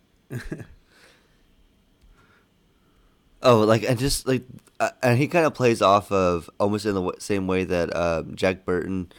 Oh, 3.42 3.62
like 3.62 3.82
and 3.82 3.98
just 3.98 4.28
like, 4.28 4.44
uh, 4.80 4.92
and 5.02 5.18
he 5.18 5.28
kind 5.28 5.48
of 5.48 5.56
plays 5.56 5.82
off 5.82 6.12
of 6.12 6.48
almost 6.60 6.86
in 6.86 6.94
the 6.94 7.02
w- 7.02 7.20
same 7.20 7.48
way 7.48 7.64
that 7.64 7.96
um, 7.96 8.36
Jack 8.36 8.66
Burton, 8.66 9.12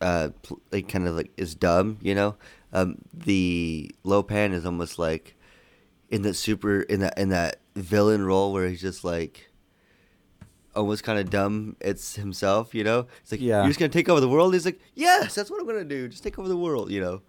uh, 0.00 0.30
pl- 0.40 0.62
like 0.72 0.88
kind 0.88 1.06
of 1.06 1.14
like 1.14 1.30
is 1.36 1.54
dumb. 1.54 1.98
You 2.00 2.14
know, 2.14 2.36
um, 2.72 2.96
the 3.12 3.90
Lo 4.04 4.22
Pan 4.22 4.52
is 4.52 4.64
almost 4.66 4.98
like 4.98 5.34
in 6.10 6.22
that 6.22 6.34
super 6.34 6.80
in 6.82 7.00
that 7.00 7.18
in 7.18 7.28
that 7.30 7.60
villain 7.74 8.24
role 8.24 8.52
where 8.52 8.68
he's 8.68 8.80
just 8.80 9.04
like 9.04 9.50
almost 10.74 11.02
kind 11.04 11.18
of 11.18 11.30
dumb. 11.30 11.76
It's 11.80 12.14
himself. 12.16 12.74
You 12.74 12.84
know, 12.84 13.06
it's 13.22 13.32
like 13.32 13.40
Yeah. 13.40 13.60
you're 13.62 13.68
just 13.68 13.78
gonna 13.80 13.88
take 13.90 14.08
over 14.08 14.20
the 14.20 14.28
world. 14.28 14.52
He's 14.54 14.64
like, 14.64 14.80
yes, 14.94 15.34
that's 15.34 15.50
what 15.50 15.60
I'm 15.60 15.66
gonna 15.66 15.84
do. 15.84 16.08
Just 16.08 16.22
take 16.22 16.38
over 16.38 16.48
the 16.48 16.56
world. 16.56 16.90
You 16.90 17.00
know, 17.00 17.22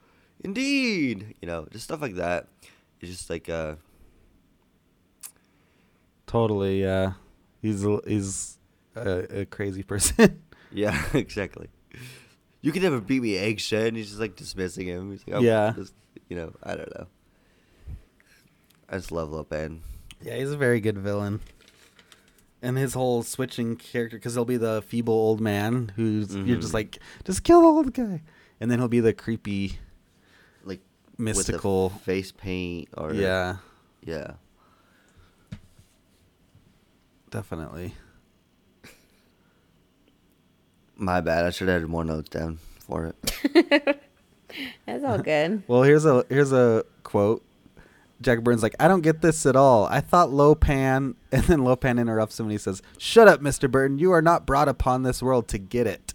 indeed. 0.44 1.36
You 1.42 1.48
know, 1.48 1.68
just 1.72 1.84
stuff 1.86 2.02
like 2.02 2.16
that. 2.16 2.48
It's 3.02 3.12
just 3.12 3.30
like 3.30 3.50
uh. 3.50 3.76
Totally. 6.28 6.86
Uh, 6.86 7.12
he's 7.62 7.84
he's 8.06 8.58
a, 8.96 9.42
a 9.42 9.46
crazy 9.46 9.84
person. 9.84 10.42
Yeah, 10.72 11.04
exactly. 11.16 11.68
You 12.62 12.72
can 12.72 12.82
never 12.84 13.00
beat 13.00 13.22
me, 13.22 13.38
Egg 13.38 13.60
Shen. 13.60 13.88
And 13.88 13.98
he's 13.98 14.08
just 14.10 14.20
like 14.20 14.36
dismissing 14.36 14.88
him. 14.88 15.12
He's 15.12 15.26
like, 15.28 15.38
oh, 15.38 15.42
Yeah. 15.42 15.74
just, 15.76 15.94
you 16.28 16.36
know, 16.36 16.54
I 16.64 16.76
don't 16.76 16.94
know. 16.98 17.08
I 18.90 18.96
just 18.98 19.12
love 19.12 19.32
Lo 19.32 19.44
Pan. 19.44 19.82
yeah, 20.22 20.36
he's 20.36 20.52
a 20.52 20.58
very 20.58 20.82
good 20.82 20.98
villain. 20.98 21.40
And 22.62 22.78
his 22.78 22.94
whole 22.94 23.24
switching 23.24 23.78
character, 23.78 24.18
because 24.18 24.34
he'll 24.34 24.44
be 24.44 24.58
the 24.58 24.82
feeble 24.82 25.14
old 25.14 25.40
man 25.40 25.94
who's 25.96 26.36
you're 26.36 26.58
just 26.58 26.72
Mhm. 26.72 26.74
like, 26.74 27.00
just 27.24 27.44
kill 27.44 27.62
the 27.62 27.68
old 27.68 27.94
guy, 27.94 28.22
and 28.60 28.70
then 28.70 28.80
he'll 28.80 28.90
be 28.90 29.00
the 29.00 29.14
creepy, 29.14 29.80
Like 30.66 30.82
mystical. 31.18 31.90
face 31.90 32.34
paint 32.34 32.90
or 32.98 33.14
yeah, 33.14 33.58
yeah. 34.04 34.32
definitely. 37.30 37.94
My 41.00 41.22
bad. 41.22 41.46
I 41.46 41.50
should 41.50 41.68
have 41.68 41.78
added 41.78 41.88
more 41.90 42.04
notes 42.04 42.30
down 42.30 42.60
for 42.80 43.06
it. 43.24 44.04
That's 44.86 45.04
all 45.04 45.18
good. 45.20 45.64
Well, 45.68 45.84
here's 45.84 46.06
a 46.06 46.26
here's 46.30 46.52
a 46.52 46.84
quote. 47.04 47.44
Jack 48.22 48.42
Burns 48.42 48.62
like, 48.62 48.76
I 48.82 48.90
don't 48.90 49.00
get 49.02 49.22
this 49.22 49.46
at 49.46 49.56
all. 49.56 49.86
I 49.86 50.02
thought 50.02 50.30
Lo 50.30 50.54
Pan, 50.56 51.16
and 51.32 51.44
then 51.46 51.64
Lo 51.64 51.76
Pan 51.78 51.98
interrupts 51.98 52.40
him 52.40 52.48
and 52.48 52.52
he 52.52 52.58
says, 52.58 52.82
"Shut 52.98 53.28
up, 53.28 53.42
Mister 53.42 53.68
Burton. 53.68 53.98
You 53.98 54.12
are 54.12 54.22
not 54.22 54.46
brought 54.46 54.68
upon 54.68 55.04
this 55.04 55.24
world 55.24 55.48
to 55.50 55.58
get 55.58 55.88
it." 55.88 56.14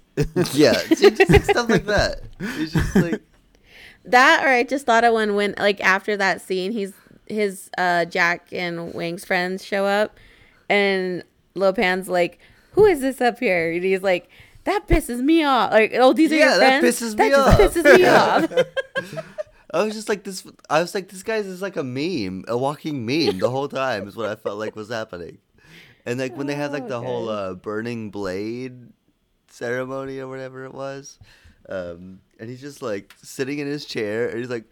yeah, 0.52 0.74
just 0.90 1.28
like 1.30 1.44
stuff 1.44 1.68
like 1.68 1.86
that. 1.86 2.20
It's 2.38 2.72
just 2.72 2.94
like 2.94 3.20
That 4.04 4.44
or 4.44 4.48
I 4.48 4.62
just 4.62 4.86
thought 4.86 5.02
of 5.02 5.14
when 5.14 5.34
when 5.34 5.54
like 5.58 5.80
after 5.80 6.16
that 6.16 6.40
scene 6.40 6.70
he's 6.72 6.92
his 7.26 7.70
uh 7.78 8.04
Jack 8.04 8.48
and 8.52 8.92
Wang's 8.94 9.24
friends 9.24 9.64
show 9.64 9.86
up 9.86 10.16
and 10.68 11.24
Lo 11.54 11.72
Pan's 11.72 12.08
like, 12.08 12.38
Who 12.72 12.84
is 12.84 13.00
this 13.00 13.20
up 13.20 13.38
here? 13.40 13.72
And 13.72 13.82
he's 13.82 14.02
like, 14.02 14.28
That 14.64 14.86
pisses 14.88 15.20
me 15.20 15.44
off. 15.44 15.70
Like, 15.72 15.92
oh 15.94 16.12
these 16.12 16.32
are 16.32 16.36
Yeah, 16.36 16.50
your 16.50 16.58
that 16.58 16.80
friends? 16.80 17.00
pisses 17.00 17.16
that 17.16 17.24
me 17.24 17.30
just 17.30 17.48
off." 17.48 17.74
pisses 17.74 17.98
me 17.98 18.06
off. 18.06 19.24
I 19.74 19.82
was 19.84 19.94
just 19.94 20.08
like 20.08 20.22
this. 20.24 20.46
I 20.70 20.80
was 20.80 20.94
like, 20.94 21.08
this 21.08 21.22
guy's 21.24 21.46
is 21.46 21.60
like 21.60 21.76
a 21.76 21.82
meme, 21.82 22.44
a 22.48 22.56
walking 22.56 23.04
meme 23.04 23.40
the 23.40 23.50
whole 23.50 23.68
time. 23.68 24.06
Is 24.06 24.14
what 24.16 24.28
I 24.30 24.36
felt 24.36 24.58
like 24.58 24.76
was 24.76 24.88
happening. 24.88 25.38
And 26.06 26.18
like 26.20 26.36
when 26.36 26.46
they 26.46 26.54
had 26.54 26.72
like 26.72 26.86
the 26.86 27.00
whole 27.00 27.28
uh, 27.28 27.54
burning 27.54 28.10
blade 28.10 28.92
ceremony 29.48 30.18
or 30.20 30.28
whatever 30.28 30.64
it 30.64 30.72
was, 30.74 31.18
um, 31.68 32.20
and 32.38 32.48
he's 32.48 32.60
just 32.60 32.82
like 32.82 33.14
sitting 33.22 33.58
in 33.58 33.66
his 33.66 33.84
chair, 33.84 34.28
and 34.28 34.38
he's 34.38 34.50
like, 34.50 34.70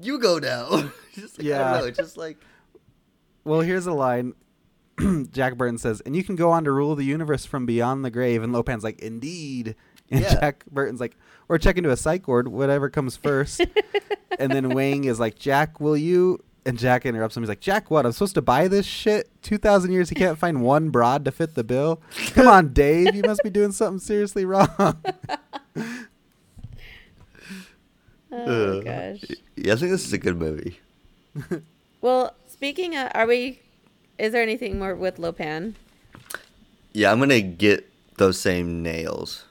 "You 0.00 0.18
go 0.18 0.38
now." 0.38 0.90
just 1.14 1.38
like, 1.38 1.46
I 1.46 1.50
Yeah. 1.50 1.58
don't 1.72 1.80
know. 1.80 1.86
It's 1.86 1.98
just 1.98 2.16
like 2.16 2.38
well, 3.44 3.60
here's 3.60 3.86
a 3.86 3.92
line. 3.92 4.34
Jack 5.32 5.56
Burton 5.56 5.78
says, 5.78 6.00
"And 6.02 6.14
you 6.16 6.24
can 6.24 6.36
go 6.36 6.50
on 6.50 6.64
to 6.64 6.72
rule 6.72 6.94
the 6.94 7.04
universe 7.04 7.44
from 7.44 7.66
beyond 7.66 8.04
the 8.04 8.10
grave." 8.10 8.42
And 8.42 8.52
Lo 8.52 8.62
Pan's 8.62 8.84
like, 8.84 9.00
"Indeed." 9.00 9.74
And 10.10 10.20
Yeah. 10.20 10.34
Jack 10.34 10.64
Burton's 10.70 11.00
like, 11.00 11.16
"Or 11.48 11.58
check 11.58 11.76
into 11.76 11.90
a 11.90 11.96
psych 11.96 12.26
ward, 12.28 12.48
whatever 12.48 12.90
comes 12.90 13.16
first. 13.16 13.60
and 14.38 14.52
then 14.52 14.70
Wang 14.70 15.04
is 15.04 15.18
like, 15.20 15.38
"Jack, 15.38 15.80
will 15.80 15.96
you?" 15.96 16.42
And 16.64 16.78
Jack 16.78 17.04
interrupts 17.06 17.36
him. 17.36 17.42
He's 17.42 17.48
like, 17.48 17.60
"Jack, 17.60 17.90
what? 17.90 18.06
I'm 18.06 18.12
supposed 18.12 18.34
to 18.34 18.42
buy 18.42 18.68
this 18.68 18.86
shit? 18.86 19.30
Two 19.42 19.58
thousand 19.58 19.92
years, 19.92 20.08
he 20.10 20.14
can't 20.14 20.38
find 20.38 20.62
one 20.62 20.90
broad 20.90 21.24
to 21.24 21.32
fit 21.32 21.54
the 21.54 21.64
bill. 21.64 22.00
Come 22.34 22.46
on, 22.46 22.68
Dave, 22.72 23.14
you 23.14 23.22
must 23.22 23.42
be 23.42 23.50
doing 23.50 23.72
something 23.72 23.98
seriously 24.00 24.44
wrong." 24.44 24.68
Oh 28.34 28.78
uh, 28.78 28.80
gosh. 28.80 29.24
Yeah, 29.56 29.74
I 29.74 29.76
think 29.76 29.90
this 29.90 30.06
is 30.06 30.12
a 30.14 30.18
good 30.18 30.38
movie. 30.38 30.80
Well, 32.00 32.34
speaking 32.48 32.96
of 32.96 33.10
are 33.14 33.26
we 33.26 33.60
is 34.22 34.32
there 34.32 34.40
anything 34.42 34.78
more 34.78 34.94
with 34.94 35.18
Lo 35.18 35.32
Pan? 35.32 35.74
Yeah, 36.92 37.10
I'm 37.10 37.18
gonna 37.18 37.40
get 37.40 37.90
those 38.18 38.38
same 38.38 38.82
nails. 38.82 39.44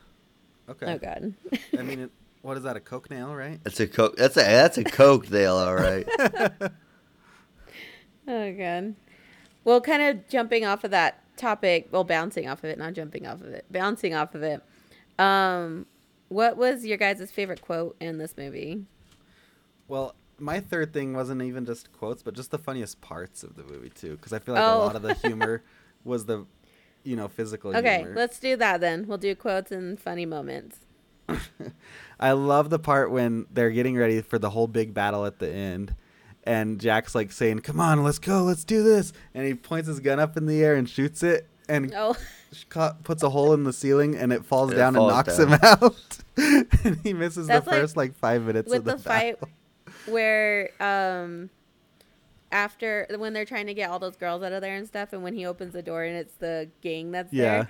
okay. 0.69 0.93
Oh 0.93 0.98
god. 0.98 1.34
I 1.77 1.81
mean, 1.81 1.99
it, 1.99 2.11
what 2.41 2.56
is 2.56 2.64
that? 2.64 2.77
A 2.77 2.80
coke 2.80 3.11
nail, 3.11 3.35
right? 3.35 3.60
That's 3.64 3.80
a 3.81 3.88
coke. 3.88 4.15
That's 4.15 4.38
a 4.38 4.39
that's 4.39 4.77
a 4.77 4.84
coke 4.85 5.30
nail, 5.30 5.56
all 5.56 5.76
right. 5.76 6.07
Oh 8.27 8.53
god. 8.53 8.95
Well, 9.65 9.81
kind 9.81 10.02
of 10.03 10.30
jumping 10.30 10.64
off 10.64 10.84
of 10.84 10.91
that 10.91 11.22
topic, 11.38 11.89
well, 11.91 12.03
bouncing 12.03 12.48
off 12.48 12.60
of 12.64 12.69
it, 12.69 12.77
not 12.77 12.93
jumping 12.93 13.27
off 13.27 13.41
of 13.41 13.48
it, 13.48 13.65
bouncing 13.69 14.14
off 14.14 14.35
of 14.35 14.43
it. 14.43 14.61
Um, 15.19 15.85
what 16.30 16.56
was 16.56 16.85
your 16.85 16.98
guys' 16.98 17.30
favorite 17.31 17.61
quote 17.61 17.98
in 17.99 18.19
this 18.19 18.38
movie? 18.38 18.85
Well, 19.88 20.15
my 20.41 20.59
third 20.59 20.91
thing 20.93 21.13
wasn't 21.13 21.41
even 21.41 21.65
just 21.65 21.91
quotes, 21.93 22.23
but 22.23 22.34
just 22.34 22.51
the 22.51 22.57
funniest 22.57 22.99
parts 23.01 23.43
of 23.43 23.55
the 23.55 23.63
movie 23.63 23.89
too, 23.89 24.18
because 24.18 24.34
I 24.34 24.39
feel 24.39 24.55
like 24.55 24.63
a 24.63 24.68
Oh. 24.73 24.80
lot 24.80 24.95
of 24.95 25.01
the 25.03 25.13
humor 25.13 25.63
was 26.03 26.26
the, 26.26 26.45
you 27.03 27.15
know, 27.15 27.27
physical 27.27 27.72
humor. 27.72 27.88
Okay, 27.88 27.97
humor. 27.99 28.13
let's 28.15 28.39
do 28.39 28.55
that 28.57 28.81
then. 28.81 29.07
We'll 29.07 29.18
do 29.18 29.35
quotes 29.35 29.72
and 29.72 29.99
funny 29.99 30.26
moments. 30.26 30.80
I 32.19 32.31
love 32.34 32.69
the 32.69 32.80
part 32.80 33.11
when 33.11 33.45
they're 33.51 33.72
getting 33.72 33.95
ready 33.97 34.22
for 34.22 34.38
the 34.38 34.49
whole 34.49 34.68
big 34.68 34.93
battle 34.93 35.26
at 35.26 35.39
the 35.39 35.49
end, 35.49 35.95
and 36.43 36.80
Jack's 36.80 37.15
like 37.15 37.31
saying, 37.31 37.59
"Come 37.59 37.80
on, 37.80 38.03
let's 38.03 38.19
go, 38.19 38.43
let's 38.43 38.63
do 38.63 38.84
this," 38.84 39.13
and 39.34 39.45
he 39.45 39.53
points 39.53 39.88
his 39.88 39.99
gun 39.99 40.19
up 40.19 40.35
in 40.38 40.45
the 40.45 40.61
air 40.63 40.76
and 40.76 40.89
shoots 40.89 41.23
it, 41.23 41.47
and 41.69 41.93
Oh, 41.95 42.15
ca- 42.69 42.95
puts 43.03 43.23
a 43.23 43.30
hole 43.30 43.53
in 43.53 43.63
the 43.63 43.73
ceiling, 43.73 44.15
and 44.15 44.34
it 44.34 44.43
falls 44.45 44.72
It 44.72 44.76
down 44.76 44.95
falls 44.95 45.11
and 45.11 45.18
knocks 45.18 45.38
down. 45.38 45.47
him 45.47 45.59
out, 45.63 46.18
and 46.84 46.99
he 47.03 47.13
misses 47.13 47.47
That's 47.47 47.65
the 47.65 47.72
like 47.72 47.80
first 47.81 47.95
like 47.97 48.15
five 48.15 48.43
minutes 48.43 48.69
with 48.69 48.80
of 48.80 48.85
the, 48.85 48.95
the 48.95 48.99
fight 49.03 49.39
battle. 49.39 49.49
Where 50.07 50.69
um 50.80 51.49
after 52.52 53.07
when 53.18 53.34
they're 53.34 53.45
trying 53.45 53.68
to 53.68 53.73
get 53.73 53.90
all 53.90 53.99
those 53.99 54.15
girls 54.18 54.44
out 54.44 54.52
of 54.52 54.61
there 54.61 54.76
and 54.76 54.88
stuff, 54.88 55.14
and 55.14 55.23
when 55.23 55.34
he 55.34 55.45
opens 55.45 55.73
the 55.73 55.82
door 55.82 56.03
and 56.03 56.18
it's 56.18 56.34
the 56.36 56.69
gang 56.82 57.11
that's 57.11 57.32
Yeah. 57.32 57.65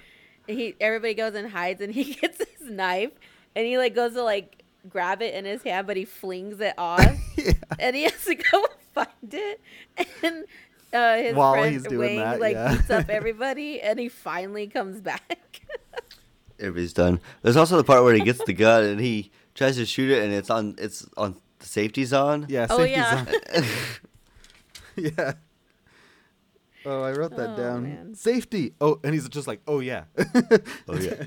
there, 0.48 0.56
he 0.56 0.76
everybody 0.80 1.14
goes 1.14 1.36
and 1.36 1.50
hides, 1.50 1.82
and 1.82 1.94
he 1.94 2.14
gets 2.16 2.40
his 2.40 2.70
knife, 2.70 3.12
and 3.56 3.66
he 3.66 3.78
like 3.78 3.94
goes 3.96 4.14
to 4.14 4.24
like 4.24 4.64
grab 4.90 5.22
it 5.22 5.36
in 5.36 5.46
his 5.46 5.62
hand, 5.64 5.86
but 5.88 5.98
he 5.98 6.06
flings 6.06 6.60
it 6.60 6.74
off, 6.78 7.06
yeah. 7.38 7.52
and 7.80 7.96
he 7.96 8.04
has 8.04 8.26
to 8.26 8.36
go 8.36 8.66
find 8.94 9.08
it, 9.34 9.62
and 10.24 10.46
uh, 10.94 11.16
his 11.18 11.36
While 11.36 11.54
friend 11.54 11.72
he's 11.74 11.84
doing 11.84 12.00
Wayne 12.00 12.20
that, 12.20 12.40
like 12.42 12.56
yeah. 12.56 12.76
beats 12.76 12.90
up 12.90 13.10
everybody, 13.10 13.80
and 13.82 14.00
he 14.00 14.10
finally 14.10 14.68
comes 14.68 15.00
back. 15.00 15.62
Everybody's 16.60 16.94
done. 16.94 17.20
There's 17.42 17.56
also 17.56 17.78
the 17.78 17.84
part 17.84 18.04
where 18.04 18.14
he 18.14 18.22
gets 18.22 18.44
the 18.44 18.54
gun 18.54 18.84
and 18.84 19.00
he 19.00 19.32
tries 19.56 19.78
to 19.78 19.86
shoot 19.86 20.12
it 20.12 20.24
and 20.24 20.32
it's 20.32 20.50
on 20.52 20.76
it's 20.78 21.08
on 21.18 21.36
the 21.62 21.66
safety's 21.68 22.12
on. 22.14 22.46
Yeah, 22.50 22.68
Oh, 22.70 22.78
safety's 22.78 22.98
yeah. 22.98 23.26
on. 23.58 23.64
yeah. 25.18 25.34
Oh, 26.86 27.04
I 27.04 27.12
wrote 27.12 27.36
that 27.38 27.52
Oh, 27.52 27.58
down. 27.58 27.84
man. 27.84 28.16
Safety. 28.16 28.74
Oh, 28.82 29.00
and 29.04 29.14
he's 29.14 29.30
just 29.30 29.48
like, 29.48 29.62
oh 29.68 29.80
yeah. 29.80 30.06
oh 30.90 30.98
yeah. 31.00 31.26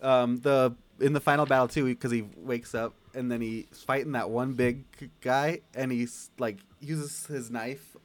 um, 0.02 0.40
the 0.40 0.74
in 1.00 1.12
the 1.12 1.20
final 1.20 1.44
battle 1.46 1.68
too, 1.68 1.84
because 1.84 2.10
he 2.10 2.24
wakes 2.36 2.74
up 2.74 2.94
and 3.14 3.30
then 3.30 3.40
he's 3.40 3.66
fighting 3.86 4.12
that 4.12 4.30
one 4.30 4.54
big 4.54 4.84
guy, 5.20 5.60
and 5.74 5.92
he's 5.92 6.30
like 6.38 6.58
uses 6.80 7.26
his 7.26 7.50
knife 7.50 7.96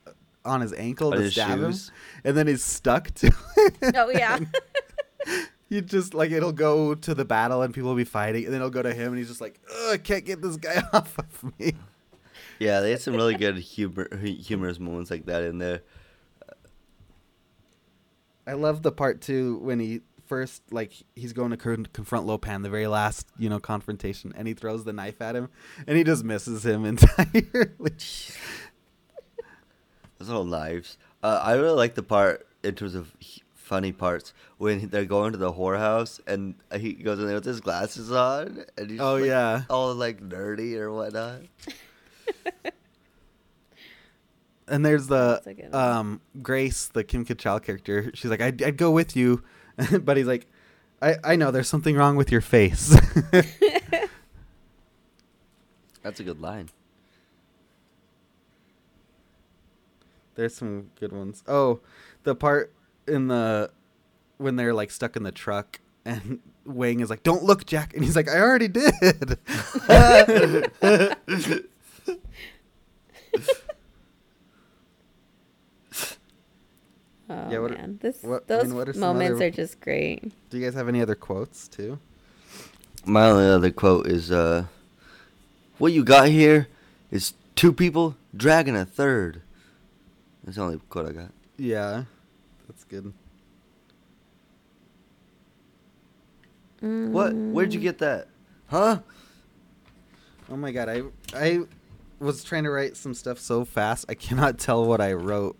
on 0.45 0.61
his 0.61 0.73
ankle 0.73 1.11
On 1.11 1.18
to 1.18 1.23
his 1.23 1.34
stab 1.34 1.60
shoes. 1.60 1.90
him, 1.90 1.95
and 2.26 2.38
then 2.38 2.48
he's 2.48 2.64
stuck 2.64 3.11
to 3.15 3.27
it. 3.57 3.95
oh 3.95 4.10
yeah. 4.10 4.40
You 5.70 5.82
just 5.82 6.14
like 6.14 6.32
it'll 6.32 6.52
go 6.52 6.96
to 6.96 7.14
the 7.14 7.26
battle 7.26 7.62
and 7.62 7.74
people 7.74 7.90
will 7.90 7.96
be 7.96 8.04
fighting, 8.04 8.46
and 8.46 8.54
then 8.54 8.62
it'll 8.62 8.72
go 8.72 8.82
to 8.82 8.94
him, 8.94 9.10
and 9.10 9.18
he's 9.18 9.28
just 9.28 9.41
like, 9.41 9.60
Ugh, 9.70 9.94
I 9.94 9.98
can't 9.98 10.26
get 10.26 10.41
this 10.41 10.58
guy 10.58 10.84
off 10.94 11.18
of 11.18 11.60
me. 11.60 11.74
Yeah, 12.60 12.82
they 12.82 12.91
had 12.91 13.02
some 13.02 13.16
really 13.16 13.36
good 13.36 13.58
humor 13.58 14.10
humorous 14.18 14.80
moments 14.80 15.12
like 15.12 15.26
that 15.28 15.44
in 15.44 15.60
there. 15.60 15.82
I 18.46 18.54
love 18.54 18.82
the 18.82 18.91
part 18.91 19.22
too 19.22 19.60
when 19.60 19.80
he 19.80 20.02
first 20.26 20.62
like 20.72 20.94
he's 21.16 21.34
going 21.34 21.52
to 21.52 21.58
confront 21.58 22.26
Lo 22.26 22.38
Pan, 22.38 22.62
the 22.62 22.70
very 22.70 22.88
last 22.88 23.28
you 23.38 23.50
know 23.50 23.60
confrontation, 23.60 24.34
and 24.36 24.48
he 24.48 24.54
throws 24.54 24.84
the 24.84 24.94
knife 24.94 25.22
at 25.22 25.36
him, 25.36 25.50
and 25.88 25.98
he 25.98 26.04
just 26.04 26.24
misses 26.24 26.66
him 26.66 26.84
entirely. 26.86 27.91
Those 30.18 30.28
little 30.28 30.46
knives. 30.46 30.98
Uh, 31.22 31.40
I 31.44 31.54
really 31.54 31.76
like 31.76 31.96
the 31.96 32.04
part 32.04 32.48
in 32.64 32.76
terms 32.76 32.96
of 32.96 33.14
funny 33.70 33.91
parts 33.91 34.34
when 34.58 34.90
they're 34.90 35.06
going 35.06 35.32
to 35.32 35.38
the 35.38 35.54
whorehouse 35.54 36.20
and 36.26 36.56
he 36.76 36.94
goes 36.94 37.20
in 37.20 37.26
there 37.28 37.36
with 37.36 37.46
his 37.46 37.62
glasses 37.62 38.12
on 38.12 38.66
and 38.78 38.90
he's 38.90 39.00
Oh, 39.00 39.14
like, 39.18 39.26
yeah. 39.26 39.62
all 39.70 39.94
like 39.94 40.20
nerdy 40.22 40.76
or 40.76 40.91
whatnot. 40.91 41.41
And 44.72 44.86
there's 44.86 45.08
the 45.08 45.41
That's 45.44 45.48
a 45.48 45.54
good 45.56 45.72
one. 45.74 45.82
um 45.84 46.22
Grace, 46.44 46.88
the 46.94 47.04
Kim 47.04 47.26
Cattrall 47.26 47.60
character. 47.62 48.12
She's 48.14 48.30
like, 48.30 48.40
I'd, 48.41 48.62
I'd 48.62 48.78
go 48.78 48.91
with 48.91 49.16
you, 49.16 49.41
but 50.02 50.16
he's 50.16 50.28
like, 50.28 50.46
I 51.02 51.16
I 51.24 51.36
know 51.38 51.50
there's 51.50 51.68
something 51.68 51.96
wrong 51.96 52.16
with 52.16 52.32
your 52.32 52.41
face. 52.41 52.96
That's 56.04 56.20
a 56.20 56.24
good 56.24 56.40
line. 56.40 56.70
there's 60.36 60.56
some 60.56 60.90
good 61.00 61.12
ones. 61.12 61.44
Oh, 61.48 61.82
the 62.24 62.34
part 62.36 62.72
in 63.10 63.27
the 63.27 63.72
when 64.38 64.56
they're 64.56 64.73
like 64.73 64.91
stuck 64.91 65.15
in 65.15 65.23
the 65.23 65.31
truck 65.31 65.80
and 66.06 66.40
Wang 66.65 66.99
is 66.99 67.10
like, 67.10 67.23
"Don't 67.23 67.44
look, 67.44 67.65
Jack," 67.65 67.94
and 67.95 68.03
he's 68.03 68.15
like, 68.15 68.30
"I 68.30 68.40
already 68.40 68.68
did." 68.68 69.38
Oh 77.30 77.52
Yeah, 77.52 77.60
what- 77.60 77.72
man, 77.72 77.99
this 78.02 78.23
what- 78.23 78.44
I 78.49 78.57
those 78.57 78.64
mean, 78.68 78.76
what 78.76 78.90
are 78.90 78.94
moments 78.94 79.36
other- 79.36 79.45
are 79.45 79.52
just 79.52 79.80
great. 79.80 80.31
Do 80.49 80.57
you 80.57 80.65
guys 80.65 80.73
have 80.73 80.88
any 80.88 81.02
other 81.02 81.15
quotes 81.15 81.68
too? 81.68 81.99
My 83.06 83.30
only 83.30 83.45
other 83.45 83.72
quote 83.72 84.07
is, 84.07 84.31
uh, 84.31 84.65
"What 85.77 85.94
you 85.94 86.03
got 86.03 86.27
here 86.30 86.68
is 87.11 87.34
two 87.56 87.72
people 87.72 88.18
dragging 88.36 88.76
a 88.76 88.84
third. 88.86 89.41
That's 90.44 90.57
the 90.57 90.64
only 90.64 90.80
quote 90.90 91.07
I 91.10 91.11
got. 91.14 91.31
Yeah, 91.57 92.06
that's 92.90 93.03
good. 96.82 97.11
What? 97.11 97.34
Where'd 97.34 97.74
you 97.74 97.80
get 97.80 97.98
that? 97.99 98.28
Huh? 98.68 98.99
Oh 100.49 100.56
my 100.56 100.72
god, 100.72 100.90
I 100.90 101.03
I 101.34 101.60
was 102.20 102.44
trying 102.44 102.64
to 102.64 102.70
write 102.70 102.98
some 102.98 103.14
stuff 103.14 103.40
so 103.40 103.66
fast 103.66 104.06
I 104.10 104.14
cannot 104.14 104.57
tell 104.57 104.86
what 104.86 105.02
I 105.02 105.14
wrote. 105.14 105.57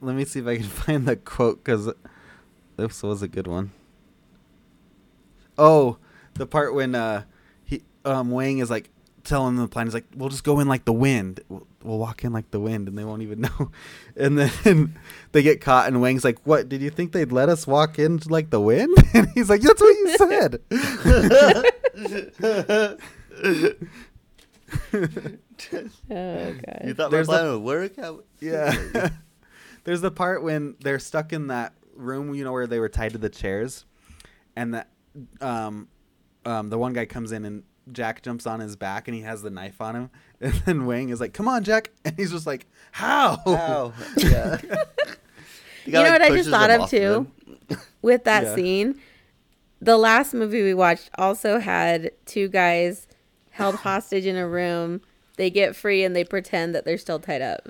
Let 0.00 0.16
me 0.16 0.24
see 0.24 0.40
if 0.40 0.46
I 0.46 0.56
can 0.56 0.64
find 0.66 1.06
the 1.06 1.16
quote 1.16 1.62
because 1.62 1.90
this 2.76 3.02
was 3.02 3.22
a 3.22 3.28
good 3.28 3.46
one. 3.46 3.72
Oh, 5.58 5.98
the 6.34 6.46
part 6.46 6.74
when 6.74 6.94
uh 6.94 7.24
he 7.64 7.82
um 8.04 8.30
Wang 8.30 8.58
is 8.58 8.70
like 8.70 8.88
telling 9.24 9.56
the 9.56 9.68
plan 9.68 9.86
he's 9.86 9.94
like 9.94 10.06
we'll 10.14 10.28
just 10.28 10.44
go 10.44 10.60
in 10.60 10.68
like 10.68 10.84
the 10.84 10.92
wind 10.92 11.40
we'll, 11.48 11.66
we'll 11.82 11.98
walk 11.98 12.24
in 12.24 12.32
like 12.32 12.50
the 12.50 12.60
wind 12.60 12.88
and 12.88 12.96
they 12.98 13.04
won't 13.04 13.22
even 13.22 13.40
know 13.42 13.70
and 14.16 14.38
then 14.38 14.98
they 15.32 15.42
get 15.42 15.60
caught 15.60 15.86
and 15.88 16.00
Wang's 16.00 16.24
like 16.24 16.38
what 16.44 16.68
did 16.68 16.80
you 16.82 16.90
think 16.90 17.12
they'd 17.12 17.32
let 17.32 17.48
us 17.48 17.66
walk 17.66 17.98
in 17.98 18.20
like 18.28 18.50
the 18.50 18.60
wind 18.60 18.96
and 19.14 19.28
he's 19.34 19.48
like 19.50 19.60
that's 19.62 19.80
what 19.80 19.88
you 19.88 20.16
said 20.16 20.60
Oh 26.10 26.54
god. 26.54 26.82
You 26.84 26.94
thought 26.94 27.10
There's 27.10 27.28
my 27.28 27.42
the- 27.42 27.58
would 27.58 27.64
work? 27.64 27.96
How- 27.96 28.20
Yeah. 28.40 29.10
There's 29.84 30.00
the 30.00 30.10
part 30.10 30.42
when 30.42 30.76
they're 30.80 30.98
stuck 30.98 31.32
in 31.32 31.46
that 31.48 31.72
room, 31.94 32.34
you 32.34 32.44
know, 32.44 32.52
where 32.52 32.66
they 32.66 32.78
were 32.78 32.88
tied 32.88 33.12
to 33.12 33.18
the 33.18 33.30
chairs, 33.30 33.84
and 34.54 34.74
that 34.74 34.88
um, 35.40 35.88
um, 36.44 36.68
the 36.68 36.78
one 36.78 36.92
guy 36.92 37.06
comes 37.06 37.32
in 37.32 37.44
and 37.44 37.62
Jack 37.92 38.22
jumps 38.22 38.46
on 38.46 38.60
his 38.60 38.76
back 38.76 39.08
and 39.08 39.14
he 39.14 39.22
has 39.22 39.42
the 39.42 39.50
knife 39.50 39.80
on 39.80 39.94
him, 39.96 40.10
and 40.40 40.54
then 40.66 40.86
Wang 40.86 41.08
is 41.10 41.20
like, 41.20 41.32
"Come 41.32 41.48
on, 41.48 41.64
Jack," 41.64 41.90
and 42.04 42.16
he's 42.16 42.30
just 42.30 42.46
like, 42.46 42.66
"How?" 42.92 43.38
Ow. 43.46 43.92
Yeah. 44.16 44.58
You 45.86 46.04
know 46.04 46.10
what 46.12 46.22
I 46.22 46.28
just 46.30 46.50
thought 46.50 46.70
of 46.70 46.90
too? 46.90 47.26
them. 47.68 47.78
With 48.02 48.24
that 48.24 48.44
Yeah. 48.44 48.54
scene, 48.54 49.00
the 49.80 49.96
last 49.96 50.34
movie 50.34 50.62
we 50.62 50.74
watched 50.74 51.08
also 51.16 51.58
had 51.58 52.10
two 52.26 52.48
guys 52.48 53.06
held 53.50 53.74
hostage 53.86 54.26
in 54.26 54.36
a 54.36 54.46
room. 54.46 55.00
They 55.36 55.48
get 55.50 55.74
free 55.74 56.04
and 56.04 56.14
they 56.14 56.22
pretend 56.22 56.74
that 56.74 56.84
they're 56.84 56.98
still 56.98 57.18
tied 57.18 57.40
up. 57.42 57.66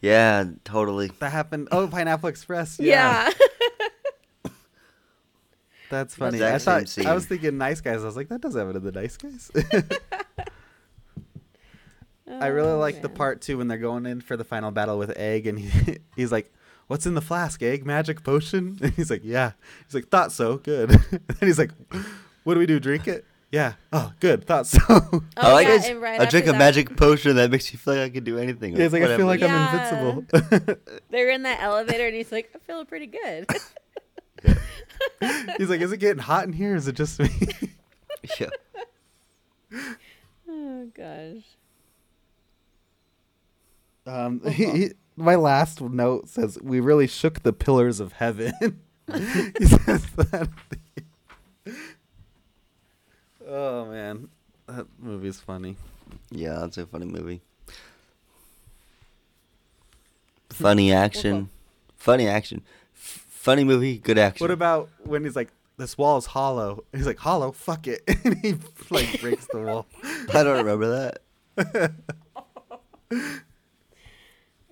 Yeah, 0.00 0.44
totally. 0.64 1.10
That 1.18 1.32
happened. 1.32 1.68
Oh, 1.72 1.86
Pineapple 1.88 2.28
Express. 2.28 2.78
Yeah. 2.80 3.30
That's 5.92 6.14
funny. 6.16 6.38
Exact 6.38 6.54
I 6.68 6.84
same 6.84 7.04
thought 7.04 7.10
I 7.10 7.14
was 7.14 7.26
thinking 7.26 7.58
Nice 7.58 7.82
Guys. 7.82 8.02
I 8.02 8.06
was 8.06 8.16
like, 8.16 8.28
that 8.30 8.40
does 8.40 8.56
happen 8.56 8.74
in 8.76 8.82
the 8.82 8.92
Nice 8.92 9.18
Guys. 9.18 9.50
I 12.28 12.46
really 12.46 12.70
Oh, 12.70 12.78
like 12.78 13.02
the 13.02 13.08
part 13.10 13.42
too 13.42 13.58
when 13.58 13.68
they're 13.68 13.76
going 13.78 14.06
in 14.06 14.20
for 14.22 14.36
the 14.38 14.44
final 14.44 14.70
battle 14.70 14.98
with 14.98 15.10
Egg, 15.18 15.46
and 15.46 15.58
he, 15.58 15.98
he's 16.16 16.32
like, 16.32 16.50
"What's 16.86 17.04
in 17.04 17.14
the 17.14 17.20
flask? 17.20 17.62
Egg 17.62 17.84
magic 17.84 18.24
potion?" 18.24 18.78
And 18.82 18.92
he's 18.94 19.10
like, 19.10 19.20
"Yeah." 19.22 19.52
He's 19.86 19.94
like, 19.94 20.08
"Thought 20.08 20.32
so. 20.32 20.56
Good." 20.56 20.90
and 21.10 21.20
he's 21.40 21.58
like, 21.58 21.72
"What 22.44 22.54
do 22.54 22.60
we 22.60 22.66
do? 22.66 22.80
Drink 22.80 23.06
it?" 23.06 23.26
Yeah. 23.50 23.74
Oh, 23.92 24.12
good. 24.20 24.46
Thought 24.46 24.66
so. 24.66 24.80
Oh, 24.88 25.22
I 25.36 25.52
like 25.52 25.68
yeah, 25.68 25.84
it. 25.90 26.00
right 26.00 26.18
I 26.20 26.24
drink 26.24 26.46
a 26.46 26.52
that- 26.52 26.58
magic 26.58 26.96
potion 26.96 27.36
that 27.36 27.50
makes 27.50 27.70
you 27.70 27.78
feel 27.78 27.94
like 27.96 28.02
I 28.04 28.08
can 28.08 28.24
do 28.24 28.38
anything. 28.38 28.78
or 28.78 28.82
he's 28.82 28.94
like, 28.94 29.02
"I 29.02 29.14
feel 29.16 29.26
like 29.26 29.40
Yeah. 29.40 29.68
I'm 29.70 30.14
invincible." 30.14 30.78
They're 31.10 31.28
in 31.28 31.42
that 31.42 31.60
elevator 31.60 32.06
and 32.06 32.16
he's 32.16 32.32
like, 32.32 32.50
I'm 32.54 32.60
feeling 32.62 32.86
pretty 32.86 33.08
good. 33.08 33.46
he's 35.58 35.68
like, 35.68 35.80
"Is 35.80 35.92
it 35.92 35.98
getting 35.98 36.22
hot 36.22 36.44
in 36.44 36.52
here? 36.52 36.72
Or 36.72 36.76
is 36.76 36.88
it 36.88 36.96
just 36.96 37.18
me?" 37.18 37.28
yeah. 38.40 38.50
oh 40.48 40.86
gosh. 40.94 41.44
Um, 44.04 44.40
he, 44.48 44.70
he, 44.70 44.92
my 45.16 45.34
last 45.34 45.80
note 45.80 46.28
says, 46.28 46.58
"We 46.62 46.80
really 46.80 47.06
shook 47.06 47.42
the 47.42 47.52
pillars 47.52 48.00
of 48.00 48.12
heaven." 48.14 48.52
he 49.12 49.66
says 49.66 50.06
that. 50.16 50.48
oh 53.46 53.86
man, 53.86 54.28
that 54.66 54.86
movie's 54.98 55.40
funny. 55.40 55.76
Yeah, 56.30 56.60
that's 56.60 56.78
a 56.78 56.86
funny 56.86 57.06
movie. 57.06 57.42
Funny 60.50 60.92
action. 60.92 61.48
Funny 61.96 62.28
action. 62.28 62.62
F- 63.42 63.44
funny 63.44 63.64
movie, 63.64 63.98
good 63.98 64.18
action. 64.18 64.44
What 64.44 64.52
about 64.52 64.88
when 65.02 65.24
he's 65.24 65.34
like, 65.34 65.50
"This 65.76 65.98
wall 65.98 66.16
is 66.16 66.26
hollow"? 66.26 66.84
He's 66.92 67.06
like, 67.06 67.18
"Hollow, 67.18 67.50
fuck 67.50 67.88
it," 67.88 68.02
and 68.24 68.36
he 68.38 68.54
like 68.90 69.20
breaks 69.20 69.46
the 69.46 69.58
wall. 69.58 69.86
I 70.32 70.44
don't 70.44 70.58
remember 70.58 71.12
that. 71.50 71.92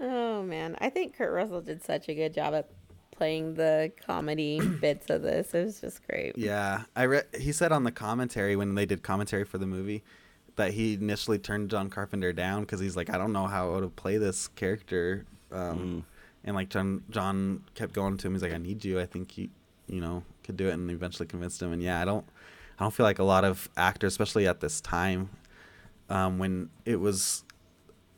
Oh 0.00 0.42
man, 0.44 0.76
I 0.80 0.88
think 0.88 1.16
Kurt 1.16 1.32
Russell 1.32 1.60
did 1.60 1.82
such 1.82 2.08
a 2.08 2.14
good 2.14 2.32
job 2.32 2.54
at 2.54 2.70
playing 3.10 3.54
the 3.54 3.90
comedy 4.06 4.60
bits 4.80 5.10
of 5.10 5.22
this. 5.22 5.52
It 5.52 5.64
was 5.64 5.80
just 5.80 6.06
great. 6.08 6.38
Yeah, 6.38 6.84
I 6.94 7.06
read. 7.06 7.26
He 7.38 7.50
said 7.52 7.72
on 7.72 7.82
the 7.82 7.92
commentary 7.92 8.54
when 8.54 8.76
they 8.76 8.86
did 8.86 9.02
commentary 9.02 9.44
for 9.44 9.58
the 9.58 9.66
movie 9.66 10.04
that 10.56 10.72
he 10.74 10.94
initially 10.94 11.38
turned 11.38 11.70
John 11.70 11.90
Carpenter 11.90 12.32
down 12.32 12.60
because 12.60 12.78
he's 12.78 12.96
like, 12.96 13.10
I 13.10 13.18
don't 13.18 13.32
know 13.32 13.46
how 13.46 13.80
to 13.80 13.88
play 13.88 14.16
this 14.16 14.46
character. 14.48 15.26
Um, 15.52 16.04
And 16.44 16.56
like 16.56 16.68
John, 16.70 17.02
John 17.10 17.62
kept 17.74 17.92
going 17.92 18.16
to 18.18 18.26
him. 18.26 18.32
He's 18.34 18.42
like, 18.42 18.54
I 18.54 18.58
need 18.58 18.84
you. 18.84 18.98
I 19.00 19.06
think 19.06 19.36
you, 19.36 19.48
you 19.88 20.00
know, 20.00 20.22
could 20.44 20.56
do 20.56 20.68
it. 20.68 20.72
And 20.72 20.90
eventually 20.90 21.26
convinced 21.26 21.60
him. 21.60 21.72
And 21.72 21.82
yeah, 21.82 22.00
I 22.00 22.04
don't, 22.04 22.24
I 22.78 22.84
don't 22.84 22.94
feel 22.94 23.04
like 23.04 23.18
a 23.18 23.24
lot 23.24 23.44
of 23.44 23.68
actors, 23.76 24.12
especially 24.12 24.46
at 24.46 24.60
this 24.60 24.80
time, 24.80 25.28
um, 26.08 26.38
when 26.38 26.70
it 26.86 26.96
was, 26.96 27.44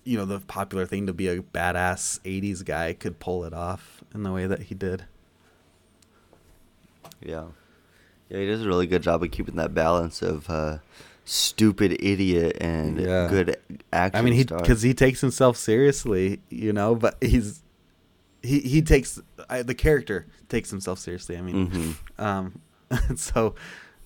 you 0.05 0.17
know, 0.17 0.25
the 0.25 0.39
popular 0.41 0.87
thing 0.87 1.07
to 1.07 1.13
be 1.13 1.27
a 1.29 1.43
badass 1.43 2.21
'80s 2.21 2.65
guy, 2.65 2.93
could 2.93 3.19
pull 3.19 3.45
it 3.45 3.53
off 3.53 4.03
in 4.15 4.23
the 4.23 4.33
way 4.33 4.47
that 4.47 4.63
he 4.65 4.75
did. 4.75 5.05
Yeah. 7.21 7.47
Yeah, 8.29 8.39
he 8.39 8.47
does 8.47 8.63
a 8.63 8.67
really 8.69 8.87
good 8.87 9.03
job 9.03 9.23
of 9.23 9.31
keeping 9.31 9.57
that 9.57 9.75
balance 9.75 10.23
of 10.23 10.49
uh, 10.49 10.79
stupid 11.25 11.97
idiot 12.03 12.57
and 12.61 12.99
Yeah. 13.01 13.29
good 13.29 13.57
action. 13.93 14.19
I 14.19 14.23
mean, 14.23 14.33
he 14.35 14.45
because 14.45 14.83
he 14.83 14.95
takes 14.95 15.21
himself 15.21 15.57
seriously, 15.57 16.41
you 16.49 16.73
know, 16.73 16.95
but 16.95 17.17
he's 17.21 17.63
he 18.43 18.61
he 18.61 18.83
takes 18.83 19.21
I, 19.49 19.63
the 19.63 19.75
character 19.75 20.27
takes 20.49 20.71
himself 20.71 20.99
seriously. 20.99 21.37
I 21.37 21.41
mean, 21.43 21.71
Mhm. 21.71 22.23
um, 22.23 22.61
so 23.17 23.55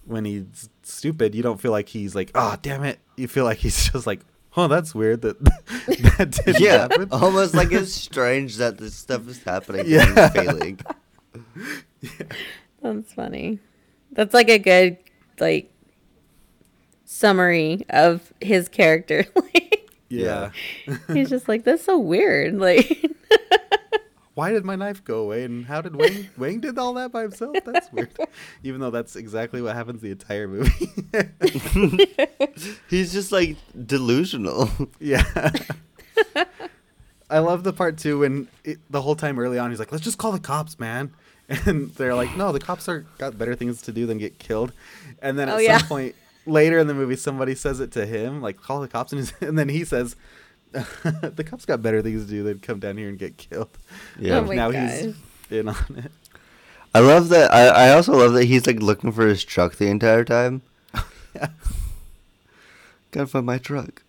when 0.05 0.25
he's 0.25 0.69
stupid, 0.83 1.35
you 1.35 1.43
don't 1.43 1.61
feel 1.61 1.73
like 1.73 1.89
he's 1.89 2.15
like, 2.15 2.31
oh 2.35 2.57
damn 2.63 2.85
it. 2.85 2.99
You 3.17 3.29
feel 3.29 3.45
like 3.45 3.59
he's 3.59 3.89
just 3.93 4.07
like, 4.07 4.21
oh, 4.57 4.69
that's 4.69 4.95
weird 4.95 5.23
that 5.23 5.43
that 5.45 6.41
didn't 6.45 6.61
yeah, 6.63 6.79
happen. 6.83 7.09
almost 7.11 7.55
like 7.55 7.73
it's 7.73 7.93
strange 7.93 8.57
that 8.57 8.79
this 8.79 8.95
stuff 8.95 9.27
is 9.29 9.43
happening. 9.43 9.87
Yeah. 9.87 10.31
Yeah. 12.01 12.11
That's 12.83 13.13
funny. 13.13 13.59
That's 14.13 14.33
like 14.33 14.49
a 14.49 14.59
good 14.59 14.99
like 15.41 15.73
summary 17.05 17.85
of 17.91 18.33
his 18.41 18.69
character. 18.69 19.25
Like 19.35 19.91
yeah. 20.09 20.51
he's 21.13 21.29
just 21.31 21.49
like 21.49 21.65
that's 21.65 21.85
so 21.85 21.99
weird. 21.99 22.55
Like 22.59 23.11
Why 24.37 24.53
did 24.53 24.67
my 24.67 24.77
knife 24.77 25.03
go 25.03 25.21
away? 25.21 25.45
And 25.45 25.65
how 25.65 25.81
did 25.81 25.97
Wang 25.97 26.29
Wang 26.37 26.61
did 26.61 26.77
all 26.79 26.93
that 26.95 27.11
by 27.11 27.23
himself? 27.23 27.57
That's 27.65 27.91
weird. 27.91 28.11
Even 28.63 28.83
though 28.83 28.91
that's 28.91 29.17
exactly 29.17 29.63
what 29.63 29.75
happens 29.75 30.03
the 30.03 30.11
entire 30.11 30.47
movie. 30.47 30.91
He's 32.91 33.15
just 33.15 33.33
like 33.33 33.57
delusional. 33.87 34.69
Yeah. 35.01 35.25
I 37.31 37.39
love 37.41 37.65
the 37.65 37.73
part 37.73 37.99
too 37.99 38.19
when 38.21 38.49
it, 38.63 38.79
the 38.91 39.01
whole 39.03 39.17
time 39.17 39.39
early 39.39 39.59
on 39.59 39.71
he's 39.71 39.79
like, 39.79 39.91
"Let's 39.91 40.05
just 40.05 40.19
call 40.19 40.33
the 40.33 40.39
cops, 40.39 40.79
man," 40.79 41.13
and 41.49 41.91
they're 41.95 42.15
like, 42.15 42.37
"No, 42.37 42.53
the 42.53 42.61
cops 42.61 42.89
are 42.89 43.05
got 43.19 43.37
better 43.39 43.55
things 43.55 43.83
to 43.83 43.93
do 43.93 44.07
than 44.07 44.19
get 44.19 44.39
killed." 44.39 44.73
And 45.21 45.39
then 45.39 45.49
at 45.49 45.55
Oh, 45.55 45.59
some 45.59 45.65
yeah. 45.65 45.79
point 45.83 46.15
later 46.47 46.79
in 46.79 46.87
the 46.87 46.95
movie, 46.95 47.17
somebody 47.17 47.55
says 47.57 47.81
it 47.81 47.91
to 47.93 48.07
him, 48.07 48.41
like, 48.43 48.61
"Call 48.61 48.81
the 48.81 48.87
cops," 48.89 49.13
and, 49.13 49.33
and 49.41 49.59
then 49.59 49.69
he 49.69 49.85
says, 49.85 50.15
"The 50.73 51.45
cops 51.47 51.65
got 51.65 51.83
better 51.83 52.03
things 52.03 52.25
to 52.25 52.31
do 52.31 52.43
than 52.43 52.59
come 52.59 52.81
down 52.81 52.97
here 52.97 53.09
and 53.09 53.19
get 53.19 53.37
killed." 53.37 53.71
Yeah. 54.19 54.39
Oh 54.39 54.45
my 54.47 54.55
now 54.55 54.71
gosh. 54.71 55.01
he's 55.01 55.15
in 55.51 55.69
on 55.69 55.77
it. 55.97 56.13
I 56.95 57.01
love 57.01 57.29
that. 57.29 57.53
I, 57.53 57.67
I 57.67 57.91
also 57.91 58.13
love 58.15 58.33
that 58.35 58.45
he's 58.45 58.67
like 58.67 58.81
looking 58.81 59.13
for 59.13 59.27
his 59.27 59.45
truck 59.45 59.77
the 59.77 59.89
entire 59.89 60.25
time. 60.25 60.63
Yeah. 61.35 61.49
Gotta 63.11 63.27
find 63.27 63.45
my 63.47 63.59
truck. 63.59 64.03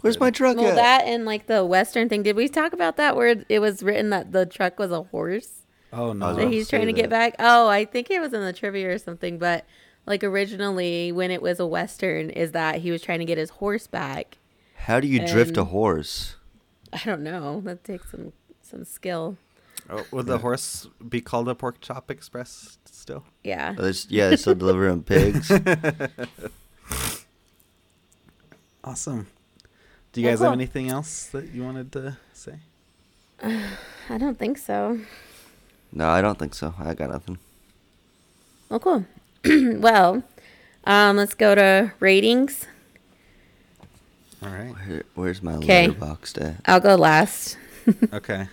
Where's 0.00 0.16
good. 0.16 0.20
my 0.20 0.30
truck 0.30 0.56
Well, 0.56 0.68
at? 0.68 0.76
that 0.76 1.04
and 1.06 1.24
like 1.24 1.46
the 1.46 1.64
Western 1.64 2.08
thing. 2.08 2.22
Did 2.22 2.36
we 2.36 2.48
talk 2.48 2.72
about 2.72 2.96
that 2.96 3.16
where 3.16 3.44
it 3.48 3.58
was 3.58 3.82
written 3.82 4.10
that 4.10 4.32
the 4.32 4.46
truck 4.46 4.78
was 4.78 4.90
a 4.90 5.02
horse 5.02 5.62
Oh 5.92 6.12
no! 6.12 6.34
that 6.34 6.48
he's 6.48 6.68
trying 6.68 6.86
to 6.86 6.92
get 6.92 7.10
back? 7.10 7.34
Oh, 7.38 7.68
I 7.68 7.84
think 7.84 8.10
it 8.10 8.20
was 8.20 8.32
in 8.32 8.40
the 8.40 8.52
trivia 8.52 8.90
or 8.94 8.98
something. 8.98 9.38
But 9.38 9.64
like 10.06 10.22
originally, 10.24 11.12
when 11.12 11.30
it 11.30 11.42
was 11.42 11.60
a 11.60 11.66
Western, 11.66 12.30
is 12.30 12.52
that 12.52 12.76
he 12.76 12.90
was 12.90 13.02
trying 13.02 13.18
to 13.20 13.24
get 13.24 13.38
his 13.38 13.50
horse 13.50 13.86
back. 13.86 14.38
How 14.86 15.00
do 15.00 15.06
you 15.08 15.26
drift 15.26 15.56
a 15.56 15.64
horse? 15.64 16.36
I 16.92 17.00
don't 17.04 17.22
know. 17.22 17.60
That 17.62 17.82
takes 17.84 18.10
some 18.10 18.32
some 18.62 18.84
skill. 18.84 19.36
Oh, 19.90 20.04
would 20.10 20.26
the 20.26 20.38
horse 20.38 20.86
be 21.08 21.20
called 21.20 21.48
a 21.48 21.54
pork 21.54 21.80
chop 21.80 22.10
express 22.10 22.78
still? 22.86 23.22
Yeah. 23.44 23.74
Oh, 23.78 23.82
there's- 23.82 24.06
yeah, 24.10 24.30
they 24.30 24.36
still 24.36 24.54
delivering 24.54 25.02
pigs. 25.02 25.50
Awesome. 28.84 29.26
Do 30.12 30.20
you 30.20 30.28
Oh, 30.28 30.30
guys 30.30 30.40
have 30.40 30.52
anything 30.52 30.88
else 30.88 31.26
that 31.34 31.52
you 31.52 31.64
wanted 31.64 31.90
to 31.92 32.16
say? 32.32 32.60
I 33.42 34.16
don't 34.18 34.38
think 34.38 34.58
so. 34.58 35.00
No, 35.92 36.08
I 36.08 36.20
don't 36.22 36.38
think 36.38 36.54
so. 36.54 36.72
I 36.78 36.94
got 36.94 37.10
nothing. 37.10 37.38
Oh, 38.70 38.78
cool. 38.78 39.04
well, 39.44 40.22
um, 40.84 41.16
let's 41.16 41.34
go 41.34 41.56
to 41.56 41.92
ratings. 41.98 42.66
All 44.42 44.48
right. 44.50 44.74
Where, 44.86 45.02
where's 45.14 45.42
my 45.42 45.58
'Kay. 45.58 45.88
Letterboxd 45.88 46.42
at? 46.42 46.56
I'll 46.66 46.80
go 46.80 46.94
last. 46.96 47.58
Okay. 48.12 48.48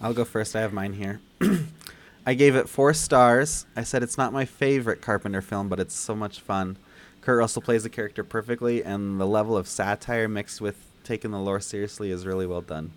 I'll 0.00 0.14
go 0.14 0.24
first. 0.24 0.54
I 0.54 0.60
have 0.60 0.72
mine 0.72 0.92
here. 0.92 1.20
I 2.26 2.34
gave 2.34 2.54
it 2.54 2.68
four 2.68 2.94
stars. 2.94 3.66
I 3.74 3.82
said 3.82 4.04
it's 4.04 4.16
not 4.16 4.32
my 4.32 4.44
favorite 4.44 5.00
Carpenter 5.00 5.42
film, 5.42 5.68
but 5.68 5.80
it's 5.80 5.94
so 5.96 6.14
much 6.14 6.40
fun. 6.40 6.76
Kurt 7.22 7.38
Russell 7.38 7.60
plays 7.62 7.82
the 7.82 7.88
character 7.90 8.22
perfectly, 8.22 8.84
and 8.84 9.20
the 9.20 9.26
level 9.26 9.56
of 9.56 9.66
satire 9.66 10.28
mixed 10.28 10.60
with 10.60 10.76
taking 11.02 11.32
the 11.32 11.40
lore 11.40 11.58
seriously 11.58 12.12
is 12.12 12.24
really 12.24 12.46
well 12.46 12.60
done. 12.60 12.92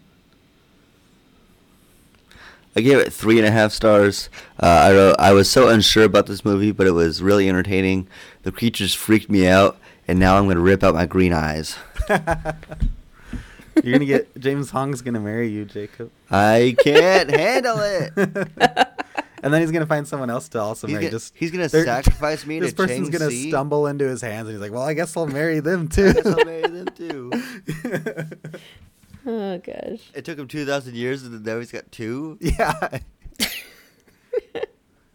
I 2.75 2.81
gave 2.81 2.99
it 2.99 3.11
three 3.11 3.39
and 3.39 3.47
a 3.47 3.51
half 3.51 3.71
stars. 3.71 4.29
Uh, 4.61 4.67
I 4.67 4.91
wrote, 4.91 5.15
I 5.17 5.31
was 5.33 5.49
so 5.49 5.67
unsure 5.69 6.03
about 6.03 6.27
this 6.27 6.45
movie, 6.45 6.71
but 6.71 6.85
it 6.85 6.91
was 6.91 7.23
really 7.23 7.49
entertaining. 7.49 8.07
The 8.43 8.51
creatures 8.51 8.93
freaked 8.93 9.29
me 9.31 9.47
out, 9.47 9.77
and 10.07 10.19
now 10.19 10.37
I'm 10.37 10.47
gonna 10.47 10.59
rip 10.59 10.83
out 10.83 10.93
my 10.93 11.07
green 11.07 11.33
eyes. 11.33 11.75
You're 13.83 13.93
gonna 13.93 14.05
get 14.05 14.37
James 14.39 14.71
Hong's 14.71 15.01
gonna 15.01 15.19
marry 15.21 15.47
you, 15.49 15.63
Jacob, 15.65 16.11
I 16.29 16.75
can't 16.83 17.29
handle 17.29 17.79
it. 17.79 18.11
and 19.41 19.53
then 19.53 19.61
he's 19.61 19.71
gonna 19.71 19.85
find 19.85 20.05
someone 20.07 20.29
else 20.29 20.49
to 20.49 20.59
also 20.59 20.85
He's 20.87 20.93
marry. 20.95 21.05
gonna, 21.05 21.11
Just 21.11 21.33
he's 21.35 21.51
gonna 21.51 21.69
sacrifice 21.69 22.45
me 22.45 22.59
This 22.61 22.71
to 22.71 22.75
person's 22.75 23.09
Chang 23.09 23.19
gonna 23.19 23.31
Si. 23.31 23.49
stumble 23.49 23.87
into 23.87 24.05
his 24.05 24.21
hands, 24.21 24.47
and 24.49 24.55
he's 24.55 24.61
like, 24.61 24.71
"Well, 24.73 24.81
I 24.81 24.93
guess 24.93 25.15
I'll 25.15 25.27
marry 25.27 25.59
them 25.61 25.87
too." 25.87 26.07
I 26.09 26.13
guess 26.13 26.25
I'll 26.25 26.45
marry 26.45 26.61
them 26.63 26.87
too. 26.95 27.31
Oh 29.25 29.57
gosh. 29.59 30.09
It 30.15 30.25
took 30.25 30.39
him 30.39 30.47
two 30.47 30.65
thousand 30.65 30.95
years, 30.95 31.23
and 31.23 31.45
now 31.45 31.59
he's 31.59 31.71
got 31.71 31.91
two. 31.91 32.37
yeah. 32.41 32.99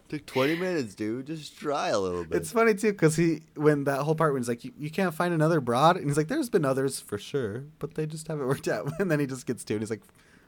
Took 0.09 0.26
twenty 0.26 0.56
minutes, 0.56 0.94
dude. 0.94 1.26
Just 1.26 1.59
try 1.59 1.89
a 1.89 1.98
little 1.98 2.24
bit. 2.24 2.36
It's 2.39 2.52
funny 2.52 2.74
too 2.74 2.93
because 2.93 3.16
he 3.16 3.43
when 3.55 3.85
that 3.85 4.02
whole 4.02 4.14
part 4.14 4.32
when 4.32 4.43
he's 4.43 4.48
like, 4.48 4.64
you, 4.64 4.72
"You 4.78 4.90
can't 4.90 5.14
find 5.14 5.32
another 5.35 5.60
broad," 5.60 5.97
and 5.97 6.06
he's 6.06 6.16
like, 6.16 6.28
"There's 6.28 6.51
been 6.51 6.64
others 6.64 7.01
for 7.01 7.18
sure, 7.18 7.64
but 7.78 7.94
they 7.94 8.06
just 8.06 8.28
haven't 8.28 8.47
worked 8.47 8.68
out." 8.68 8.93
And 9.01 9.10
then 9.10 9.20
he 9.20 9.26
just 9.26 9.47
gets 9.47 9.64
to 9.64 9.74
it. 9.74 9.76
And 9.76 9.82
he's 9.82 9.90
like, 9.90 10.02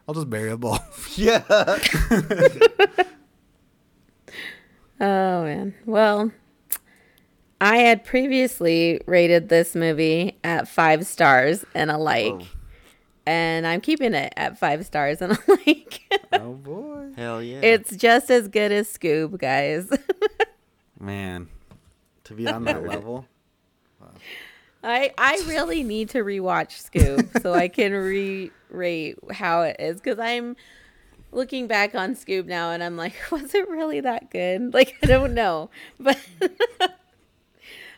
"I'll 0.09 0.15
just 0.15 0.28
marry 0.28 0.51
them 0.51 0.61
both." 0.61 1.19
yeah. 1.19 1.43
Oh 5.01 5.43
man. 5.45 5.74
Well, 5.85 6.33
I 7.61 7.78
had 7.78 8.05
previously 8.05 9.01
rated 9.07 9.49
this 9.49 9.74
movie 9.74 10.39
at 10.43 10.69
five 10.69 11.07
stars 11.07 11.65
and 11.74 11.91
a 11.91 11.99
like, 11.99 12.33
Oh. 12.33 12.47
And 13.27 13.66
I'm 13.66 13.81
keeping 13.81 14.15
it 14.15 14.32
at 14.36 14.59
five 14.59 14.86
stars 14.86 15.20
and 15.20 15.32
a 15.36 15.39
like. 15.48 16.01
oh 16.32 16.53
boy, 16.53 17.11
Hell 17.16 17.43
yeah. 17.43 17.61
it's 17.62 17.97
just 17.97 18.31
as 18.31 18.48
good 18.48 18.73
as 18.73 18.89
Scoob, 18.89 19.39
guys. 19.39 19.90
man, 21.01 21.48
to 22.24 22.35
be 22.35 22.47
on 22.47 22.65
that 22.65 22.85
level. 22.86 23.27
I 24.82 25.12
I 25.19 25.43
really 25.47 25.82
need 25.82 26.11
to 26.11 26.19
rewatch 26.19 26.89
Scoob 26.90 27.43
so 27.43 27.53
I 27.55 27.66
can 27.69 27.93
re-rate 27.93 29.16
how 29.32 29.62
it 29.62 29.77
is 29.81 30.01
because 30.01 30.19
I'm 30.20 30.55
looking 31.32 31.66
back 31.66 31.94
on 31.97 32.15
Scoob 32.15 32.47
now 32.47 32.70
and 32.70 32.85
I'm 32.85 32.97
like, 32.97 33.15
was 33.32 33.55
it 33.55 33.69
really 33.69 34.01
that 34.01 34.31
good? 34.31 34.73
Like 34.73 34.94
I 35.03 35.07
don't 35.07 35.35
know, 35.35 35.70
but 35.98 36.19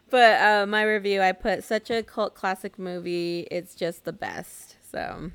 but 0.09 0.40
uh, 0.40 0.66
my 0.66 0.82
review 0.82 1.20
I 1.20 1.32
put 1.32 1.62
such 1.62 1.90
a 1.90 2.02
cult 2.02 2.34
classic 2.34 2.78
movie. 2.78 3.46
It's 3.50 3.74
just 3.74 4.05
the 4.05 4.12
best. 4.12 4.68
So 4.90 5.31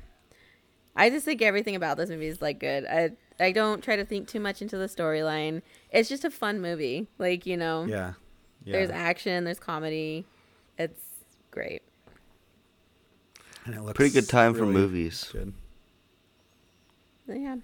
I 0.96 1.10
just 1.10 1.24
think 1.24 1.42
everything 1.42 1.76
about 1.76 1.96
this 1.96 2.10
movie 2.10 2.26
is 2.26 2.40
like 2.42 2.58
good. 2.60 2.84
I 2.86 3.10
I 3.40 3.52
don't 3.52 3.82
try 3.82 3.96
to 3.96 4.04
think 4.04 4.28
too 4.28 4.40
much 4.40 4.62
into 4.62 4.76
the 4.76 4.86
storyline. 4.86 5.62
It's 5.90 6.08
just 6.08 6.24
a 6.24 6.30
fun 6.30 6.60
movie. 6.60 7.08
Like 7.18 7.46
you 7.46 7.56
know, 7.56 7.84
Yeah, 7.84 8.12
yeah. 8.64 8.72
there's 8.72 8.90
action, 8.90 9.44
there's 9.44 9.60
comedy. 9.60 10.24
It's 10.78 11.00
great. 11.50 11.82
And 13.64 13.74
it 13.74 13.82
looks 13.82 13.96
Pretty 13.96 14.12
good 14.12 14.28
time 14.28 14.54
for 14.54 14.66
movies. 14.66 15.30
Good. 15.32 15.54
Yeah. 17.26 17.56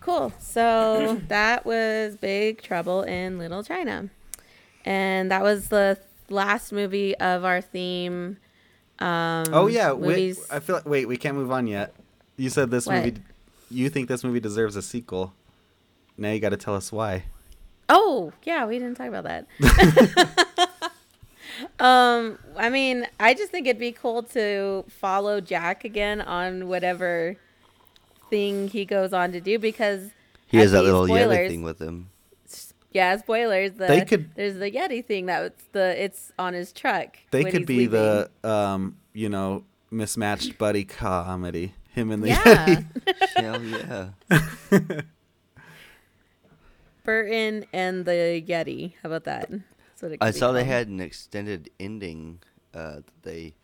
Cool. 0.00 0.32
So 0.38 1.20
that 1.28 1.66
was 1.66 2.16
Big 2.16 2.62
Trouble 2.62 3.02
in 3.02 3.38
Little 3.38 3.62
China. 3.62 4.08
And 4.84 5.30
that 5.30 5.42
was 5.42 5.68
the 5.68 5.98
last 6.30 6.72
movie 6.72 7.14
of 7.16 7.44
our 7.44 7.60
theme. 7.60 8.38
Um, 8.98 9.44
Oh 9.52 9.66
yeah, 9.66 9.92
wait. 9.92 10.38
I 10.50 10.60
feel 10.60 10.76
like 10.76 10.86
wait, 10.86 11.06
we 11.06 11.16
can't 11.16 11.36
move 11.36 11.50
on 11.50 11.66
yet. 11.66 11.94
You 12.36 12.48
said 12.50 12.70
this 12.70 12.86
What? 12.86 13.04
movie. 13.04 13.20
You 13.70 13.88
think 13.90 14.08
this 14.08 14.22
movie 14.24 14.40
deserves 14.40 14.76
a 14.76 14.82
sequel? 14.82 15.34
Now 16.16 16.30
you 16.32 16.40
got 16.40 16.50
to 16.50 16.56
tell 16.56 16.74
us 16.74 16.90
why. 16.92 17.24
Oh, 17.88 18.32
yeah, 18.44 18.64
we 18.66 18.78
didn't 18.78 18.96
talk 18.96 19.08
about 19.08 19.24
that. 19.24 19.46
um, 21.78 22.38
I 22.56 22.68
mean, 22.70 23.06
I 23.20 23.34
just 23.34 23.50
think 23.52 23.66
it'd 23.66 23.78
be 23.78 23.92
cool 23.92 24.22
to 24.24 24.84
follow 24.88 25.40
Jack 25.40 25.84
again 25.84 26.20
on 26.20 26.68
whatever 26.68 27.36
thing 28.30 28.68
he 28.68 28.84
goes 28.84 29.12
on 29.12 29.32
to 29.32 29.40
do 29.40 29.58
because 29.58 30.10
He 30.46 30.58
has 30.58 30.72
that 30.72 30.82
little 30.82 31.02
Yeti 31.02 31.06
spoilers. 31.06 31.50
thing 31.50 31.62
with 31.62 31.80
him. 31.80 32.10
Yeah, 32.96 33.18
spoilers. 33.18 33.72
The, 33.72 33.86
They 33.86 34.04
could- 34.06 34.34
There's 34.34 34.54
the 34.54 34.70
Yeti 34.70 35.04
thing 35.04 35.26
that's 35.26 35.62
the 35.72 36.02
it's 36.02 36.32
on 36.38 36.54
his 36.54 36.72
truck. 36.72 37.18
They 37.30 37.42
when 37.42 37.52
could 37.52 37.60
he's 37.60 37.66
be 37.66 37.76
leaving. 37.80 37.90
the 38.00 38.30
um, 38.42 38.96
you 39.12 39.28
know, 39.28 39.64
mismatched 39.90 40.56
buddy 40.56 40.84
comedy. 40.84 41.74
Him 41.90 42.10
and 42.10 42.22
the 42.22 42.28
yeah. 42.28 42.80
Hell 43.36 43.62
yeah. 43.62 44.08
Burton 47.04 47.66
and 47.72 48.06
the 48.06 48.42
Yeti. 48.46 48.94
How 49.02 49.08
about 49.08 49.24
that? 49.24 49.50
That's 49.50 50.02
what 50.02 50.12
it 50.12 50.18
I 50.22 50.26
could 50.28 50.34
be 50.34 50.38
saw 50.40 50.52
they 50.52 50.64
had 50.64 50.88
an 50.88 51.00
extended 51.00 51.68
ending 51.78 52.40
uh, 52.74 52.96
that 52.96 53.22
they 53.22 53.54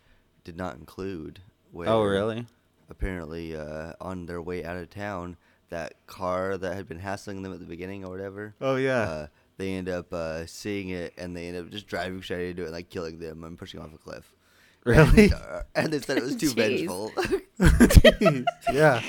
did 0.44 0.56
not 0.59 0.76
include. 0.76 1.40
Where 1.70 1.88
oh 1.88 2.02
really? 2.02 2.46
Apparently, 2.90 3.56
uh, 3.56 3.94
on 3.98 4.26
their 4.26 4.42
way 4.42 4.62
out 4.62 4.76
of 4.76 4.90
town, 4.90 5.38
that 5.73 5.94
car 6.07 6.57
that 6.59 6.74
had 6.74 6.86
been 6.86 6.99
hassling 6.99 7.43
them 7.43 7.53
at 7.53 7.59
the 7.59 7.66
beginning 7.66 8.05
or 8.05 8.11
whatever. 8.11 8.55
Oh 8.61 8.77
yeah. 8.77 9.01
Uh, 9.01 9.27
they 9.57 9.73
end 9.73 9.89
up 9.89 10.12
uh, 10.12 10.47
seeing 10.47 10.90
it 10.90 11.12
and 11.19 11.36
they 11.36 11.49
end 11.49 11.57
up 11.57 11.70
just 11.70 11.86
driving 11.86 12.23
straight 12.23 12.51
into 12.51 12.62
it, 12.62 12.66
and, 12.66 12.74
like 12.74 12.90
killing 12.90 13.19
them 13.19 13.43
and 13.44 13.59
pushing 13.59 13.81
off 13.81 13.93
a 13.94 13.99
cliff. 13.99 14.35
really? 14.85 15.24
And, 15.24 15.35
uh, 15.35 15.62
and 15.74 15.93
they 15.93 16.01
said 16.01 16.19
it 16.19 16.23
was 16.24 16.36
too 16.36 16.51
Jeez. 16.51 16.55
vengeful. 16.55 17.11
Jeez. 17.61 18.44
Yeah. 18.73 19.03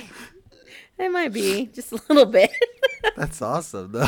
It 0.98 1.10
might 1.12 1.34
be 1.34 1.66
just 1.68 1.92
a 1.92 2.00
little 2.10 2.26
bit. 2.26 2.52
That's 3.18 3.42
awesome 3.42 3.92
though. 3.92 4.08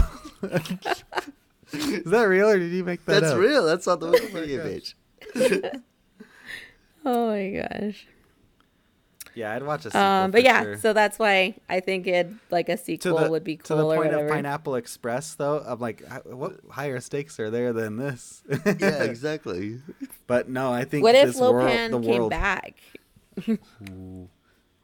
Is 1.74 2.04
that 2.06 2.24
real 2.24 2.50
or 2.50 2.60
did 2.60 2.72
you 2.72 2.84
make 2.84 3.04
that 3.06 3.22
That's 3.22 3.34
up? 3.34 3.40
real. 3.40 3.66
That's 3.66 3.86
not 3.88 4.00
the 4.00 4.08
movie 4.08 4.58
gosh. 4.58 4.96
bitch. 5.36 5.82
oh 7.06 7.28
my 7.28 7.50
gosh. 7.50 8.08
Yeah, 9.36 9.54
I'd 9.54 9.64
watch 9.64 9.82
a 9.82 9.90
sequel. 9.90 10.02
Um, 10.02 10.32
but 10.32 10.40
for 10.40 10.46
yeah, 10.46 10.64
sure. 10.64 10.78
so 10.78 10.94
that's 10.94 11.20
why 11.20 11.56
I 11.70 11.82
think 11.82 12.08
it 12.08 12.30
like 12.52 12.70
a 12.70 12.78
to 12.78 12.84
sequel 12.84 13.18
the, 13.20 13.30
would 13.30 13.44
be 13.44 13.58
cool. 13.58 13.64
to 13.64 13.68
cool 13.74 13.78
the 13.78 13.84
or 13.84 13.96
point 13.98 14.12
whatever. 14.14 14.28
of 14.30 14.32
Pineapple 14.34 14.76
Express, 14.76 15.36
though, 15.36 15.62
I'm 15.66 15.80
like, 15.80 16.02
what 16.24 16.56
higher 16.72 17.00
stakes 17.02 17.38
are 17.40 17.50
there 17.50 17.74
than 17.74 17.98
this? 17.98 18.44
yeah, 18.50 19.04
exactly. 19.04 19.80
But 20.26 20.48
no, 20.50 20.72
I 20.72 20.86
think 20.86 21.04
what 21.04 21.16
if 21.16 21.28
this 21.28 21.38
world, 21.40 21.56
Lo 21.56 21.68
Pan 21.68 21.92
the 21.92 22.00
came 22.00 22.18
world, 22.18 22.30
back? 22.32 22.76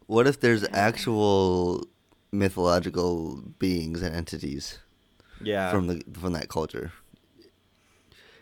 What 0.07 0.27
if 0.27 0.39
there's 0.41 0.65
actual 0.73 1.87
mythological 2.31 3.41
beings 3.59 4.01
and 4.01 4.13
entities 4.15 4.79
Yeah. 5.41 5.71
from 5.71 5.87
the 5.87 6.03
from 6.13 6.33
that 6.33 6.49
culture? 6.49 6.91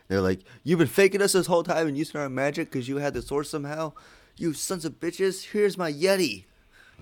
They're 0.07 0.21
like, 0.21 0.39
you've 0.63 0.79
been 0.79 0.87
faking 0.87 1.21
us 1.21 1.33
this 1.33 1.45
whole 1.45 1.61
time 1.61 1.87
and 1.87 1.95
using 1.95 2.19
our 2.19 2.29
magic 2.29 2.71
because 2.71 2.87
you 2.89 2.97
had 2.97 3.13
the 3.13 3.21
source 3.21 3.47
somehow. 3.49 3.93
You 4.39 4.53
sons 4.53 4.85
of 4.85 4.99
bitches! 4.99 5.43
Here's 5.51 5.77
my 5.77 5.91
yeti. 5.91 6.45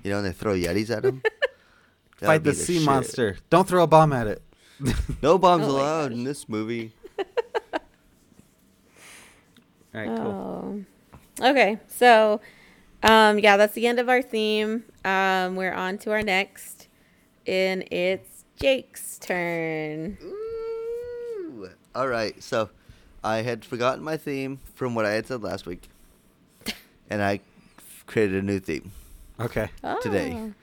You 0.04 0.12
know, 0.12 0.18
and 0.18 0.26
they 0.28 0.32
throw 0.32 0.54
yetis 0.54 0.90
at 0.90 1.06
him. 1.06 1.22
Fight 2.18 2.28
would 2.28 2.44
be 2.44 2.50
the 2.50 2.56
sea 2.56 2.78
shit. 2.78 2.86
monster. 2.86 3.38
Don't 3.52 3.68
throw 3.68 3.84
a 3.84 3.88
bomb 3.88 4.12
at 4.14 4.28
it. 4.28 4.42
No 5.24 5.38
bombs 5.38 5.66
Oh 5.66 5.72
allowed 5.72 6.10
gosh. 6.10 6.18
in 6.18 6.24
this 6.24 6.48
movie. 6.50 6.94
All 9.94 10.02
right, 10.02 10.08
cool. 10.18 10.86
Oh. 11.42 11.50
Okay, 11.50 11.80
so 11.88 12.42
um, 13.04 13.40
yeah, 13.40 13.58
that's 13.58 13.74
the 13.74 13.88
end 13.88 14.00
of 14.00 14.10
our 14.10 14.22
theme. 14.22 14.84
Um, 15.06 15.56
we're 15.56 15.74
on 15.74 15.98
to 16.00 16.12
our 16.12 16.22
next, 16.24 16.88
and 17.46 17.84
it's 17.92 18.46
Jake's 18.60 19.18
turn. 19.20 20.18
Ooh. 20.24 21.70
All 21.96 22.08
right, 22.08 22.42
so 22.42 22.70
I 23.24 23.38
had 23.38 23.66
forgotten 23.66 24.04
my 24.04 24.18
theme 24.18 24.60
from 24.76 24.94
what 24.96 25.06
I 25.06 25.12
had 25.12 25.26
said 25.28 25.42
last 25.42 25.66
week, 25.66 25.90
and 27.10 27.22
I 27.22 27.40
created 28.06 28.42
a 28.44 28.46
new 28.46 28.60
theme. 28.60 28.92
Okay. 29.40 29.70
Today. 30.02 30.34
Oh. 30.36 30.54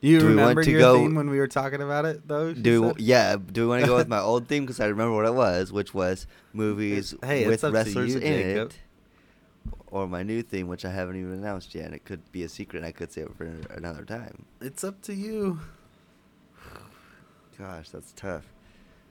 You 0.00 0.20
Do 0.20 0.26
we 0.28 0.36
want 0.36 0.40
remember 0.40 0.64
to 0.64 0.70
your 0.70 0.80
go- 0.80 0.96
theme 0.98 1.14
when 1.16 1.28
we 1.30 1.38
were 1.38 1.48
talking 1.48 1.82
about 1.82 2.04
it, 2.04 2.28
though? 2.28 2.52
Do 2.52 2.82
we, 2.82 2.92
yeah? 2.98 3.36
Do 3.36 3.62
we 3.62 3.66
want 3.68 3.80
to 3.82 3.86
go 3.88 3.96
with 3.96 4.06
my 4.08 4.18
old 4.30 4.46
theme 4.46 4.64
because 4.64 4.78
I 4.78 4.86
remember 4.86 5.14
what 5.16 5.24
it 5.26 5.34
was, 5.34 5.72
which 5.72 5.92
was 5.92 6.26
movies 6.52 7.14
Hey, 7.24 7.46
with 7.48 7.64
wrestlers 7.64 8.14
you, 8.14 8.20
in 8.20 8.32
Jacob. 8.42 8.70
it, 8.70 8.78
or 9.90 10.06
my 10.06 10.22
new 10.22 10.42
theme, 10.42 10.68
which 10.68 10.84
I 10.84 10.90
haven't 10.92 11.16
even 11.18 11.32
announced 11.32 11.74
yet. 11.74 11.86
and 11.86 11.94
It 11.94 12.04
could 12.04 12.30
be 12.30 12.44
a 12.44 12.48
secret. 12.48 12.78
and 12.78 12.86
I 12.86 12.92
could 12.92 13.10
say 13.10 13.22
it 13.22 13.34
for 13.36 13.50
another 13.70 14.04
time. 14.04 14.44
It's 14.60 14.84
up 14.84 15.02
to 15.02 15.14
you. 15.14 15.58
Gosh, 17.58 17.88
that's 17.90 18.12
tough. 18.12 18.44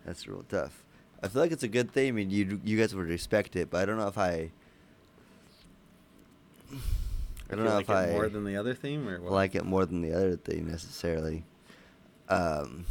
That's 0.06 0.28
real 0.28 0.46
tough. 0.48 0.84
I 1.22 1.28
feel 1.28 1.42
like 1.42 1.52
it's 1.52 1.64
a 1.64 1.68
good 1.68 1.92
theme, 1.92 2.18
and 2.18 2.32
you 2.32 2.62
you 2.64 2.78
guys 2.78 2.96
would 2.96 3.08
respect 3.08 3.56
it, 3.56 3.70
but 3.70 3.82
I 3.82 3.86
don't 3.86 3.98
know 3.98 4.08
if 4.08 4.18
I. 4.18 4.52
I 6.72 7.56
don't 7.56 7.60
You 7.60 7.65
know 7.65 7.76
like 7.76 7.85
if 7.85 7.89
it 7.89 7.94
I 7.94 8.11
more 8.11 8.30
than 8.30 8.44
the 8.44 8.57
other 8.57 8.73
theme, 8.73 9.07
or 9.07 9.22
what? 9.22 9.31
like 9.31 9.56
it 9.56 9.65
more 9.65 9.85
than 9.85 10.02
the 10.02 10.14
other 10.14 10.35
theme 10.35 10.68
necessarily. 10.69 11.44
Um, 12.30 12.85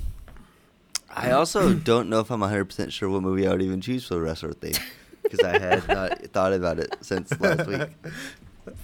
I 1.14 1.32
also 1.32 1.74
don't 1.90 2.08
know 2.08 2.20
if 2.20 2.30
I'm 2.30 2.40
100% 2.40 2.90
sure 2.90 3.08
what 3.10 3.22
movie 3.22 3.46
I 3.46 3.52
would 3.52 3.62
even 3.62 3.80
choose 3.80 4.06
for 4.06 4.14
the 4.14 4.22
wrestler 4.22 4.52
theme 4.52 4.72
because 5.22 5.40
I 5.40 5.58
had 5.58 5.86
not 5.88 6.18
thought 6.32 6.52
about 6.52 6.78
it 6.78 6.96
since 7.02 7.38
last 7.40 7.66
week. 7.66 7.88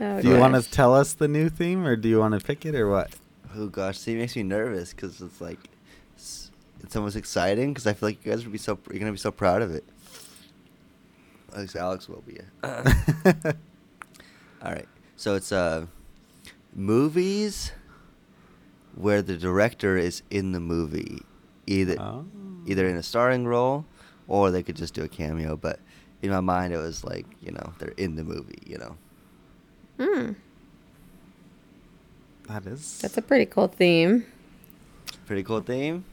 Oh, 0.00 0.22
Do 0.22 0.28
you 0.28 0.38
want 0.38 0.54
to 0.54 0.62
tell 0.70 0.94
us 0.94 1.12
the 1.12 1.26
new 1.26 1.48
theme, 1.48 1.84
or 1.84 1.96
do 1.96 2.08
you 2.08 2.20
want 2.20 2.38
to 2.38 2.44
pick 2.44 2.64
it, 2.64 2.76
or 2.76 2.88
what? 2.88 3.10
Oh 3.56 3.66
gosh, 3.66 3.98
see, 3.98 4.12
it 4.12 4.18
makes 4.18 4.36
me 4.36 4.44
nervous 4.44 4.92
because 4.92 5.20
it's 5.20 5.40
like 5.40 5.58
it's, 6.14 6.52
it's 6.84 6.94
almost 6.94 7.16
exciting 7.16 7.72
because 7.74 7.84
I 7.88 7.94
feel 7.94 8.10
like 8.10 8.24
you 8.24 8.30
guys 8.30 8.44
would 8.44 8.52
be 8.52 8.58
so 8.58 8.78
you're 8.90 9.00
gonna 9.00 9.10
be 9.10 9.18
so 9.18 9.32
proud 9.32 9.60
of 9.60 9.74
it. 9.74 9.82
At 11.52 11.58
least 11.60 11.76
Alex 11.76 12.08
will 12.08 12.22
be. 12.26 12.38
All 12.62 12.72
right, 14.72 14.88
so 15.16 15.34
it's 15.34 15.52
uh 15.52 15.86
movies 16.74 17.72
where 18.94 19.22
the 19.22 19.36
director 19.36 19.96
is 19.96 20.22
in 20.30 20.52
the 20.52 20.60
movie, 20.60 21.22
either 21.66 21.96
Oh. 22.00 22.24
either 22.66 22.86
in 22.88 22.96
a 22.96 23.02
starring 23.02 23.46
role 23.46 23.84
or 24.26 24.50
they 24.50 24.62
could 24.62 24.76
just 24.76 24.94
do 24.94 25.02
a 25.04 25.08
cameo. 25.08 25.56
But 25.56 25.78
in 26.22 26.30
my 26.30 26.40
mind, 26.40 26.72
it 26.74 26.78
was 26.78 27.04
like 27.04 27.26
you 27.40 27.52
know 27.52 27.72
they're 27.78 27.94
in 27.96 28.16
the 28.16 28.24
movie. 28.24 28.58
You 28.66 28.78
know, 28.78 28.96
Hmm, 29.98 30.32
That 32.48 32.66
is. 32.66 32.98
that's 32.98 33.16
a 33.16 33.22
pretty 33.22 33.46
cool 33.46 33.68
theme. 33.68 34.26
pretty 35.26 35.42
cool 35.44 35.60
theme. 35.60 36.04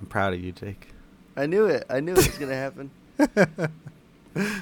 I'm 0.00 0.06
proud 0.06 0.34
of 0.34 0.40
you, 0.40 0.52
Jake. 0.52 0.88
I 1.36 1.46
knew 1.46 1.66
it. 1.66 1.84
I 1.90 2.00
knew 2.00 2.12
it 2.12 2.16
was 2.18 2.38
gonna 2.38 2.54
happen. 2.54 2.90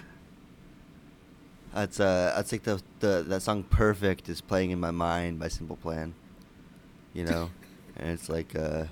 That's 1.74 1.98
uh, 1.98 2.32
that's 2.36 2.52
like 2.52 2.62
the 2.62 2.81
the 3.01 3.24
that 3.26 3.43
song 3.43 3.64
"Perfect" 3.64 4.28
is 4.28 4.40
playing 4.40 4.70
in 4.70 4.78
my 4.78 4.93
mind 4.93 5.40
by 5.40 5.48
Simple 5.48 5.74
Plan. 5.76 6.14
You 7.12 7.24
know, 7.24 7.51
and 7.97 8.10
it's 8.10 8.28
like 8.28 8.55
uh, 8.55 8.85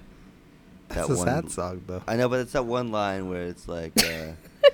That's 0.89 1.07
that 1.07 1.11
a 1.13 1.17
one. 1.17 1.27
sad 1.27 1.51
song, 1.53 1.83
though. 1.87 2.03
I 2.09 2.17
know, 2.17 2.29
but 2.29 2.41
it's 2.41 2.53
that 2.53 2.65
one 2.67 2.91
line 2.91 3.29
where 3.29 3.45
it's 3.45 3.69
like 3.69 3.93
uh, 4.03 4.33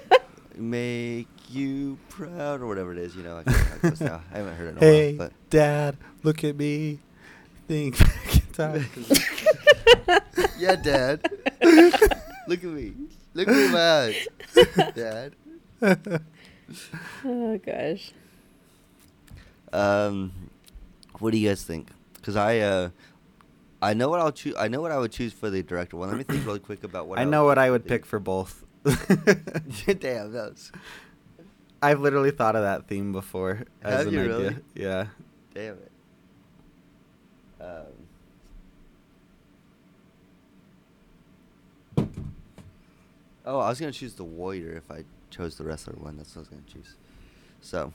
"Make 0.56 1.28
you 1.50 1.98
proud" 2.08 2.62
or 2.62 2.66
whatever 2.66 2.92
it 2.92 2.98
is. 2.98 3.14
You 3.14 3.24
know, 3.24 3.38
I, 3.38 3.42
can't, 3.42 4.00
I, 4.00 4.04
now. 4.04 4.22
I 4.32 4.36
haven't 4.38 4.54
heard 4.56 4.68
it 4.68 4.70
in 4.70 4.76
a 4.78 4.80
Hey, 4.80 5.14
while, 5.16 5.30
Dad, 5.50 5.96
look 6.22 6.42
at 6.44 6.56
me. 6.56 7.00
Think 7.66 7.98
back 7.98 8.36
in 8.36 8.52
time. 8.54 8.86
yeah, 10.58 10.76
Dad, 10.76 11.30
look 12.48 12.64
at 12.64 12.70
me, 12.70 12.94
look 13.38 13.48
at 13.48 13.54
me, 13.56 13.68
my 13.68 13.90
eyes, 14.00 14.28
Dad. 14.94 16.22
Oh 17.24 17.58
gosh. 17.64 18.12
Um, 19.72 20.32
what 21.18 21.30
do 21.32 21.38
you 21.38 21.48
guys 21.48 21.62
think? 21.62 21.88
Because 22.14 22.36
I, 22.36 22.58
uh, 22.60 22.90
I 23.80 23.94
know 23.94 24.08
what 24.08 24.20
I'll 24.20 24.32
choose. 24.32 24.54
I 24.58 24.68
know 24.68 24.80
what 24.80 24.92
I 24.92 24.98
would 24.98 25.12
choose 25.12 25.32
for 25.32 25.50
the 25.50 25.62
director 25.62 25.96
one. 25.96 26.08
Let 26.08 26.18
me 26.18 26.24
think 26.24 26.44
really 26.46 26.58
quick 26.58 26.84
about 26.84 27.06
what 27.06 27.18
I 27.18 27.24
know 27.24 27.44
what 27.44 27.58
I 27.58 27.70
would 27.70 27.84
do. 27.84 27.88
pick 27.88 28.04
for 28.06 28.18
both. 28.18 28.64
Damn, 28.84 30.32
that 30.32 30.50
was 30.50 30.72
I've 31.80 32.00
literally 32.00 32.30
thought 32.32 32.56
of 32.56 32.62
that 32.62 32.88
theme 32.88 33.12
before 33.12 33.64
as 33.82 33.98
Have 33.98 34.06
an 34.08 34.12
you 34.12 34.20
idea. 34.20 34.32
really? 34.36 34.56
Yeah. 34.74 35.06
damn 35.54 35.74
it. 35.74 35.92
Um. 37.60 37.97
Oh, 43.50 43.60
I 43.60 43.68
was 43.70 43.80
gonna 43.80 43.92
choose 43.92 44.12
the 44.14 44.24
warrior 44.24 44.72
if 44.72 44.90
I 44.90 45.04
chose 45.30 45.56
the 45.56 45.64
wrestler 45.64 45.94
one. 45.98 46.16
That's 46.18 46.34
what 46.36 46.40
I 46.40 46.42
was 46.42 46.48
gonna 46.48 46.62
choose. 46.70 46.94
So 47.62 47.92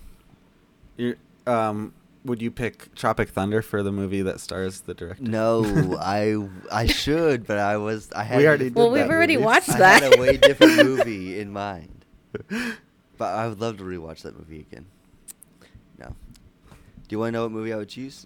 you 0.98 1.16
um, 1.46 1.94
would 2.26 2.42
you 2.42 2.50
pick 2.50 2.94
Tropic 2.96 3.30
Thunder 3.30 3.62
for 3.62 3.84
the 3.84 3.92
movie 3.92 4.22
that 4.24 4.40
stars 4.40 4.82
the 4.82 4.94
director? 4.94 5.24
no, 5.24 5.98
I 6.02 6.38
I 6.72 6.88
should, 6.88 7.46
but 7.46 7.60
I 7.60 7.78
was 7.78 8.12
I 8.14 8.24
had 8.24 8.38
We 8.40 8.48
already 8.48 8.64
did 8.66 8.76
Well, 8.76 8.90
we've 8.90 9.04
that 9.08 9.12
already 9.14 9.36
movie. 9.36 9.46
watched 9.46 9.70
I 9.70 9.78
that. 9.78 10.04
had 10.04 10.18
a 10.18 10.22
way 10.22 10.38
different 10.50 10.78
movie 10.84 11.40
in 11.40 11.52
mind. 11.54 12.06
But 13.16 13.36
I 13.36 13.48
would 13.48 13.62
love 13.62 13.78
to 13.78 13.84
rewatch 13.84 14.24
that 14.24 14.36
movie 14.38 14.62
again. 14.62 14.88
No. 16.00 16.08
Do 16.08 16.76
you 17.10 17.20
want 17.20 17.28
to 17.28 17.32
know 17.34 17.44
what 17.44 17.52
movie 17.52 17.72
I 17.72 17.78
would 17.78 17.88
choose? 17.90 18.26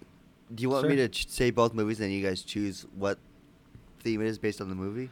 Do 0.52 0.62
you 0.62 0.70
want 0.70 0.88
me 0.88 0.96
to 0.96 1.08
ch- 1.10 1.28
say 1.28 1.50
both 1.50 1.74
movies 1.74 2.00
and 2.00 2.10
you 2.10 2.26
guys 2.26 2.42
choose 2.42 2.86
what 2.96 3.18
theme 4.00 4.22
it 4.22 4.26
is 4.28 4.38
based 4.38 4.62
on 4.62 4.70
the 4.70 4.74
movie? 4.74 5.10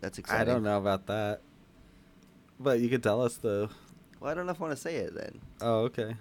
That's 0.00 0.18
exciting. 0.18 0.40
I 0.40 0.44
don't 0.44 0.62
know 0.62 0.78
about 0.78 1.06
that. 1.06 1.40
But 2.58 2.80
you 2.80 2.88
could 2.88 3.02
tell 3.02 3.22
us 3.22 3.36
though. 3.36 3.68
Well, 4.20 4.30
I 4.30 4.34
don't 4.34 4.46
know 4.46 4.52
if 4.52 4.60
I 4.60 4.64
want 4.64 4.76
to 4.76 4.80
say 4.80 4.96
it 4.96 5.14
then. 5.14 5.40
Oh, 5.60 5.80
okay. 5.80 6.16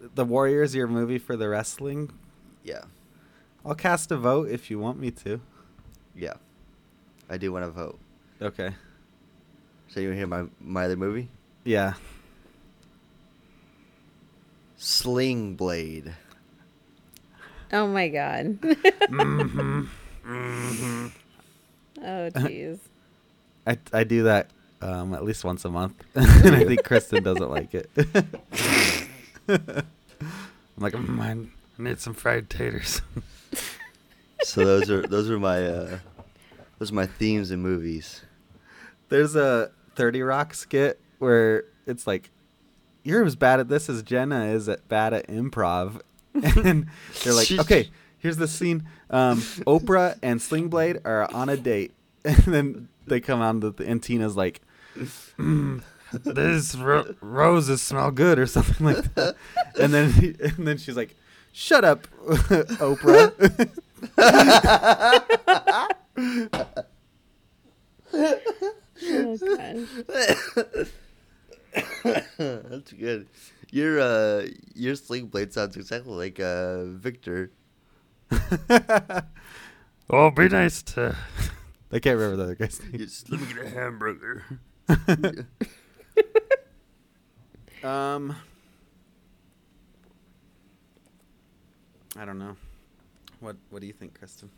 The 0.00 0.24
Warriors, 0.24 0.74
your 0.74 0.86
movie 0.86 1.18
for 1.18 1.36
the 1.36 1.48
wrestling. 1.48 2.12
Yeah. 2.64 2.84
I'll 3.64 3.74
cast 3.74 4.10
a 4.10 4.16
vote 4.16 4.48
if 4.48 4.70
you 4.70 4.78
want 4.78 4.98
me 4.98 5.10
to. 5.12 5.40
Yeah. 6.14 6.34
I 7.28 7.36
do 7.36 7.52
want 7.52 7.64
to 7.64 7.70
vote. 7.70 7.98
Okay. 8.40 8.70
So 9.88 10.00
you 10.00 10.08
want 10.08 10.14
to 10.14 10.18
hear 10.18 10.26
my, 10.26 10.44
my 10.60 10.84
other 10.84 10.96
movie? 10.96 11.28
Yeah. 11.64 11.94
Sling 14.76 15.56
Blade. 15.56 16.14
Oh 17.72 17.86
my 17.86 18.08
god. 18.08 18.58
hmm 19.08 19.84
hmm 20.26 21.06
Oh 22.02 22.30
jeez. 22.30 22.78
I 23.66 23.78
I 23.92 24.04
do 24.04 24.24
that 24.24 24.50
um, 24.82 25.14
at 25.14 25.24
least 25.24 25.44
once 25.44 25.64
a 25.64 25.70
month, 25.70 25.94
and 26.14 26.54
I 26.54 26.64
think 26.64 26.84
Kristyn 26.84 27.22
doesn't 27.22 27.50
like 27.50 27.74
it. 27.74 27.90
I'm 29.48 29.86
like, 30.78 30.92
mm, 30.92 31.48
I 31.78 31.82
need 31.82 32.00
some 32.00 32.14
fried 32.14 32.50
taters. 32.50 33.02
So 34.42 34.64
those 34.64 34.90
are 34.90 35.02
those 35.02 35.30
are 35.30 35.38
my 35.40 35.66
uh, 35.66 35.98
those 36.78 36.92
are 36.92 36.94
my 36.94 37.06
themes 37.06 37.50
in 37.50 37.60
movies. 37.62 38.22
There's 39.08 39.34
a 39.34 39.70
30 39.96 40.22
Rock 40.22 40.52
skit 40.54 41.00
where 41.18 41.64
it's 41.86 42.06
like, 42.06 42.30
you're 43.02 43.24
as 43.24 43.34
bad 43.34 43.60
at 43.60 43.68
this 43.68 43.88
as 43.88 44.02
Jenna 44.02 44.44
is 44.44 44.68
at 44.68 44.86
bad 44.88 45.14
at 45.14 45.26
improv. 45.26 46.00
and 46.34 46.86
they're 47.24 47.32
like, 47.32 47.50
okay, 47.50 47.90
here's 48.26 48.38
the 48.38 48.48
scene. 48.48 48.88
Um, 49.08 49.40
Oprah 49.68 50.18
and 50.20 50.40
Slingblade 50.40 51.02
are 51.04 51.32
on 51.32 51.48
a 51.48 51.56
date. 51.56 51.92
And 52.24 52.52
then 52.52 52.88
they 53.06 53.20
come 53.20 53.40
on, 53.40 53.60
the, 53.60 53.72
and 53.86 54.02
Tina's 54.02 54.36
like, 54.36 54.60
mm, 55.38 55.80
this 56.24 56.74
ro- 56.74 57.14
roses 57.20 57.80
smell 57.80 58.10
good 58.10 58.40
or 58.40 58.46
something 58.46 58.84
like 58.84 59.14
that. 59.14 59.36
And 59.80 59.94
then, 59.94 60.10
he, 60.10 60.34
and 60.40 60.66
then 60.66 60.76
she's 60.76 60.96
like, 60.96 61.14
shut 61.52 61.84
up, 61.84 62.08
Oprah. 62.26 63.70
Oh. 64.18 65.22
That's 72.38 72.92
good. 72.92 73.28
your 73.70 74.00
uh 74.00 74.46
your 74.74 74.96
sling 74.96 75.26
blade 75.26 75.52
sounds 75.52 75.76
exactly 75.76 76.14
like 76.14 76.40
uh 76.40 76.84
Victor. 76.86 77.52
oh, 80.10 80.30
be 80.30 80.48
nice 80.48 80.82
to. 80.82 81.16
I 81.92 81.98
can't 82.00 82.18
remember 82.18 82.36
the 82.36 82.42
other 82.42 82.54
guy's 82.56 82.82
name. 82.82 82.98
Just, 82.98 83.30
Let 83.30 83.40
me 83.40 83.46
get 83.46 83.64
a 83.64 83.70
hamburger. 83.70 84.44
Um, 87.86 88.34
I 92.16 92.24
don't 92.24 92.38
know. 92.38 92.56
What 93.38 93.56
What 93.70 93.80
do 93.80 93.86
you 93.86 93.92
think, 93.92 94.18
Kristyn? 94.18 94.50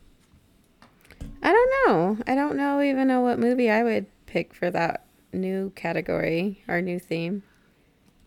I 1.43 1.53
don't 1.53 1.70
know. 1.86 2.19
I 2.27 2.35
don't 2.35 2.57
know 2.57 2.81
even 2.81 3.07
know 3.07 3.20
what 3.20 3.39
movie 3.39 3.70
I 3.70 3.82
would 3.82 4.07
pick 4.27 4.55
for 4.55 4.70
that 4.70 5.05
new 5.32 5.73
category 5.74 6.62
or 6.69 6.81
new 6.81 6.99
theme. 6.99 7.43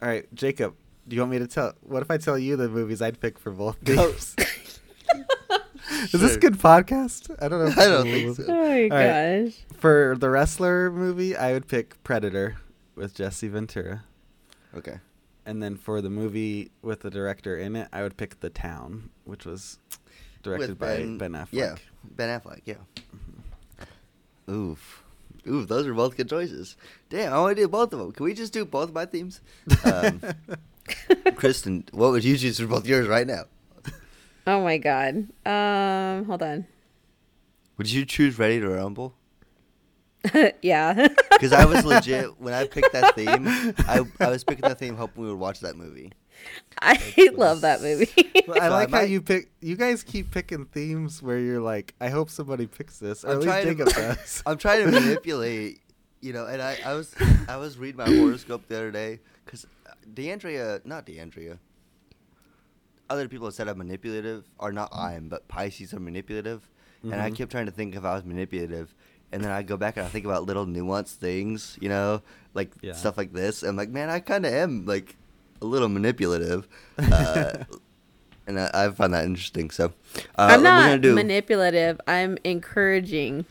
All 0.02 0.10
right, 0.10 0.34
Jacob. 0.36 0.76
Do 1.08 1.16
you 1.16 1.22
want 1.24 1.32
me 1.32 1.40
to 1.40 1.48
tell? 1.48 1.74
What 1.82 2.04
if 2.04 2.12
I 2.12 2.18
tell 2.18 2.38
you 2.38 2.56
the 2.56 2.70
movies 2.70 3.02
I'd 3.02 3.20
pick 3.20 3.40
for 3.40 3.52
both 3.52 3.84
Go. 3.84 4.14
Games? 5.14 5.26
Is 6.14 6.22
this 6.22 6.32
Sure. 6.32 6.40
good 6.40 6.58
podcast? 6.60 7.36
I 7.42 7.48
don't 7.48 7.60
know. 7.66 7.82
I 7.82 7.88
don't 7.88 8.04
think 8.04 8.28
will- 8.28 8.36
so. 8.36 8.44
Oh 8.48 8.54
my 8.54 8.84
All 8.84 8.90
right. 8.90 9.46
gosh. 9.46 9.54
For 9.78 10.16
the 10.20 10.30
wrestler 10.30 10.92
movie, 10.92 11.36
I 11.36 11.54
would 11.54 11.68
pick 11.68 12.02
Predator 12.04 12.58
with 12.96 13.14
Jesse 13.16 13.48
Ventura. 13.48 14.04
Okay. 14.76 15.00
And 15.46 15.62
then 15.62 15.76
for 15.76 16.02
the 16.02 16.10
movie 16.10 16.72
with 16.82 17.02
the 17.02 17.10
director 17.10 17.58
in 17.58 17.76
it, 17.76 17.88
I 17.92 18.04
would 18.04 18.16
pick 18.16 18.40
The 18.42 18.50
Town, 18.50 19.10
which 19.26 19.46
was 19.46 19.80
directed 20.44 20.70
With 20.70 20.80
by 20.80 20.98
Ben 20.98 21.32
Affleck. 21.34 21.48
Yeah, 21.52 21.76
Ben 22.04 22.40
Affleck. 22.40 22.62
Yeah. 22.66 22.76
Oof. 24.50 25.04
Oof, 25.48 25.68
those 25.68 25.88
are 25.88 25.94
both 25.94 26.16
good 26.16 26.30
choices. 26.30 26.76
Damn, 27.10 27.34
I 27.34 27.40
want 27.40 27.56
to 27.58 27.62
do 27.64 27.68
both 27.68 27.92
of 27.94 28.00
them. 28.00 28.12
Can 28.12 28.24
we 28.26 28.34
just 28.36 28.54
do 28.54 28.64
both 28.66 28.90
of 28.90 28.94
my 28.94 29.06
themes? 29.08 29.42
Um, 29.84 30.22
Kristyn, 31.36 31.86
what 31.92 32.12
would 32.12 32.24
you 32.24 32.38
choose 32.38 32.60
for 32.60 32.68
both 32.68 32.86
yours 32.86 33.08
right 33.08 33.26
now? 33.26 33.46
Oh 34.48 34.62
my 34.64 34.78
god. 34.78 35.28
Um, 35.46 36.26
hold 36.26 36.42
on. 36.44 36.66
Would 37.78 37.92
you 37.92 38.06
choose 38.06 38.38
Ready 38.40 38.60
to 38.60 38.70
Rumble? 38.70 39.16
yeah. 40.62 41.08
Because 41.42 41.54
I 41.54 41.66
was 41.66 41.84
legit 41.84 42.40
when 42.40 42.54
I 42.54 42.68
picked 42.68 42.94
that 42.94 43.16
theme. 43.16 43.48
I 43.88 44.04
I 44.20 44.30
was 44.30 44.44
picking 44.44 44.62
that 44.70 44.78
theme 44.78 44.96
hoping 44.96 45.24
we 45.24 45.30
would 45.30 45.40
watch 45.40 45.62
that 45.62 45.76
movie. 45.76 46.12
I 46.80 47.00
love 47.34 47.62
that 47.62 47.82
movie. 47.82 48.08
I 48.16 48.44
So 48.46 48.54
I 48.54 48.68
like 48.68 48.92
how 48.92 49.02
you 49.02 49.22
pick. 49.24 49.50
You 49.60 49.76
guys 49.76 50.04
keep 50.04 50.30
picking 50.30 50.66
themes 50.66 51.24
where 51.24 51.40
you're 51.40 51.62
like, 51.62 51.96
I 52.00 52.10
hope 52.10 52.30
somebody 52.30 52.68
picks 52.68 53.00
this, 53.00 53.24
or 53.26 53.30
I'm 53.30 53.34
at 53.34 53.40
least 53.40 53.48
trying 53.50 53.66
to- 53.66 53.86
Jacob 53.86 53.94
does. 54.18 54.44
I'm 54.46 54.58
trying 54.60 54.86
to 54.86 54.92
manipulate, 54.92 55.80
you 56.22 56.32
know. 56.32 56.46
And 56.46 56.62
I, 56.62 56.78
I 56.86 56.94
was 56.94 57.12
I 57.48 57.58
was 57.58 57.80
reading 57.80 57.98
my 57.98 58.06
horoscope 58.06 58.68
the 58.68 58.76
other 58.78 58.92
day 58.92 59.20
because 59.44 59.66
DeAndrea, 60.14 60.86
not 60.86 61.08
DeAndrea. 61.08 61.58
Other 63.12 63.28
people 63.28 63.48
have 63.48 63.54
said 63.54 63.68
I'm 63.68 63.78
manipulative, 63.78 64.46
or 64.58 64.72
not 64.72 64.90
I'm, 64.96 65.28
but 65.28 65.48
Pisces 65.50 65.94
are 65.94 66.00
manipulative, 66.00 66.62
and 67.04 67.16
I 67.16 67.30
Mhm. 67.30 67.36
kept 67.36 67.52
trying 67.52 67.66
to 67.66 67.72
think 67.72 67.94
if 67.96 68.06
I 68.06 68.14
was 68.14 68.24
manipulative, 68.24 68.94
and 69.34 69.44
then 69.44 69.52
I 69.52 69.64
go 69.64 69.76
back 69.76 69.98
and 69.98 70.06
I 70.06 70.10
think 70.10 70.24
about 70.26 70.46
little 70.46 70.66
nuanced 70.66 71.16
things, 71.16 71.78
you 71.82 71.90
know, 71.90 72.22
like 72.54 72.72
Yeah. 72.82 72.94
stuff 72.94 73.18
like 73.18 73.34
this. 73.34 73.64
I'm 73.64 73.76
like, 73.76 73.90
man, 73.90 74.10
I 74.10 74.20
kind 74.22 74.46
of 74.46 74.54
am 74.54 74.86
like 74.86 75.18
a 75.62 75.66
little 75.66 75.90
manipulative, 75.90 76.68
uh, 76.98 77.52
and 78.48 78.60
I, 78.60 78.70
I 78.74 78.90
find 78.92 79.14
that 79.14 79.26
interesting. 79.26 79.72
So 79.72 79.88
uh, 80.40 80.48
I'm 80.52 80.64
not 80.64 81.02
do 81.02 81.14
manipulative. 81.14 82.00
I'm 82.08 82.38
encouraging. 82.46 83.46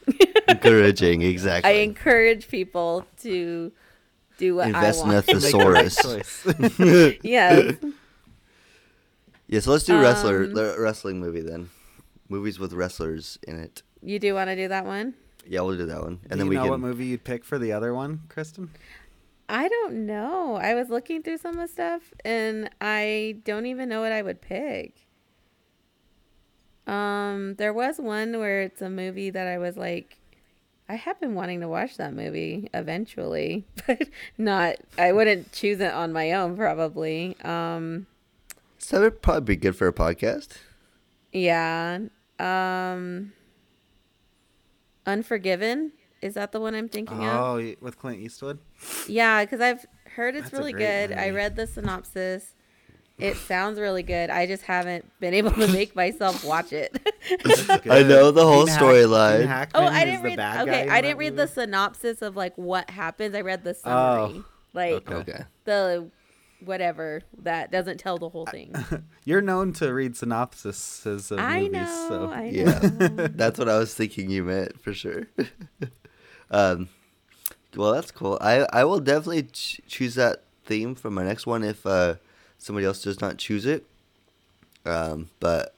encouraging, 0.49 1.21
exactly. 1.35 1.71
I 1.71 1.75
encourage 1.83 2.49
people 2.49 3.05
to 3.23 3.73
do 4.39 4.57
what 4.57 4.69
Invest 4.69 5.03
in 5.05 5.09
want. 5.11 5.27
Make 5.33 5.53
the 5.53 5.59
right 5.59 5.93
thesaurus. 5.93 6.03
choice. 6.03 7.19
yes. 7.23 7.75
Yeah, 9.51 9.61
so 9.61 9.73
let's 9.73 9.85
do 9.85 10.01
wrestler 10.01 10.45
Um, 10.45 10.55
wrestling 10.81 11.19
movie 11.19 11.41
then. 11.41 11.71
Movies 12.29 12.59
with 12.61 12.73
wrestlers 12.73 13.39
in 13.47 13.59
it. 13.59 13.83
You 14.03 14.19
do 14.21 14.35
want 14.35 14.49
to 14.49 14.55
do 14.57 14.69
that 14.69 14.85
one? 14.87 15.15
Yeah, 15.47 15.63
we'll 15.63 15.77
do 15.77 15.87
that 15.87 16.01
one, 16.03 16.17
Do 16.17 16.29
and 16.31 16.39
then 16.41 16.47
you 16.47 16.51
we 16.51 16.55
know 16.57 16.63
can. 16.63 16.71
what 16.71 16.81
movie 16.81 17.07
you'd 17.07 17.25
pick 17.25 17.45
for 17.45 17.59
the 17.59 17.73
other 17.73 17.93
one, 17.93 18.21
Kristyn? 18.29 18.71
I 19.49 19.69
don't 19.69 20.07
know. 20.07 20.55
I 20.55 20.75
was 20.75 20.89
looking 20.91 21.23
through 21.25 21.39
some 21.39 21.59
of 21.59 21.67
the 21.67 21.73
stuff 21.73 22.13
and 22.25 22.71
I 22.81 23.39
don't 23.45 23.67
even 23.67 23.89
know 23.89 24.01
what 24.01 24.13
I 24.13 24.23
would 24.23 24.41
pick. 24.41 24.95
Um, 26.87 27.55
there 27.57 27.73
was 27.73 27.99
one 27.99 28.39
where 28.39 28.63
it's 28.63 28.83
a 28.83 28.91
movie 28.91 29.31
that 29.31 29.47
I 29.49 29.59
was 29.59 29.77
like, 29.77 30.19
I 30.89 30.95
have 30.95 31.21
been 31.21 31.35
wanting 31.35 31.61
to 31.61 31.69
watch 31.69 31.97
that 31.99 32.15
movie 32.15 32.69
eventually, 32.75 33.65
but 33.87 34.09
not. 34.39 34.77
I 34.99 35.13
wouldn't 35.13 35.53
choose 35.53 35.81
it 35.81 35.93
on 35.93 36.13
my 36.13 36.33
own, 36.33 36.57
probably. 36.57 37.37
Um, 37.43 38.07
So 38.83 38.97
that 38.97 39.03
would 39.05 39.23
probably 39.23 39.55
be 39.55 39.57
good 39.57 39.77
for 39.77 39.87
a 39.87 39.93
podcast. 39.93 40.57
yeah. 41.33 41.99
Um, 42.39 43.33
Unforgiven 45.07 45.93
is 46.23 46.35
that 46.35 46.53
the 46.53 46.61
one 46.61 46.75
I'm 46.75 46.89
thinking 46.89 47.27
of? 47.27 47.35
Oh, 47.37 47.75
with 47.81 47.99
Clint 47.99 48.21
Eastwood. 48.21 48.59
Yeah, 49.09 49.45
because 49.45 49.61
I've 49.61 49.85
heard 50.17 50.35
it's 50.35 50.51
That's 50.51 50.59
really 50.59 50.73
great 50.73 51.09
good. 51.09 51.19
I 51.19 51.31
read 51.31 51.57
the 51.57 51.67
synopsis. 51.67 52.55
It 53.19 53.37
sounds 53.37 53.79
really 53.79 54.03
good. 54.03 54.31
I 54.31 54.47
just 54.47 54.63
haven't 54.65 55.05
been 55.21 55.35
able 55.35 55.51
to 55.53 55.67
make 55.69 55.95
myself 55.97 56.43
watch 56.45 56.73
it. 56.73 56.95
I 57.91 58.03
know 58.03 58.31
the 58.31 58.45
whole 58.45 58.67
storyline. 58.67 59.69
Oh, 59.75 59.85
I 59.85 60.05
didn't 60.07 60.23
read. 60.23 60.37
bad 60.37 60.67
Okay, 60.69 60.89
I 60.89 61.01
didn't 61.03 61.19
read 61.19 61.37
the 61.37 61.47
synopsis 61.47 62.23
of 62.23 62.37
like 62.37 62.57
what 62.57 62.89
happens. 62.91 63.35
I 63.35 63.43
read 63.43 63.63
the 63.65 63.75
summary, 63.75 64.39
Oh, 64.41 64.45
like 64.73 65.11
okay. 65.11 65.15
Okay. 65.33 65.45
the 65.65 66.11
whatever 66.65 67.23
that 67.43 67.71
doesn't 67.73 67.99
tell 67.99 68.19
the 68.19 68.29
whole 68.29 68.47
thing. 68.47 68.75
You're 69.25 69.41
known 69.41 69.73
to 69.75 69.93
read 69.93 70.15
synopsises 70.15 71.31
of 71.31 71.39
I 71.39 71.61
movies, 71.63 71.73
know. 71.73 72.07
so 72.09 72.31
I 72.33 72.45
Yeah. 72.53 72.79
know. 72.99 73.27
That's 73.29 73.59
what 73.59 73.69
I 73.69 73.79
was 73.79 73.95
thinking 73.95 74.31
you 74.31 74.45
meant 74.45 74.81
for 74.81 74.93
sure. 74.95 75.27
um, 76.51 76.89
well, 77.77 77.93
that's 77.93 78.11
cool. 78.11 78.37
I 78.41 78.67
I 78.73 78.85
will 78.85 79.01
definitely 79.01 79.45
ch- 79.45 79.81
choose 79.87 80.15
that 80.17 80.43
theme 80.65 80.95
for 80.95 81.11
my 81.11 81.23
next 81.25 81.47
one 81.47 81.63
if 81.63 81.87
uh, 81.87 82.15
somebody 82.59 82.85
else 82.87 83.03
does 83.03 83.21
not 83.21 83.39
choose 83.39 83.65
it. 83.67 83.87
Um, 84.85 85.31
but 85.41 85.75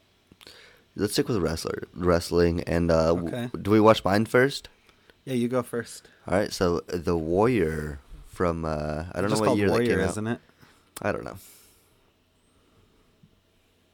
let's 0.95 1.13
stick 1.13 1.27
with 1.27 1.37
wrestler 1.37 1.83
wrestling 1.93 2.61
and 2.61 2.89
uh, 2.89 3.13
w- 3.13 3.49
do 3.61 3.71
we 3.71 3.79
watch 3.79 4.03
mine 4.03 4.25
first? 4.25 4.69
yeah, 5.25 5.33
you 5.35 5.47
go 5.47 5.61
first. 5.63 6.07
All 6.27 6.37
right. 6.37 6.51
So 6.51 6.81
the 6.87 7.15
Warrior 7.17 7.99
from 8.27 8.65
uh, 8.65 9.05
I 9.11 9.21
don't 9.21 9.29
Just 9.29 9.35
know 9.35 9.39
what 9.41 9.45
called 9.47 9.59
year 9.59 9.69
Warrior, 9.69 9.87
that 9.87 9.93
came 9.95 10.03
out. 10.03 10.09
isn't 10.11 10.27
it? 10.27 10.39
I 11.01 11.11
don't 11.11 11.23
know. 11.23 11.37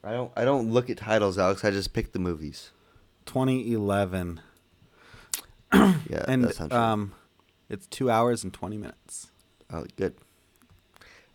I 0.03 0.11
don't. 0.11 0.31
I 0.35 0.45
don't 0.45 0.71
look 0.71 0.89
at 0.89 0.97
titles, 0.97 1.38
Alex. 1.38 1.63
I 1.65 1.71
just 1.71 1.93
pick 1.93 2.11
the 2.13 2.19
movies. 2.19 2.71
2011, 3.26 4.41
Yeah, 5.73 5.91
and 6.27 6.43
that 6.43 6.55
sounds 6.55 6.71
right. 6.71 6.80
um, 6.91 7.13
it's 7.69 7.85
two 7.85 8.09
hours 8.09 8.43
and 8.43 8.51
20 8.51 8.77
minutes. 8.77 9.27
Oh, 9.71 9.85
good. 9.97 10.15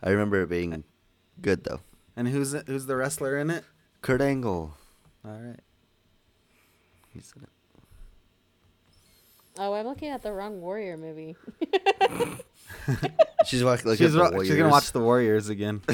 I 0.03 0.11
remember 0.11 0.43
it 0.43 0.49
being 0.49 0.83
good 1.41 1.63
though. 1.65 1.81
And 2.17 2.27
who's 2.29 2.53
it- 2.53 2.67
who's 2.67 2.87
the 2.87 2.97
wrestler 2.97 3.37
in 3.39 3.49
it? 3.51 3.65
Kurt 4.03 4.21
Angle. 4.21 4.75
All 5.25 5.31
right. 5.39 5.61
He's 7.13 7.33
in 7.37 7.43
it. 7.45 7.49
oh, 9.59 9.73
I'm 9.75 9.87
looking 9.87 10.09
at 10.11 10.23
the 10.23 10.33
wrong 10.33 10.61
Warrior 10.61 10.97
movie. 10.97 11.37
She's 13.47 13.63
watching. 13.63 13.89
Like, 13.91 13.99
she's, 13.99 14.17
wa- 14.17 14.31
she's 14.43 14.57
gonna 14.57 14.69
watch 14.69 14.93
the 14.93 15.01
Warriors 15.01 15.49
again. 15.49 15.83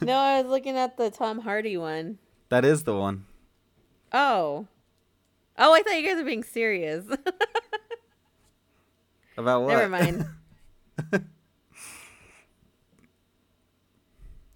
no, 0.00 0.16
I 0.16 0.42
was 0.42 0.50
looking 0.50 0.76
at 0.76 0.96
the 0.96 1.10
Tom 1.10 1.40
Hardy 1.40 1.76
one. 1.76 2.18
That 2.50 2.64
is 2.64 2.84
the 2.84 2.94
one. 2.96 3.24
Oh, 4.12 4.66
oh, 5.58 5.74
I 5.74 5.82
thought 5.82 6.00
you 6.00 6.06
guys 6.06 6.16
were 6.16 6.24
being 6.24 6.44
serious. 6.44 7.04
About 9.36 9.62
what? 9.62 9.68
Never 9.68 9.88
mind. 9.88 10.26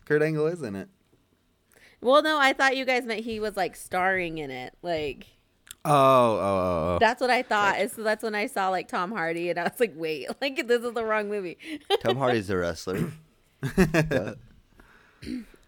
Kurt 0.05 0.23
Angle 0.23 0.47
is 0.49 0.63
in 0.63 0.77
it. 0.77 0.89
Well, 2.01 2.23
no, 2.23 2.39
I 2.39 2.53
thought 2.53 2.77
you 2.77 2.85
guys 2.85 3.05
meant 3.05 3.21
he 3.25 3.41
was 3.41 3.57
like 3.57 3.77
starring 3.77 4.39
in 4.39 4.51
it. 4.51 4.75
Like 4.83 5.27
Oh, 5.85 5.93
oh, 5.93 5.95
oh, 5.95 6.95
oh. 6.95 6.99
that's 7.01 7.21
what 7.21 7.31
I 7.31 7.43
thought. 7.43 7.77
So 7.91 8.03
that's 8.03 8.23
when 8.23 8.35
I 8.35 8.47
saw 8.47 8.69
like 8.69 8.89
Tom 8.89 9.13
Hardy, 9.13 9.49
and 9.49 9.59
I 9.59 9.65
was 9.65 9.81
like, 9.81 9.95
wait, 9.97 10.29
like 10.41 10.67
this 10.67 10.83
is 10.83 10.93
the 10.93 11.05
wrong 11.05 11.29
movie. 11.29 11.57
Tom 12.03 12.17
Hardy's 12.17 12.51
a 12.51 12.57
wrestler. 12.57 13.13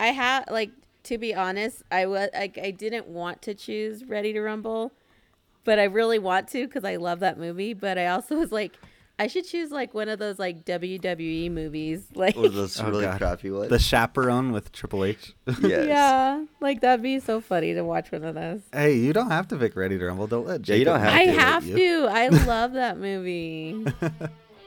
I 0.00 0.06
have 0.06 0.44
like 0.50 0.70
to 1.04 1.18
be 1.18 1.34
honest, 1.34 1.82
I 1.90 2.06
was 2.06 2.28
like 2.34 2.58
I 2.58 2.70
didn't 2.70 3.06
want 3.06 3.42
to 3.42 3.54
choose 3.54 4.04
Ready 4.04 4.32
to 4.34 4.42
Rumble, 4.42 4.92
but 5.64 5.78
I 5.78 5.84
really 5.84 6.18
want 6.18 6.48
to 6.48 6.66
because 6.66 6.84
I 6.84 6.96
love 6.96 7.20
that 7.20 7.38
movie. 7.38 7.72
But 7.72 7.96
I 7.96 8.08
also 8.08 8.36
was 8.36 8.52
like, 8.52 8.76
I 9.22 9.28
should 9.28 9.46
choose 9.46 9.70
like 9.70 9.94
one 9.94 10.08
of 10.08 10.18
those 10.18 10.38
like 10.38 10.64
WWE 10.64 11.50
movies, 11.50 12.04
like 12.14 12.34
One 12.36 12.52
those 12.54 12.80
Oh, 12.80 12.88
really 12.88 13.04
God. 13.04 13.18
crappy 13.18 13.50
ones. 13.50 13.70
the 13.70 13.78
Chaperone 13.78 14.50
with 14.52 14.72
Triple 14.72 15.04
H. 15.04 15.32
yes. 15.62 15.86
yeah, 15.88 16.44
like 16.60 16.80
that'd 16.80 17.02
be 17.02 17.20
so 17.20 17.40
funny 17.40 17.72
to 17.74 17.82
watch 17.82 18.10
one 18.10 18.24
of 18.24 18.34
those. 18.34 18.62
hey, 18.72 18.94
you 18.96 19.12
don't 19.12 19.30
have 19.30 19.46
to 19.48 19.56
pick 19.56 19.76
Ready 19.76 19.96
to 19.98 20.04
Rumble. 20.06 20.26
Don't 20.26 20.46
let 20.46 20.68
Yeah, 20.68 20.74
you 20.74 20.84
don't 20.84 20.98
have 21.00 21.12
I 21.14 21.26
to, 21.26 21.32
manipulate 21.32 21.40
have 21.40 21.64
to. 21.64 22.06
I 22.10 22.28
love 22.46 22.72
that 22.72 22.98
movie. 22.98 23.84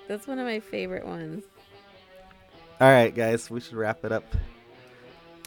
That's 0.07 0.25
one 0.27 0.39
of 0.39 0.45
my 0.45 0.59
favorite 0.61 1.05
ones. 1.05 1.43
All 2.79 2.89
right, 2.89 3.13
guys, 3.13 3.49
we 3.49 3.59
should 3.59 3.73
wrap 3.75 4.03
it 4.05 4.11
up. 4.11 4.23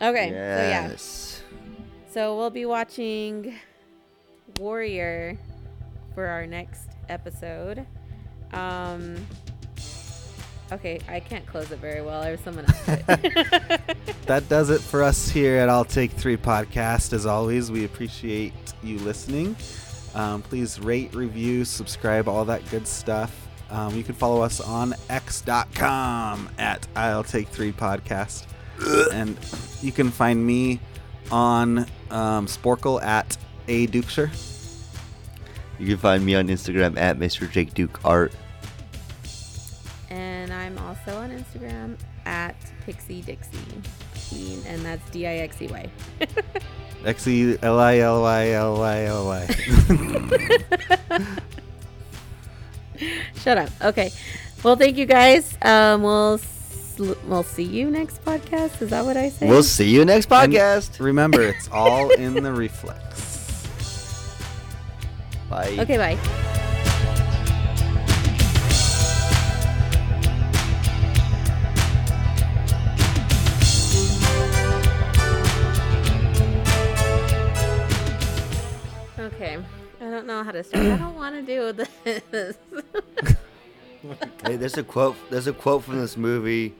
Okay. 0.03 0.29
So 0.29 0.35
yeah. 0.35 0.89
Yes. 0.91 1.43
So 2.11 2.37
we'll 2.37 2.51
be 2.51 2.67
watching 2.67 3.55
Warrior 4.59 5.39
for 6.15 6.27
our 6.27 6.47
next 6.47 6.89
episode. 7.09 7.87
Um 8.53 9.27
Okay, 10.71 11.01
I 11.09 11.21
can't 11.21 11.47
close 11.47 11.71
it 11.71 11.79
very 11.79 12.03
well. 12.03 12.23
There's 12.23 12.41
someone 12.41 12.67
else. 12.67 13.01
That 14.27 14.47
does 14.51 14.69
it 14.69 14.83
for 14.83 15.03
us 15.03 15.31
here 15.31 15.57
at 15.57 15.71
I'll 15.71 15.87
Take 15.87 16.11
Three 16.11 16.37
Podcast. 16.37 17.15
As 17.15 17.25
always, 17.25 17.71
we 17.73 17.87
appreciate 17.87 18.53
you 18.83 18.99
listening. 18.99 19.57
Um, 20.15 20.43
please 20.43 20.79
rate, 20.79 21.15
review, 21.15 21.65
subscribe, 21.65 22.29
all 22.29 22.45
that 22.45 22.69
good 22.71 22.87
stuff. 22.87 23.35
Um, 23.71 23.97
you 23.97 24.05
can 24.05 24.15
follow 24.15 24.43
us 24.43 24.61
on 24.61 24.95
x.com 25.09 26.51
at 26.59 26.87
I'll 26.95 27.25
Take 27.25 27.49
Three 27.49 27.73
Podcast. 27.73 28.45
and 29.15 29.39
you 29.81 29.93
can 29.93 30.11
find 30.11 30.47
me 30.47 30.79
on 31.33 31.87
um, 32.11 32.47
Sporcle 32.47 33.03
at 33.03 33.39
A 33.69 33.87
Dukeshire. 33.87 34.31
You 35.79 35.87
can 35.87 35.97
find 35.97 36.25
me 36.25 36.35
on 36.35 36.49
Instagram 36.49 36.97
at 36.99 37.19
Mr. 37.19 37.51
Jake 37.51 37.73
Duke 37.75 38.01
Art. 38.05 38.33
and 40.11 40.53
I'm 40.53 40.77
also 40.79 41.17
on 41.17 41.31
Instagram 41.31 41.97
at 42.27 42.57
Pixie 42.85 43.23
Dixie. 43.23 43.59
And 44.67 44.85
that's 44.85 45.09
D 45.11 45.27
I 45.27 45.37
X 45.39 45.63
E 45.63 45.69
Y. 45.69 45.89
X 47.05 47.27
E 47.29 47.57
L 47.63 47.79
I 47.79 47.99
L 47.99 48.23
Y 48.23 48.51
L 48.51 48.79
Y 48.79 49.05
L 49.05 49.27
Y. 49.27 49.47
Shut 53.37 53.57
up. 53.59 53.71
Okay. 53.83 54.11
Well, 54.65 54.75
thank 54.77 54.97
you 54.97 55.07
guys. 55.07 55.57
Um, 55.63 56.03
we'll 56.03 56.39
sl- 56.39 57.13
we'll 57.27 57.45
see 57.45 57.63
you 57.63 57.89
next 57.91 58.25
podcast. 58.25 58.83
Is 58.83 58.91
that 58.91 59.05
what 59.05 59.17
I 59.17 59.29
say? 59.29 59.49
We'll 59.49 59.63
see 59.63 59.89
you 59.89 60.05
next 60.05 60.29
podcast. 60.29 60.99
Remember, 60.99 61.41
it's 61.43 61.69
all 61.71 62.11
in 62.11 62.35
the 62.43 62.53
reflex. 62.53 63.28
Bye. 65.49 65.77
Okay. 65.79 65.97
Bye. 65.97 66.19
Okay. 79.19 79.59
I 80.01 80.11
don't 80.11 80.27
know 80.27 80.43
how 80.43 80.53
to 80.53 80.63
start. 80.63 80.85
I 80.85 80.97
don't 80.97 81.17
want 81.17 81.35
to 81.35 81.43
do 81.43 81.73
this. 81.73 82.57
Hey, 84.45 84.57
there's 84.57 84.79
a 84.79 84.85
quote. 84.85 85.17
There's 85.29 85.49
a 85.49 85.53
quote 85.53 85.83
from 85.83 85.99
this 85.99 86.17
movie 86.17 86.73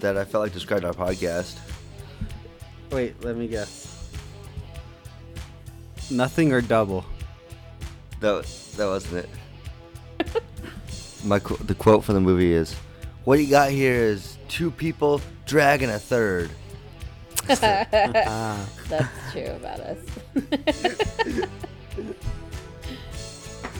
that 0.00 0.16
I 0.16 0.24
felt 0.24 0.42
like 0.42 0.52
described 0.52 0.84
our 0.84 0.94
podcast. 0.94 1.58
Wait, 2.90 3.22
let 3.22 3.36
me 3.36 3.46
guess. 3.46 4.10
Nothing 6.10 6.52
or 6.52 6.60
double. 6.62 7.04
That 8.22 8.46
that 8.76 8.86
wasn't 8.86 9.26
it. 9.26 9.28
My 11.24 11.38
qu- 11.40 11.62
the 11.64 11.74
quote 11.74 12.04
from 12.04 12.14
the 12.14 12.20
movie 12.20 12.52
is, 12.52 12.74
"What 13.24 13.40
you 13.40 13.48
got 13.48 13.70
here 13.70 13.94
is 13.94 14.38
two 14.48 14.70
people 14.70 15.20
dragging 15.44 15.90
a 15.90 15.98
third. 15.98 16.50
Ah. 17.50 18.64
That's 18.88 19.32
true 19.32 19.46
about 19.46 19.80
us. 19.80 19.98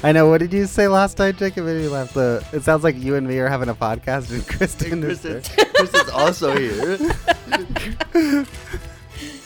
I 0.02 0.10
know. 0.10 0.28
What 0.28 0.38
did 0.38 0.52
you 0.52 0.66
say 0.66 0.88
last 0.88 1.16
time, 1.16 1.36
Jacob? 1.36 1.66
When 1.66 1.80
you 1.80 1.88
left 1.88 2.14
the, 2.14 2.44
it 2.52 2.64
sounds 2.64 2.82
like 2.82 2.96
you 2.98 3.14
and 3.14 3.28
me 3.28 3.38
are 3.38 3.48
having 3.48 3.68
a 3.68 3.74
podcast, 3.74 4.32
and 4.32 4.44
Kristyn 4.48 5.04
is 5.04 5.20
there. 5.20 5.40
Kristyn's 5.42 6.10
also 6.10 6.56
here. 6.56 6.96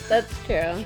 That's 0.09 0.45
true. 0.45 0.83